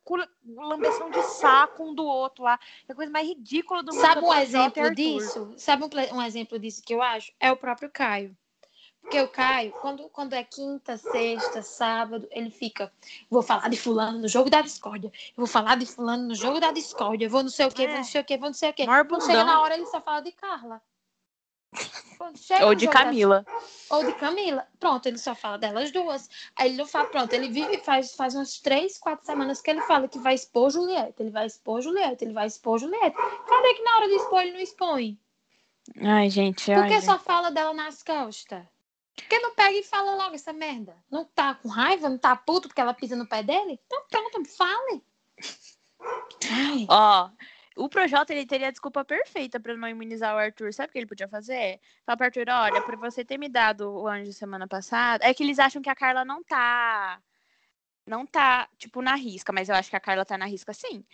lambeção 0.45 1.09
de 1.09 1.21
saco 1.23 1.83
um 1.83 1.93
do 1.93 2.05
outro 2.05 2.43
lá. 2.43 2.59
É 2.87 2.91
a 2.91 2.95
coisa 2.95 3.11
mais 3.11 3.27
ridícula 3.27 3.83
do 3.83 3.93
mundo. 3.93 4.01
Sabe 4.01 4.21
é 4.21 4.23
um 4.23 4.33
e 4.33 4.41
exemplo 4.41 4.95
disso? 4.95 5.53
Sabe 5.57 5.83
um, 5.83 6.17
um 6.17 6.21
exemplo 6.21 6.59
disso 6.59 6.81
que 6.85 6.93
eu 6.93 7.01
acho? 7.01 7.31
É 7.39 7.51
o 7.51 7.57
próprio 7.57 7.89
Caio. 7.89 8.35
Porque 9.03 9.19
o 9.19 9.27
Caio, 9.27 9.71
quando, 9.73 10.09
quando 10.09 10.33
é 10.33 10.43
quinta, 10.43 10.97
sexta, 10.97 11.61
sábado, 11.61 12.27
ele 12.31 12.49
fica. 12.49 12.91
Vou 13.29 13.43
falar 13.43 13.69
de 13.69 13.77
fulano 13.77 14.17
no 14.17 14.27
jogo 14.29 14.49
da 14.49 14.61
discórdia. 14.61 15.09
Eu 15.09 15.33
vou 15.37 15.45
falar 15.45 15.75
de 15.75 15.85
fulano 15.85 16.29
no 16.29 16.35
jogo 16.35 16.59
da 16.59 16.71
discórdia. 16.71 17.25
Eu 17.25 17.29
vou 17.29 17.43
não 17.43 17.49
sei 17.49 17.67
o 17.67 17.71
quê, 17.71 17.85
vou 17.85 17.97
não 17.97 18.03
sei 18.03 18.21
o 18.21 18.23
quê, 18.23 18.37
vou 18.37 18.49
não 18.49 18.53
sei 18.53 18.69
o 18.69 18.73
quê. 18.73 18.85
Maior 18.85 19.05
Quando 19.05 19.25
chega 19.25 19.43
na 19.43 19.61
hora, 19.61 19.75
ele 19.75 19.85
só 19.85 20.01
fala 20.01 20.21
de 20.21 20.31
Carla. 20.31 20.81
Ou 22.63 22.73
de 22.73 22.85
jogo 22.85 22.93
da 22.93 23.03
Camila. 23.03 23.45
ou 23.89 24.05
de 24.05 24.13
Camila. 24.13 24.65
Pronto, 24.79 25.07
ele 25.07 25.17
só 25.17 25.35
fala 25.35 25.57
delas 25.57 25.91
duas. 25.91 26.29
Aí 26.55 26.69
ele 26.69 26.77
não 26.77 26.85
fala, 26.85 27.09
pronto, 27.09 27.33
ele 27.33 27.49
vive 27.49 27.79
faz, 27.79 28.15
faz 28.15 28.33
umas 28.33 28.59
três, 28.59 28.97
quatro 28.97 29.25
semanas 29.25 29.59
que 29.59 29.69
ele 29.69 29.81
fala 29.81 30.07
que 30.07 30.17
vai 30.19 30.33
expor 30.33 30.69
Juliette, 30.69 31.21
ele 31.21 31.31
vai 31.31 31.47
expor 31.47 31.81
Juliette, 31.81 32.23
ele 32.23 32.33
vai 32.33 32.47
expor 32.47 32.79
Juliette. 32.79 33.17
Cadê 33.17 33.73
que 33.73 33.83
na 33.83 33.97
hora 33.97 34.07
de 34.07 34.15
expor 34.15 34.41
ele 34.41 34.53
não 34.53 34.59
expõe? 34.61 35.19
Ai, 36.01 36.29
gente. 36.29 36.65
Por 36.65 36.83
ai, 36.83 36.87
que 36.87 36.93
gente. 36.95 37.05
só 37.05 37.19
fala 37.19 37.51
dela 37.51 37.73
nas 37.73 38.01
costas? 38.01 38.63
Por 39.15 39.25
que 39.25 39.39
não 39.39 39.53
pega 39.53 39.77
e 39.77 39.83
fala 39.83 40.15
logo 40.15 40.35
essa 40.35 40.51
merda? 40.51 40.95
Não 41.09 41.23
tá 41.25 41.53
com 41.55 41.67
raiva? 41.67 42.09
Não 42.09 42.17
tá 42.17 42.35
puto 42.35 42.67
porque 42.67 42.81
ela 42.81 42.93
pisa 42.93 43.15
no 43.15 43.27
pé 43.27 43.43
dele? 43.43 43.79
Então 43.85 44.03
pronto, 44.09 44.43
fale. 44.45 45.03
Ó, 46.89 47.29
o 47.75 47.89
Projota 47.89 48.33
ele 48.33 48.45
teria 48.45 48.67
a 48.67 48.71
desculpa 48.71 49.05
perfeita 49.05 49.59
pra 49.59 49.75
não 49.75 49.87
imunizar 49.87 50.35
o 50.35 50.39
Arthur. 50.39 50.73
Sabe 50.73 50.89
o 50.89 50.91
que 50.91 50.99
ele 50.99 51.07
podia 51.07 51.27
fazer? 51.27 51.79
Falar 52.05 52.17
pro 52.17 52.25
Arthur, 52.25 52.49
olha, 52.49 52.81
por 52.81 52.95
você 52.97 53.23
ter 53.23 53.37
me 53.37 53.49
dado 53.49 53.89
o 53.89 54.07
anjo 54.07 54.33
semana 54.33 54.67
passada, 54.67 55.25
é 55.25 55.33
que 55.33 55.43
eles 55.43 55.59
acham 55.59 55.81
que 55.81 55.89
a 55.89 55.95
Carla 55.95 56.25
não 56.25 56.43
tá. 56.43 57.21
Não 58.05 58.25
tá, 58.25 58.67
tipo, 58.77 59.01
na 59.01 59.15
risca, 59.15 59.53
mas 59.53 59.69
eu 59.69 59.75
acho 59.75 59.89
que 59.89 59.95
a 59.95 59.99
Carla 59.99 60.25
tá 60.25 60.37
na 60.37 60.45
risca 60.45 60.73
sim. 60.73 61.05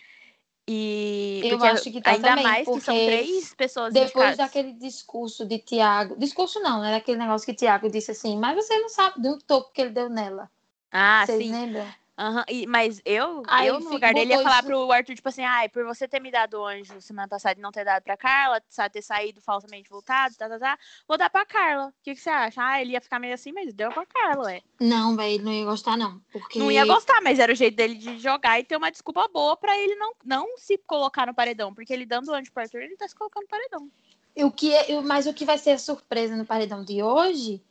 E 0.72 1.40
Eu 1.42 1.60
acho 1.64 1.90
que 1.90 2.00
tá 2.00 2.12
ainda 2.12 2.28
também, 2.28 2.44
mais 2.44 2.68
que 2.68 2.80
são 2.80 2.94
três 2.94 3.52
pessoas 3.54 3.92
Depois 3.92 4.36
daquele 4.36 4.72
discurso 4.72 5.44
de 5.44 5.58
Tiago. 5.58 6.16
Discurso 6.16 6.60
não, 6.60 6.80
né? 6.80 6.92
Daquele 6.92 7.18
negócio 7.18 7.44
que 7.44 7.52
Tiago 7.52 7.90
disse 7.90 8.12
assim, 8.12 8.38
mas 8.38 8.54
você 8.54 8.78
não 8.78 8.88
sabe 8.88 9.20
do 9.20 9.36
topo 9.38 9.72
que 9.72 9.80
ele 9.80 9.90
deu 9.90 10.08
nela. 10.08 10.48
Ah, 10.92 11.24
Vocês 11.26 11.42
sim. 11.42 11.50
lembram? 11.50 11.86
Aham, 12.20 12.44
e- 12.50 12.66
mas 12.66 13.00
eu, 13.02 13.42
Aí 13.48 13.66
eu 13.68 13.80
no 13.80 13.88
lugar 13.90 14.12
dele 14.12 14.32
ia 14.32 14.42
falar 14.42 14.56
isso- 14.58 14.66
pro 14.66 14.92
Arthur, 14.92 15.14
tipo 15.14 15.28
assim, 15.30 15.42
ai, 15.42 15.70
por 15.70 15.86
você 15.86 16.06
ter 16.06 16.20
me 16.20 16.30
dado 16.30 16.60
o 16.60 16.66
anjo 16.66 17.00
semana 17.00 17.26
passada 17.26 17.58
e 17.58 17.62
não 17.62 17.72
ter 17.72 17.82
dado 17.82 18.02
pra 18.02 18.14
Carla, 18.14 18.60
sabe, 18.68 18.92
ter 18.92 19.00
saído 19.00 19.40
falsamente 19.40 19.88
voltado, 19.88 20.34
tá, 20.36 20.46
tá, 20.46 20.58
tá, 20.58 20.78
vou 21.08 21.16
dar 21.16 21.30
pra 21.30 21.46
Carla. 21.46 21.86
O 21.86 21.92
que, 22.02 22.14
que 22.14 22.20
você 22.20 22.28
acha? 22.28 22.62
Ah, 22.62 22.78
ele 22.82 22.92
ia 22.92 23.00
ficar 23.00 23.18
meio 23.18 23.32
assim, 23.32 23.52
mas 23.52 23.72
deu 23.72 23.90
pra 23.90 24.04
Carla, 24.04 24.44
ué. 24.44 24.60
Não, 24.78 25.16
velho, 25.16 25.32
ele 25.36 25.44
não 25.44 25.52
ia 25.52 25.64
gostar, 25.64 25.96
não. 25.96 26.20
Porque 26.30 26.58
Não 26.58 26.70
ia 26.70 26.84
gostar, 26.84 27.22
mas 27.22 27.38
era 27.38 27.50
o 27.52 27.56
jeito 27.56 27.74
dele 27.76 27.94
de 27.94 28.18
jogar 28.18 28.60
e 28.60 28.64
ter 28.64 28.76
uma 28.76 28.90
desculpa 28.90 29.26
boa 29.28 29.56
pra 29.56 29.78
ele 29.78 29.94
não, 29.94 30.12
não 30.22 30.58
se 30.58 30.76
colocar 30.76 31.26
no 31.26 31.34
paredão, 31.34 31.72
porque 31.74 31.90
ele 31.90 32.04
dando 32.04 32.28
o 32.28 32.34
anjo 32.34 32.52
pro 32.52 32.62
Arthur, 32.62 32.82
ele 32.82 32.96
tá 32.98 33.08
se 33.08 33.14
colocando 33.14 33.44
no 33.44 33.48
paredão. 33.48 33.88
O 34.36 34.50
que 34.50 34.74
é- 34.74 35.00
mas 35.00 35.26
o 35.26 35.32
que 35.32 35.46
vai 35.46 35.56
ser 35.56 35.70
a 35.70 35.78
surpresa 35.78 36.36
no 36.36 36.44
paredão 36.44 36.84
de 36.84 37.02
hoje 37.02 37.62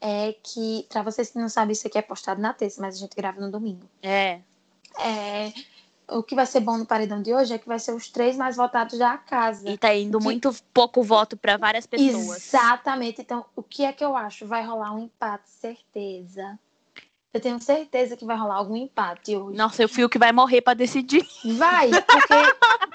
é 0.00 0.34
que, 0.42 0.86
pra 0.88 1.02
vocês 1.02 1.30
que 1.30 1.38
não 1.38 1.48
sabem, 1.48 1.72
isso 1.72 1.86
aqui 1.86 1.98
é 1.98 2.02
postado 2.02 2.40
na 2.40 2.52
terça, 2.52 2.80
mas 2.80 2.96
a 2.96 2.98
gente 2.98 3.14
grava 3.14 3.40
no 3.40 3.50
domingo. 3.50 3.86
É. 4.02 4.40
É, 4.98 5.52
o 6.08 6.22
que 6.22 6.34
vai 6.34 6.46
ser 6.46 6.60
bom 6.60 6.76
no 6.78 6.86
paredão 6.86 7.22
de 7.22 7.32
hoje 7.34 7.54
é 7.54 7.58
que 7.58 7.68
vai 7.68 7.78
ser 7.78 7.92
os 7.94 8.08
três 8.08 8.36
mais 8.36 8.56
votados 8.56 8.98
da 8.98 9.16
casa. 9.16 9.68
E 9.70 9.78
tá 9.78 9.94
indo 9.94 10.20
muito 10.20 10.52
pouco 10.74 11.02
voto 11.02 11.36
pra 11.36 11.56
várias 11.56 11.86
pessoas. 11.86 12.36
Exatamente. 12.48 13.20
Então, 13.20 13.44
o 13.54 13.62
que 13.62 13.84
é 13.84 13.92
que 13.92 14.04
eu 14.04 14.16
acho? 14.16 14.46
Vai 14.46 14.64
rolar 14.64 14.92
um 14.92 15.04
empate, 15.04 15.48
certeza. 15.48 16.58
Eu 17.32 17.40
tenho 17.40 17.60
certeza 17.62 18.16
que 18.16 18.24
vai 18.24 18.36
rolar 18.36 18.56
algum 18.56 18.74
empate 18.74 19.36
hoje. 19.36 19.56
Nossa, 19.56 19.84
o 19.84 19.88
Fio 19.88 20.08
que 20.08 20.18
vai 20.18 20.32
morrer 20.32 20.62
pra 20.62 20.74
decidir. 20.74 21.24
Vai, 21.56 21.88
porque. 21.88 22.34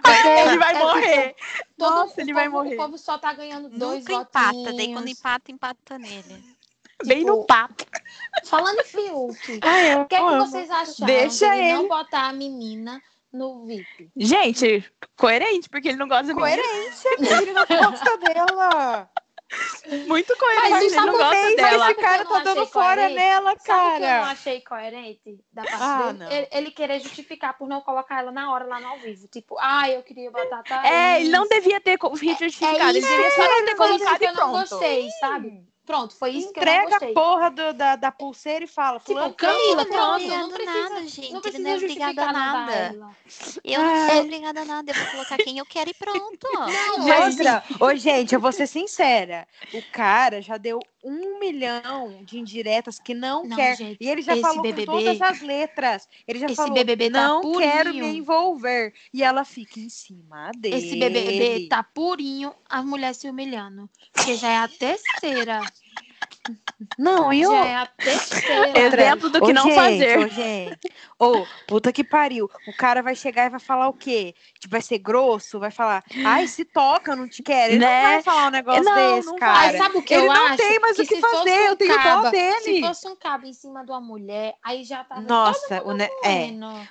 porque 0.04 0.28
ele 0.28 0.58
vai 0.58 0.76
é 0.76 0.80
morrer. 0.80 1.28
tipo, 1.30 1.66
todo- 1.78 1.96
Nossa, 1.96 2.14
o 2.18 2.22
ele 2.22 2.34
vai 2.34 2.50
povo- 2.50 2.58
morrer. 2.58 2.74
O 2.76 2.78
povo 2.78 2.98
só 2.98 3.18
tá 3.18 3.32
ganhando 3.32 3.70
dois 3.70 4.04
Nunca 4.04 4.14
empata, 4.24 4.74
daí 4.76 4.92
quando 4.92 5.08
empata, 5.08 5.52
empata 5.54 5.98
nele. 5.98 6.55
Bem 7.04 7.20
Tipo, 7.20 7.32
no 7.32 7.46
papo. 7.46 7.84
Falando 8.46 8.80
em 8.80 8.84
Fiuk, 8.84 9.60
Ai, 9.62 9.94
eu 9.96 10.02
o 10.02 10.06
que 10.06 10.16
é 10.16 10.20
que 10.20 10.36
vocês 10.38 10.70
acharam 10.72 11.06
Deixa 11.06 11.50
de 11.50 11.60
ele 11.62 11.74
não 11.74 11.88
botar 11.88 12.30
a 12.30 12.34
menina 12.34 13.02
no 13.34 13.66
VIP? 13.66 14.10
Gente, 14.16 14.90
coerente, 15.18 15.68
porque 15.70 15.90
ele 15.90 15.98
não 15.98 16.08
gosta 16.08 16.34
menina. 16.34 16.62
Coerência, 16.64 17.12
porque 17.18 17.34
ele 17.34 17.54
não 17.54 17.66
gosta 17.66 18.18
dela. 18.18 19.10
Muito 20.08 20.36
coerente, 20.38 20.70
Mas 20.72 20.82
ele 20.84 20.90
sabe 20.90 21.06
não 21.08 21.18
gosta 21.18 21.36
Mas 21.36 21.56
dela. 21.56 21.92
esse 21.92 22.02
cara 22.02 22.26
tá 22.26 22.40
dando 22.40 22.66
fora 22.66 22.96
coerente? 22.96 23.16
nela, 23.16 23.56
Sabe 23.60 23.60
o 23.60 23.60
que 23.60 23.68
eu 23.68 24.00
não 24.00 24.00
cara. 24.00 24.32
achei 24.32 24.62
coerente 24.62 25.40
da 25.54 25.64
parte 25.64 25.82
Ah, 25.84 26.12
dele? 26.14 26.34
Ele, 26.34 26.48
ele 26.52 26.72
querer 26.72 27.00
justificar 27.00 27.56
por 27.58 27.68
não 27.68 27.82
colocar 27.82 28.20
ela 28.22 28.32
na 28.32 28.52
hora 28.52 28.66
lá 28.66 28.80
no 28.80 28.88
ao 28.88 29.00
vivo. 29.00 29.28
Tipo, 29.28 29.56
ah, 29.60 29.88
eu 29.90 30.02
queria 30.02 30.32
botar 30.32 30.64
a 30.68 30.88
É, 30.88 31.22
ele 31.22 31.30
não 31.30 31.48
devia 31.48 31.80
ter 31.80 31.98
justificado. 32.00 32.78
É 32.80 32.90
ele 32.90 33.02
devia 33.02 33.28
isso 33.28 33.36
só 33.36 33.48
não 33.48 33.66
ter 33.66 33.76
colocado 33.76 34.22
e 34.22 34.26
eu 34.26 34.34
não 34.34 34.52
pronto. 34.52 34.70
gostei, 34.70 35.10
sabe? 35.20 35.64
Pronto, 35.86 36.16
foi 36.16 36.32
isso 36.32 36.52
que 36.52 36.60
eu 36.60 36.66
não 36.66 36.72
Entrega 36.74 36.90
gostei. 36.90 37.12
a 37.12 37.14
porra 37.14 37.52
do- 37.52 37.74
da, 37.74 37.96
da 37.96 38.12
pulseira 38.12 38.66
e 38.66 38.68
fala. 38.68 38.98
Tipo, 39.00 39.12
fulano, 39.14 39.34
Camila, 39.36 39.82
Ele 39.84 39.92
pronto, 39.92 40.28
não 40.28 40.38
não 40.40 40.46
obrigado 40.48 40.52
a 40.52 40.56
precisa, 40.56 40.90
nada, 40.90 41.08
gente. 41.08 41.20
não 41.20 41.26
ele 41.36 41.42
precisa 41.42 41.64
não 41.64 41.70
é 41.72 41.76
obrigado 41.78 42.20
a 42.20 42.32
nada. 42.34 43.16
Eu 43.64 43.80
não 43.82 43.94
Ah. 43.94 44.10
sou 44.10 44.20
obrigada 44.22 44.62
a 44.62 44.66
nada. 44.66 44.92
Eu 44.92 44.96
vou 44.96 45.06
colocar 45.12 45.38
quem 45.38 45.58
eu 45.60 45.66
quero 45.66 45.90
e 45.90 45.94
pronto. 45.94 46.48
Não, 46.98 47.08
mas 47.08 47.38
outra, 47.38 47.64
ô 47.80 47.96
gente, 47.96 48.34
eu 48.34 48.40
vou 48.42 48.52
ser 48.52 48.68
sincera. 48.68 49.48
O 49.74 49.82
cara 49.92 50.42
já 50.42 50.58
deu 50.58 50.80
um 51.06 51.40
milhão 51.40 52.24
de 52.24 52.40
indiretas 52.40 53.00
que 53.00 53.14
não, 53.14 53.46
Não, 53.46 53.56
quer. 53.56 53.78
gente, 53.78 53.98
e 54.02 54.10
ele 54.10 54.22
já 54.24 54.36
falou 54.38 54.64
BBB 54.64 54.86
com 54.88 54.92
todas 54.94 55.22
as 55.22 55.42
letras. 55.42 56.10
Ele 56.28 56.40
já 56.40 56.48
esse 56.48 56.56
falou, 56.56 56.74
BBB 56.74 57.12
tá 57.12 57.28
não 57.28 57.42
quero 57.60 57.92
purinho. 57.92 58.06
me 58.08 58.18
envolver. 58.18 58.94
E 59.14 59.24
ela 59.24 59.46
fica 59.46 59.80
em 59.80 59.90
cima 59.90 60.52
dele. 60.58 60.76
Esse 60.76 60.96
BBB 60.98 61.68
tá 61.70 61.84
purinho, 61.84 62.54
a 62.68 62.82
mulher 62.82 63.14
se 63.14 63.30
humilhando. 63.30 63.90
Porque 64.12 64.36
já 64.36 64.50
é 64.50 64.58
a 64.58 64.68
terceira. 64.68 65.62
Não, 66.98 67.32
e 67.32 67.46
o... 67.48 67.52
Já 67.52 67.66
é 67.66 67.76
a 67.76 67.86
terceira. 67.86 68.80
Exemplo 68.80 69.30
do 69.30 69.40
que 69.42 69.52
Ô, 69.52 69.54
não 69.54 69.64
gente, 69.64 69.76
fazer. 69.76 70.20
Ô, 70.20 70.28
gente. 70.28 70.92
Ô, 71.18 71.46
puta 71.68 71.92
que 71.94 72.04
pariu. 72.04 72.50
O 72.68 72.74
cara 72.74 73.02
vai 73.02 73.16
chegar 73.16 73.46
e 73.46 73.50
vai 73.50 73.60
falar 73.60 73.88
o 73.88 73.94
quê? 73.94 74.36
Tipo, 74.60 74.74
vai 74.74 74.82
ser 74.82 74.98
grosso? 75.00 75.60
Vai 75.60 75.72
falar, 75.72 76.04
ai, 76.26 76.48
se 76.48 76.66
toca, 76.66 77.12
eu 77.14 77.16
não 77.16 77.28
te 77.28 77.42
quero. 77.42 77.74
Ele 77.74 77.80
Né? 77.80 78.02
não 78.04 78.10
vai 78.12 78.22
falar 78.24 78.48
um 78.48 78.52
negócio 78.52 78.84
Não, 78.84 79.16
desse, 79.16 79.28
não 79.28 79.36
cara. 79.38 79.54
Mas 79.68 79.78
sabe 79.78 79.98
o 79.98 80.02
que 80.04 80.14
Ele 80.14 80.24
eu 80.28 80.34
não 80.34 80.46
acho? 80.48 80.58
tem 80.58 80.80
mais 80.80 81.00
o 81.00 81.02
que 81.04 81.16
se 81.16 81.22
fosse 81.22 81.36
fazer, 81.38 81.52
um 81.52 81.66
eu 81.68 81.76
tenho 81.78 81.94
dó 81.94 82.04
caba- 82.04 82.32
dele. 82.32 82.60
Se 82.62 82.82
fosse 82.82 83.08
um 83.08 83.16
cabo 83.16 83.46
em 83.46 83.54
cima 83.54 83.86
de 83.86 83.92
uma 83.92 84.02
mulher, 84.02 84.56
aí 84.64 84.84
já 84.84 85.04
tava 85.04 85.22
Nossa, 85.22 85.82
o, 85.84 85.94
ne- 85.94 86.10
é, 86.24 86.50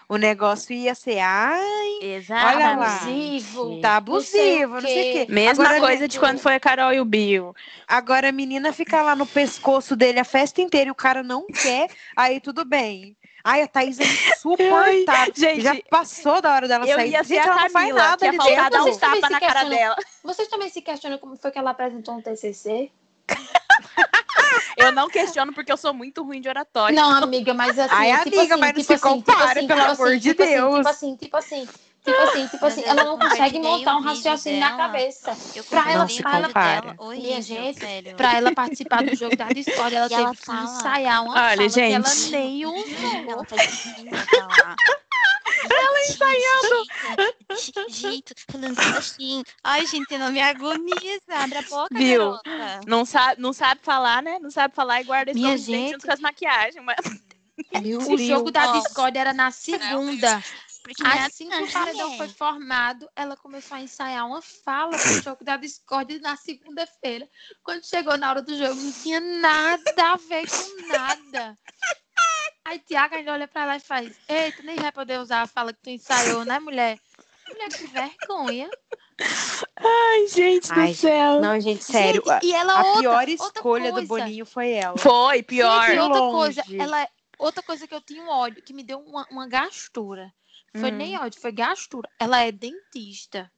o 0.08 0.16
negócio 0.16 0.72
ia 0.74 0.94
ser, 0.94 1.18
ai, 1.20 1.98
Exato. 2.00 2.56
Olha 2.56 2.76
lá. 2.76 2.96
Abusivo. 2.96 3.80
tá 3.80 4.00
Não 4.00 4.20
sei 4.20 4.64
o 4.64 4.64
abusivo, 4.64 4.74
não 4.74 4.80
sei 4.80 5.10
o 5.10 5.12
quê. 5.26 5.32
Mesma 5.32 5.64
Agora, 5.64 5.80
coisa 5.80 6.08
de 6.08 6.18
quando 6.18 6.38
foi 6.38 6.54
a 6.54 6.60
Carol 6.60 6.92
e 6.92 7.00
o 7.00 7.04
Bill. 7.04 7.54
Agora 7.86 8.28
a 8.28 8.32
menina 8.32 8.72
fica 8.72 9.02
lá 9.02 9.14
no 9.14 9.23
no 9.24 9.26
pescoço 9.26 9.96
dele 9.96 10.20
a 10.20 10.24
festa 10.24 10.60
inteira 10.60 10.88
e 10.88 10.90
o 10.90 10.94
cara 10.94 11.22
não 11.22 11.46
quer, 11.46 11.88
aí 12.14 12.38
tudo 12.40 12.64
bem. 12.64 13.16
Ai, 13.42 13.62
a 13.62 13.68
Thaís 13.68 13.98
é 13.98 14.04
insuportável. 14.04 15.34
Gente, 15.34 15.60
Já 15.62 15.76
passou 15.90 16.40
da 16.40 16.54
hora 16.54 16.68
dela 16.68 16.86
eu 16.86 16.96
sair. 16.96 17.10
ia 17.10 17.24
ser 17.24 17.34
Gente, 17.34 17.48
a 17.48 17.52
ela 17.52 17.62
não 17.62 17.70
faz 17.70 17.94
nada 17.94 18.28
ali 18.28 18.36
faltar 18.36 18.70
dar 18.70 18.84
dentro. 18.84 18.94
um 18.94 18.98
tapa 18.98 19.26
se 19.26 19.32
na 19.32 19.40
cara 19.40 19.64
dela. 19.64 19.96
Vocês 20.22 20.48
também 20.48 20.68
se 20.70 20.80
questionam 20.80 21.18
como 21.18 21.36
foi 21.36 21.50
que 21.50 21.58
ela 21.58 21.70
apresentou 21.70 22.14
um 22.14 22.22
TCC? 22.22 22.90
Eu 24.76 24.92
não 24.92 25.08
questiono 25.08 25.52
porque 25.52 25.72
eu 25.72 25.76
sou 25.76 25.92
muito 25.94 26.22
ruim 26.22 26.40
de 26.40 26.48
oratória. 26.48 26.94
Não, 26.94 27.22
amiga, 27.22 27.52
mas 27.54 27.78
assim, 27.78 27.94
Ai, 27.94 28.16
tipo 28.24 28.36
amiga, 28.38 28.54
assim, 28.54 28.60
mas 28.60 28.72
não 28.74 28.82
tipo 28.82 28.82
se 28.84 28.92
assim, 28.94 29.18
tipo 29.18 29.32
compara, 29.32 29.44
assim, 29.58 29.66
pelo 29.66 29.80
tipo 29.80 29.92
amor 29.92 30.08
assim, 30.08 30.18
de 30.18 30.28
tipo 30.28 30.42
assim, 30.42 30.52
Deus. 30.52 30.76
Tipo 30.76 30.88
assim, 30.88 31.16
tipo 31.16 31.36
assim, 31.36 31.68
tipo 32.04 32.22
assim, 32.22 32.46
tipo 32.48 32.66
assim, 32.66 32.82
ela 32.84 33.04
não 33.04 33.18
consegue 33.18 33.58
montar 33.58 33.96
um 33.96 34.00
raciocínio 34.00 34.60
na 34.60 34.66
dela. 34.66 34.78
cabeça. 34.78 35.36
Eu 35.54 35.64
Pra 35.64 35.80
ela- 35.90 36.06
compartilhei 36.06 36.22
pra 36.22 36.36
ela- 36.36 36.80
dela 36.82 36.94
horrível, 36.98 37.42
gente, 37.42 37.80
sério. 37.80 38.16
Pra 38.16 38.34
ela 38.36 38.52
participar 38.54 39.02
do 39.04 39.16
jogo 39.16 39.36
da 39.36 39.48
Discord, 39.48 39.94
ela 39.94 40.06
E 40.06 40.08
teve 40.10 40.22
ela 40.22 40.34
que 40.34 40.44
fala- 40.44 40.62
ensaiar 40.64 41.24
uma 41.24 41.32
Olha, 41.32 41.40
fala 41.40 41.56
que 41.70 41.80
ela 41.80 42.04
gente. 42.04 42.30
nem 42.30 42.66
usou. 42.66 43.44
faz 43.46 43.62
assim, 43.62 44.08
ela 45.70 46.00
ensaiando. 46.08 46.84
Jeito, 47.88 48.34
falando 48.50 48.78
assim. 48.98 49.42
Ai, 49.62 49.86
gente, 49.86 50.16
não 50.18 50.30
me 50.30 50.40
agoniza. 50.40 51.22
Abre 51.30 51.58
a 51.58 51.62
boca, 51.62 51.88
Viu? 51.94 52.18
garota. 52.18 52.80
Não 52.86 53.04
sabe, 53.04 53.40
não 53.40 53.52
sabe 53.52 53.80
falar, 53.82 54.22
né? 54.22 54.38
Não 54.40 54.50
sabe 54.50 54.74
falar 54.74 55.00
e 55.00 55.04
guarda 55.04 55.32
dente 55.32 55.58
gente. 55.58 55.92
junto 55.92 56.06
com 56.06 56.12
as 56.12 56.20
maquiagens. 56.20 56.84
Mas... 56.84 56.96
O 58.08 58.18
jogo 58.18 58.50
da. 58.50 58.72
Discord 58.72 59.16
era 59.16 59.32
na 59.32 59.50
segunda. 59.52 60.42
Porque 60.84 61.02
minha 61.02 61.24
Assim 61.24 61.48
que 61.48 61.62
o 61.62 61.72
paredão 61.72 62.14
foi 62.18 62.28
formado, 62.28 63.08
ela 63.16 63.34
começou 63.38 63.74
a 63.74 63.80
ensaiar 63.80 64.26
uma 64.26 64.42
fala 64.42 64.98
pro 64.98 65.22
jogo 65.22 65.42
da 65.42 65.56
Discord 65.56 66.20
na 66.20 66.36
segunda-feira. 66.36 67.26
Quando 67.62 67.86
chegou 67.86 68.18
na 68.18 68.28
hora 68.28 68.42
do 68.42 68.54
jogo, 68.54 68.74
não 68.74 68.92
tinha 68.92 69.18
nada 69.18 70.12
a 70.12 70.16
ver 70.16 70.46
com 70.46 70.86
nada. 70.88 71.58
Aí 72.66 72.78
Tiago 72.80 73.14
ainda 73.14 73.32
olha 73.32 73.48
pra 73.48 73.62
ela 73.62 73.76
e 73.76 73.80
faz: 73.80 74.14
Ei, 74.28 74.52
tu 74.52 74.62
nem 74.62 74.76
vai 74.76 74.92
poder 74.92 75.18
usar 75.20 75.40
a 75.40 75.46
fala 75.46 75.72
que 75.72 75.80
tu 75.80 75.88
ensaiou, 75.88 76.44
né, 76.44 76.60
mulher? 76.60 76.98
Mulher, 77.48 77.68
que 77.70 77.86
vergonha. 77.86 78.70
Ai, 79.76 80.26
gente 80.28 80.68
Ai, 80.70 80.92
do 80.92 80.96
céu. 80.96 81.40
Não, 81.40 81.58
gente, 81.60 81.82
sério. 81.82 82.22
Gente, 82.26 82.44
e 82.44 82.52
ela 82.52 82.74
a 82.74 82.84
outra, 82.84 83.00
pior 83.00 83.28
outra 83.28 83.30
escolha 83.30 83.92
do. 83.92 84.06
Boninho 84.06 84.44
foi 84.44 84.72
ela. 84.72 84.98
Foi, 84.98 85.42
pior. 85.42 85.86
Gente, 85.86 85.98
outra 85.98 86.20
Longe. 86.20 86.36
coisa, 86.36 86.82
ela 86.82 87.00
é- 87.00 87.08
outra 87.38 87.62
coisa 87.62 87.88
que 87.88 87.94
eu 87.94 88.02
tinha 88.02 88.22
um 88.22 88.28
ódio, 88.28 88.62
que 88.62 88.74
me 88.74 88.82
deu 88.82 88.98
uma, 88.98 89.26
uma 89.30 89.48
gastura. 89.48 90.30
Foi 90.76 90.90
Hum. 90.90 90.96
nem 90.96 91.18
ódio, 91.18 91.40
foi 91.40 91.52
gastura. 91.52 92.08
Ela 92.18 92.42
é 92.42 92.50
dentista. 92.50 93.50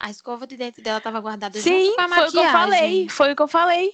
A 0.00 0.10
escova 0.10 0.46
de 0.46 0.56
dente 0.56 0.80
dela 0.80 1.00
tava 1.00 1.20
guardada 1.20 1.60
Sim, 1.60 1.86
junto 1.86 1.96
com 1.96 2.00
a 2.02 2.08
foi 2.08 2.28
o 2.28 2.30
que 2.30 2.38
eu 2.38 2.42
maquiagem. 2.44 2.52
falei. 2.52 3.08
Foi 3.08 3.32
o 3.32 3.36
que 3.36 3.42
eu 3.42 3.48
falei. 3.48 3.92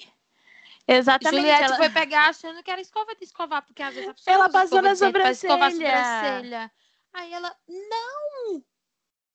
Exatamente. 0.86 1.40
Juliette 1.40 1.62
ela- 1.64 1.76
foi 1.76 1.88
pegar 1.90 2.28
achando 2.28 2.62
que 2.62 2.70
era 2.70 2.80
escova 2.80 3.14
de 3.16 3.24
escovar, 3.24 3.62
porque 3.64 3.82
às 3.82 3.94
vezes 3.94 4.10
a 4.10 4.14
pessoa 4.14 4.34
Ela 4.34 4.50
passou 4.50 4.82
na 4.82 4.90
pra 4.90 4.92
escovar 4.92 5.26
a 5.28 5.70
sobrancelha. 5.70 6.04
sobrancelha. 6.04 6.72
Aí 7.14 7.32
ela, 7.32 7.56
não! 7.66 8.62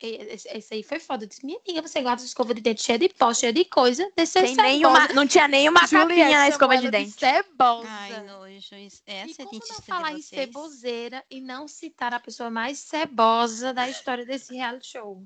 Esse, 0.01 0.73
aí 0.73 0.81
foi 0.83 0.99
foda. 0.99 1.25
Eu 1.25 1.27
disse, 1.27 1.45
minha 1.45 1.59
amiga, 1.65 1.81
você 1.85 2.01
guarda 2.01 2.23
escova 2.23 2.53
de 2.53 2.61
dente 2.61 2.81
cheia 2.83 2.97
de 2.97 3.09
pó, 3.09 3.33
cheia 3.33 3.51
de 3.51 3.65
coisa, 3.65 4.09
desse 4.15 4.39
Sem 4.39 4.55
nenhuma, 4.55 5.07
não 5.09 5.27
tinha 5.27 5.47
nenhuma 5.47 5.81
capinha 5.87 6.29
na 6.29 6.47
escova 6.47 6.77
de 6.77 6.89
dente. 6.89 7.11
Cebosa. 7.11 7.87
Ai, 7.89 8.23
nojo. 8.23 8.75
Isso- 8.75 9.01
E 9.07 9.11
Essa 9.11 9.41
é 9.41 9.45
como 9.45 9.61
não 9.69 9.81
falar 9.81 10.11
de 10.13 10.19
em 10.19 10.21
ceboseira 10.21 11.23
e 11.29 11.41
não 11.41 11.67
citar 11.67 12.13
a 12.13 12.19
pessoa 12.19 12.49
mais 12.49 12.79
cebosa 12.79 13.73
da 13.73 13.89
história 13.89 14.25
desse 14.25 14.53
reality 14.55 14.87
show? 14.91 15.23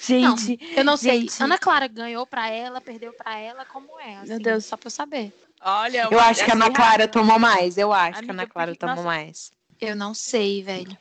Gente, 0.00 0.58
Eu 0.76 0.84
não 0.84 0.96
sei. 0.96 1.22
Gente. 1.22 1.42
Ana 1.42 1.58
Clara 1.58 1.86
ganhou 1.86 2.26
pra 2.26 2.48
ela, 2.48 2.80
perdeu 2.80 3.12
pra 3.12 3.38
ela, 3.38 3.64
como 3.64 3.98
é? 4.00 4.16
Assim, 4.16 4.38
Deus. 4.38 4.64
Só 4.64 4.76
pra 4.76 4.86
eu 4.86 4.90
saber. 4.90 5.32
olha. 5.62 6.08
Eu 6.10 6.18
acho 6.20 6.44
que 6.44 6.50
a 6.50 6.54
Ana 6.54 6.70
Clara 6.70 7.08
tomou 7.08 7.38
mais. 7.38 7.76
Eu 7.76 7.92
acho 7.92 8.10
que 8.12 8.16
a 8.16 8.18
Amiga, 8.18 8.32
Ana 8.32 8.46
Clara 8.46 8.76
tomou 8.76 8.96
nossa. 8.96 9.06
mais. 9.06 9.52
Eu 9.80 9.96
não 9.96 10.12
sei, 10.14 10.62
velho. 10.62 10.96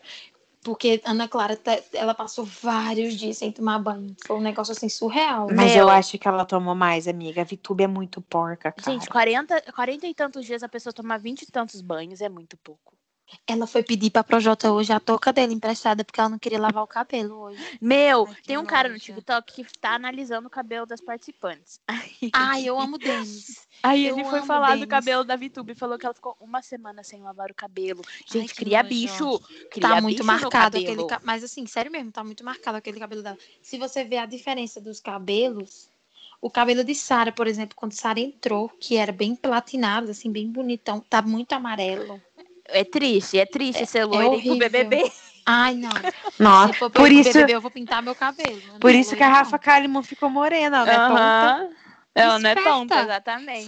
Porque 0.61 1.01
Ana 1.05 1.27
Clara, 1.27 1.55
tá- 1.55 1.79
ela 1.93 2.13
passou 2.13 2.43
vários 2.43 3.13
dias 3.15 3.37
sem 3.37 3.51
tomar 3.51 3.79
banho. 3.79 4.13
Foi 4.25 4.35
um 4.35 4.41
negócio 4.41 4.73
assim 4.73 4.89
surreal. 4.89 5.47
Mas 5.55 5.75
eu 5.75 5.89
acho 5.89 6.17
que 6.17 6.27
ela 6.27 6.43
tomou 6.43 6.75
mais, 6.75 7.07
amiga. 7.07 7.41
A 7.41 7.45
Vitube 7.45 7.83
é 7.83 7.87
muito 7.87 8.21
porca, 8.21 8.71
cara. 8.71 8.91
Gente, 8.91 9.09
40, 9.09 9.61
40 9.73 10.05
e 10.07 10.13
tantos 10.13 10.45
dias 10.45 10.61
a 10.61 10.67
pessoa 10.69 10.91
tomar 10.91 11.17
20 11.17 11.43
e 11.43 11.51
tantos 11.51 11.79
banhos 11.81 12.19
é 12.19 12.27
muito 12.27 12.57
pouco. 12.57 12.93
Ela 13.47 13.65
foi 13.67 13.83
pedir 13.83 14.09
pra 14.09 14.23
Projota 14.23 14.71
hoje 14.71 14.91
a 14.93 14.99
touca 14.99 15.33
dele 15.33 15.53
emprestada 15.53 16.03
porque 16.03 16.19
ela 16.19 16.29
não 16.29 16.39
queria 16.39 16.59
lavar 16.59 16.83
o 16.83 16.87
cabelo 16.87 17.35
hoje. 17.35 17.79
Meu, 17.81 18.27
Ai, 18.27 18.35
tem 18.45 18.57
um 18.57 18.65
cara 18.65 18.89
no. 18.89 18.99
TikTok 18.99 19.63
que 19.63 19.79
tá 19.79 19.95
analisando 19.95 20.47
o 20.47 20.51
cabelo 20.51 20.85
das 20.85 21.01
participantes. 21.01 21.79
Ai, 22.33 22.65
eu 22.65 22.79
amo 22.79 22.97
Denis. 22.97 23.67
aí 23.81 24.07
eu 24.07 24.17
ele 24.17 24.29
foi 24.29 24.41
falar 24.43 24.75
do 24.75 24.85
Denis. 24.85 24.89
cabelo 24.89 25.23
da 25.23 25.35
VTube, 25.35 25.75
falou 25.75 25.97
que 25.97 26.05
ela 26.05 26.13
ficou 26.13 26.35
uma 26.39 26.61
semana 26.61 27.03
sem 27.03 27.21
lavar 27.21 27.49
o 27.51 27.55
cabelo. 27.55 28.01
Ai, 28.05 28.23
Gente, 28.27 28.53
que 28.53 28.61
cria 28.63 28.83
nojo. 28.83 28.89
bicho. 28.89 29.39
Cria 29.71 29.89
Tá 29.89 30.01
muito 30.01 30.17
bicho 30.17 30.31
no 30.31 30.41
marcado 30.41 30.77
aquele 30.77 31.03
cabelo. 31.05 31.21
Mas 31.23 31.43
assim, 31.43 31.65
sério 31.65 31.91
mesmo, 31.91 32.11
tá 32.11 32.23
muito 32.23 32.43
marcado 32.43 32.77
aquele 32.77 32.99
cabelo 32.99 33.23
dela. 33.23 33.37
Se 33.61 33.77
você 33.77 34.03
ver 34.03 34.17
a 34.17 34.25
diferença 34.25 34.79
dos 34.79 34.99
cabelos, 34.99 35.89
o 36.41 36.49
cabelo 36.49 36.83
de 36.83 36.95
Sara, 36.95 37.31
por 37.31 37.47
exemplo, 37.47 37.75
quando 37.75 37.91
Sara 37.93 38.19
entrou, 38.19 38.69
que 38.69 38.95
era 38.95 39.11
bem 39.11 39.35
platinado, 39.35 40.11
assim, 40.11 40.31
bem 40.31 40.49
bonitão, 40.49 41.01
tá 41.01 41.21
muito 41.21 41.51
amarelo. 41.51 42.21
É 42.71 42.83
triste, 42.83 43.39
é 43.39 43.45
triste 43.45 43.85
ser 43.85 44.05
loira 44.05 44.25
e 44.25 44.27
pro 44.27 44.35
horrível. 44.51 44.57
BBB. 44.69 45.11
Ai, 45.45 45.75
não. 45.75 45.89
Nossa, 46.39 46.73
Se 46.73 46.79
for 46.79 46.89
por 46.91 47.11
isso, 47.11 47.33
BBB, 47.33 47.53
eu 47.55 47.61
vou 47.61 47.71
pintar 47.71 48.01
meu 48.03 48.13
cabelo. 48.15 48.61
Não 48.67 48.79
por 48.79 48.93
isso 48.93 49.15
que 49.15 49.23
a 49.23 49.29
Rafa 49.29 49.57
Kalimann 49.57 50.03
ficou 50.03 50.29
morena, 50.29 50.85
né? 50.85 50.93
Tonta. 50.95 51.13
Aham. 51.21 51.69
Ela 52.15 52.39
não 52.39 52.49
é 52.49 52.53
Esperta. 52.53 52.69
tonta, 52.69 53.01
exatamente. 53.01 53.65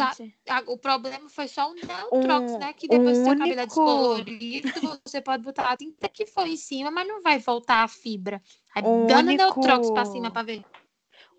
O 0.67 0.77
problema 0.77 1.29
foi 1.29 1.47
só 1.47 1.71
o 1.71 1.73
Neutrox, 1.75 2.51
Um- 2.51 2.57
né? 2.57 2.73
Que 2.73 2.87
depois 2.87 3.17
que 3.17 3.23
seu 3.23 3.37
cabelo 3.37 3.43
é 3.43 3.53
único- 3.53 3.65
descolorido, 3.67 4.99
você 5.05 5.21
pode 5.21 5.43
botar 5.43 5.67
a 5.69 5.77
tinta 5.77 6.09
que 6.09 6.25
foi 6.25 6.49
em 6.49 6.57
cima, 6.57 6.91
mas 6.91 7.07
não 7.07 7.21
vai 7.21 7.39
voltar 7.39 7.83
a 7.83 7.87
fibra. 7.87 8.41
Aí 8.75 8.83
Um 8.83 9.05
dando 9.07 9.27
único- 9.27 9.43
Neutrox 9.43 9.91
pra 9.91 10.05
cima 10.05 10.31
pra 10.31 10.43
ver. 10.43 10.63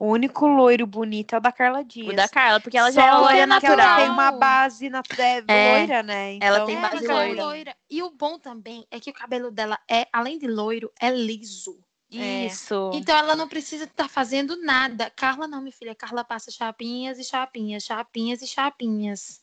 O 0.02 0.06
único 0.06 0.48
loiro 0.48 0.84
bonito 0.84 1.36
é 1.36 1.38
o 1.38 1.40
da 1.40 1.52
Carla 1.52 1.84
Dias. 1.84 2.08
O 2.08 2.16
da 2.16 2.28
Carla, 2.28 2.58
porque 2.58 2.76
ela 2.76 2.90
já 2.90 3.02
Só 3.02 3.06
é 3.08 3.12
loira 3.20 3.60
que 3.60 3.66
ela 3.66 3.76
natural. 3.76 3.96
tem 4.00 4.10
uma 4.10 4.32
base 4.32 4.90
na... 4.90 5.00
é, 5.16 5.44
É. 5.46 5.78
loira, 5.78 6.02
né? 6.02 6.38
Ela 6.40 6.56
Então, 6.56 6.66
tem 6.66 6.76
É, 6.76 6.80
base 6.80 7.04
ela 7.04 7.22
é 7.22 7.26
loira. 7.28 7.44
loira. 7.44 7.76
E 7.88 8.02
o 8.02 8.10
bom 8.10 8.36
também 8.36 8.84
é 8.90 8.98
que 8.98 9.10
o 9.10 9.12
cabelo 9.12 9.52
dela 9.52 9.78
é, 9.88 10.08
além 10.12 10.40
de 10.40 10.48
loiro, 10.48 10.90
é 11.00 11.08
liso. 11.08 11.78
É. 12.12 12.46
Isso. 12.46 12.90
Então 12.94 13.16
ela 13.16 13.36
não 13.36 13.46
precisa 13.46 13.84
estar 13.84 14.08
fazendo 14.08 14.60
nada. 14.60 15.08
Carla 15.14 15.46
não, 15.46 15.60
minha 15.60 15.72
filha. 15.72 15.94
Carla 15.94 16.24
passa 16.24 16.50
chapinhas 16.50 17.20
e 17.20 17.22
chapinhas, 17.22 17.84
chapinhas 17.84 18.42
e 18.42 18.46
chapinhas. 18.48 19.40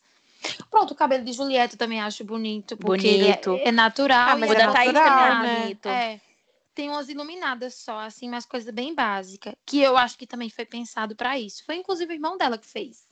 Pronto, 0.70 0.92
o 0.92 0.96
cabelo 0.96 1.24
de 1.24 1.32
Juliette 1.32 1.76
eu 1.76 1.80
também 1.80 2.02
acho 2.02 2.26
bonito, 2.26 2.76
porque 2.76 3.08
ele 3.08 3.24
Bonito. 3.24 3.56
é, 3.64 3.70
é 3.70 3.72
natural. 3.72 4.32
Ah, 4.32 4.36
mas 4.36 4.50
o 4.50 4.54
é 4.54 4.58
da 4.58 4.74
Thaís 4.74 4.92
também 4.92 5.04
natural, 5.04 5.32
é 5.32 5.42
né? 5.42 5.60
bonito. 5.62 5.88
É. 5.88 6.22
Tem 6.80 6.90
umas 6.90 7.10
iluminadas 7.10 7.74
só, 7.76 8.00
assim, 8.00 8.30
mas 8.30 8.46
coisa 8.46 8.72
bem 8.72 8.96
básica. 8.96 9.54
Que 9.66 9.82
eu 9.82 9.98
acho 9.98 10.18
que 10.18 10.26
também 10.26 10.50
foi 10.50 10.64
pensado 10.64 11.14
pra 11.14 11.38
isso. 11.38 11.66
Foi 11.66 11.76
inclusive 11.76 12.14
o 12.14 12.16
irmão 12.16 12.38
dela 12.38 12.58
que 12.58 12.66
fez. 12.66 13.06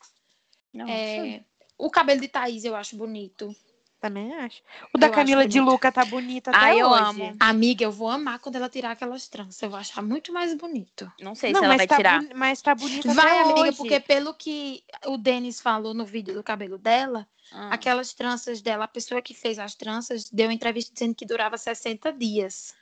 Não, 0.74 0.88
É, 0.88 1.44
O 1.78 1.90
cabelo 1.92 2.22
de 2.22 2.30
Thaís 2.30 2.64
eu 2.64 2.78
acho 2.78 2.96
bonito. 2.96 3.54
Também 4.00 4.34
acho. 4.36 4.62
O 4.94 4.98
da 4.98 5.08
Eu 5.08 5.12
Camila 5.12 5.46
de. 5.46 5.60
Luca 5.60 5.92
tá 5.92 6.06
bonito 6.06 6.48
até 6.48 6.58
Ah, 6.58 6.74
eu 6.74 6.88
hoje. 6.88 7.04
amo. 7.04 7.36
Amiga, 7.42 7.84
eu 7.84 7.92
vou 7.92 8.10
amar 8.10 8.40
quando 8.40 8.56
ela 8.56 8.70
tirar 8.70 8.92
aquelas 8.92 9.28
tranças. 9.28 9.62
Eu 9.62 9.70
vou 9.70 9.78
achar 9.80 10.02
muito 10.02 10.32
mais 10.32 10.54
bonito. 10.54 11.12
Não 11.20 11.36
sei 11.36 11.52
Não, 11.52 11.60
se 11.60 11.66
ela 11.66 11.76
vai 11.76 11.88
tá, 11.88 11.98
tirar. 11.98 12.22
boni- 12.22 12.34
mas 12.36 12.62
tá 12.62 12.74
bonito 12.74 13.12
Vai, 13.14 13.40
até 13.40 13.42
amiga, 13.52 13.60
hoje. 13.68 13.76
porque 13.78 14.00
pelo 14.00 14.34
que 14.34 14.82
o 15.08 15.18
Denis 15.18 15.60
falou 15.60 15.94
no 15.94 16.06
vídeo 16.06 16.34
do 16.34 16.42
cabelo 16.42 16.78
dela, 16.78 17.28
Ah. 17.52 17.74
aquelas 17.74 18.14
tranças 18.14 18.62
dela, 18.62 18.86
a 18.86 18.88
pessoa 18.88 19.22
que 19.22 19.34
fez 19.34 19.60
as 19.60 19.76
tranças 19.76 20.30
deu 20.30 20.48
uma 20.48 20.54
entrevista 20.54 20.94
dizendo 20.94 21.14
que 21.14 21.26
durava 21.26 21.58
60 21.58 22.14
dias. 22.14 22.74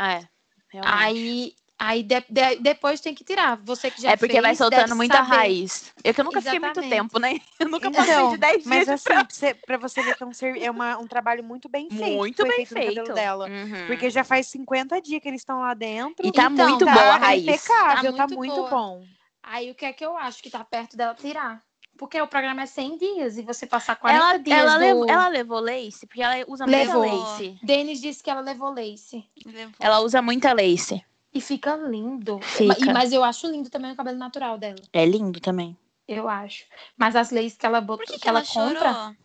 É. 0.00 0.26
Realmente. 0.72 0.94
Aí, 1.04 1.54
aí 1.78 2.02
de- 2.02 2.24
de- 2.28 2.56
depois 2.60 3.00
tem 3.00 3.12
que 3.14 3.24
tirar. 3.24 3.56
Você 3.64 3.90
que 3.90 4.00
já 4.00 4.12
é 4.12 4.16
porque 4.16 4.40
vai 4.40 4.50
fez, 4.50 4.58
soltando 4.58 4.80
deve 4.82 4.94
muita 4.94 5.16
saber. 5.16 5.28
raiz. 5.28 5.92
Eu 6.04 6.14
que 6.14 6.20
eu 6.20 6.24
nunca 6.24 6.40
fiquei 6.40 6.58
muito 6.60 6.80
Exatamente. 6.80 6.96
tempo, 7.02 7.18
né? 7.18 7.38
Eu 7.60 7.68
nunca 7.68 7.88
Então, 7.88 8.04
passei 8.06 8.28
de 8.30 8.36
10 8.38 8.52
dias. 8.62 8.66
Mas 8.66 8.88
assim, 8.88 9.04
pra 9.04 9.24
você, 9.28 9.54
pra 9.54 9.76
você 9.78 10.02
ver 10.02 10.14
que 10.16 10.22
é 10.22 10.26
um, 10.26 10.32
é 10.62 10.70
uma- 10.70 10.98
um 10.98 11.06
trabalho 11.06 11.42
muito 11.44 11.68
bem 11.68 11.88
feito. 11.90 12.16
Muito 12.16 12.42
bem 12.46 12.64
feito. 12.64 12.98
no 13.00 13.04
feito. 13.06 13.14
dela. 13.14 13.48
Uhum. 13.48 13.86
Porque 13.88 14.08
já 14.10 14.22
faz 14.24 14.46
50 14.46 15.00
dias 15.02 15.20
que 15.20 15.28
eles 15.28 15.40
estão 15.40 15.60
lá 15.60 15.74
dentro. 15.74 16.24
E 16.26 16.30
tá 16.32 16.44
Então, 16.50 16.68
muito 16.68 16.84
tá 16.84 16.92
boa 16.94 17.14
a 17.14 17.16
raiz. 17.16 17.42
impecável, 17.42 18.12
Tá 18.12 18.16
tá 18.18 18.26
muito 18.28 18.36
muito, 18.38 18.54
boa. 18.54 18.70
bom. 18.70 19.04
Aí 19.42 19.70
o 19.70 19.74
que 19.74 19.84
é 19.86 19.92
que 19.92 20.04
eu 20.04 20.16
acho 20.16 20.42
que 20.42 20.50
tá 20.50 20.62
perto 20.62 20.96
dela 20.96 21.14
tirar? 21.14 21.62
Porque 22.00 22.18
o 22.18 22.26
programa 22.26 22.62
é 22.62 22.66
100 22.66 22.96
dias 22.96 23.36
e 23.36 23.42
você 23.42 23.66
passar 23.66 23.94
40 23.94 24.24
Ela, 24.24 24.36
dias 24.38 24.58
ela, 24.58 24.72
do... 24.72 24.80
levou, 24.80 25.06
ela 25.06 25.28
levou 25.28 25.60
lace? 25.60 26.06
Porque 26.06 26.22
ela 26.22 26.42
usa 26.48 26.64
Levou. 26.64 27.06
muita 27.06 27.14
lace. 27.14 27.58
Denis 27.62 28.00
disse 28.00 28.22
que 28.22 28.30
ela 28.30 28.40
levou 28.40 28.70
lace. 28.72 29.22
Levou. 29.44 29.74
Ela 29.78 30.00
usa 30.00 30.22
muita 30.22 30.50
lace. 30.54 31.04
E 31.34 31.42
fica 31.42 31.76
lindo. 31.76 32.40
Fica. 32.40 32.74
E- 32.80 32.90
Mas 32.90 33.12
eu 33.12 33.22
acho 33.22 33.46
lindo 33.48 33.68
também 33.68 33.92
o 33.92 33.96
cabelo 33.96 34.16
natural 34.16 34.56
dela. 34.56 34.80
É 34.94 35.04
lindo 35.04 35.40
também. 35.40 35.76
Eu 36.08 36.26
acho. 36.26 36.64
Mas 36.96 37.14
as 37.14 37.30
laces 37.30 37.58
que 37.58 37.66
ela 37.66 37.82
botou, 37.82 38.06
Por 38.06 38.06
que, 38.06 38.14
que, 38.14 38.20
que 38.20 38.28
ela, 38.30 38.38
ela 38.38 38.48
compra. 38.48 39.16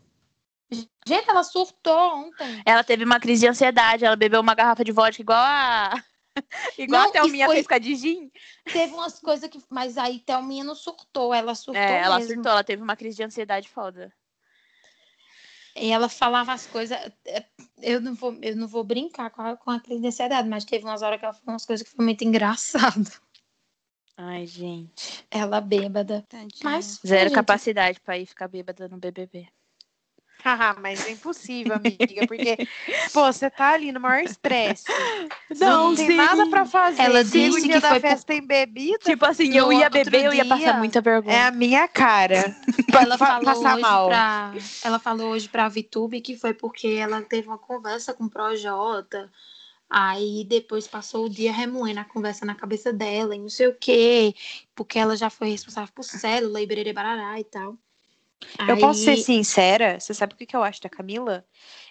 Gente, 1.07 1.29
ela 1.29 1.45
surtou 1.45 1.97
ontem. 2.27 2.61
Ela 2.65 2.83
teve 2.83 3.05
uma 3.05 3.21
crise 3.21 3.45
de 3.45 3.47
ansiedade. 3.47 4.03
Ela 4.03 4.17
bebeu 4.17 4.41
uma 4.41 4.53
garrafa 4.53 4.83
de 4.83 4.91
vodka 4.91 5.21
igual 5.21 5.39
a. 5.39 6.03
Igual 6.77 7.01
Não, 7.03 7.09
até 7.09 7.23
o 7.23 7.27
e 7.27 7.31
minha 7.31 7.45
foi- 7.45 7.55
fez 7.55 7.67
com 7.67 7.73
a 7.73 7.79
de 7.79 7.95
gin. 7.95 8.31
Teve 8.65 8.93
umas 8.93 9.19
coisas 9.19 9.49
que. 9.49 9.59
Mas 9.69 9.97
aí 9.97 10.19
Thelminha 10.19 10.63
não 10.63 10.75
surtou, 10.75 11.33
ela 11.33 11.55
surtou 11.55 11.81
É, 11.81 12.01
ela 12.01 12.17
mesmo. 12.19 12.33
surtou, 12.35 12.51
ela 12.51 12.63
teve 12.63 12.81
uma 12.81 12.95
crise 12.95 13.17
de 13.17 13.23
ansiedade 13.23 13.69
foda. 13.69 14.11
E 15.75 15.91
ela 15.91 16.07
falava 16.07 16.53
as 16.53 16.65
coisas. 16.67 16.97
é, 17.25 17.45
Eu 17.81 17.99
não 17.99 18.15
vou, 18.15 18.33
eu 18.41 18.55
não 18.55 18.67
vou 18.67 18.83
brincar 18.83 19.29
com 19.29 19.41
a, 19.41 19.57
com 19.57 19.69
a 19.71 19.79
crise 19.79 20.01
de 20.01 20.07
ansiedade, 20.07 20.47
mas 20.47 20.63
teve 20.63 20.85
umas 20.85 21.01
horas 21.01 21.19
que 21.19 21.25
ela 21.25 21.33
falou 21.33 21.53
umas 21.53 21.65
coisas 21.65 21.87
que 21.87 21.93
foi 21.95 22.05
muito 22.05 22.23
engraçado. 22.23 23.09
Ai, 24.17 24.45
gente. 24.47 25.25
Ela 25.29 25.59
bêbada. 25.59 26.25
Tadinha. 26.29 26.49
Mas. 26.63 26.99
Zero 27.05 27.25
gente, 27.29 27.35
capacidade 27.35 27.99
pra 27.99 28.17
ir 28.17 28.25
ficar 28.25 28.47
bêbada 28.47 28.87
no 28.87 28.97
BBB. 28.97 29.47
Mas 30.79 31.05
é 31.07 31.11
impossível, 31.11 31.73
amiga, 31.75 32.27
porque, 32.27 32.57
pô, 33.11 33.31
você 33.31 33.49
tá 33.49 33.71
ali 33.71 33.91
no 33.91 33.99
maior 33.99 34.23
estresse. 34.23 34.85
Não, 35.57 35.89
não 35.89 35.95
tem 35.95 36.07
sim. 36.07 36.15
nada 36.15 36.45
pra 36.47 36.65
fazer. 36.65 37.01
Ela 37.01 37.23
disse 37.23 37.61
dia 37.63 37.75
que 37.75 37.81
da 37.81 37.89
foi 37.89 37.99
festa 37.99 38.27
tem 38.27 38.45
bebida. 38.45 38.99
Tipo 38.99 39.25
assim, 39.25 39.51
eu 39.57 39.73
ia 39.73 39.89
beber, 39.89 40.25
eu 40.25 40.33
ia 40.33 40.45
passar 40.45 40.57
dia, 40.57 40.73
muita 40.73 41.01
vergonha. 41.01 41.35
É 41.35 41.41
a 41.45 41.51
minha 41.51 41.87
cara. 41.87 42.55
Ela 42.93 43.17
fa- 43.17 43.27
falou, 43.27 43.45
passar 43.45 43.73
hoje 43.73 43.81
mal. 43.81 44.07
pra, 44.07 44.53
ela 44.83 44.99
falou 44.99 45.31
hoje 45.31 45.49
pra 45.49 45.67
Vitube 45.67 46.21
que 46.21 46.37
foi 46.37 46.53
porque 46.53 46.87
ela 46.87 47.21
teve 47.21 47.47
uma 47.47 47.57
conversa 47.57 48.13
com 48.13 48.25
o 48.25 48.29
Projota. 48.29 49.31
Aí 49.89 50.45
depois 50.47 50.87
passou 50.87 51.25
o 51.25 51.29
dia 51.29 51.51
remoendo 51.51 51.99
a 51.99 52.05
conversa 52.05 52.45
na 52.45 52.55
cabeça 52.55 52.91
dela 52.93 53.35
e 53.35 53.39
não 53.39 53.49
sei 53.49 53.67
o 53.67 53.75
quê. 53.75 54.33
Porque 54.73 54.97
ela 54.97 55.15
já 55.15 55.29
foi 55.29 55.49
responsável 55.49 55.91
por 55.93 56.03
célula 56.03 56.61
e 56.61 56.93
barará 56.93 57.39
e 57.39 57.43
tal. 57.43 57.77
Eu 58.67 58.77
posso 58.79 59.01
ser 59.03 59.11
Aí- 59.11 59.23
sincera? 59.23 59.99
Você 59.99 60.13
sabe 60.13 60.33
o 60.33 60.37
que 60.37 60.45
que 60.45 60.55
eu 60.55 60.63
acho 60.63 60.81
da 60.81 60.89
Camila? 60.89 61.45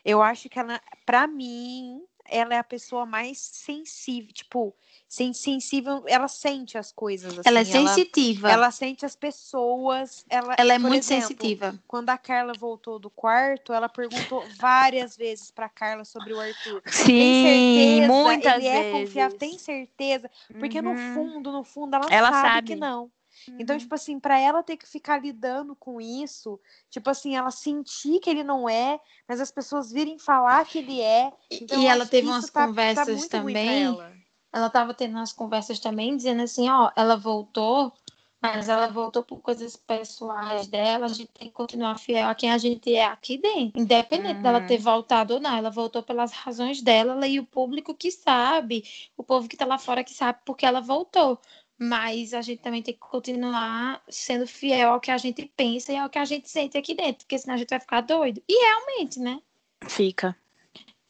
Eu 0.05 0.23
acho 0.23 0.49
que 0.49 0.59
ela, 0.59 0.81
pra 1.07 1.27
mim, 1.27 2.03
ela 2.27 2.55
é 2.55 2.59
a 2.59 2.65
pessoa 2.65 3.05
mais 3.05 3.39
sensível, 3.39 4.33
tipo, 4.33 4.75
sen- 5.09 5.33
sensível, 5.35 6.05
ela 6.07 6.27
sente 6.29 6.79
as 6.79 6.91
coisas, 6.91 7.39
assim, 7.39 7.49
Ela 7.49 7.61
é 7.61 7.65
sensitiva. 7.65 8.51
Ela, 8.51 8.71
sente 8.71 9.05
as 9.05 9.15
pessoas, 9.15 10.25
ela, 10.29 10.55
Ela 10.59 10.75
é 10.75 10.79
muito 10.79 10.97
exemplo, 11.05 11.29
sensitiva. 11.29 11.79
Quando 11.87 12.09
a 12.11 12.17
Carla 12.19 12.55
voltou 12.55 12.99
do 12.99 13.11
quarto, 13.11 13.73
ela 13.73 13.89
perguntou 13.89 14.43
várias 14.59 15.17
vezes 15.17 15.51
pra 15.51 15.69
Carla 15.69 16.05
sobre 16.05 16.33
o 16.33 16.41
Arthur. 16.41 16.81
tem 16.83 16.93
Sim, 16.93 17.43
certeza? 17.43 18.07
muitas 18.13 18.55
Ele 18.55 18.63
vezes. 18.71 18.87
é 18.87 18.91
confiável, 18.91 19.39
tem 19.39 19.59
certeza? 19.59 20.31
Porque 20.59 20.81
no 20.81 20.91
Uhum. 20.91 21.15
fundo, 21.15 21.53
no 21.53 21.63
fundo, 21.65 21.95
ela, 21.97 22.07
Ela 22.11 22.31
sabe, 22.31 22.49
sabe. 22.49 22.67
que 22.69 22.77
não. 22.77 23.11
Uhum. 23.49 23.57
Então, 23.61 23.79
tipo 23.79 23.95
assim, 23.95 24.19
pra 24.19 24.39
ela 24.39 24.63
ter 24.63 24.77
que 24.77 24.87
ficar 24.87 25.21
lidando 25.21 25.75
com 25.77 26.01
isso, 26.01 26.59
tipo 26.91 27.11
assim, 27.11 27.37
ela 27.37 27.51
sentir 27.51 28.21
que 28.21 28.31
ele 28.31 28.43
não 28.45 28.69
é, 28.69 28.99
mas 29.29 29.41
as 29.41 29.51
pessoas 29.51 29.91
virem 29.93 30.19
falar 30.19 30.65
que 30.65 30.79
ele 30.79 31.01
é. 31.01 31.33
Então, 31.51 31.81
e 31.81 31.87
ela 31.87 32.07
teve 32.07 32.29
umas 32.29 32.51
tá- 32.51 32.63
tá 32.63 32.67
conversas 32.67 33.29
pra 33.29 33.41
também. 33.41 33.85
ela. 33.85 34.13
Ela 34.53 34.71
tava 34.71 34.95
tendo 34.95 35.17
umas 35.17 35.33
conversas 35.33 35.81
também, 35.81 36.17
dizendo 36.17 36.43
assim, 36.43 36.69
ó, 36.69 36.91
ela 36.95 37.17
voltou, 37.17 37.93
mas 38.41 38.69
ela 38.69 38.87
voltou 38.87 39.23
por 39.25 39.41
coisas 39.41 39.75
pessoais 39.75 40.67
dela, 40.69 41.07
a 41.07 41.09
gente 41.09 41.31
tem 41.33 41.49
que 41.49 41.55
continuar 41.55 41.99
fiel 41.99 42.29
a 42.29 42.35
quem 42.37 42.53
a 42.53 42.59
gente 42.59 42.95
é 42.95 43.05
aqui 43.05 43.37
dentro. 43.37 43.81
Independente 43.81 44.41
dela 44.43 44.61
Uhum. 44.61 44.67
ter 44.67 44.79
voltado 44.79 45.35
ou 45.35 45.41
não, 45.41 45.57
ela 45.57 45.71
voltou 45.71 46.03
pelas 46.03 46.31
razões 46.31 46.81
dela, 46.83 47.15
ela 47.15 47.27
e 47.27 47.41
o 47.41 47.45
público 47.47 47.95
que 47.95 48.13
sabe, 48.13 48.85
o 49.17 49.25
povo 49.25 49.49
que 49.49 49.57
tá 49.57 49.65
lá 49.65 49.77
fora 49.79 50.05
que 50.05 50.13
sabe 50.15 50.39
porque 50.45 50.65
ela 50.65 50.81
voltou. 50.81 51.41
Mas 51.85 52.33
a 52.33 52.41
gente 52.41 52.63
também 52.63 52.83
tem 52.83 52.95
que 52.95 53.01
continuar 53.01 54.03
sendo 54.09 54.47
fiel 54.47 54.93
ao 54.93 55.01
que 55.01 55.11
a 55.11 55.19
gente 55.19 55.45
pensa 55.55 55.93
e 55.93 55.97
ao 55.97 56.09
que 56.09 56.19
a 56.19 56.25
gente 56.25 56.49
sente 56.49 56.79
aqui 56.79 56.95
dentro, 56.95 57.25
porque 57.25 57.39
senão 57.39 57.55
a 57.55 57.59
gente 57.59 57.69
vai 57.69 57.81
ficar 57.81 58.01
doido. 58.01 58.43
E 58.49 58.55
realmente, 58.65 59.21
né? 59.21 59.41
Fica. 59.87 60.35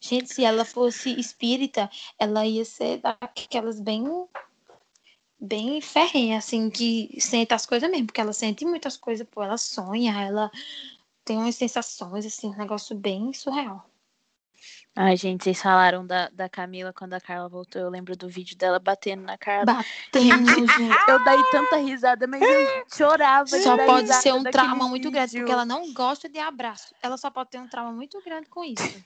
Gente, 0.01 0.33
se 0.33 0.43
ela 0.43 0.65
fosse 0.65 1.17
espírita, 1.17 1.89
ela 2.19 2.45
ia 2.45 2.65
ser 2.65 2.97
daquelas 2.97 3.79
bem 3.79 4.03
bem 5.39 5.79
ferrenhas, 5.79 6.45
assim, 6.45 6.69
que 6.69 7.15
sente 7.19 7.53
as 7.53 7.65
coisas 7.65 7.89
mesmo, 7.89 8.07
porque 8.07 8.21
ela 8.21 8.33
sente 8.33 8.65
muitas 8.65 8.97
coisas, 8.97 9.27
pô, 9.29 9.43
ela 9.43 9.57
sonha, 9.57 10.11
ela 10.21 10.51
tem 11.23 11.37
umas 11.37 11.55
sensações, 11.55 12.25
assim, 12.25 12.47
um 12.47 12.57
negócio 12.57 12.95
bem 12.95 13.31
surreal. 13.31 13.89
Ai, 14.95 15.17
gente, 15.17 15.43
vocês 15.43 15.61
falaram 15.61 16.07
da, 16.07 16.29
da 16.29 16.47
Camila 16.47 16.93
quando 16.93 17.13
a 17.13 17.19
Carla 17.19 17.49
voltou. 17.49 17.81
Eu 17.81 17.89
lembro 17.89 18.15
do 18.15 18.29
vídeo 18.29 18.57
dela 18.57 18.79
batendo 18.79 19.23
na 19.23 19.37
Carla. 19.37 19.65
Batendo, 19.65 20.47
gente. 20.71 21.09
Eu 21.09 21.23
dei 21.23 21.43
tanta 21.51 21.75
risada, 21.77 22.25
mas 22.27 22.41
eu 22.41 22.85
chorava. 22.95 23.47
Só 23.47 23.75
pode 23.85 24.13
ser 24.15 24.33
um 24.33 24.43
trauma 24.43 24.87
muito 24.87 25.11
grande, 25.11 25.31
vídeo. 25.31 25.41
porque 25.41 25.51
ela 25.51 25.65
não 25.65 25.93
gosta 25.93 26.29
de 26.29 26.39
abraço. 26.39 26.95
Ela 27.01 27.17
só 27.17 27.29
pode 27.29 27.49
ter 27.49 27.59
um 27.59 27.67
trauma 27.67 27.91
muito 27.91 28.21
grande 28.23 28.47
com 28.47 28.63
isso. 28.63 29.03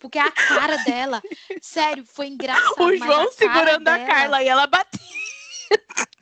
Porque 0.00 0.18
a 0.18 0.30
cara 0.30 0.76
dela, 0.84 1.20
sério, 1.60 2.04
foi 2.06 2.28
engraçado. 2.28 2.80
O 2.82 2.96
João 2.96 3.08
cara 3.08 3.30
segurando 3.32 3.88
a 3.88 3.96
dela- 3.98 4.06
Carla 4.08 4.42
e 4.42 4.48
ela 4.48 4.66
bateu. 4.66 5.00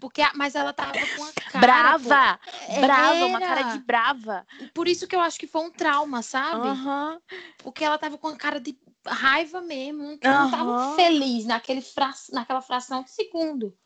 Porque, 0.00 0.22
mas 0.34 0.54
ela 0.54 0.72
tava 0.72 0.92
com 0.92 1.24
a 1.24 1.32
cara. 1.32 1.58
brava! 1.58 2.40
pô, 2.66 2.80
brava, 2.80 3.26
uma 3.26 3.40
cara 3.40 3.60
era. 3.60 3.72
de 3.72 3.78
brava. 3.80 4.46
Por 4.72 4.86
isso 4.86 5.06
que 5.06 5.16
eu 5.16 5.20
acho 5.20 5.38
que 5.38 5.46
foi 5.46 5.62
um 5.62 5.70
trauma, 5.70 6.22
sabe? 6.22 6.68
Aham. 6.68 7.20
Porque 7.58 7.84
ela 7.84 7.98
tava 7.98 8.16
com 8.16 8.28
a 8.28 8.36
cara 8.36 8.60
de 8.60 8.78
raiva 9.06 9.60
mesmo. 9.60 10.18
Não, 10.22 10.44
não 10.44 10.50
tava 10.50 10.96
feliz 10.96 11.46
naquele 11.46 11.82
fra... 11.82 12.12
naquela 12.32 12.60
fração 12.60 13.02
de 13.02 13.10
segundo. 13.10 13.76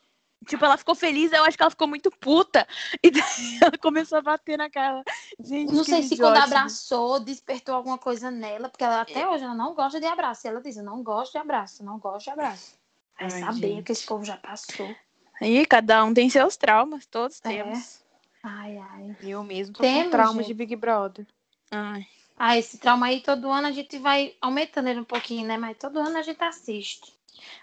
Tipo, 0.47 0.65
ela 0.65 0.77
ficou 0.77 0.95
feliz, 0.95 1.33
eu 1.33 1.45
acho 1.45 1.57
que 1.57 1.63
ela 1.63 1.71
ficou 1.71 1.87
muito 1.87 2.11
puta. 2.11 2.67
E 3.03 3.11
daí 3.11 3.23
ela 3.63 3.79
começou 3.79 4.19
a 4.19 4.23
bater 4.23 4.59
na 4.59 4.69
cara. 4.69 5.03
Gente, 5.41 5.73
Não 5.73 5.85
sei 5.85 6.03
se 6.03 6.17
quando 6.17 6.37
ótimo. 6.37 6.57
abraçou, 6.57 7.21
despertou 7.21 7.75
alguma 7.75 7.97
coisa 7.97 8.31
nela, 8.31 8.69
porque 8.69 8.85
ela 8.85 9.03
até 9.03 9.27
hoje 9.29 9.45
ela 9.45 9.55
não 9.55 9.75
gosta 9.75 10.01
de 10.01 10.07
abraço. 10.07 10.47
E 10.47 10.49
ela 10.49 10.61
diz: 10.61 10.77
Eu 10.77 10.85
não 10.85 11.03
gosto 11.03 11.33
de 11.33 11.39
abraço, 11.39 11.85
não 11.85 11.99
gosto 11.99 12.25
de 12.25 12.31
abraço. 12.31 12.75
Vai 13.19 13.33
Ai, 13.33 13.41
saber 13.41 13.81
o 13.81 13.83
que 13.85 13.93
esse 13.93 14.05
povo 14.05 14.25
já 14.25 14.37
passou. 14.37 14.95
Aí, 15.43 15.67
cada 15.67 16.05
um 16.05 16.15
tem 16.15 16.31
seus 16.31 16.57
traumas, 16.57 17.05
todos 17.07 17.41
É. 17.45 17.49
temos. 17.49 18.01
Ai, 18.43 18.77
ai. 18.79 19.17
Eu 19.23 19.43
mesmo 19.45 19.75
tô 19.75 19.81
Temos, 19.83 20.05
com 20.05 20.11
trauma 20.11 20.33
gente. 20.43 20.47
de 20.47 20.55
Big 20.55 20.77
Brother. 20.77 21.27
Ai. 21.71 22.07
Ah, 22.37 22.57
esse 22.59 22.79
trauma 22.79 23.07
aí, 23.07 23.21
todo 23.21 23.51
ano 23.51 23.69
a 23.69 23.73
gente 23.73 23.99
vai 23.99 24.35
aumentando 24.41 24.89
ele 24.89 25.01
um 25.01 25.05
pouquinho, 25.05 25.47
né? 25.47 25.57
Mas 25.57 25.77
todo 25.79 25.99
ano 26.01 26.17
a 26.19 26.23
gente 26.23 26.43
assiste. 26.43 27.13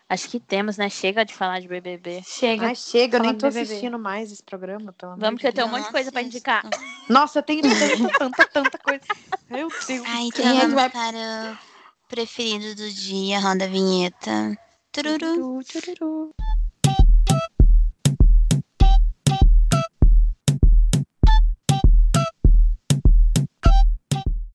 Acho 0.08 0.30
que 0.30 0.40
temos, 0.40 0.78
né? 0.78 0.90
Chega 0.90 1.24
de 1.24 1.34
falar 1.34 1.60
de 1.60 1.68
BBB. 1.68 2.22
Chega. 2.26 2.68
Ai, 2.68 2.76
chega, 2.76 3.18
eu 3.18 3.22
nem 3.22 3.34
tô 3.36 3.48
BBB. 3.48 3.62
assistindo 3.62 4.00
mais 4.00 4.32
esse 4.32 4.44
programa, 4.44 4.92
pelo 4.94 5.14
amor 5.14 5.22
Vamos 5.22 5.42
que 5.42 5.48
eu 5.48 5.54
tenho 5.54 5.68
um 5.68 5.70
monte 5.72 5.86
de 5.86 5.92
coisa 5.92 6.12
pra 6.12 6.22
indicar. 6.22 6.64
Nossa, 7.10 7.42
tem 7.42 7.62
tanta, 7.62 7.70
tanta, 8.20 8.46
tanta 8.48 8.78
coisa. 8.78 9.02
Meu 9.50 9.68
Deus. 9.70 9.90
Então 9.90 10.30
Quem 10.32 10.62
é 10.62 10.68
vai- 10.68 10.90
para 10.90 11.18
o 11.54 12.08
preferido 12.08 12.76
do 12.76 12.90
dia, 12.92 13.40
roda 13.40 13.66
a 13.66 13.68
vinheta. 13.68 14.58
Tururu. 14.92 15.20
Tururu, 15.20 15.64
tururu. 15.66 16.36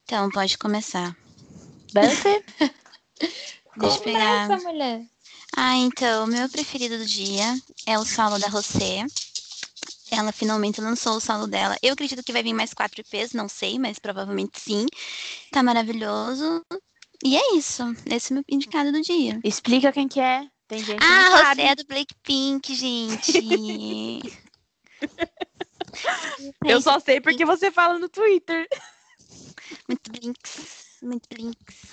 Então, 0.05 0.29
pode 0.31 0.59
começar. 0.59 1.17
Beth? 1.93 2.43
Deixa 3.77 3.97
eu 3.97 4.01
pegar. 4.03 4.51
Essa 4.51 4.69
mulher. 4.69 5.03
Ah, 5.57 5.77
então, 5.77 6.25
o 6.25 6.27
meu 6.27 6.49
preferido 6.49 6.99
do 6.99 7.07
dia 7.07 7.57
é 7.87 7.99
o 7.99 8.05
solo 8.05 8.39
da 8.39 8.49
Rosé. 8.49 9.05
Ela 10.11 10.31
finalmente 10.31 10.81
lançou 10.81 11.17
o 11.17 11.21
solo 11.21 11.47
dela. 11.47 11.77
Eu 11.83 11.95
acredito 11.95 12.23
que 12.23 12.33
vai 12.33 12.43
vir 12.43 12.53
mais 12.53 12.75
quatro 12.75 13.01
EPs, 13.01 13.33
não 13.33 13.49
sei, 13.49 13.79
mas 13.79 13.99
provavelmente 13.99 14.61
sim. 14.61 14.87
Tá 15.51 15.63
maravilhoso. 15.63 16.63
E 17.25 17.37
é 17.37 17.55
isso. 17.57 17.83
Esse 18.07 18.33
é 18.33 18.35
o 18.35 18.35
meu 18.37 18.45
indicado 18.49 18.93
do 18.93 19.01
dia. 19.01 19.41
Explica 19.43 19.91
quem 19.91 20.07
que 20.07 20.21
é. 20.21 20.47
Tem 20.69 20.79
gente 20.79 20.99
que 20.99 21.05
Ah, 21.05 21.27
a. 21.27 21.49
Rosé 21.51 21.63
é 21.63 21.75
do 21.75 21.87
Blackpink, 21.87 22.75
gente. 22.75 24.21
Eu 26.65 26.81
só 26.81 27.01
sei 27.01 27.21
porque 27.21 27.45
você 27.45 27.71
fala 27.71 27.99
no 27.99 28.09
Twitter. 28.09 28.67
Muito 29.89 30.11
blinks. 30.11 30.99
Muito 31.03 31.29
blinks. 31.29 31.91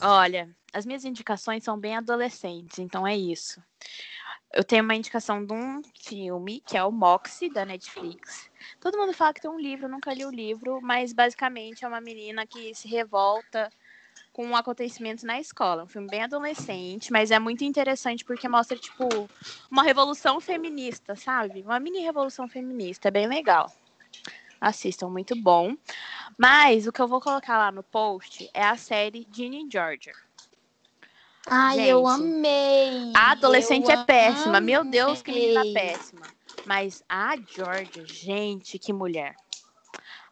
Olha, 0.00 0.54
as 0.72 0.86
minhas 0.86 1.04
indicações 1.04 1.62
são 1.64 1.78
bem 1.78 1.96
adolescentes, 1.96 2.78
então 2.78 3.06
é 3.06 3.16
isso. 3.16 3.62
Eu 4.52 4.62
tenho 4.62 4.82
uma 4.82 4.94
indicação 4.94 5.44
de 5.44 5.52
um 5.52 5.82
filme, 6.00 6.60
que 6.60 6.76
é 6.76 6.84
o 6.84 6.92
Moxie, 6.92 7.50
da 7.50 7.64
Netflix. 7.64 8.50
Todo 8.80 8.98
mundo 8.98 9.12
fala 9.14 9.32
que 9.32 9.40
tem 9.40 9.50
um 9.50 9.58
livro, 9.58 9.86
eu 9.86 9.90
nunca 9.90 10.12
li 10.12 10.24
o 10.26 10.30
livro, 10.30 10.80
mas 10.82 11.12
basicamente 11.12 11.84
é 11.84 11.88
uma 11.88 12.00
menina 12.00 12.46
que 12.46 12.74
se 12.74 12.86
revolta 12.86 13.70
com 14.32 14.46
um 14.46 14.56
acontecimento 14.56 15.26
na 15.26 15.40
escola. 15.40 15.84
Um 15.84 15.88
filme 15.88 16.08
bem 16.08 16.22
adolescente, 16.22 17.12
mas 17.12 17.30
é 17.30 17.38
muito 17.38 17.64
interessante 17.64 18.24
porque 18.24 18.48
mostra, 18.48 18.76
tipo, 18.76 19.08
uma 19.70 19.82
revolução 19.82 20.40
feminista, 20.40 21.16
sabe? 21.16 21.62
Uma 21.62 21.80
mini 21.80 22.00
revolução 22.00 22.48
feminista, 22.48 23.08
é 23.08 23.10
bem 23.10 23.26
legal. 23.26 23.72
Assistam, 24.62 25.10
muito 25.10 25.34
bom. 25.34 25.76
Mas 26.38 26.86
o 26.86 26.92
que 26.92 27.02
eu 27.02 27.08
vou 27.08 27.20
colocar 27.20 27.58
lá 27.58 27.72
no 27.72 27.82
post 27.82 28.48
é 28.54 28.64
a 28.64 28.76
série 28.76 29.26
Ginny 29.28 29.68
Georgia. 29.68 30.12
Ai, 31.48 31.90
eu 31.90 32.06
Gente, 32.06 32.22
amei. 32.22 33.12
A 33.16 33.32
adolescente 33.32 33.90
eu 33.90 33.98
é 33.98 34.04
péssima. 34.04 34.60
Meu 34.60 34.84
Deus, 34.84 35.20
que 35.20 35.32
menina 35.32 35.62
amei. 35.62 35.74
péssima. 35.74 36.22
Mas 36.64 37.02
a 37.08 37.34
Georgia, 37.36 38.06
gente, 38.06 38.78
que 38.78 38.92
mulher. 38.92 39.34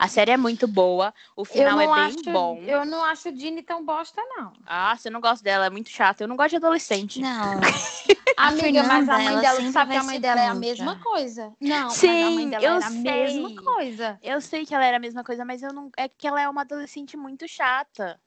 A 0.01 0.09
série 0.09 0.31
é 0.31 0.37
muito 0.39 0.67
boa, 0.67 1.13
o 1.37 1.45
final 1.45 1.79
é 1.79 1.87
bem 1.87 1.95
acho, 1.95 2.33
bom. 2.33 2.59
Eu 2.67 2.87
não 2.87 3.05
acho 3.05 3.31
Dini 3.31 3.63
tão 3.63 3.85
bosta, 3.85 4.19
não. 4.35 4.55
Ah, 4.65 4.97
você 4.97 5.11
não 5.11 5.21
gosta 5.21 5.45
dela, 5.45 5.67
é 5.67 5.71
muito 5.71 5.91
chata. 5.91 6.25
Eu 6.25 6.29
não 6.29 6.37
gosto 6.37 6.49
de 6.53 6.57
adolescente. 6.57 7.21
Não. 7.21 7.61
Amiga, 8.35 8.83
mas 8.83 9.07
a 9.11 9.19
mãe 9.19 9.27
ela 9.27 9.43
dela, 9.43 9.71
sabe 9.71 9.93
que 9.93 9.99
a 9.99 10.03
mãe 10.03 10.19
dela 10.19 10.41
é 10.41 10.49
a 10.49 10.55
mesma 10.55 10.97
coisa. 10.97 11.53
Não, 11.61 11.89
mas 11.89 11.93
a 11.93 11.95
Sim, 11.95 12.35
mãe 12.35 12.49
dela 12.49 12.65
eu 12.65 12.77
era 12.77 12.87
a 12.87 12.91
mesma 12.91 13.49
sei. 13.49 13.55
coisa. 13.57 14.19
Eu 14.23 14.41
sei 14.41 14.65
que 14.65 14.75
ela 14.75 14.87
era 14.87 14.97
a 14.97 15.01
mesma 15.01 15.23
coisa, 15.23 15.45
mas 15.45 15.63
eu 15.63 15.71
não. 15.71 15.91
É 15.99 16.09
que 16.09 16.27
ela 16.27 16.41
é 16.41 16.49
uma 16.49 16.63
adolescente 16.63 17.15
muito 17.19 17.47
chata. 17.47 18.19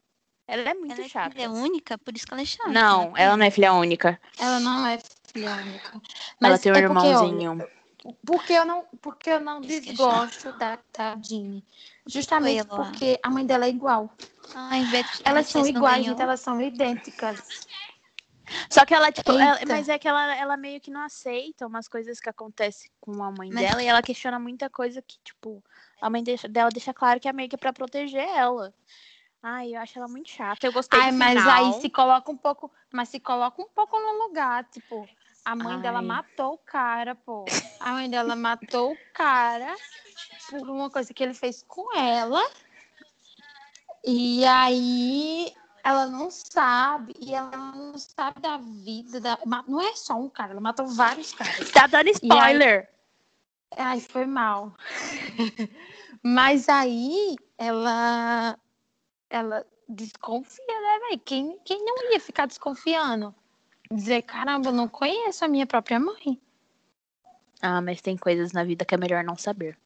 Ela 0.47 0.69
é 0.69 0.73
muito 0.75 0.93
Ela 0.93 1.05
é 1.05 1.09
chata. 1.09 1.31
filha 1.31 1.49
única, 1.49 1.97
por 1.97 2.15
isso 2.15 2.27
que 2.27 2.33
ela 2.35 2.43
é 2.43 2.45
chata. 2.45 2.69
Não, 2.69 3.17
ela 3.17 3.35
não 3.35 3.45
é 3.47 3.49
filha 3.49 3.73
única. 3.73 4.21
Ela 4.37 4.59
não 4.59 4.85
é 4.85 4.99
filha 5.33 5.49
única. 5.49 5.89
ela 5.89 6.01
Mas 6.39 6.61
tem 6.61 6.71
um 6.71 6.75
é 6.75 6.81
porque, 6.81 7.07
olha, 7.07 7.07
irmãozinho. 7.07 7.67
Porque 8.25 8.53
eu 8.53 8.65
não, 8.65 8.85
porque 9.01 9.29
eu 9.29 9.39
não 9.39 9.57
é 9.57 9.61
desgosto 9.61 10.51
da, 10.53 10.77
da. 10.97 11.17
Justamente 12.05 12.61
Oi, 12.61 12.67
porque 12.75 13.19
a 13.23 13.29
mãe 13.29 13.45
dela 13.45 13.65
é 13.65 13.69
igual. 13.69 14.09
Ai, 14.53 14.83
Beth, 14.85 15.05
Elas 15.23 15.45
Beth, 15.45 15.51
são 15.51 15.65
iguais, 15.67 16.05
gente, 16.05 16.21
elas 16.21 16.39
são 16.41 16.61
idênticas. 16.61 17.39
Só 18.69 18.85
que 18.85 18.93
ela, 18.93 19.11
tipo, 19.11 19.31
ela- 19.31 19.59
mas 19.67 19.87
é 19.87 19.97
que 19.97 20.07
ela, 20.07 20.35
ela 20.35 20.57
meio 20.57 20.79
que 20.81 20.91
não 20.91 21.01
aceita 21.01 21.65
umas 21.65 21.87
coisas 21.87 22.19
que 22.19 22.29
acontecem 22.29 22.91
com 22.99 23.23
a 23.23 23.31
mãe 23.31 23.49
Mas- 23.49 23.65
dela 23.69 23.81
e 23.81 23.87
ela 23.87 24.01
questiona 24.01 24.37
muita 24.37 24.69
coisa 24.69 25.01
que, 25.01 25.17
tipo, 25.23 25.63
a 26.01 26.09
mãe 26.09 26.21
deixa- 26.21 26.47
dela 26.49 26.69
deixa 26.69 26.93
claro 26.93 27.19
que 27.19 27.27
é 27.29 27.33
meio 27.33 27.49
que 27.49 27.57
pra 27.57 27.71
proteger 27.71 28.27
ela. 28.27 28.73
Ai, 29.41 29.75
eu 29.75 29.81
acho 29.81 29.97
ela 29.97 30.07
muito 30.07 30.29
chata. 30.29 30.65
Eu 30.67 30.73
gostei 30.73 30.99
Ai, 30.99 31.11
do 31.11 31.17
mas 31.17 31.39
final. 31.39 31.65
aí 31.75 31.81
se 31.81 31.89
coloca 31.89 32.31
um 32.31 32.37
pouco, 32.37 32.71
mas 32.91 33.09
se 33.09 33.19
coloca 33.19 33.61
um 33.61 33.67
pouco 33.73 33.97
no 33.99 34.27
lugar, 34.27 34.65
tipo, 34.65 35.07
a 35.45 35.55
mãe 35.55 35.79
dela 35.81 35.99
Ai. 35.99 36.05
matou 36.05 36.53
o 36.53 36.57
cara, 36.57 37.15
pô. 37.15 37.45
A 37.79 37.91
mãe 37.93 38.09
dela 38.09 38.35
matou 38.35 38.93
o 38.93 38.97
cara 39.13 39.75
por 40.49 40.69
uma 40.69 40.89
coisa 40.89 41.13
que 41.13 41.23
ele 41.23 41.33
fez 41.33 41.63
com 41.67 41.95
ela. 41.97 42.41
E 44.05 44.45
aí 44.45 45.53
ela 45.83 46.07
não 46.07 46.31
sabe, 46.31 47.13
e 47.19 47.33
ela 47.33 47.55
não 47.57 47.97
sabe 47.97 48.39
da 48.41 48.57
vida 48.57 49.19
da, 49.19 49.37
não 49.67 49.81
é 49.81 49.95
só 49.95 50.15
um 50.15 50.29
cara, 50.29 50.51
ela 50.51 50.61
matou 50.61 50.87
vários 50.87 51.33
caras. 51.33 51.71
Tá 51.71 51.87
dando 51.87 52.09
spoiler. 52.09 52.89
Ai, 53.75 53.99
foi 53.99 54.25
mal. 54.25 54.73
Mas 56.23 56.69
aí 56.69 57.35
ela 57.57 58.57
ela 59.29 59.65
desconfia, 59.89 60.65
né, 60.67 60.99
velho? 61.09 61.21
Quem, 61.25 61.59
quem 61.65 61.83
não 61.83 62.11
ia 62.11 62.19
ficar 62.19 62.45
desconfiando? 62.45 63.33
Dizer, 63.93 64.23
caramba, 64.23 64.69
eu 64.69 64.73
não 64.73 64.87
conheço 64.87 65.45
a 65.45 65.47
minha 65.47 65.67
própria 65.67 65.99
mãe. 65.99 66.41
Ah, 67.61 67.79
mas 67.79 68.01
tem 68.01 68.17
coisas 68.17 68.51
na 68.51 68.63
vida 68.63 68.83
que 68.83 68.95
é 68.95 68.97
melhor 68.97 69.23
não 69.23 69.37
saber. 69.37 69.77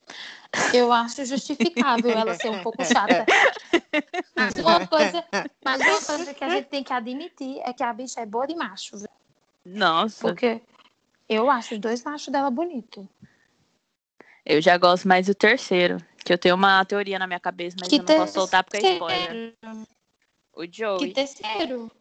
Eu 0.73 0.91
acho 0.93 1.25
justificável 1.25 2.11
ela 2.11 2.33
ser 2.33 2.49
um 2.49 2.63
pouco 2.63 2.83
chata. 2.85 3.25
Mas 4.35 4.53
uma 4.55 4.87
coisa, 4.87 5.25
mas 5.63 5.81
uma 5.81 6.01
coisa 6.01 6.33
que 6.33 6.43
a 6.43 6.49
gente 6.49 6.67
tem 6.67 6.83
que 6.83 6.93
admitir 6.93 7.59
é 7.63 7.73
que 7.73 7.83
a 7.83 7.91
bicha 7.91 8.21
é 8.21 8.25
boa 8.25 8.45
de 8.47 8.55
macho, 8.55 8.97
viu? 8.97 9.07
Nossa. 9.65 10.21
Porque 10.21 10.61
eu 11.27 11.49
acho 11.49 11.73
os 11.73 11.79
dois 11.79 12.03
machos 12.03 12.31
dela 12.31 12.49
bonitos. 12.49 13.05
Eu 14.45 14.61
já 14.61 14.77
gosto 14.77 15.07
mais 15.07 15.25
do 15.25 15.35
terceiro. 15.35 15.97
Que 16.23 16.33
eu 16.33 16.37
tenho 16.37 16.55
uma 16.55 16.85
teoria 16.85 17.17
na 17.17 17.25
minha 17.25 17.39
cabeça, 17.39 17.75
mas 17.79 17.89
Que 17.89 17.95
eu 17.95 18.03
não 18.03 18.05
posso 18.05 18.33
soltar 18.33 18.63
porque 18.63 18.77
é 18.77 18.93
spoiler. 18.93 19.55
O 20.53 20.61
Que 20.61 20.71
Joey. 20.71 21.13
terceiro? 21.13 21.91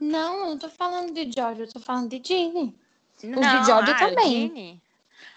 Não, 0.00 0.40
eu 0.40 0.46
não 0.46 0.58
tô 0.58 0.68
falando 0.70 1.12
de 1.12 1.30
George, 1.30 1.60
eu 1.60 1.72
tô 1.72 1.78
falando 1.78 2.08
de 2.08 2.22
Ginny. 2.26 2.74
Não, 3.22 3.40
de 3.40 3.66
George 3.66 3.90
ah, 3.90 3.98
também. 3.98 4.48
Ginny. 4.48 4.82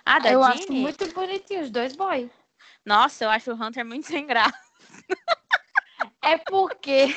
Ah, 0.05 0.19
da 0.19 0.31
eu 0.31 0.41
Ginny? 0.41 0.55
acho 0.55 0.73
muito 0.73 1.13
bonitinho 1.13 1.61
os 1.61 1.69
dois 1.69 1.95
boys. 1.95 2.31
Nossa, 2.85 3.25
eu 3.25 3.29
acho 3.29 3.51
o 3.51 3.55
Hunter 3.55 3.85
muito 3.85 4.07
sem 4.07 4.25
graça. 4.25 4.57
É 6.21 6.37
porque. 6.37 7.15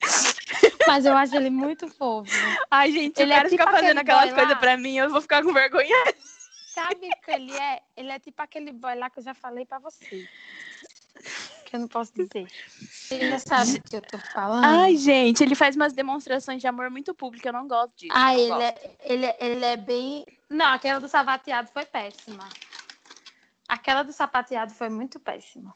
Mas 0.86 1.04
eu 1.04 1.16
acho 1.16 1.36
ele 1.36 1.50
muito 1.50 1.88
fofo. 1.88 2.30
Ai, 2.70 2.90
gente, 2.90 3.20
Ele 3.20 3.32
o 3.32 3.36
é 3.36 3.38
tipo 3.38 3.50
fica 3.50 3.70
fazendo 3.70 3.98
aquelas 3.98 4.32
coisas 4.32 4.58
pra 4.58 4.76
mim, 4.76 4.96
eu 4.96 5.08
vou 5.08 5.20
ficar 5.20 5.42
com 5.42 5.52
vergonha. 5.52 5.96
Sabe 6.66 7.08
o 7.08 7.24
que 7.24 7.30
ele 7.30 7.52
é? 7.52 7.80
Ele 7.96 8.10
é 8.10 8.18
tipo 8.18 8.42
aquele 8.42 8.72
boy 8.72 8.94
lá 8.96 9.10
que 9.10 9.18
eu 9.18 9.22
já 9.22 9.34
falei 9.34 9.64
pra 9.64 9.78
você. 9.78 10.28
Que 11.70 11.76
eu 11.76 11.80
não 11.80 11.86
posso 11.88 12.12
dizer. 12.12 12.48
Ele 13.12 13.22
ainda 13.24 13.38
sabe 13.38 13.78
o 13.78 13.82
que 13.82 13.94
eu 13.96 14.02
tô 14.02 14.18
falando. 14.18 14.64
Ai, 14.64 14.96
gente, 14.96 15.40
ele 15.44 15.54
faz 15.54 15.76
umas 15.76 15.92
demonstrações 15.92 16.60
de 16.60 16.66
amor 16.66 16.90
muito 16.90 17.14
público, 17.14 17.46
eu 17.46 17.52
não 17.52 17.68
gosto 17.68 17.92
disso. 17.96 18.12
Ah, 18.12 18.34
ele 18.36 18.48
gosto. 18.48 18.62
é, 18.62 18.96
ele, 19.04 19.26
é- 19.26 19.36
ele 19.40 19.64
é 19.64 19.76
bem. 19.76 20.26
Não, 20.48 20.66
aquela 20.66 20.98
do 20.98 21.06
sapateado 21.08 21.68
foi 21.72 21.84
péssima. 21.86 22.48
Aquela 23.68 24.02
do 24.02 24.12
sapateado 24.12 24.74
foi 24.74 24.88
muito 24.88 25.20
péssima. 25.20 25.72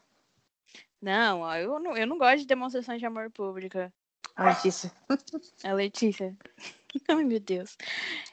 Não, 1.01 1.41
ó, 1.41 1.55
eu 1.55 1.79
não, 1.79 1.95
eu 1.95 2.05
não 2.05 2.17
gosto 2.17 2.39
de 2.39 2.45
demonstrações 2.45 2.99
de 2.99 3.05
amor 3.05 3.31
pública. 3.31 3.93
Letícia. 4.37 4.91
A 5.63 5.71
Letícia. 5.71 6.35
Ai, 7.07 7.23
meu 7.23 7.39
Deus. 7.39 7.77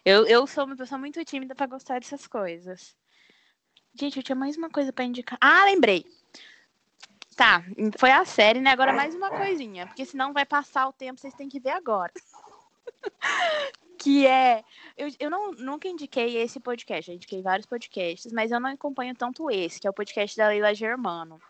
Eu, 0.05 0.26
eu 0.26 0.44
sou 0.48 0.64
uma 0.64 0.74
pessoa 0.76 0.98
muito 0.98 1.24
tímida 1.24 1.55
pra 1.55 1.66
gostar 1.66 2.01
dessas 2.01 2.26
coisas. 2.26 2.97
Gente, 3.94 4.16
eu 4.16 4.22
tinha 4.22 4.34
mais 4.34 4.56
uma 4.56 4.68
coisa 4.68 4.93
pra 4.93 5.05
indicar. 5.05 5.39
Ah, 5.40 5.64
lembrei. 5.64 6.05
Tá, 7.43 7.60
foi 7.98 8.12
a 8.12 8.24
série, 8.24 8.60
né? 8.60 8.70
Agora 8.70 8.93
mais 8.93 9.16
uma 9.16 9.28
coisinha, 9.28 9.85
porque 9.89 10.06
senão 10.06 10.32
vai 10.32 10.47
passar 10.47 10.86
o 10.86 10.93
tempo, 10.93 11.20
vocês 11.20 11.35
têm 11.35 11.48
que 11.48 11.59
ver 11.59 11.70
agora. 11.70 12.12
que 13.98 14.24
é. 14.24 14.62
Eu, 14.97 15.09
eu 15.19 15.28
não, 15.28 15.51
nunca 15.51 15.89
indiquei 15.89 16.36
esse 16.36 16.60
podcast, 16.60 17.10
eu 17.10 17.16
indiquei 17.16 17.43
vários 17.43 17.66
podcasts, 17.66 18.32
mas 18.32 18.52
eu 18.52 18.60
não 18.60 18.70
acompanho 18.70 19.12
tanto 19.16 19.51
esse, 19.51 19.81
que 19.81 19.89
é 19.89 19.90
o 19.90 19.93
podcast 19.93 20.36
da 20.36 20.47
Leila 20.47 20.73
Germano. 20.73 21.40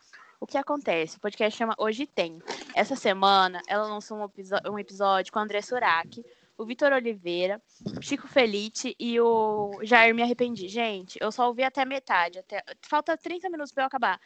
O 0.41 0.47
que 0.47 0.57
acontece? 0.57 1.19
O 1.19 1.21
podcast 1.21 1.59
chama 1.59 1.75
Hoje 1.77 2.07
Tem. 2.07 2.41
Essa 2.75 2.97
semana 2.97 3.61
ela 3.69 3.87
lançou 3.87 4.17
um, 4.17 4.71
um 4.71 4.79
episódio 4.79 5.31
com 5.31 5.41
o 5.41 5.43
André 5.43 5.61
Surak, 5.61 6.25
o 6.57 6.65
Vitor 6.65 6.95
Oliveira, 6.95 7.61
Chico 8.01 8.27
Felite 8.27 8.97
e 8.99 9.21
o 9.21 9.79
Jair 9.83 10.15
Me 10.15 10.23
Arrependi. 10.23 10.69
Gente, 10.69 11.19
eu 11.21 11.31
só 11.31 11.49
ouvi 11.49 11.63
até 11.63 11.85
metade. 11.85 12.39
Até... 12.39 12.65
Falta 12.81 13.15
30 13.15 13.51
minutos 13.51 13.73
pra 13.73 13.83
eu 13.83 13.89
acabar. 13.89 14.19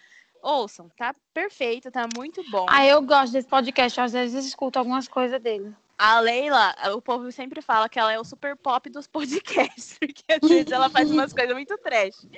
Ouçam, 0.46 0.88
tá 0.96 1.12
perfeito, 1.34 1.90
tá 1.90 2.06
muito 2.16 2.40
bom. 2.52 2.66
Ah, 2.70 2.86
eu 2.86 3.02
gosto 3.02 3.32
desse 3.32 3.48
podcast, 3.48 4.00
às 4.00 4.12
vezes 4.12 4.46
escuto 4.46 4.78
algumas 4.78 5.08
coisas 5.08 5.42
dele. 5.42 5.74
A 5.98 6.20
Leila, 6.20 6.72
o 6.94 7.02
povo 7.02 7.32
sempre 7.32 7.60
fala 7.60 7.88
que 7.88 7.98
ela 7.98 8.12
é 8.12 8.20
o 8.20 8.22
super 8.22 8.54
pop 8.56 8.88
dos 8.88 9.08
podcasts, 9.10 9.98
porque 9.98 10.22
às 10.30 10.38
vezes 10.48 10.70
ela 10.70 10.88
faz 10.88 11.10
umas 11.10 11.32
coisas 11.32 11.52
muito 11.52 11.76
trash. 11.78 12.28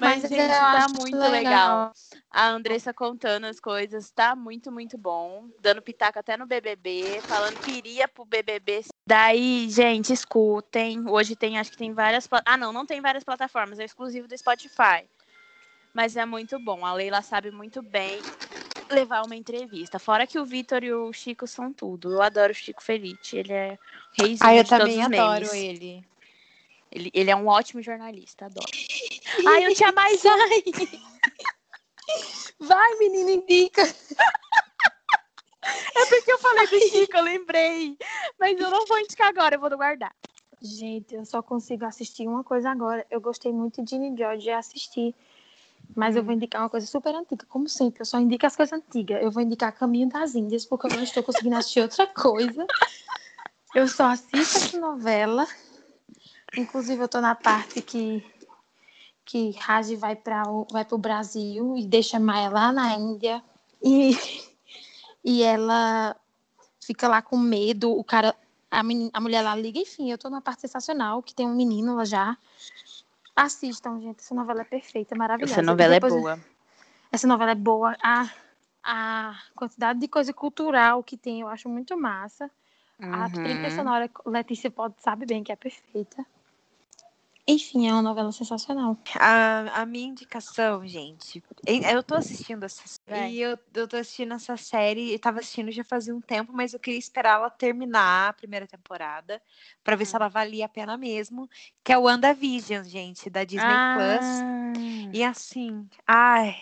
Mas, 0.00 0.22
gente, 0.22 0.40
eu 0.40 0.48
tá 0.48 0.86
muito 0.98 1.18
legal. 1.18 1.92
A 2.32 2.48
Andressa 2.48 2.92
contando 2.92 3.44
as 3.44 3.60
coisas, 3.60 4.10
tá 4.10 4.34
muito, 4.34 4.72
muito 4.72 4.98
bom. 4.98 5.44
Dando 5.60 5.80
pitaco 5.80 6.18
até 6.18 6.36
no 6.36 6.46
BBB, 6.46 7.20
falando 7.28 7.60
que 7.60 7.70
iria 7.70 8.08
pro 8.08 8.24
BBB. 8.24 8.86
Daí, 9.06 9.70
gente, 9.70 10.12
escutem. 10.12 11.08
Hoje 11.08 11.36
tem, 11.36 11.60
acho 11.60 11.70
que 11.70 11.78
tem 11.78 11.92
várias. 11.92 12.28
Ah, 12.44 12.56
não, 12.56 12.72
não 12.72 12.84
tem 12.84 13.00
várias 13.00 13.22
plataformas, 13.22 13.78
é 13.78 13.84
exclusivo 13.84 14.26
do 14.26 14.36
Spotify. 14.36 15.08
Mas 15.92 16.16
é 16.16 16.24
muito 16.24 16.58
bom. 16.58 16.84
A 16.84 16.92
Leila 16.92 17.22
sabe 17.22 17.50
muito 17.50 17.82
bem 17.82 18.20
levar 18.90 19.22
uma 19.24 19.36
entrevista. 19.36 19.98
Fora 19.98 20.26
que 20.26 20.38
o 20.38 20.44
Vitor 20.44 20.82
e 20.84 20.92
o 20.92 21.12
Chico 21.12 21.46
são 21.46 21.72
tudo. 21.72 22.12
Eu 22.12 22.22
adoro 22.22 22.52
o 22.52 22.54
Chico 22.54 22.82
Felite. 22.82 23.36
Ele 23.36 23.52
é 23.52 23.78
reizinho 24.12 24.38
Ah, 24.48 24.54
eu 24.54 24.64
de 24.64 24.70
também 24.70 25.02
adoro 25.02 25.54
ele. 25.54 26.04
Ele, 26.90 27.10
ele 27.12 27.30
é 27.30 27.36
um 27.36 27.46
ótimo 27.46 27.82
jornalista, 27.82 28.46
adoro. 28.46 28.66
Ai, 29.46 29.66
eu 29.66 29.74
tinha 29.74 29.92
mais 29.92 30.24
um. 30.24 30.28
Vai, 32.60 32.98
menina, 32.98 33.30
indica. 33.32 33.82
É 35.94 36.06
porque 36.06 36.32
eu 36.32 36.38
falei 36.38 36.66
do 36.66 36.80
Chico, 36.80 37.16
eu 37.16 37.22
lembrei. 37.22 37.96
Mas 38.38 38.58
eu 38.58 38.70
não 38.70 38.86
vou 38.86 38.98
indicar 39.00 39.28
agora, 39.28 39.56
eu 39.56 39.60
vou 39.60 39.68
guardar. 39.76 40.14
Gente, 40.62 41.14
eu 41.14 41.24
só 41.24 41.42
consigo 41.42 41.84
assistir 41.84 42.26
uma 42.26 42.42
coisa 42.42 42.70
agora. 42.70 43.06
Eu 43.10 43.20
gostei 43.20 43.52
muito 43.52 43.82
de 43.84 44.16
George 44.16 44.48
e 44.48 44.52
assisti. 44.52 45.14
Mas 45.94 46.14
eu 46.16 46.22
vou 46.22 46.32
indicar 46.34 46.62
uma 46.62 46.70
coisa 46.70 46.86
super 46.86 47.14
antiga, 47.14 47.44
como 47.48 47.68
sempre. 47.68 48.02
Eu 48.02 48.06
só 48.06 48.18
indico 48.18 48.46
as 48.46 48.54
coisas 48.54 48.72
antigas. 48.72 49.22
Eu 49.22 49.30
vou 49.30 49.42
indicar 49.42 49.72
Caminho 49.72 50.08
das 50.08 50.34
Índias, 50.34 50.64
porque 50.64 50.86
eu 50.86 50.90
não 50.90 51.02
estou 51.02 51.22
conseguindo 51.22 51.56
assistir 51.56 51.80
outra 51.80 52.06
coisa. 52.06 52.66
Eu 53.74 53.88
só 53.88 54.06
assisto 54.06 54.58
essa 54.58 54.78
novela. 54.80 55.46
Inclusive, 56.56 57.02
eu 57.02 57.08
tô 57.08 57.20
na 57.20 57.34
parte 57.34 57.82
que, 57.82 58.24
que 59.24 59.50
Raj 59.58 59.92
vai 59.96 60.16
para 60.16 60.42
vai 60.70 60.86
o 60.90 60.98
Brasil 60.98 61.76
e 61.76 61.84
deixa 61.86 62.18
Maia 62.18 62.48
lá 62.48 62.72
na 62.72 62.94
Índia. 62.94 63.42
E, 63.82 64.16
e 65.24 65.42
ela 65.42 66.16
fica 66.80 67.08
lá 67.08 67.20
com 67.20 67.36
medo. 67.36 67.90
O 67.90 68.02
cara, 68.04 68.34
a, 68.70 68.82
meni- 68.82 69.10
a 69.12 69.20
mulher 69.20 69.42
lá 69.42 69.54
liga, 69.54 69.78
enfim, 69.78 70.10
eu 70.10 70.18
tô 70.18 70.30
numa 70.30 70.40
parte 70.40 70.62
sensacional, 70.62 71.22
que 71.22 71.34
tem 71.34 71.46
um 71.46 71.54
menino 71.54 71.96
lá 71.96 72.04
já. 72.04 72.36
Assistam, 73.42 74.00
gente. 74.00 74.18
Essa 74.18 74.34
novela 74.34 74.62
é 74.62 74.64
perfeita, 74.64 75.14
maravilhosa. 75.14 75.52
Essa 75.54 75.62
novela 75.62 75.94
é 75.94 76.00
Depois- 76.00 76.12
boa. 76.12 76.40
Essa 77.12 77.26
novela 77.28 77.52
é 77.52 77.54
boa. 77.54 77.96
A, 78.02 78.28
a 78.82 79.38
quantidade 79.54 80.00
de 80.00 80.08
coisa 80.08 80.32
cultural 80.32 81.04
que 81.04 81.16
tem, 81.16 81.40
eu 81.42 81.48
acho 81.48 81.68
muito 81.68 81.96
massa. 81.96 82.50
A 83.00 83.28
trilha 83.30 83.62
Uhum. 83.68 83.70
sonora, 83.70 84.10
Letícia 84.26 84.70
pode 84.72 85.00
sabe 85.00 85.24
bem 85.24 85.44
que 85.44 85.52
é 85.52 85.56
perfeita. 85.56 86.26
Enfim, 87.50 87.88
é 87.88 87.92
uma 87.92 88.02
novela 88.02 88.30
sensacional. 88.30 88.98
A, 89.18 89.80
a 89.80 89.86
minha 89.86 90.06
indicação, 90.06 90.86
gente. 90.86 91.42
Eu 91.66 92.02
tô 92.02 92.14
assistindo 92.14 92.64
essa 92.64 92.82
Vai. 93.08 93.30
E 93.32 93.40
eu, 93.40 93.58
eu 93.74 93.88
tô 93.88 93.96
assistindo 93.96 94.34
essa 94.34 94.54
série, 94.58 95.14
eu 95.14 95.18
tava 95.18 95.38
assistindo 95.38 95.72
já 95.72 95.82
fazia 95.82 96.14
um 96.14 96.20
tempo, 96.20 96.52
mas 96.52 96.74
eu 96.74 96.78
queria 96.78 96.98
esperar 96.98 97.36
ela 97.36 97.48
terminar 97.48 98.28
a 98.28 98.32
primeira 98.34 98.66
temporada 98.66 99.40
pra 99.82 99.96
ver 99.96 100.04
se 100.04 100.14
Hum. 100.14 100.16
ela 100.16 100.28
valia 100.28 100.66
a 100.66 100.68
pena 100.68 100.98
mesmo. 100.98 101.48
Que 101.82 101.92
é 101.94 101.96
o 101.96 102.02
WandaVision, 102.02 102.84
gente, 102.84 103.30
da 103.30 103.44
Disney 103.44 103.78
Plus. 103.94 104.44
E 105.14 105.24
assim, 105.24 105.88
ai. 106.06 106.54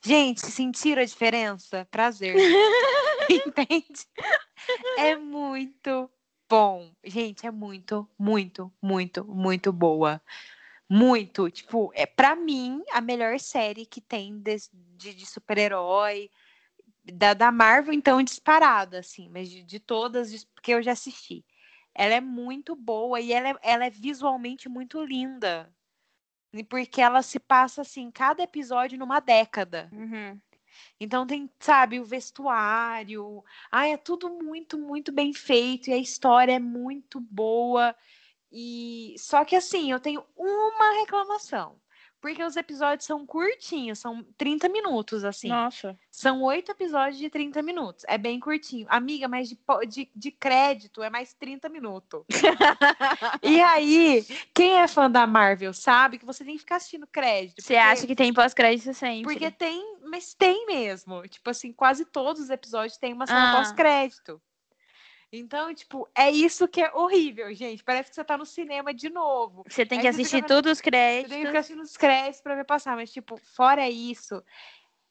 Gente, 0.00 0.40
sentiram 0.40 1.02
a 1.02 1.04
diferença? 1.04 1.84
Prazer. 1.90 2.36
Entende? 3.28 4.06
É 4.96 5.16
muito 5.16 6.08
bom. 6.48 6.92
Gente, 7.04 7.46
é 7.46 7.50
muito, 7.50 8.08
muito, 8.18 8.72
muito, 8.82 9.24
muito 9.24 9.72
boa. 9.72 10.20
Muito. 10.88 11.50
Tipo, 11.50 11.90
é 11.94 12.06
para 12.06 12.36
mim 12.36 12.82
a 12.92 13.00
melhor 13.00 13.38
série 13.40 13.84
que 13.86 14.00
tem 14.00 14.38
des- 14.38 14.70
de, 14.72 15.14
de 15.14 15.26
super-herói. 15.26 16.30
Da, 17.04 17.34
da 17.34 17.52
Marvel, 17.52 17.92
então, 17.94 18.20
disparada, 18.20 18.98
assim, 18.98 19.28
mas 19.28 19.48
de, 19.48 19.62
de 19.62 19.78
todas 19.78 20.44
que 20.60 20.72
eu 20.72 20.82
já 20.82 20.90
assisti. 20.90 21.44
Ela 21.94 22.14
é 22.14 22.20
muito 22.20 22.74
boa 22.74 23.20
e 23.20 23.32
ela 23.32 23.50
é, 23.50 23.54
ela 23.62 23.86
é 23.86 23.90
visualmente 23.90 24.68
muito 24.68 25.00
linda. 25.04 25.72
Porque 26.68 27.00
ela 27.00 27.22
se 27.22 27.38
passa 27.38 27.82
assim, 27.82 28.10
cada 28.10 28.42
episódio 28.42 28.98
numa 28.98 29.20
década. 29.20 29.88
Uhum. 29.92 30.40
Então 31.00 31.26
tem, 31.26 31.50
sabe, 31.60 32.00
o 32.00 32.04
vestuário. 32.04 33.44
Ai, 33.70 33.92
é 33.92 33.96
tudo 33.96 34.30
muito, 34.30 34.78
muito 34.78 35.12
bem 35.12 35.32
feito 35.32 35.88
e 35.90 35.92
a 35.92 35.98
história 35.98 36.52
é 36.52 36.58
muito 36.58 37.20
boa. 37.20 37.94
E 38.50 39.14
só 39.18 39.44
que 39.44 39.56
assim, 39.56 39.90
eu 39.90 40.00
tenho 40.00 40.24
uma 40.36 41.00
reclamação. 41.00 41.80
Porque 42.20 42.42
os 42.42 42.56
episódios 42.56 43.06
são 43.06 43.24
curtinhos, 43.26 43.98
são 43.98 44.24
30 44.36 44.68
minutos, 44.68 45.22
assim. 45.22 45.48
Nossa. 45.48 45.96
São 46.10 46.42
oito 46.42 46.72
episódios 46.72 47.18
de 47.18 47.28
30 47.30 47.62
minutos. 47.62 48.04
É 48.08 48.16
bem 48.18 48.40
curtinho. 48.40 48.86
Amiga, 48.88 49.28
mas 49.28 49.48
de, 49.48 49.58
de, 49.88 50.10
de 50.14 50.30
crédito 50.32 51.02
é 51.02 51.10
mais 51.10 51.34
30 51.34 51.68
minutos. 51.68 52.24
e 53.42 53.60
aí, 53.60 54.24
quem 54.54 54.78
é 54.80 54.88
fã 54.88 55.10
da 55.10 55.26
Marvel 55.26 55.72
sabe 55.72 56.18
que 56.18 56.24
você 56.24 56.44
tem 56.44 56.54
que 56.54 56.60
ficar 56.60 56.76
assistindo 56.76 57.06
crédito. 57.06 57.60
Você 57.62 57.74
porque- 57.74 57.76
acha 57.88 58.06
que 58.06 58.14
tem 58.16 58.32
pós-crédito 58.32 58.92
sempre? 58.94 59.22
porque 59.22 59.50
tem, 59.50 59.98
mas 60.04 60.34
tem 60.34 60.66
mesmo. 60.66 61.22
Tipo 61.28 61.50
assim, 61.50 61.72
quase 61.72 62.04
todos 62.04 62.42
os 62.42 62.50
episódios 62.50 62.96
têm 62.98 63.12
uma 63.12 63.26
cena 63.26 63.52
Ah. 63.52 63.56
pós-crédito. 63.58 64.40
Então, 65.32 65.74
tipo, 65.74 66.08
é 66.14 66.30
isso 66.30 66.68
que 66.68 66.80
é 66.80 66.92
horrível, 66.94 67.52
gente. 67.54 67.82
Parece 67.82 68.10
que 68.10 68.14
você 68.14 68.24
tá 68.24 68.38
no 68.38 68.46
cinema 68.46 68.94
de 68.94 69.10
novo. 69.10 69.64
Você 69.68 69.84
tem 69.84 69.98
Aí 69.98 70.04
que 70.04 70.12
você 70.12 70.20
assistir 70.20 70.36
fica 70.36 70.48
todos 70.48 70.72
os 70.72 70.78
Você 70.78 70.82
tem 70.82 70.90
que 70.92 70.96
créditos. 70.96 71.46
ficar 71.46 71.58
assistindo 71.58 71.82
os 71.82 71.96
créditos 71.96 72.40
pra 72.40 72.54
ver 72.54 72.64
passar. 72.64 72.96
Mas, 72.96 73.12
tipo, 73.12 73.36
fora 73.36 73.88
isso, 73.88 74.42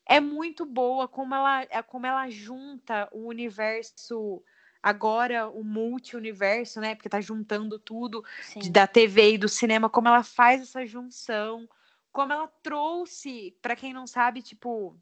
é 0.06 0.20
muito 0.20 0.66
boa 0.66 1.08
como 1.08 1.36
ela, 1.36 1.64
é 1.64 1.82
como 1.82 2.06
ela 2.06 2.30
junta 2.30 3.10
o 3.12 3.28
universo. 3.28 4.42
Agora, 4.82 5.50
o 5.50 5.64
multi-universo, 5.64 6.80
né? 6.80 6.96
Porque 6.96 7.10
tá 7.10 7.20
juntando 7.20 7.80
tudo 7.80 8.24
Sim. 8.42 8.72
da 8.72 8.88
TV 8.88 9.34
e 9.34 9.38
do 9.38 9.50
cinema, 9.50 9.90
como 9.90 10.08
ela 10.08 10.24
faz 10.24 10.62
essa 10.62 10.86
junção, 10.86 11.68
como 12.12 12.32
ela 12.32 12.48
trouxe, 12.62 13.58
pra 13.62 13.76
quem 13.76 13.92
não 13.92 14.06
sabe, 14.06 14.44
tipo, 14.44 14.96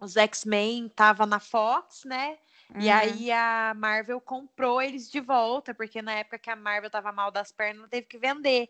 os 0.00 0.16
X-Men 0.16 0.88
tava 0.88 1.24
na 1.24 1.38
Fox, 1.38 2.04
né? 2.04 2.38
E 2.70 2.88
Uhum. 2.88 2.90
aí 2.90 3.30
a 3.32 3.74
Marvel 3.76 4.20
comprou 4.20 4.80
eles 4.82 5.10
de 5.10 5.20
volta, 5.20 5.74
porque 5.74 6.02
na 6.02 6.12
época 6.14 6.38
que 6.38 6.50
a 6.50 6.56
Marvel 6.56 6.90
tava 6.90 7.12
mal 7.12 7.30
das 7.30 7.52
pernas, 7.52 7.88
teve 7.88 8.06
que 8.06 8.18
vender 8.18 8.68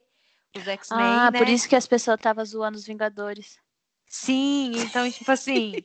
os 0.55 0.67
X-Men, 0.69 1.17
Ah, 1.21 1.31
né? 1.33 1.39
por 1.39 1.49
isso 1.49 1.69
que 1.69 1.77
as 1.77 1.87
pessoas 1.87 2.17
estavam 2.19 2.45
zoando 2.45 2.77
os 2.77 2.87
Vingadores. 2.87 3.59
Sim, 4.07 4.81
então, 4.83 5.11
tipo 5.11 5.31
assim, 5.33 5.83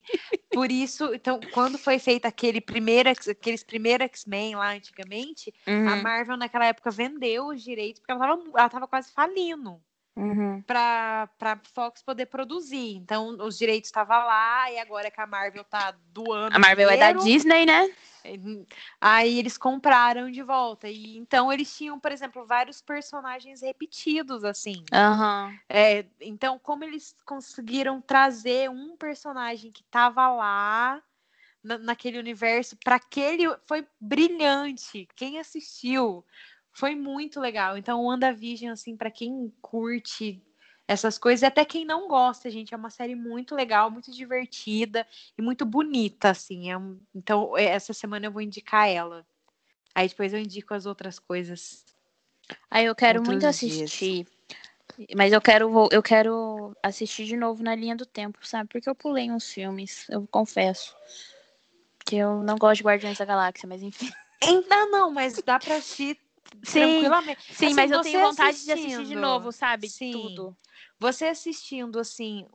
por 0.51 0.71
isso, 0.71 1.13
então, 1.13 1.41
quando 1.51 1.79
foi 1.79 1.97
feito 1.99 2.25
aquele 2.25 2.61
primeiro, 2.61 3.09
aqueles 3.09 3.63
primeiros 3.63 4.05
X-Men 4.05 4.55
lá 4.55 4.71
antigamente, 4.73 5.53
a 5.85 5.95
Uhum. 5.95 6.03
Marvel 6.03 6.37
naquela 6.37 6.65
época 6.65 6.91
vendeu 6.91 7.47
os 7.47 7.63
direitos, 7.63 7.99
porque 7.99 8.11
ela 8.11 8.19
tava, 8.27 8.43
ela 8.59 8.69
tava 8.69 8.87
quase 8.87 9.11
falindo. 9.11 9.83
Uhum. 10.19 10.61
para 10.63 11.29
para 11.39 11.59
Fox 11.73 12.01
poder 12.01 12.25
produzir. 12.25 12.95
Então, 12.95 13.37
os 13.39 13.57
direitos 13.57 13.87
estavam 13.87 14.17
lá 14.17 14.69
e 14.69 14.77
agora 14.77 15.09
que 15.09 15.21
a 15.21 15.25
Marvel 15.25 15.63
tá 15.63 15.95
doando 16.13 16.55
A 16.55 16.59
Marvel 16.59 16.89
é 16.89 16.97
da 16.97 17.13
Disney, 17.13 17.65
né? 17.65 17.89
Aí 18.99 19.39
eles 19.39 19.57
compraram 19.57 20.29
de 20.29 20.43
volta. 20.43 20.89
E 20.89 21.17
então 21.17 21.51
eles 21.51 21.75
tinham, 21.75 21.97
por 21.97 22.11
exemplo, 22.11 22.45
vários 22.45 22.81
personagens 22.81 23.61
repetidos 23.61 24.43
assim. 24.43 24.83
Aham. 24.93 25.57
É, 25.69 26.05
então, 26.19 26.59
como 26.59 26.83
eles 26.83 27.15
conseguiram 27.25 28.01
trazer 28.01 28.69
um 28.69 28.97
personagem 28.97 29.71
que 29.71 29.83
tava 29.83 30.27
lá 30.27 31.01
na- 31.63 31.77
naquele 31.77 32.19
universo 32.19 32.75
para 32.83 32.95
aquele 32.95 33.45
foi 33.65 33.87
brilhante. 33.99 35.07
Quem 35.15 35.39
assistiu 35.39 36.25
foi 36.71 36.95
muito 36.95 37.39
legal. 37.39 37.77
Então, 37.77 38.01
o 38.01 38.07
WandaVision 38.07 38.71
assim, 38.71 38.95
para 38.95 39.11
quem 39.11 39.53
curte 39.61 40.41
essas 40.87 41.17
coisas, 41.19 41.43
e 41.43 41.45
até 41.45 41.63
quem 41.63 41.85
não 41.85 42.07
gosta, 42.07 42.49
gente, 42.49 42.73
é 42.73 42.77
uma 42.77 42.89
série 42.89 43.13
muito 43.15 43.53
legal, 43.53 43.91
muito 43.91 44.11
divertida 44.11 45.05
e 45.37 45.41
muito 45.41 45.65
bonita 45.65 46.29
assim. 46.31 46.71
É 46.71 46.77
um- 46.77 46.99
Então, 47.13 47.55
é, 47.57 47.65
essa 47.65 47.93
semana 47.93 48.25
eu 48.25 48.31
vou 48.31 48.41
indicar 48.41 48.87
ela. 48.89 49.25
Aí 49.93 50.07
depois 50.07 50.33
eu 50.33 50.39
indico 50.39 50.73
as 50.73 50.85
outras 50.85 51.19
coisas. 51.19 51.85
Aí 52.71 52.85
eu 52.85 52.95
quero 52.95 53.21
muito 53.21 53.41
dias. 53.41 53.55
assistir. 53.55 54.27
Mas 55.15 55.31
eu 55.31 55.39
quero, 55.39 55.87
eu 55.91 56.01
quero 56.03 56.75
assistir 56.83 57.25
de 57.25 57.37
novo 57.37 57.63
na 57.63 57.75
linha 57.75 57.95
do 57.95 58.05
tempo, 58.05 58.39
sabe? 58.45 58.69
Porque 58.69 58.89
eu 58.89 58.95
pulei 58.95 59.31
uns 59.31 59.51
filmes, 59.51 60.07
eu 60.09 60.27
confesso. 60.27 60.95
Que 62.05 62.17
eu 62.17 62.41
não 62.43 62.57
gosto 62.57 62.77
de 62.77 62.83
Guardiões 62.83 63.17
da 63.17 63.25
Galáxia, 63.25 63.67
mas 63.69 63.81
enfim. 63.83 64.11
Ainda 64.43 64.85
não, 64.87 65.11
mas 65.11 65.41
dá 65.43 65.59
para 65.59 65.75
assistir 65.75 66.17
Sim, 66.63 66.79
tranquilamente. 66.79 67.41
sim, 67.53 67.65
Assim, 67.67 67.75
mas 67.75 67.91
eu 67.91 68.01
tenho 68.01 68.19
vontade 68.19 68.63
de 68.63 68.71
assistir 68.71 68.89
de 68.89 68.95
assistindo, 68.97 69.21
novo, 69.21 69.51
sabe? 69.51 69.87
sim. 69.89 70.11
Tudo. 70.11 70.57
Você 70.99 71.25
assistindo, 71.25 71.99
assim, 71.99 72.47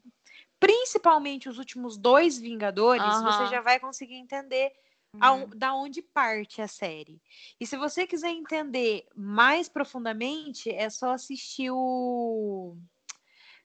principalmente 0.61 1.49
os 1.49 1.59
últimos 1.59 1.97
dois 1.97 2.39
Vingadores, 2.39 3.23
você 3.23 3.47
já 3.47 3.61
vai 3.61 3.79
conseguir 3.81 4.15
entender 4.15 4.73
aon- 5.21 5.49
da 5.57 5.75
onde 5.75 6.03
parte 6.03 6.61
a 6.61 6.69
série. 6.69 7.21
E 7.61 7.67
se 7.67 7.77
você 7.77 8.07
quiser 8.07 8.31
entender 8.31 9.07
mais 9.15 9.69
profundamente, 9.69 10.71
é 10.71 10.91
só 10.91 11.13
assistir 11.13 11.71
o 11.71 12.77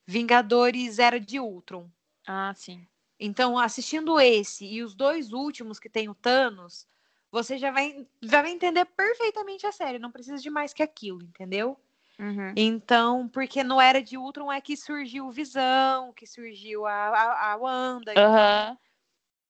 Vingadores 0.06 1.00
Era 1.00 1.20
de 1.20 1.40
Ultron. 1.40 1.90
Ah, 2.28 2.54
sim. 2.56 2.88
Então, 3.20 3.58
assistindo 3.58 4.20
esse 4.20 4.66
e 4.66 4.82
os 4.82 4.96
dois 4.96 5.34
últimos 5.34 5.80
que 5.80 5.90
tem 5.90 6.08
o 6.08 6.16
Thanos, 6.16 6.88
você 7.32 7.58
já 7.58 7.72
vai, 7.72 8.08
já 8.22 8.42
vai 8.42 8.52
entender 8.52 8.86
perfeitamente 8.86 9.66
a 9.66 9.72
série. 9.72 10.00
Não 10.00 10.12
precisa 10.12 10.38
de 10.38 10.50
mais 10.50 10.74
que 10.74 10.84
aquilo, 10.84 11.24
entendeu? 11.24 11.78
Uhum. 12.20 12.54
Então, 12.56 13.30
porque 13.30 13.64
no 13.64 13.80
Era 13.80 14.02
de 14.02 14.18
Ultron 14.18 14.52
é 14.52 14.60
que 14.60 14.76
surgiu 14.76 15.28
o 15.28 15.32
Visão, 15.32 16.12
que 16.14 16.26
surgiu 16.26 16.86
a, 16.86 16.92
a, 16.94 17.52
a 17.54 17.56
Wanda. 17.56 18.14
Aham. 18.18 18.78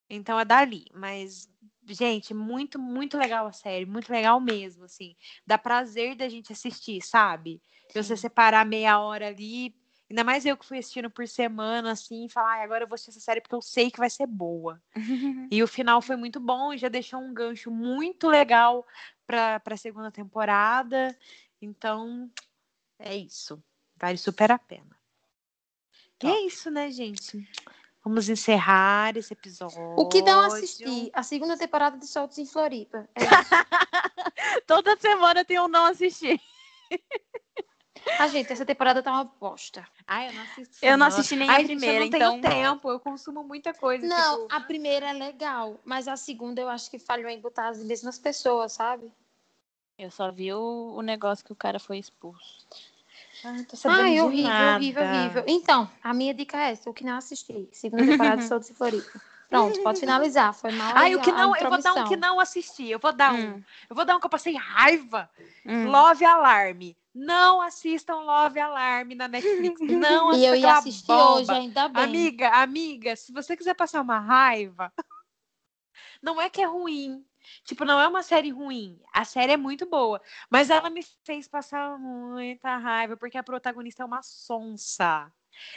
Então 0.09 0.39
é 0.39 0.45
dali. 0.45 0.85
Mas, 0.93 1.49
gente, 1.87 2.33
muito, 2.33 2.79
muito 2.79 3.17
legal 3.17 3.47
a 3.47 3.51
série. 3.51 3.85
Muito 3.85 4.11
legal 4.11 4.39
mesmo, 4.39 4.85
assim. 4.85 5.15
Dá 5.45 5.57
prazer 5.57 6.15
da 6.15 6.27
gente 6.27 6.51
assistir, 6.51 7.01
sabe? 7.01 7.61
De 7.87 8.03
Você 8.03 8.15
Sim. 8.15 8.21
separar 8.23 8.65
meia 8.65 8.99
hora 8.99 9.27
ali. 9.27 9.75
Ainda 10.09 10.23
mais 10.23 10.45
eu 10.45 10.57
que 10.57 10.65
fui 10.65 10.79
assistindo 10.79 11.09
por 11.09 11.27
semana, 11.27 11.91
assim, 11.91 12.25
e 12.25 12.29
falar, 12.29 12.53
"Ai, 12.53 12.63
agora 12.63 12.83
eu 12.83 12.87
vou 12.87 12.95
assistir 12.95 13.11
essa 13.11 13.19
série 13.19 13.41
porque 13.41 13.53
eu 13.55 13.61
sei 13.61 13.91
que 13.91 13.99
vai 13.99 14.09
ser 14.09 14.25
boa. 14.25 14.81
E 15.53 15.61
o 15.63 15.67
final 15.67 16.01
foi 16.01 16.15
muito 16.15 16.39
bom, 16.39 16.73
e 16.73 16.77
já 16.77 16.89
deixou 16.89 17.19
um 17.19 17.33
gancho 17.33 17.69
muito 17.71 18.27
legal 18.27 18.85
para 19.27 19.61
a 19.63 19.77
segunda 19.77 20.11
temporada. 20.11 21.15
Então, 21.61 22.29
é 22.97 23.15
isso. 23.15 23.61
Vale 23.95 24.17
super 24.17 24.51
a 24.51 24.57
pena. 24.57 24.97
E 26.23 26.27
é 26.27 26.45
isso, 26.45 26.69
né, 26.69 26.91
gente? 26.91 27.47
Vamos 28.03 28.29
encerrar 28.29 29.15
esse 29.15 29.33
episódio. 29.33 29.77
O 29.97 30.07
que 30.07 30.21
não 30.21 30.41
assisti? 30.41 31.09
A 31.13 31.21
segunda 31.23 31.57
temporada 31.57 31.97
de 31.97 32.07
Soltos 32.07 32.37
em 32.37 32.45
Floripa. 32.45 33.07
É. 33.15 33.19
Toda 34.65 34.97
semana 34.97 35.45
tem 35.45 35.59
um 35.59 35.67
não 35.67 35.85
assistir. 35.85 36.41
ah, 38.17 38.27
gente, 38.27 38.51
essa 38.51 38.65
temporada 38.65 39.01
tá 39.03 39.11
uma 39.11 39.23
bosta. 39.23 39.85
Ai, 40.07 40.29
eu 40.29 40.33
não 40.33 40.41
assisti. 40.43 40.85
Eu 40.85 40.97
não 40.97 41.05
assisti 41.07 41.35
nem 41.35 41.49
a 41.49 41.53
Ai, 41.53 41.61
gente, 41.61 41.75
primeira, 41.75 41.97
eu 41.97 42.01
não 42.01 42.09
tenho 42.09 42.37
então. 42.37 42.51
tempo, 42.51 42.89
eu 42.91 42.99
consumo 42.99 43.43
muita 43.43 43.73
coisa. 43.73 44.07
Não, 44.07 44.35
tipo, 44.35 44.55
a 44.55 44.59
primeira 44.59 45.09
é 45.09 45.13
legal, 45.13 45.79
mas 45.85 46.07
a 46.07 46.17
segunda 46.17 46.61
eu 46.61 46.69
acho 46.69 46.89
que 46.89 46.97
falhou 46.99 47.29
em 47.29 47.39
botar 47.39 47.69
as 47.69 47.83
mesmas 47.83 48.17
pessoas, 48.17 48.73
sabe? 48.73 49.11
Eu 49.97 50.09
só 50.09 50.31
vi 50.31 50.53
o, 50.53 50.95
o 50.95 51.01
negócio 51.01 51.43
que 51.43 51.51
o 51.51 51.55
cara 51.55 51.79
foi 51.79 51.97
expulso. 51.97 52.65
Ai, 53.43 53.63
tô 53.63 53.75
sabendo 53.75 54.01
Ai, 54.03 54.13
de 54.15 54.21
horrível, 54.21 54.43
nada. 54.43 54.75
horrível, 54.75 55.03
horrível. 55.03 55.43
Então, 55.47 55.89
a 56.03 56.13
minha 56.13 56.33
dica 56.33 56.57
é 56.57 56.71
essa, 56.71 56.89
o 56.89 56.93
que 56.93 57.03
não 57.03 57.17
assisti. 57.17 57.69
Segunda 57.71 58.05
temporada 58.05 58.37
de 58.41 58.47
Soltos 58.47 58.69
em 58.69 58.73
Floripa. 58.73 59.21
Pronto, 59.49 59.79
pode 59.81 59.99
finalizar. 59.99 60.53
Foi 60.53 60.71
mal 60.71 60.95
Ai, 60.95 61.09
aí 61.09 61.15
o 61.15 61.21
que 61.21 61.31
não, 61.31 61.55
eu 61.55 61.69
vou 61.69 61.81
dar 61.81 61.93
um 61.93 62.03
que 62.03 62.15
não 62.15 62.39
assisti. 62.39 62.89
Eu 62.89 62.99
vou 62.99 63.11
dar 63.11 63.33
um. 63.33 63.37
Hum, 63.37 63.63
Eu 63.89 63.95
vou 63.95 64.05
dar 64.05 64.15
um 64.15 64.19
que 64.19 64.25
eu 64.25 64.29
passei 64.29 64.55
raiva. 64.55 65.29
hum. 65.65 65.89
Love 65.89 66.23
Alarme. 66.23 66.95
Não 67.13 67.61
assistam 67.61 68.21
Love 68.21 68.59
Alarm 68.59 69.09
na 69.15 69.27
Netflix. 69.27 69.79
Não 69.81 70.31
E 70.33 70.45
eu 70.45 70.53
assistam 70.53 70.55
ia 70.55 70.57
aquela 70.57 70.77
assistir 70.79 71.07
bomba. 71.07 71.33
hoje, 71.39 71.51
ainda 71.51 71.87
bem. 71.89 72.03
Amiga, 72.03 72.49
amiga, 72.49 73.15
se 73.15 73.31
você 73.31 73.57
quiser 73.57 73.73
passar 73.73 74.01
uma 74.01 74.19
raiva, 74.19 74.93
não 76.21 76.39
é 76.39 76.49
que 76.49 76.61
é 76.61 76.65
ruim. 76.65 77.25
Tipo, 77.63 77.85
não 77.85 77.99
é 77.99 78.07
uma 78.07 78.21
série 78.21 78.51
ruim. 78.51 78.99
A 79.13 79.25
série 79.25 79.53
é 79.53 79.57
muito 79.57 79.85
boa. 79.85 80.21
Mas 80.49 80.69
ela 80.69 80.89
me 80.89 81.01
fez 81.23 81.47
passar 81.47 81.97
muita 81.97 82.77
raiva, 82.77 83.17
porque 83.17 83.37
a 83.37 83.43
protagonista 83.43 84.03
é 84.03 84.05
uma 84.05 84.21
sonsa. 84.21 85.31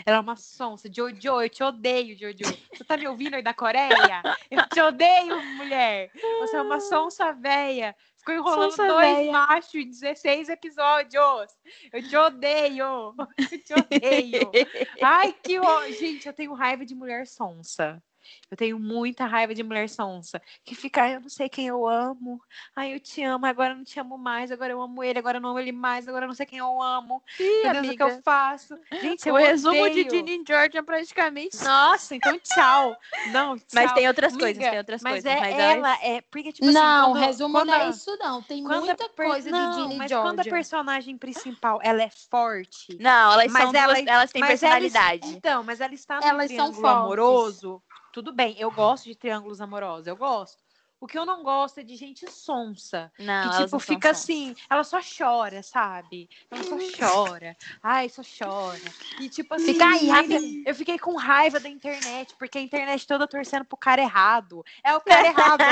Ela 0.04 0.18
é 0.18 0.20
uma 0.20 0.36
sonsa. 0.36 0.88
Jojo, 0.92 1.40
eu 1.40 1.48
te 1.48 1.62
odeio, 1.62 2.16
Jojo. 2.18 2.44
Você 2.72 2.84
tá 2.84 2.96
me 2.96 3.08
ouvindo 3.08 3.34
aí 3.34 3.42
da 3.42 3.54
Coreia? 3.54 4.22
Eu 4.50 4.68
te 4.68 4.80
odeio, 4.80 5.42
mulher. 5.56 6.10
Você 6.40 6.56
é 6.56 6.62
uma 6.62 6.78
sonsa 6.80 7.32
véia. 7.32 7.96
Ficou 8.22 8.34
enrolando 8.36 8.76
dois 8.76 9.16
véia. 9.16 9.32
machos 9.32 9.74
em 9.74 9.88
16 9.90 10.48
episódios. 10.48 11.50
Eu 11.92 12.08
te 12.08 12.16
odeio. 12.16 13.14
Eu 13.50 13.58
te 13.64 13.74
odeio. 13.74 14.50
Ai, 15.02 15.32
que. 15.32 15.60
Gente, 15.98 16.28
eu 16.28 16.32
tenho 16.32 16.54
raiva 16.54 16.86
de 16.86 16.94
mulher 16.94 17.26
sonsa. 17.26 18.00
Eu 18.50 18.56
tenho 18.56 18.78
muita 18.78 19.24
raiva 19.26 19.54
de 19.54 19.62
mulher 19.62 19.88
sonsa. 19.88 20.40
Que 20.64 20.74
fica, 20.74 21.02
"Ai, 21.02 21.16
eu 21.16 21.20
não 21.20 21.28
sei 21.28 21.48
quem 21.48 21.66
eu 21.68 21.86
amo. 21.88 22.40
Ai, 22.76 22.94
eu 22.94 23.00
te 23.00 23.22
amo, 23.22 23.46
agora 23.46 23.72
eu 23.72 23.76
não 23.76 23.84
te 23.84 23.98
amo 23.98 24.18
mais. 24.18 24.50
Agora 24.52 24.72
eu 24.72 24.80
amo 24.82 25.02
ele, 25.02 25.18
agora 25.18 25.38
eu 25.38 25.40
não 25.40 25.50
amo 25.50 25.58
ele 25.58 25.72
mais. 25.72 26.06
Agora 26.08 26.24
eu 26.24 26.28
não 26.28 26.34
sei 26.34 26.46
quem 26.46 26.58
eu 26.58 26.82
amo. 26.82 27.22
Ih, 27.40 27.62
Meu 27.64 27.72
Deus, 27.72 27.88
o 27.88 27.96
que 27.96 28.02
eu 28.02 28.06
amiga, 28.08 28.22
faço? 28.22 28.78
Gente, 29.00 29.28
eu 29.28 29.34
o 29.34 29.38
resumo 29.38 29.74
de 29.90 30.00
odeio. 30.00 30.10
Ginny 30.10 30.42
e 30.42 30.44
George 30.46 30.76
é 30.76 30.82
praticamente 30.82 31.56
Nossa, 31.64 32.14
então 32.14 32.38
tchau. 32.40 32.96
Não, 33.26 33.56
tchau. 33.56 33.66
Mas 33.72 33.92
tem 33.92 34.06
outras 34.08 34.36
coisas, 34.36 34.56
Amiga, 34.56 34.70
tem 34.70 34.78
outras 34.78 35.02
mas 35.02 35.12
coisas. 35.12 35.30
é 35.32 35.40
mas 35.40 35.58
ela, 35.58 35.98
é... 36.02 36.20
Porque, 36.22 36.52
tipo 36.52 36.68
assim, 36.68 36.74
não, 36.78 37.12
quando- 37.12 37.24
resumo 37.24 37.54
quando 37.58 37.68
não 37.68 37.74
é 37.74 37.88
isso, 37.90 38.16
não. 38.18 38.42
Tem 38.42 38.62
muita 38.62 39.08
per- 39.08 39.26
coisa 39.26 39.50
não, 39.50 39.70
de 39.70 39.76
Ginny 39.82 39.96
mas 39.96 40.10
Georgia. 40.10 40.30
quando 40.30 40.40
a 40.40 40.44
personagem 40.44 41.16
principal, 41.18 41.78
ela 41.82 42.02
é 42.02 42.10
forte... 42.10 42.96
Não, 43.00 43.32
elas 43.32 43.52
Mas 43.52 43.62
são 43.62 43.72
duas, 43.72 43.82
ela- 43.84 43.98
elas 44.10 44.32
têm 44.32 44.42
personalidade. 44.44 45.26
es- 45.26 45.32
então, 45.36 45.62
mas 45.64 45.80
ela 45.80 45.94
está 45.94 46.20
no 46.20 46.24
Elas 46.26 46.48
triângulo 46.48 46.86
amoroso. 46.88 47.82
Tudo 48.12 48.32
bem, 48.32 48.54
eu 48.58 48.70
gosto 48.70 49.04
de 49.04 49.14
triângulos 49.14 49.60
amorosos, 49.60 50.06
eu 50.06 50.16
gosto. 50.16 50.62
O 51.00 51.06
que 51.08 51.18
eu 51.18 51.26
não 51.26 51.42
gosto 51.42 51.80
é 51.80 51.82
de 51.82 51.96
gente 51.96 52.30
sonsa. 52.30 53.10
Não, 53.18 53.50
que, 53.50 53.64
tipo, 53.64 53.80
fica 53.80 54.10
assim, 54.10 54.54
ela 54.70 54.84
só 54.84 55.00
chora, 55.00 55.60
sabe? 55.60 56.28
Ela 56.48 56.62
só 56.62 56.76
chora. 57.36 57.56
Ai, 57.82 58.08
só 58.08 58.22
chora. 58.22 58.78
E 59.18 59.28
tipo 59.28 59.52
assim, 59.52 59.72
Fica 59.72 59.84
aí, 59.84 60.08
ainda- 60.12 60.38
eu 60.64 60.74
fiquei 60.76 60.98
com 61.00 61.16
raiva 61.16 61.58
da 61.58 61.68
internet, 61.68 62.36
porque 62.38 62.56
a 62.56 62.60
internet 62.60 63.04
toda 63.04 63.26
torcendo 63.26 63.64
pro 63.64 63.76
cara 63.76 64.00
errado. 64.00 64.62
É 64.84 64.94
o 64.94 65.00
cara 65.00 65.26
errado. 65.26 65.62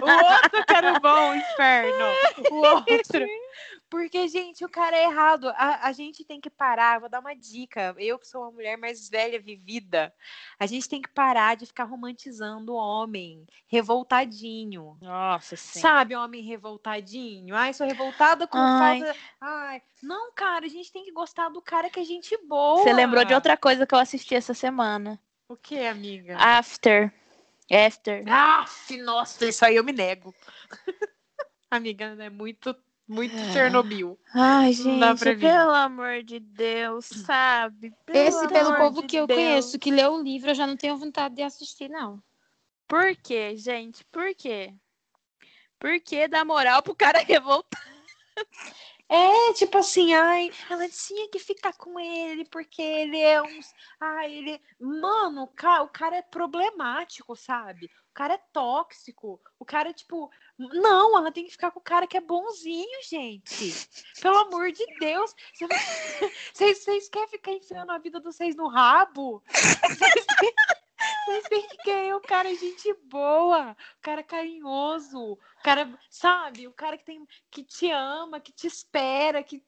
o 0.00 0.10
outro 0.10 0.96
o 0.96 1.00
bom, 1.00 1.34
inferno. 1.34 2.04
O 2.50 2.54
outro. 2.54 3.26
Porque, 3.88 4.28
gente, 4.28 4.64
o 4.64 4.68
cara 4.68 4.96
é 4.96 5.04
errado. 5.04 5.48
A, 5.50 5.88
a 5.88 5.92
gente 5.92 6.24
tem 6.24 6.40
que 6.40 6.50
parar. 6.50 7.00
Vou 7.00 7.08
dar 7.08 7.20
uma 7.20 7.34
dica. 7.34 7.94
Eu 7.98 8.18
que 8.18 8.26
sou 8.26 8.42
uma 8.42 8.50
mulher 8.50 8.76
mais 8.76 9.08
velha, 9.08 9.40
vivida, 9.40 10.12
a 10.58 10.66
gente 10.66 10.88
tem 10.88 11.00
que 11.00 11.08
parar 11.08 11.56
de 11.56 11.66
ficar 11.66 11.84
romantizando 11.84 12.72
o 12.72 12.76
homem 12.76 13.46
revoltadinho. 13.66 14.96
Nossa, 15.00 15.56
sim. 15.56 15.80
Sabe, 15.80 16.14
homem 16.14 16.42
revoltadinho? 16.42 17.54
Ai, 17.54 17.72
sou 17.72 17.86
revoltada 17.86 18.46
com 18.46 18.58
Ai. 18.58 19.00
falta. 19.00 19.18
Ai, 19.40 19.82
não, 20.02 20.32
cara, 20.32 20.66
a 20.66 20.68
gente 20.68 20.92
tem 20.92 21.04
que 21.04 21.12
gostar 21.12 21.48
do 21.48 21.62
cara 21.62 21.90
que 21.90 22.00
é 22.00 22.04
gente 22.04 22.36
boa. 22.46 22.82
Você 22.82 22.92
lembrou 22.92 23.24
de 23.24 23.34
outra 23.34 23.56
coisa 23.56 23.86
que 23.86 23.94
eu 23.94 23.98
assisti 23.98 24.34
essa 24.34 24.54
semana? 24.54 25.20
O 25.48 25.56
que, 25.56 25.86
amiga? 25.86 26.36
After. 26.36 27.12
After. 27.70 28.26
Aff, 28.28 28.96
nossa, 28.98 29.46
isso 29.46 29.64
aí 29.64 29.76
eu 29.76 29.84
me 29.84 29.92
nego. 29.92 30.34
amiga, 31.70 32.16
é 32.18 32.30
muito, 32.30 32.74
muito 33.08 33.34
Chernobyl. 33.52 34.18
Ai, 34.34 34.72
gente, 34.72 35.36
pelo 35.36 35.72
amor 35.72 36.22
de 36.22 36.38
Deus, 36.38 37.06
sabe? 37.06 37.92
Esse, 38.08 38.46
pelo 38.48 38.76
povo 38.76 39.00
de 39.00 39.06
que 39.08 39.16
eu 39.16 39.26
Deus. 39.26 39.40
conheço, 39.40 39.78
que 39.78 39.90
leu 39.90 40.14
o 40.14 40.22
livro, 40.22 40.50
eu 40.50 40.54
já 40.54 40.66
não 40.66 40.76
tenho 40.76 40.96
vontade 40.96 41.34
de 41.34 41.42
assistir, 41.42 41.88
não. 41.88 42.22
Por 42.86 43.16
quê, 43.16 43.56
gente? 43.56 44.04
Por 44.06 44.34
quê? 44.34 44.74
Por 45.78 46.00
que 46.00 46.28
dar 46.28 46.44
moral 46.44 46.82
pro 46.82 46.94
cara 46.94 47.20
revoltar? 47.26 47.82
É, 49.10 49.52
tipo 49.54 49.78
assim, 49.78 50.12
ai, 50.14 50.50
ela 50.68 50.86
tinha 50.88 51.30
que 51.30 51.38
ficar 51.38 51.72
com 51.72 51.98
ele, 51.98 52.44
porque 52.44 52.82
ele 52.82 53.18
é 53.18 53.40
um. 53.40 53.60
Ai, 53.98 54.34
ele. 54.34 54.60
Mano, 54.78 55.44
o 55.44 55.46
ca- 55.48 55.82
o 55.82 55.88
cara 55.88 56.16
é 56.16 56.22
problemático, 56.22 57.34
sabe? 57.34 57.86
O 57.86 58.14
cara 58.14 58.34
é 58.34 58.40
tóxico. 58.52 59.40
O 59.58 59.64
cara 59.64 59.88
é 59.90 59.92
tipo. 59.94 60.30
Não, 60.58 61.16
ela 61.16 61.32
tem 61.32 61.44
que 61.46 61.52
ficar 61.52 61.70
com 61.70 61.78
o 61.80 61.82
cara 61.82 62.06
que 62.06 62.16
é 62.16 62.20
bonzinho, 62.20 63.02
gente. 63.08 63.72
Pelo 64.20 64.38
amor 64.40 64.70
de 64.72 64.84
Deus. 64.98 65.34
Vocês 66.52 67.08
querem 67.08 67.28
ficar 67.28 67.52
enfiando 67.52 67.90
a 67.92 67.98
vida 67.98 68.18
de 68.18 68.24
vocês 68.26 68.54
no 68.56 68.68
rabo? 68.68 69.42
Vocês 69.48 70.26
Vocês 71.24 71.44
têm 71.44 71.68
que 71.68 71.76
querer 71.78 72.14
o 72.14 72.20
cara 72.20 72.50
é 72.50 72.54
gente 72.54 72.92
boa, 73.04 73.72
o 73.72 74.02
cara 74.02 74.20
é 74.20 74.24
carinhoso, 74.24 75.32
o 75.32 75.38
cara, 75.62 75.88
sabe, 76.10 76.66
o 76.66 76.72
cara 76.72 76.98
que 76.98 77.04
tem 77.04 77.26
que 77.50 77.62
te 77.62 77.90
ama, 77.90 78.40
que 78.40 78.52
te 78.52 78.66
espera, 78.66 79.42
que 79.42 79.62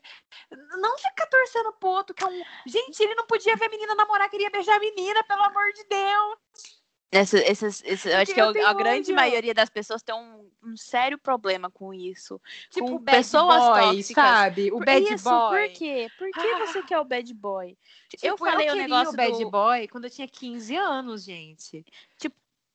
não 0.50 0.98
fica 0.98 1.26
torcendo 1.28 1.72
pro 1.74 1.88
outro 1.88 2.14
que 2.14 2.24
é 2.24 2.26
um. 2.26 2.42
Gente, 2.66 3.00
ele 3.00 3.14
não 3.14 3.26
podia 3.26 3.56
ver 3.56 3.66
a 3.66 3.70
menina 3.70 3.94
namorar, 3.94 4.28
queria 4.28 4.50
beijar 4.50 4.76
a 4.76 4.80
menina, 4.80 5.22
pelo 5.24 5.42
amor 5.42 5.72
de 5.72 5.84
Deus. 5.84 6.79
Essa, 7.12 7.38
essas, 7.38 7.82
esse- 7.84 8.08
eu 8.08 8.16
acho 8.18 8.26
Porque 8.32 8.34
que 8.34 8.40
eu 8.60 8.66
a- 8.66 8.70
a 8.70 8.74
grande 8.74 9.12
maioria 9.12 9.52
das 9.52 9.68
pessoas 9.68 10.00
tem 10.00 10.14
um, 10.14 10.48
um 10.62 10.76
sério 10.76 11.18
problema 11.18 11.68
com 11.68 11.92
isso. 11.92 12.40
Tipo, 12.70 12.86
Com 12.86 12.98
bad 12.98 13.18
pessoas 13.18 13.60
boy, 13.64 13.80
tóxicas. 13.96 14.24
sabe? 14.24 14.70
O 14.70 14.76
Por- 14.76 14.86
bad 14.86 15.14
isso, 15.14 15.24
boy. 15.24 15.68
por 15.68 15.76
quê? 15.76 16.06
Por 16.16 16.30
que 16.30 16.38
Ah. 16.40 16.58
você 16.66 16.82
quer 16.84 17.00
o 17.00 17.04
bad 17.04 17.34
boy? 17.34 17.76
eu 18.22 18.34
Tipo, 18.34 18.36
falei 18.38 18.66
o 18.68 18.70
queria 18.72 18.82
negócio 18.82 19.12
o 19.12 19.16
bad 19.16 19.38
do, 19.44 19.50
boy 19.50 19.88
quando 19.88 20.04
eu 20.04 20.10
tinha 20.10 20.28
15 20.28 20.76
anos, 20.76 21.24
gente. 21.24 21.84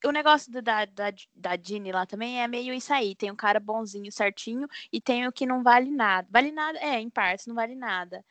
o 0.03 0.11
negócio 0.11 0.51
do- 0.51 0.61
da, 0.61 0.85
da, 0.85 1.11
da 1.33 1.57
Ginny 1.59 1.91
lá 1.91 2.05
também 2.05 2.39
é 2.39 2.47
meio 2.47 2.71
isso 2.75 2.93
aí. 2.93 3.15
Tem 3.15 3.31
um 3.31 3.35
cara 3.35 3.59
bonzinho, 3.59 4.11
certinho, 4.11 4.67
e 4.91 5.01
tem 5.01 5.25
o 5.27 5.31
que 5.31 5.47
não 5.47 5.63
vale 5.63 5.89
nada. 5.89 6.27
Vale 6.29 6.51
nada, 6.51 6.77
é, 6.77 6.99
em 6.99 7.09
partes, 7.09 7.47
não 7.47 7.55
vale 7.55 7.73
nada. 7.73 8.23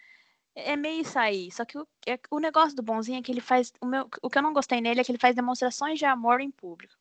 É 0.55 0.77
meio 0.77 1.03
isso 1.03 1.19
aí. 1.19 1.51
Só 1.51 1.65
que 1.65 1.77
o, 1.77 1.87
é- 2.07 2.19
o 2.31 2.39
negócio 2.39 2.77
do 2.77 2.83
bonzinho 2.83 3.19
é 3.19 3.23
que 3.23 3.33
ele 3.33 3.41
faz. 3.41 3.73
O, 3.81 3.87
meu, 3.87 4.09
o 4.23 4.31
que 4.31 4.39
eu 4.39 4.43
não 4.43 4.53
gostei 4.53 4.81
nele 4.81 5.01
é 5.01 5.05
que 5.05 5.11
ele 5.11 5.19
faz 5.19 5.35
demonstrações 5.35 5.99
de 5.99 6.05
amor 6.05 6.41
em 6.41 6.51
público. 6.51 6.95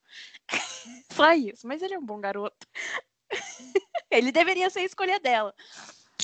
Só 1.12 1.34
isso. 1.34 1.68
Mas 1.68 1.82
ele 1.82 1.94
é 1.94 2.00
um 2.00 2.06
bom 2.06 2.20
garoto. 2.20 2.68
ele 4.10 4.32
deveria 4.32 4.70
ser 4.70 4.80
a 4.80 4.86
escolha 4.86 5.20
dela. 5.20 5.54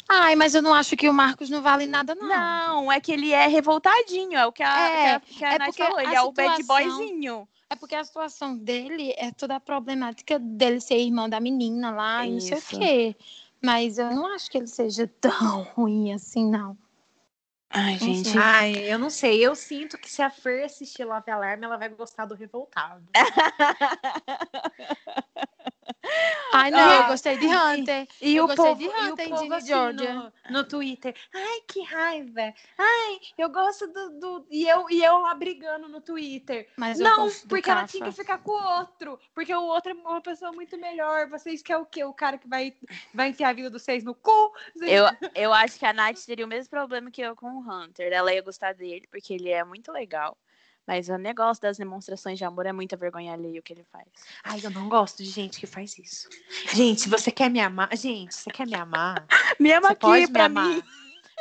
Ai, 0.08 0.36
mas 0.36 0.56
eu 0.56 0.62
não 0.62 0.74
acho 0.74 0.98
que 0.98 1.08
o 1.08 1.14
Marcos 1.14 1.50
não 1.50 1.62
vale 1.62 1.86
nada, 1.86 2.16
não. 2.16 2.28
Não, 2.28 2.92
é 2.92 3.00
que 3.00 3.12
ele 3.12 3.32
é 3.32 3.48
revoltadinho. 3.48 4.38
É 4.38 4.46
o 4.46 4.52
que 4.52 4.64
a, 4.64 4.80
É, 4.80 5.02
que 5.02 5.08
a, 5.08 5.20
que 5.20 5.46
a 5.46 5.54
é 5.54 5.58
Nath 5.60 5.76
falou. 5.76 6.00
Ele 6.00 6.16
a 6.16 6.20
é 6.20 6.22
o 6.22 6.32
bad 6.32 6.64
boyzinho. 6.64 7.48
É 7.70 7.76
porque 7.76 7.94
a 7.94 8.04
situação 8.04 8.58
dele 8.58 9.14
é 9.16 9.32
toda 9.32 9.56
a 9.56 9.60
problemática 9.60 10.40
dele 10.40 10.82
ser 10.82 10.98
irmão 10.98 11.30
da 11.30 11.40
menina 11.40 11.92
lá 11.92 12.26
e 12.26 12.32
não 12.32 12.40
sei 12.40 12.58
Isso. 12.58 12.76
o 12.76 12.80
quê. 12.80 13.16
Mas 13.62 14.00
eu 14.00 14.10
não 14.10 14.26
acho 14.34 14.50
que 14.50 14.58
ele 14.58 14.68
seja 14.68 15.08
tão 15.22 15.62
ruim 15.76 16.12
assim, 16.12 16.50
não. 16.50 16.76
Ai, 17.70 17.94
Não 17.94 18.00
gente. 18.00 18.30
sei. 18.30 18.42
Ai, 18.42 18.94
eu 18.94 18.98
não 18.98 19.10
sei. 19.10 19.46
Eu 19.46 19.56
sinto 19.56 19.98
que 19.98 20.10
se 20.10 20.22
a 20.22 20.30
Fer 20.30 20.66
assistir 20.66 21.04
Love 21.06 21.30
Alarme, 21.30 21.66
ela 21.66 21.78
vai 21.78 21.90
gostar 21.90 22.26
do 22.26 22.36
Revoltado. 22.36 23.04
Ai, 26.54 26.72
não, 26.72 26.80
Ah, 26.80 26.96
eu 26.96 27.08
gostei 27.08 27.38
de 27.38 27.46
Hunter. 27.46 28.08
E 28.22 28.36
Eu 28.36 28.46
o 28.46 28.48
gostei 28.48 28.66
povo, 28.66 28.78
de 28.80 28.86
e 28.86 28.88
o 28.90 29.14
Hunter 29.14 29.30
povo 29.30 29.54
assim, 29.54 29.68
Georgia. 29.68 30.14
no, 30.14 30.34
no 30.50 30.64
Twitter. 30.64 31.16
Ai, 31.34 31.62
que 31.68 31.82
raiva. 31.84 32.54
Ai, 32.78 33.20
eu 33.38 33.50
gosto 33.50 33.88
do. 33.88 34.20
do... 34.20 34.48
E, 34.50 34.68
eu, 34.68 34.90
e 34.90 35.04
eu 35.04 35.20
lá 35.20 35.34
brigando 35.36 35.88
no 35.88 36.02
Twitter. 36.02 36.68
Mas 36.78 37.00
eu 37.00 37.06
Não, 37.06 37.30
porque 37.48 37.70
ela 37.70 37.86
tinha 37.86 38.06
que 38.06 38.12
ficar 38.12 38.40
com 38.40 38.52
o 38.52 38.78
outro. 38.80 39.20
Porque 39.34 39.54
o 39.54 39.62
outro 39.64 39.92
é 39.92 39.96
uma 39.96 40.22
pessoa 40.22 40.52
muito 40.52 40.78
melhor. 40.78 41.28
Vocês 41.30 41.62
querem 41.62 41.82
o 41.82 41.86
quê? 41.86 42.04
O 42.04 42.14
cara 42.14 42.38
que 42.38 42.48
vai, 42.48 42.74
vai 43.14 43.30
enfiar 43.30 43.50
a 43.50 43.54
vida 43.54 43.70
dos 43.70 43.84
seis 43.84 44.04
no 44.04 44.16
cu? 44.16 44.52
Vocês- 44.76 44.92
Eu, 44.92 45.06
eu 45.36 45.54
acho 45.54 45.78
que 45.78 45.86
a 45.86 45.94
Nath 45.94 46.20
teria 46.26 46.46
o 46.46 46.50
mesmo 46.50 46.70
problema 46.70 47.12
que 47.12 47.22
eu 47.22 47.36
com 47.36 47.48
o 47.48 47.60
Hunter. 47.62 48.12
Ela 48.12 48.34
ia 48.34 48.42
gostar 48.42 48.74
dele, 48.74 49.08
porque 49.12 49.34
ele 49.34 49.50
é 49.50 49.64
muito 49.64 49.92
legal. 49.92 50.38
Mas 50.90 51.08
o 51.08 51.20
negócio 51.20 51.62
das 51.62 51.78
demonstrações 51.78 52.40
de 52.40 52.44
amor 52.44 52.66
é 52.66 52.74
muita 52.74 52.98
vergonha 52.98 53.32
alheia 53.32 53.60
o 53.60 53.62
que 53.62 53.74
ele 53.74 53.86
faz. 53.92 54.08
Ai, 54.44 54.60
eu 54.64 54.72
não 54.72 54.90
gosto 54.90 55.22
de 55.22 55.30
gente 55.30 55.60
que 55.60 55.68
faz 55.68 55.96
isso. 56.00 56.28
Gente, 56.74 57.08
você 57.08 57.30
quer 57.30 57.48
me 57.48 57.60
amar? 57.60 57.96
Gente, 57.96 58.34
você 58.34 58.50
quer 58.50 58.66
me 58.66 58.74
amar? 58.74 59.24
Me 59.60 59.72
ama 59.72 59.90
Você 59.90 59.94
aqui 59.94 60.02
pode 60.02 60.22
me 60.26 60.34
pra 60.34 60.46
amar. 60.46 60.66
mim. 60.66 60.82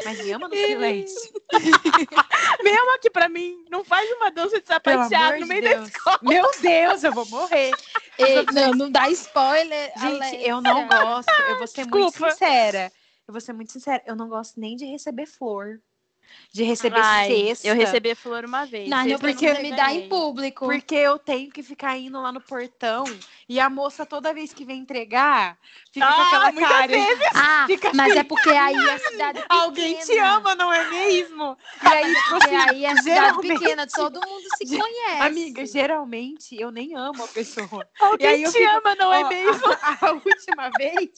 Mas 0.04 0.22
me 0.22 0.32
ama 0.32 0.48
no 0.48 0.54
silêncio. 0.54 1.32
Me 2.62 2.70
ama 2.70 2.94
aqui 2.96 3.08
pra 3.08 3.26
mim. 3.28 3.64
Não 3.70 3.82
faz 3.82 4.08
uma 4.16 4.30
dança 4.30 4.60
de 4.60 4.66
sapateado 4.68 5.40
no 5.40 5.46
meio 5.46 5.62
Deus. 5.62 5.80
da 5.80 5.86
escola. 5.86 6.18
Meu 6.22 6.50
Deus, 6.60 7.04
eu 7.04 7.12
vou 7.12 7.26
morrer. 7.26 7.72
Ei, 8.18 8.44
não, 8.52 8.72
não 8.72 8.90
dá 8.90 9.08
spoiler. 9.10 9.90
Gente, 9.98 10.16
Alexia. 10.22 10.46
eu 10.46 10.60
não 10.60 10.86
gosto. 10.86 11.30
Eu 11.48 11.56
vou 11.58 11.66
ser 11.66 11.86
muito 11.86 12.10
Desculpa. 12.10 12.30
sincera. 12.32 12.92
Eu 13.26 13.32
vou 13.32 13.40
ser 13.40 13.52
muito 13.54 13.72
sincera. 13.72 14.02
Eu 14.06 14.14
não 14.14 14.28
gosto 14.28 14.60
nem 14.60 14.76
de 14.76 14.84
receber 14.84 15.24
flor. 15.26 15.80
De 16.52 16.62
receber 16.62 17.00
Ai, 17.02 17.28
cesta. 17.28 17.68
eu 17.68 17.74
recebi 17.74 18.14
flor 18.14 18.44
uma 18.44 18.64
vez. 18.64 18.88
Não, 18.88 19.04
não 19.04 19.18
precisa 19.18 19.48
nunca 19.54 19.62
me 19.62 19.72
dar 19.76 19.94
em 19.94 20.08
público. 20.08 20.66
Porque 20.66 20.94
eu 20.94 21.18
tenho 21.18 21.50
que 21.50 21.62
ficar 21.62 21.96
indo 21.98 22.20
lá 22.20 22.32
no 22.32 22.40
portão 22.40 23.04
e 23.48 23.60
a 23.60 23.68
moça, 23.70 24.04
toda 24.06 24.32
vez 24.34 24.52
que 24.52 24.64
vem 24.64 24.80
entregar, 24.80 25.58
fica 25.92 26.06
com 26.06 26.12
Ah, 26.12 26.26
aquela 26.26 26.52
muitas 26.52 26.70
cara. 26.70 26.92
Ah, 27.34 27.64
Fica 27.68 27.92
mas 27.94 28.10
assim. 28.10 28.18
é 28.20 28.24
porque 28.24 28.50
aí 28.50 28.76
a 28.76 28.98
cidade 28.98 29.40
pequena. 29.42 29.62
Alguém 29.62 29.98
te 29.98 30.18
ama, 30.18 30.54
não 30.54 30.72
é 30.72 30.88
mesmo? 30.90 31.56
E 31.82 31.86
aí, 31.86 32.14
tipo 32.14 32.28
Porque 32.30 32.46
assim, 32.48 32.56
aí 32.56 32.86
a 32.86 32.96
cidade 32.96 33.04
geralmente- 33.04 33.58
pequena, 33.58 33.86
todo 33.86 34.20
mundo 34.20 34.44
se 34.56 34.64
conhece. 34.78 35.22
amiga, 35.22 35.66
geralmente 35.66 36.56
eu 36.60 36.70
nem 36.70 36.94
amo 36.96 37.24
a 37.24 37.28
pessoa. 37.28 37.88
Alguém 38.00 38.42
E 38.42 38.44
te 38.44 38.52
fico- 38.52 38.70
ama, 38.76 38.94
não 38.94 39.12
é 39.12 39.24
Ó, 39.24 39.28
mesmo? 39.28 39.66
A, 39.82 40.06
a 40.08 40.12
última 40.12 40.70
vez, 40.78 41.10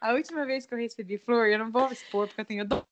a 0.00 0.12
última 0.12 0.44
vez 0.46 0.66
que 0.66 0.74
eu 0.74 0.78
recebi 0.78 1.18
flor, 1.18 1.48
eu 1.48 1.58
não 1.58 1.70
vou 1.70 1.90
expor 1.92 2.26
porque 2.26 2.40
eu 2.40 2.44
tenho 2.44 2.64
dó. 2.66 2.84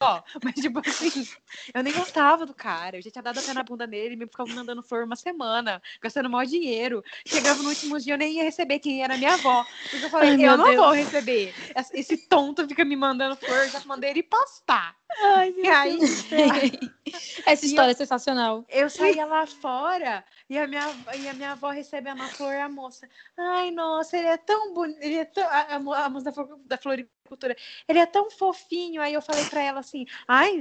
Ó, 0.00 0.22
mas 0.44 0.54
tipo 0.54 0.78
assim, 0.78 1.26
eu 1.74 1.82
nem 1.82 1.92
gostava 1.92 2.46
do 2.46 2.54
cara. 2.54 2.98
Eu 2.98 3.02
já 3.02 3.10
tinha 3.10 3.22
dado 3.22 3.38
a 3.38 3.42
pé 3.42 3.52
na 3.52 3.64
bunda 3.64 3.84
nele, 3.86 4.14
me 4.14 4.26
ficava 4.26 4.48
mandando 4.54 4.80
flor 4.82 5.02
uma 5.04 5.16
semana, 5.16 5.82
gastando 6.00 6.30
maior 6.30 6.46
dinheiro. 6.46 7.02
Chegava 7.26 7.60
no 7.62 7.68
último 7.68 7.98
dia, 7.98 8.14
eu 8.14 8.18
nem 8.18 8.36
ia 8.36 8.44
receber 8.44 8.78
quem 8.78 9.02
era 9.02 9.16
minha 9.16 9.34
avó. 9.34 9.64
Porque 9.90 10.04
eu 10.04 10.10
falei, 10.10 10.28
Ai, 10.30 10.34
eu 10.36 10.38
meu 10.38 10.56
não 10.56 10.64
Deus. 10.66 10.76
vou 10.76 10.92
receber. 10.92 11.52
Esse- 11.92 12.16
tonto 12.28 12.66
fica 12.68 12.84
me 12.84 12.94
mandando 12.94 13.34
flor, 13.36 13.64
eu 13.64 13.70
já 13.70 13.80
mandei 13.86 14.10
ele 14.10 14.22
postar. 14.22 14.94
Ai, 15.34 15.52
E 15.56 15.68
aí, 15.68 15.98
Essa 17.46 17.66
história 17.66 17.92
é 17.92 17.94
sensacional. 17.94 18.64
eu 18.68 18.88
saía 18.90 19.24
lá 19.24 19.46
fora 19.46 20.24
e 20.48 20.58
a 20.58 20.66
minha, 20.66 20.86
e 21.16 21.28
a 21.28 21.34
minha 21.34 21.52
avó 21.52 21.70
recebendo 21.70 22.22
a 22.22 22.28
flor, 22.28 22.54
a 22.54 22.68
moça. 22.68 23.08
Ai, 23.36 23.70
nossa, 23.70 24.16
ele 24.16 24.28
é 24.28 24.36
tão 24.36 24.72
bonito. 24.72 24.98
Ele 25.02 25.16
é 25.16 25.24
tão, 25.24 25.44
a, 25.44 25.60
a 25.60 26.06
a 26.06 26.08
moça 26.08 26.32
da, 26.32 26.44
da 26.64 26.78
floricultura. 26.78 27.56
Ele 27.86 27.98
é 27.98 28.06
tão 28.06 28.30
fofinho. 28.30 29.02
Aí 29.02 29.12
eu 29.12 29.22
falei 29.22 29.44
pra 29.44 29.62
ela 29.62 29.80
assim: 29.80 30.06
ai, 30.26 30.60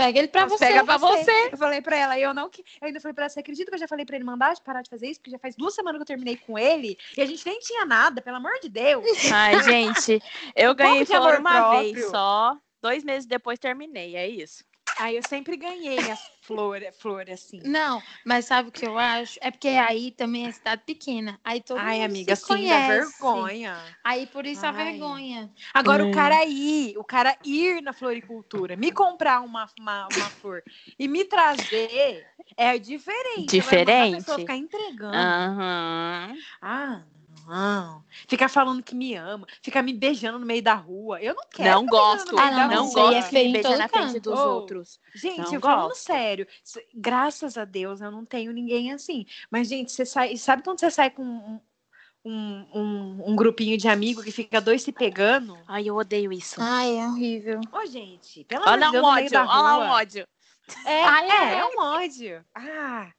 Pega 0.00 0.18
ele 0.18 0.28
pra 0.28 0.42
Mas 0.42 0.52
você. 0.52 0.66
Pega 0.66 0.82
pra 0.82 0.96
você. 0.96 1.50
Eu 1.52 1.58
falei 1.58 1.82
pra 1.82 1.94
ela, 1.94 2.18
eu 2.18 2.32
não. 2.32 2.46
Eu 2.80 2.86
ainda 2.86 2.98
falei 3.00 3.12
pra 3.12 3.24
ela, 3.24 3.28
você 3.28 3.40
acredita 3.40 3.70
que 3.70 3.74
eu 3.74 3.80
já 3.80 3.86
falei 3.86 4.06
pra 4.06 4.16
ele 4.16 4.24
mandar 4.24 4.54
de 4.54 4.62
parar 4.62 4.80
de 4.80 4.88
fazer 4.88 5.08
isso? 5.08 5.20
Porque 5.20 5.30
já 5.30 5.38
faz 5.38 5.54
duas 5.54 5.74
semanas 5.74 5.98
que 5.98 6.02
eu 6.02 6.06
terminei 6.06 6.38
com 6.38 6.58
ele 6.58 6.96
e 7.14 7.20
a 7.20 7.26
gente 7.26 7.44
nem 7.44 7.58
tinha 7.58 7.84
nada, 7.84 8.22
pelo 8.22 8.38
amor 8.38 8.58
de 8.62 8.70
Deus. 8.70 9.04
Ai, 9.30 9.62
gente, 9.62 10.18
eu 10.56 10.74
ganhei 10.74 11.04
flor 11.04 11.38
uma 11.38 11.50
próprio. 11.50 11.92
vez 11.92 12.06
só. 12.08 12.56
Dois 12.80 13.04
meses 13.04 13.26
depois 13.26 13.58
terminei, 13.58 14.16
é 14.16 14.26
isso. 14.26 14.64
Aí 15.00 15.16
eu 15.16 15.22
sempre 15.22 15.56
ganhei 15.56 16.10
as 16.10 16.30
flores, 16.42 16.94
flor 17.00 17.28
assim. 17.30 17.62
Não, 17.62 18.02
mas 18.24 18.46
sabe 18.46 18.70
o 18.70 18.72
que 18.72 18.86
eu 18.86 18.96
acho? 18.98 19.38
É 19.42 19.50
porque 19.50 19.68
aí 19.68 20.10
também 20.12 20.46
é 20.46 20.52
cidade 20.52 20.82
pequena. 20.86 21.38
Aí 21.44 21.62
todo 21.62 21.80
Ai, 21.80 21.96
mundo 21.98 22.06
amiga, 22.06 22.34
se 22.34 22.36
sim, 22.36 22.66
dá 22.68 22.80
vergonha. 22.80 23.96
Aí 24.02 24.26
por 24.26 24.46
isso 24.46 24.66
a 24.66 24.72
Ai. 24.72 24.72
vergonha. 24.72 25.52
Agora, 25.74 26.02
Hum. 26.02 26.06
o 26.06 26.10
cara 26.10 26.44
ir, 26.46 26.96
o 26.98 27.04
cara 27.04 27.36
ir 27.44 27.82
na 27.82 27.92
floricultura, 27.92 28.76
me 28.76 28.90
comprar 28.90 29.40
uma, 29.42 29.66
uma, 29.78 30.08
uma 30.08 30.30
flor 30.30 30.62
e 30.98 31.06
me 31.06 31.24
trazer 31.24 32.26
é 32.56 32.78
diferente. 32.78 33.60
Agora, 33.60 33.78
mandar 33.80 34.04
a 34.04 34.08
pessoa 34.08 34.38
Diferente. 34.38 34.40
ficar 34.40 34.56
entregando. 34.56 35.36
Aham. 35.58 36.42
Ah, 36.62 37.04
não. 37.50 38.04
Ficar 38.28 38.48
falando 38.48 38.82
que 38.82 38.94
me 38.94 39.14
ama, 39.14 39.46
ficar 39.62 39.82
me 39.82 39.92
beijando 39.92 40.38
no 40.38 40.46
meio 40.46 40.62
da 40.62 40.74
rua. 40.74 41.20
Eu 41.20 41.34
não 41.34 41.44
quero. 41.50 41.70
Não 41.74 41.86
gosto. 41.86 42.38
Ah, 42.38 42.50
não, 42.50 42.68
não 42.68 42.84
aí 42.84 43.14
é 43.16 43.18
gosto 43.18 43.30
feio 43.30 43.46
de 43.48 43.52
beijar 43.52 43.78
na 43.78 43.88
frente 43.88 44.12
canto. 44.14 44.20
dos 44.30 44.38
Oh, 44.40 44.48
outros. 44.54 44.98
Gente, 45.14 45.38
Não 45.38 45.54
eu 45.54 45.60
falando 45.60 45.88
gosto. 45.88 46.00
sério, 46.02 46.46
graças 46.94 47.58
a 47.58 47.64
Deus 47.64 48.00
eu 48.00 48.10
não 48.10 48.24
tenho 48.24 48.52
ninguém 48.52 48.92
assim. 48.92 49.26
Mas, 49.50 49.68
gente, 49.68 49.92
você 49.92 50.06
sai. 50.06 50.36
Sabe 50.36 50.62
quando 50.62 50.80
você 50.80 50.90
sai 50.90 51.10
com 51.10 51.22
um, 51.22 51.60
um, 52.24 52.66
um, 52.74 53.30
um 53.32 53.36
grupinho 53.36 53.76
de 53.76 53.88
amigos 53.88 54.24
que 54.24 54.32
fica 54.32 54.60
dois 54.60 54.82
se 54.82 54.92
pegando? 54.92 55.58
Ai, 55.66 55.88
eu 55.88 55.96
odeio 55.96 56.32
isso. 56.32 56.56
Ai, 56.62 56.96
é 56.98 57.06
horrível. 57.06 57.60
Ô, 57.72 57.84
gente, 57.86 58.44
pelo 58.44 58.62
amor 58.62 58.72
Olha 58.72 58.90
de 58.90 58.92
lá 58.92 58.92
Deus, 58.92 59.04
um 59.04 59.08
no 59.08 59.14
meio 59.14 59.26
ódio, 59.26 59.38
olha 59.40 59.62
lá 59.62 59.78
um 59.78 59.86
rua. 59.86 59.90
ódio. 59.96 60.26
É, 60.86 61.04
Ai, 61.04 61.30
é, 61.30 61.54
é. 61.54 61.58
é 61.58 61.64
um 61.66 61.80
ódio. 61.80 62.44
Ah, 62.54 63.10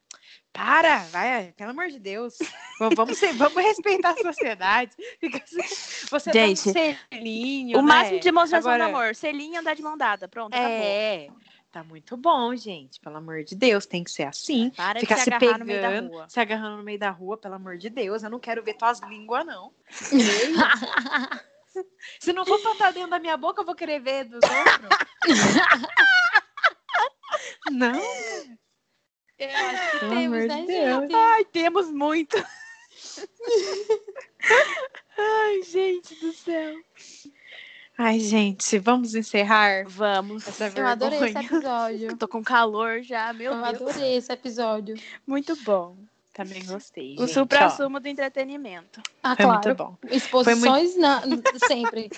para, 0.54 1.00
vai, 1.06 1.54
pelo 1.56 1.72
amor 1.72 1.88
de 1.88 2.00
Deus. 2.00 2.38
Vamos, 2.80 3.18
ser- 3.18 3.34
vamos 3.34 3.64
respeitar 3.64 4.12
a 4.12 4.18
sociedade. 4.18 4.92
Assim, 5.24 6.08
você 6.10 6.32
Gente, 6.32 6.72
dá 6.74 6.80
um 6.82 6.96
selinho, 7.12 7.80
O 7.80 7.82
né? 7.82 7.88
máximo 7.88 8.20
de 8.20 8.24
demonstração 8.26 8.72
Agora- 8.72 8.90
de 8.90 8.96
amor. 8.96 9.16
Selinho 9.16 9.60
andar 9.60 9.76
de 9.76 9.82
mão 9.82 9.98
dada. 9.98 10.28
Pronto, 10.28 10.54
acabou. 10.54 10.70
É, 10.72 11.30
tá 11.72 11.84
muito 11.84 12.18
bom, 12.18 12.56
gente. 12.56 13.00
Pelo 13.00 13.18
amor 13.18 13.44
de 13.44 13.56
Deus, 13.56 13.86
tem 13.86 14.04
que 14.04 14.12
ser 14.12 14.24
assim. 14.24 14.70
Para 14.72 15.00
Ficar 15.00 15.16
de 15.16 15.22
se 15.22 15.32
se 15.32 15.40
pegando, 15.40 15.60
no 15.60 15.66
meio 15.66 15.82
da 15.82 16.00
rua. 16.02 16.26
se 16.30 16.40
agarrando 16.40 16.78
no 16.78 16.84
meio 16.84 17.00
da 17.00 17.10
rua, 17.12 17.38
pelo 17.38 17.56
amor 17.56 17.78
de 17.78 17.90
Deus. 17.90 18.24
Eu 18.24 18.30
não 18.30 18.40
quero 18.40 18.64
ver 18.64 18.74
tuas 18.76 19.00
línguas, 19.02 19.46
não. 19.46 19.72
Se 22.20 22.34
não 22.34 22.46
for 22.46 22.60
pra 22.60 22.74
estar 22.74 22.92
dentro 22.92 23.12
da 23.12 23.18
minha 23.18 23.38
boca, 23.38 23.62
eu 23.62 23.66
vou 23.66 23.74
querer 23.74 24.02
ver 24.02 24.26
dos 24.26 24.42
outros. 24.44 24.90
não. 27.72 27.94
Eu 29.44 29.50
acho 29.68 29.92
que 30.00 30.10
temos, 30.10 30.48
né, 30.48 30.66
Deus. 30.68 31.02
gente? 31.02 31.16
Ai, 31.16 31.46
temos 31.46 31.92
muito. 31.92 32.38
Ai, 35.18 35.62
gente 35.64 36.16
do 36.16 36.32
céu. 36.34 36.76
Ai, 37.98 38.20
gente, 38.20 38.80
vamos 38.80 39.14
encerrar 39.14 39.84
Vamos. 39.88 40.48
essa 40.48 40.72
Eu 40.76 40.88
adorei 40.88 41.20
esse 41.20 41.38
episódio. 41.38 42.18
Tô 42.18 42.28
com 42.28 42.44
calor 42.44 43.02
já, 43.04 43.32
meu 43.34 43.52
Eu 43.54 43.62
Deus. 43.62 43.76
adorei 43.92 44.16
esse 44.16 44.32
episódio. 44.32 44.96
Muito 45.28 45.56
bom. 45.64 45.96
Também 46.34 46.66
gostei. 46.66 47.16
O 47.20 47.28
supra-sumo 47.28 48.00
do 48.00 48.08
entretenimento. 48.08 49.02
Ah. 49.22 49.36
Foi 49.36 49.46
muito 49.46 49.62
claro. 49.64 49.76
bom. 49.76 49.98
Exposições 50.10 50.96
na- 50.98 51.22
sempre. 51.68 52.10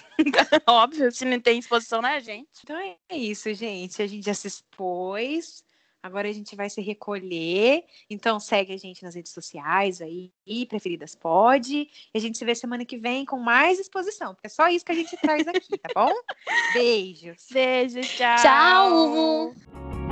Óbvio, 0.67 1.11
se 1.11 1.25
não 1.25 1.39
tem 1.39 1.57
exposição 1.59 2.01
na 2.01 2.19
gente. 2.19 2.47
Então 2.63 2.77
é 2.77 3.17
isso, 3.17 3.51
gente. 3.53 4.01
A 4.01 4.07
gente 4.07 4.25
já 4.25 4.33
se 4.35 4.47
expôs. 4.47 5.65
Agora 6.03 6.27
a 6.27 6.34
gente 6.34 6.53
vai 6.53 6.69
se 6.69 6.81
recolher. 6.81 7.85
Então 8.09 8.38
segue 8.38 8.73
a 8.73 8.77
gente 8.77 9.01
nas 9.01 9.15
redes 9.15 9.31
sociais 9.31 10.01
aí, 10.01 10.30
preferidas 10.67 11.15
pode. 11.15 11.88
E 12.13 12.17
a 12.17 12.19
gente 12.19 12.38
se 12.38 12.43
vê 12.43 12.53
semana 12.53 12.84
que 12.84 12.97
vem 12.97 13.23
com 13.23 13.39
mais 13.39 13.80
exposição, 13.80 14.35
porque 14.35 14.47
é 14.47 14.49
só 14.49 14.67
isso 14.67 14.84
que 14.84 14.91
a 14.91 14.95
gente 14.95 15.15
traz 15.15 15.47
aqui, 15.47 15.77
tá 15.77 15.89
bom? 15.95 16.11
Beijos. 16.73 17.47
Beijo, 17.49 18.01
tchau. 18.01 18.35
Tchau! 18.41 20.02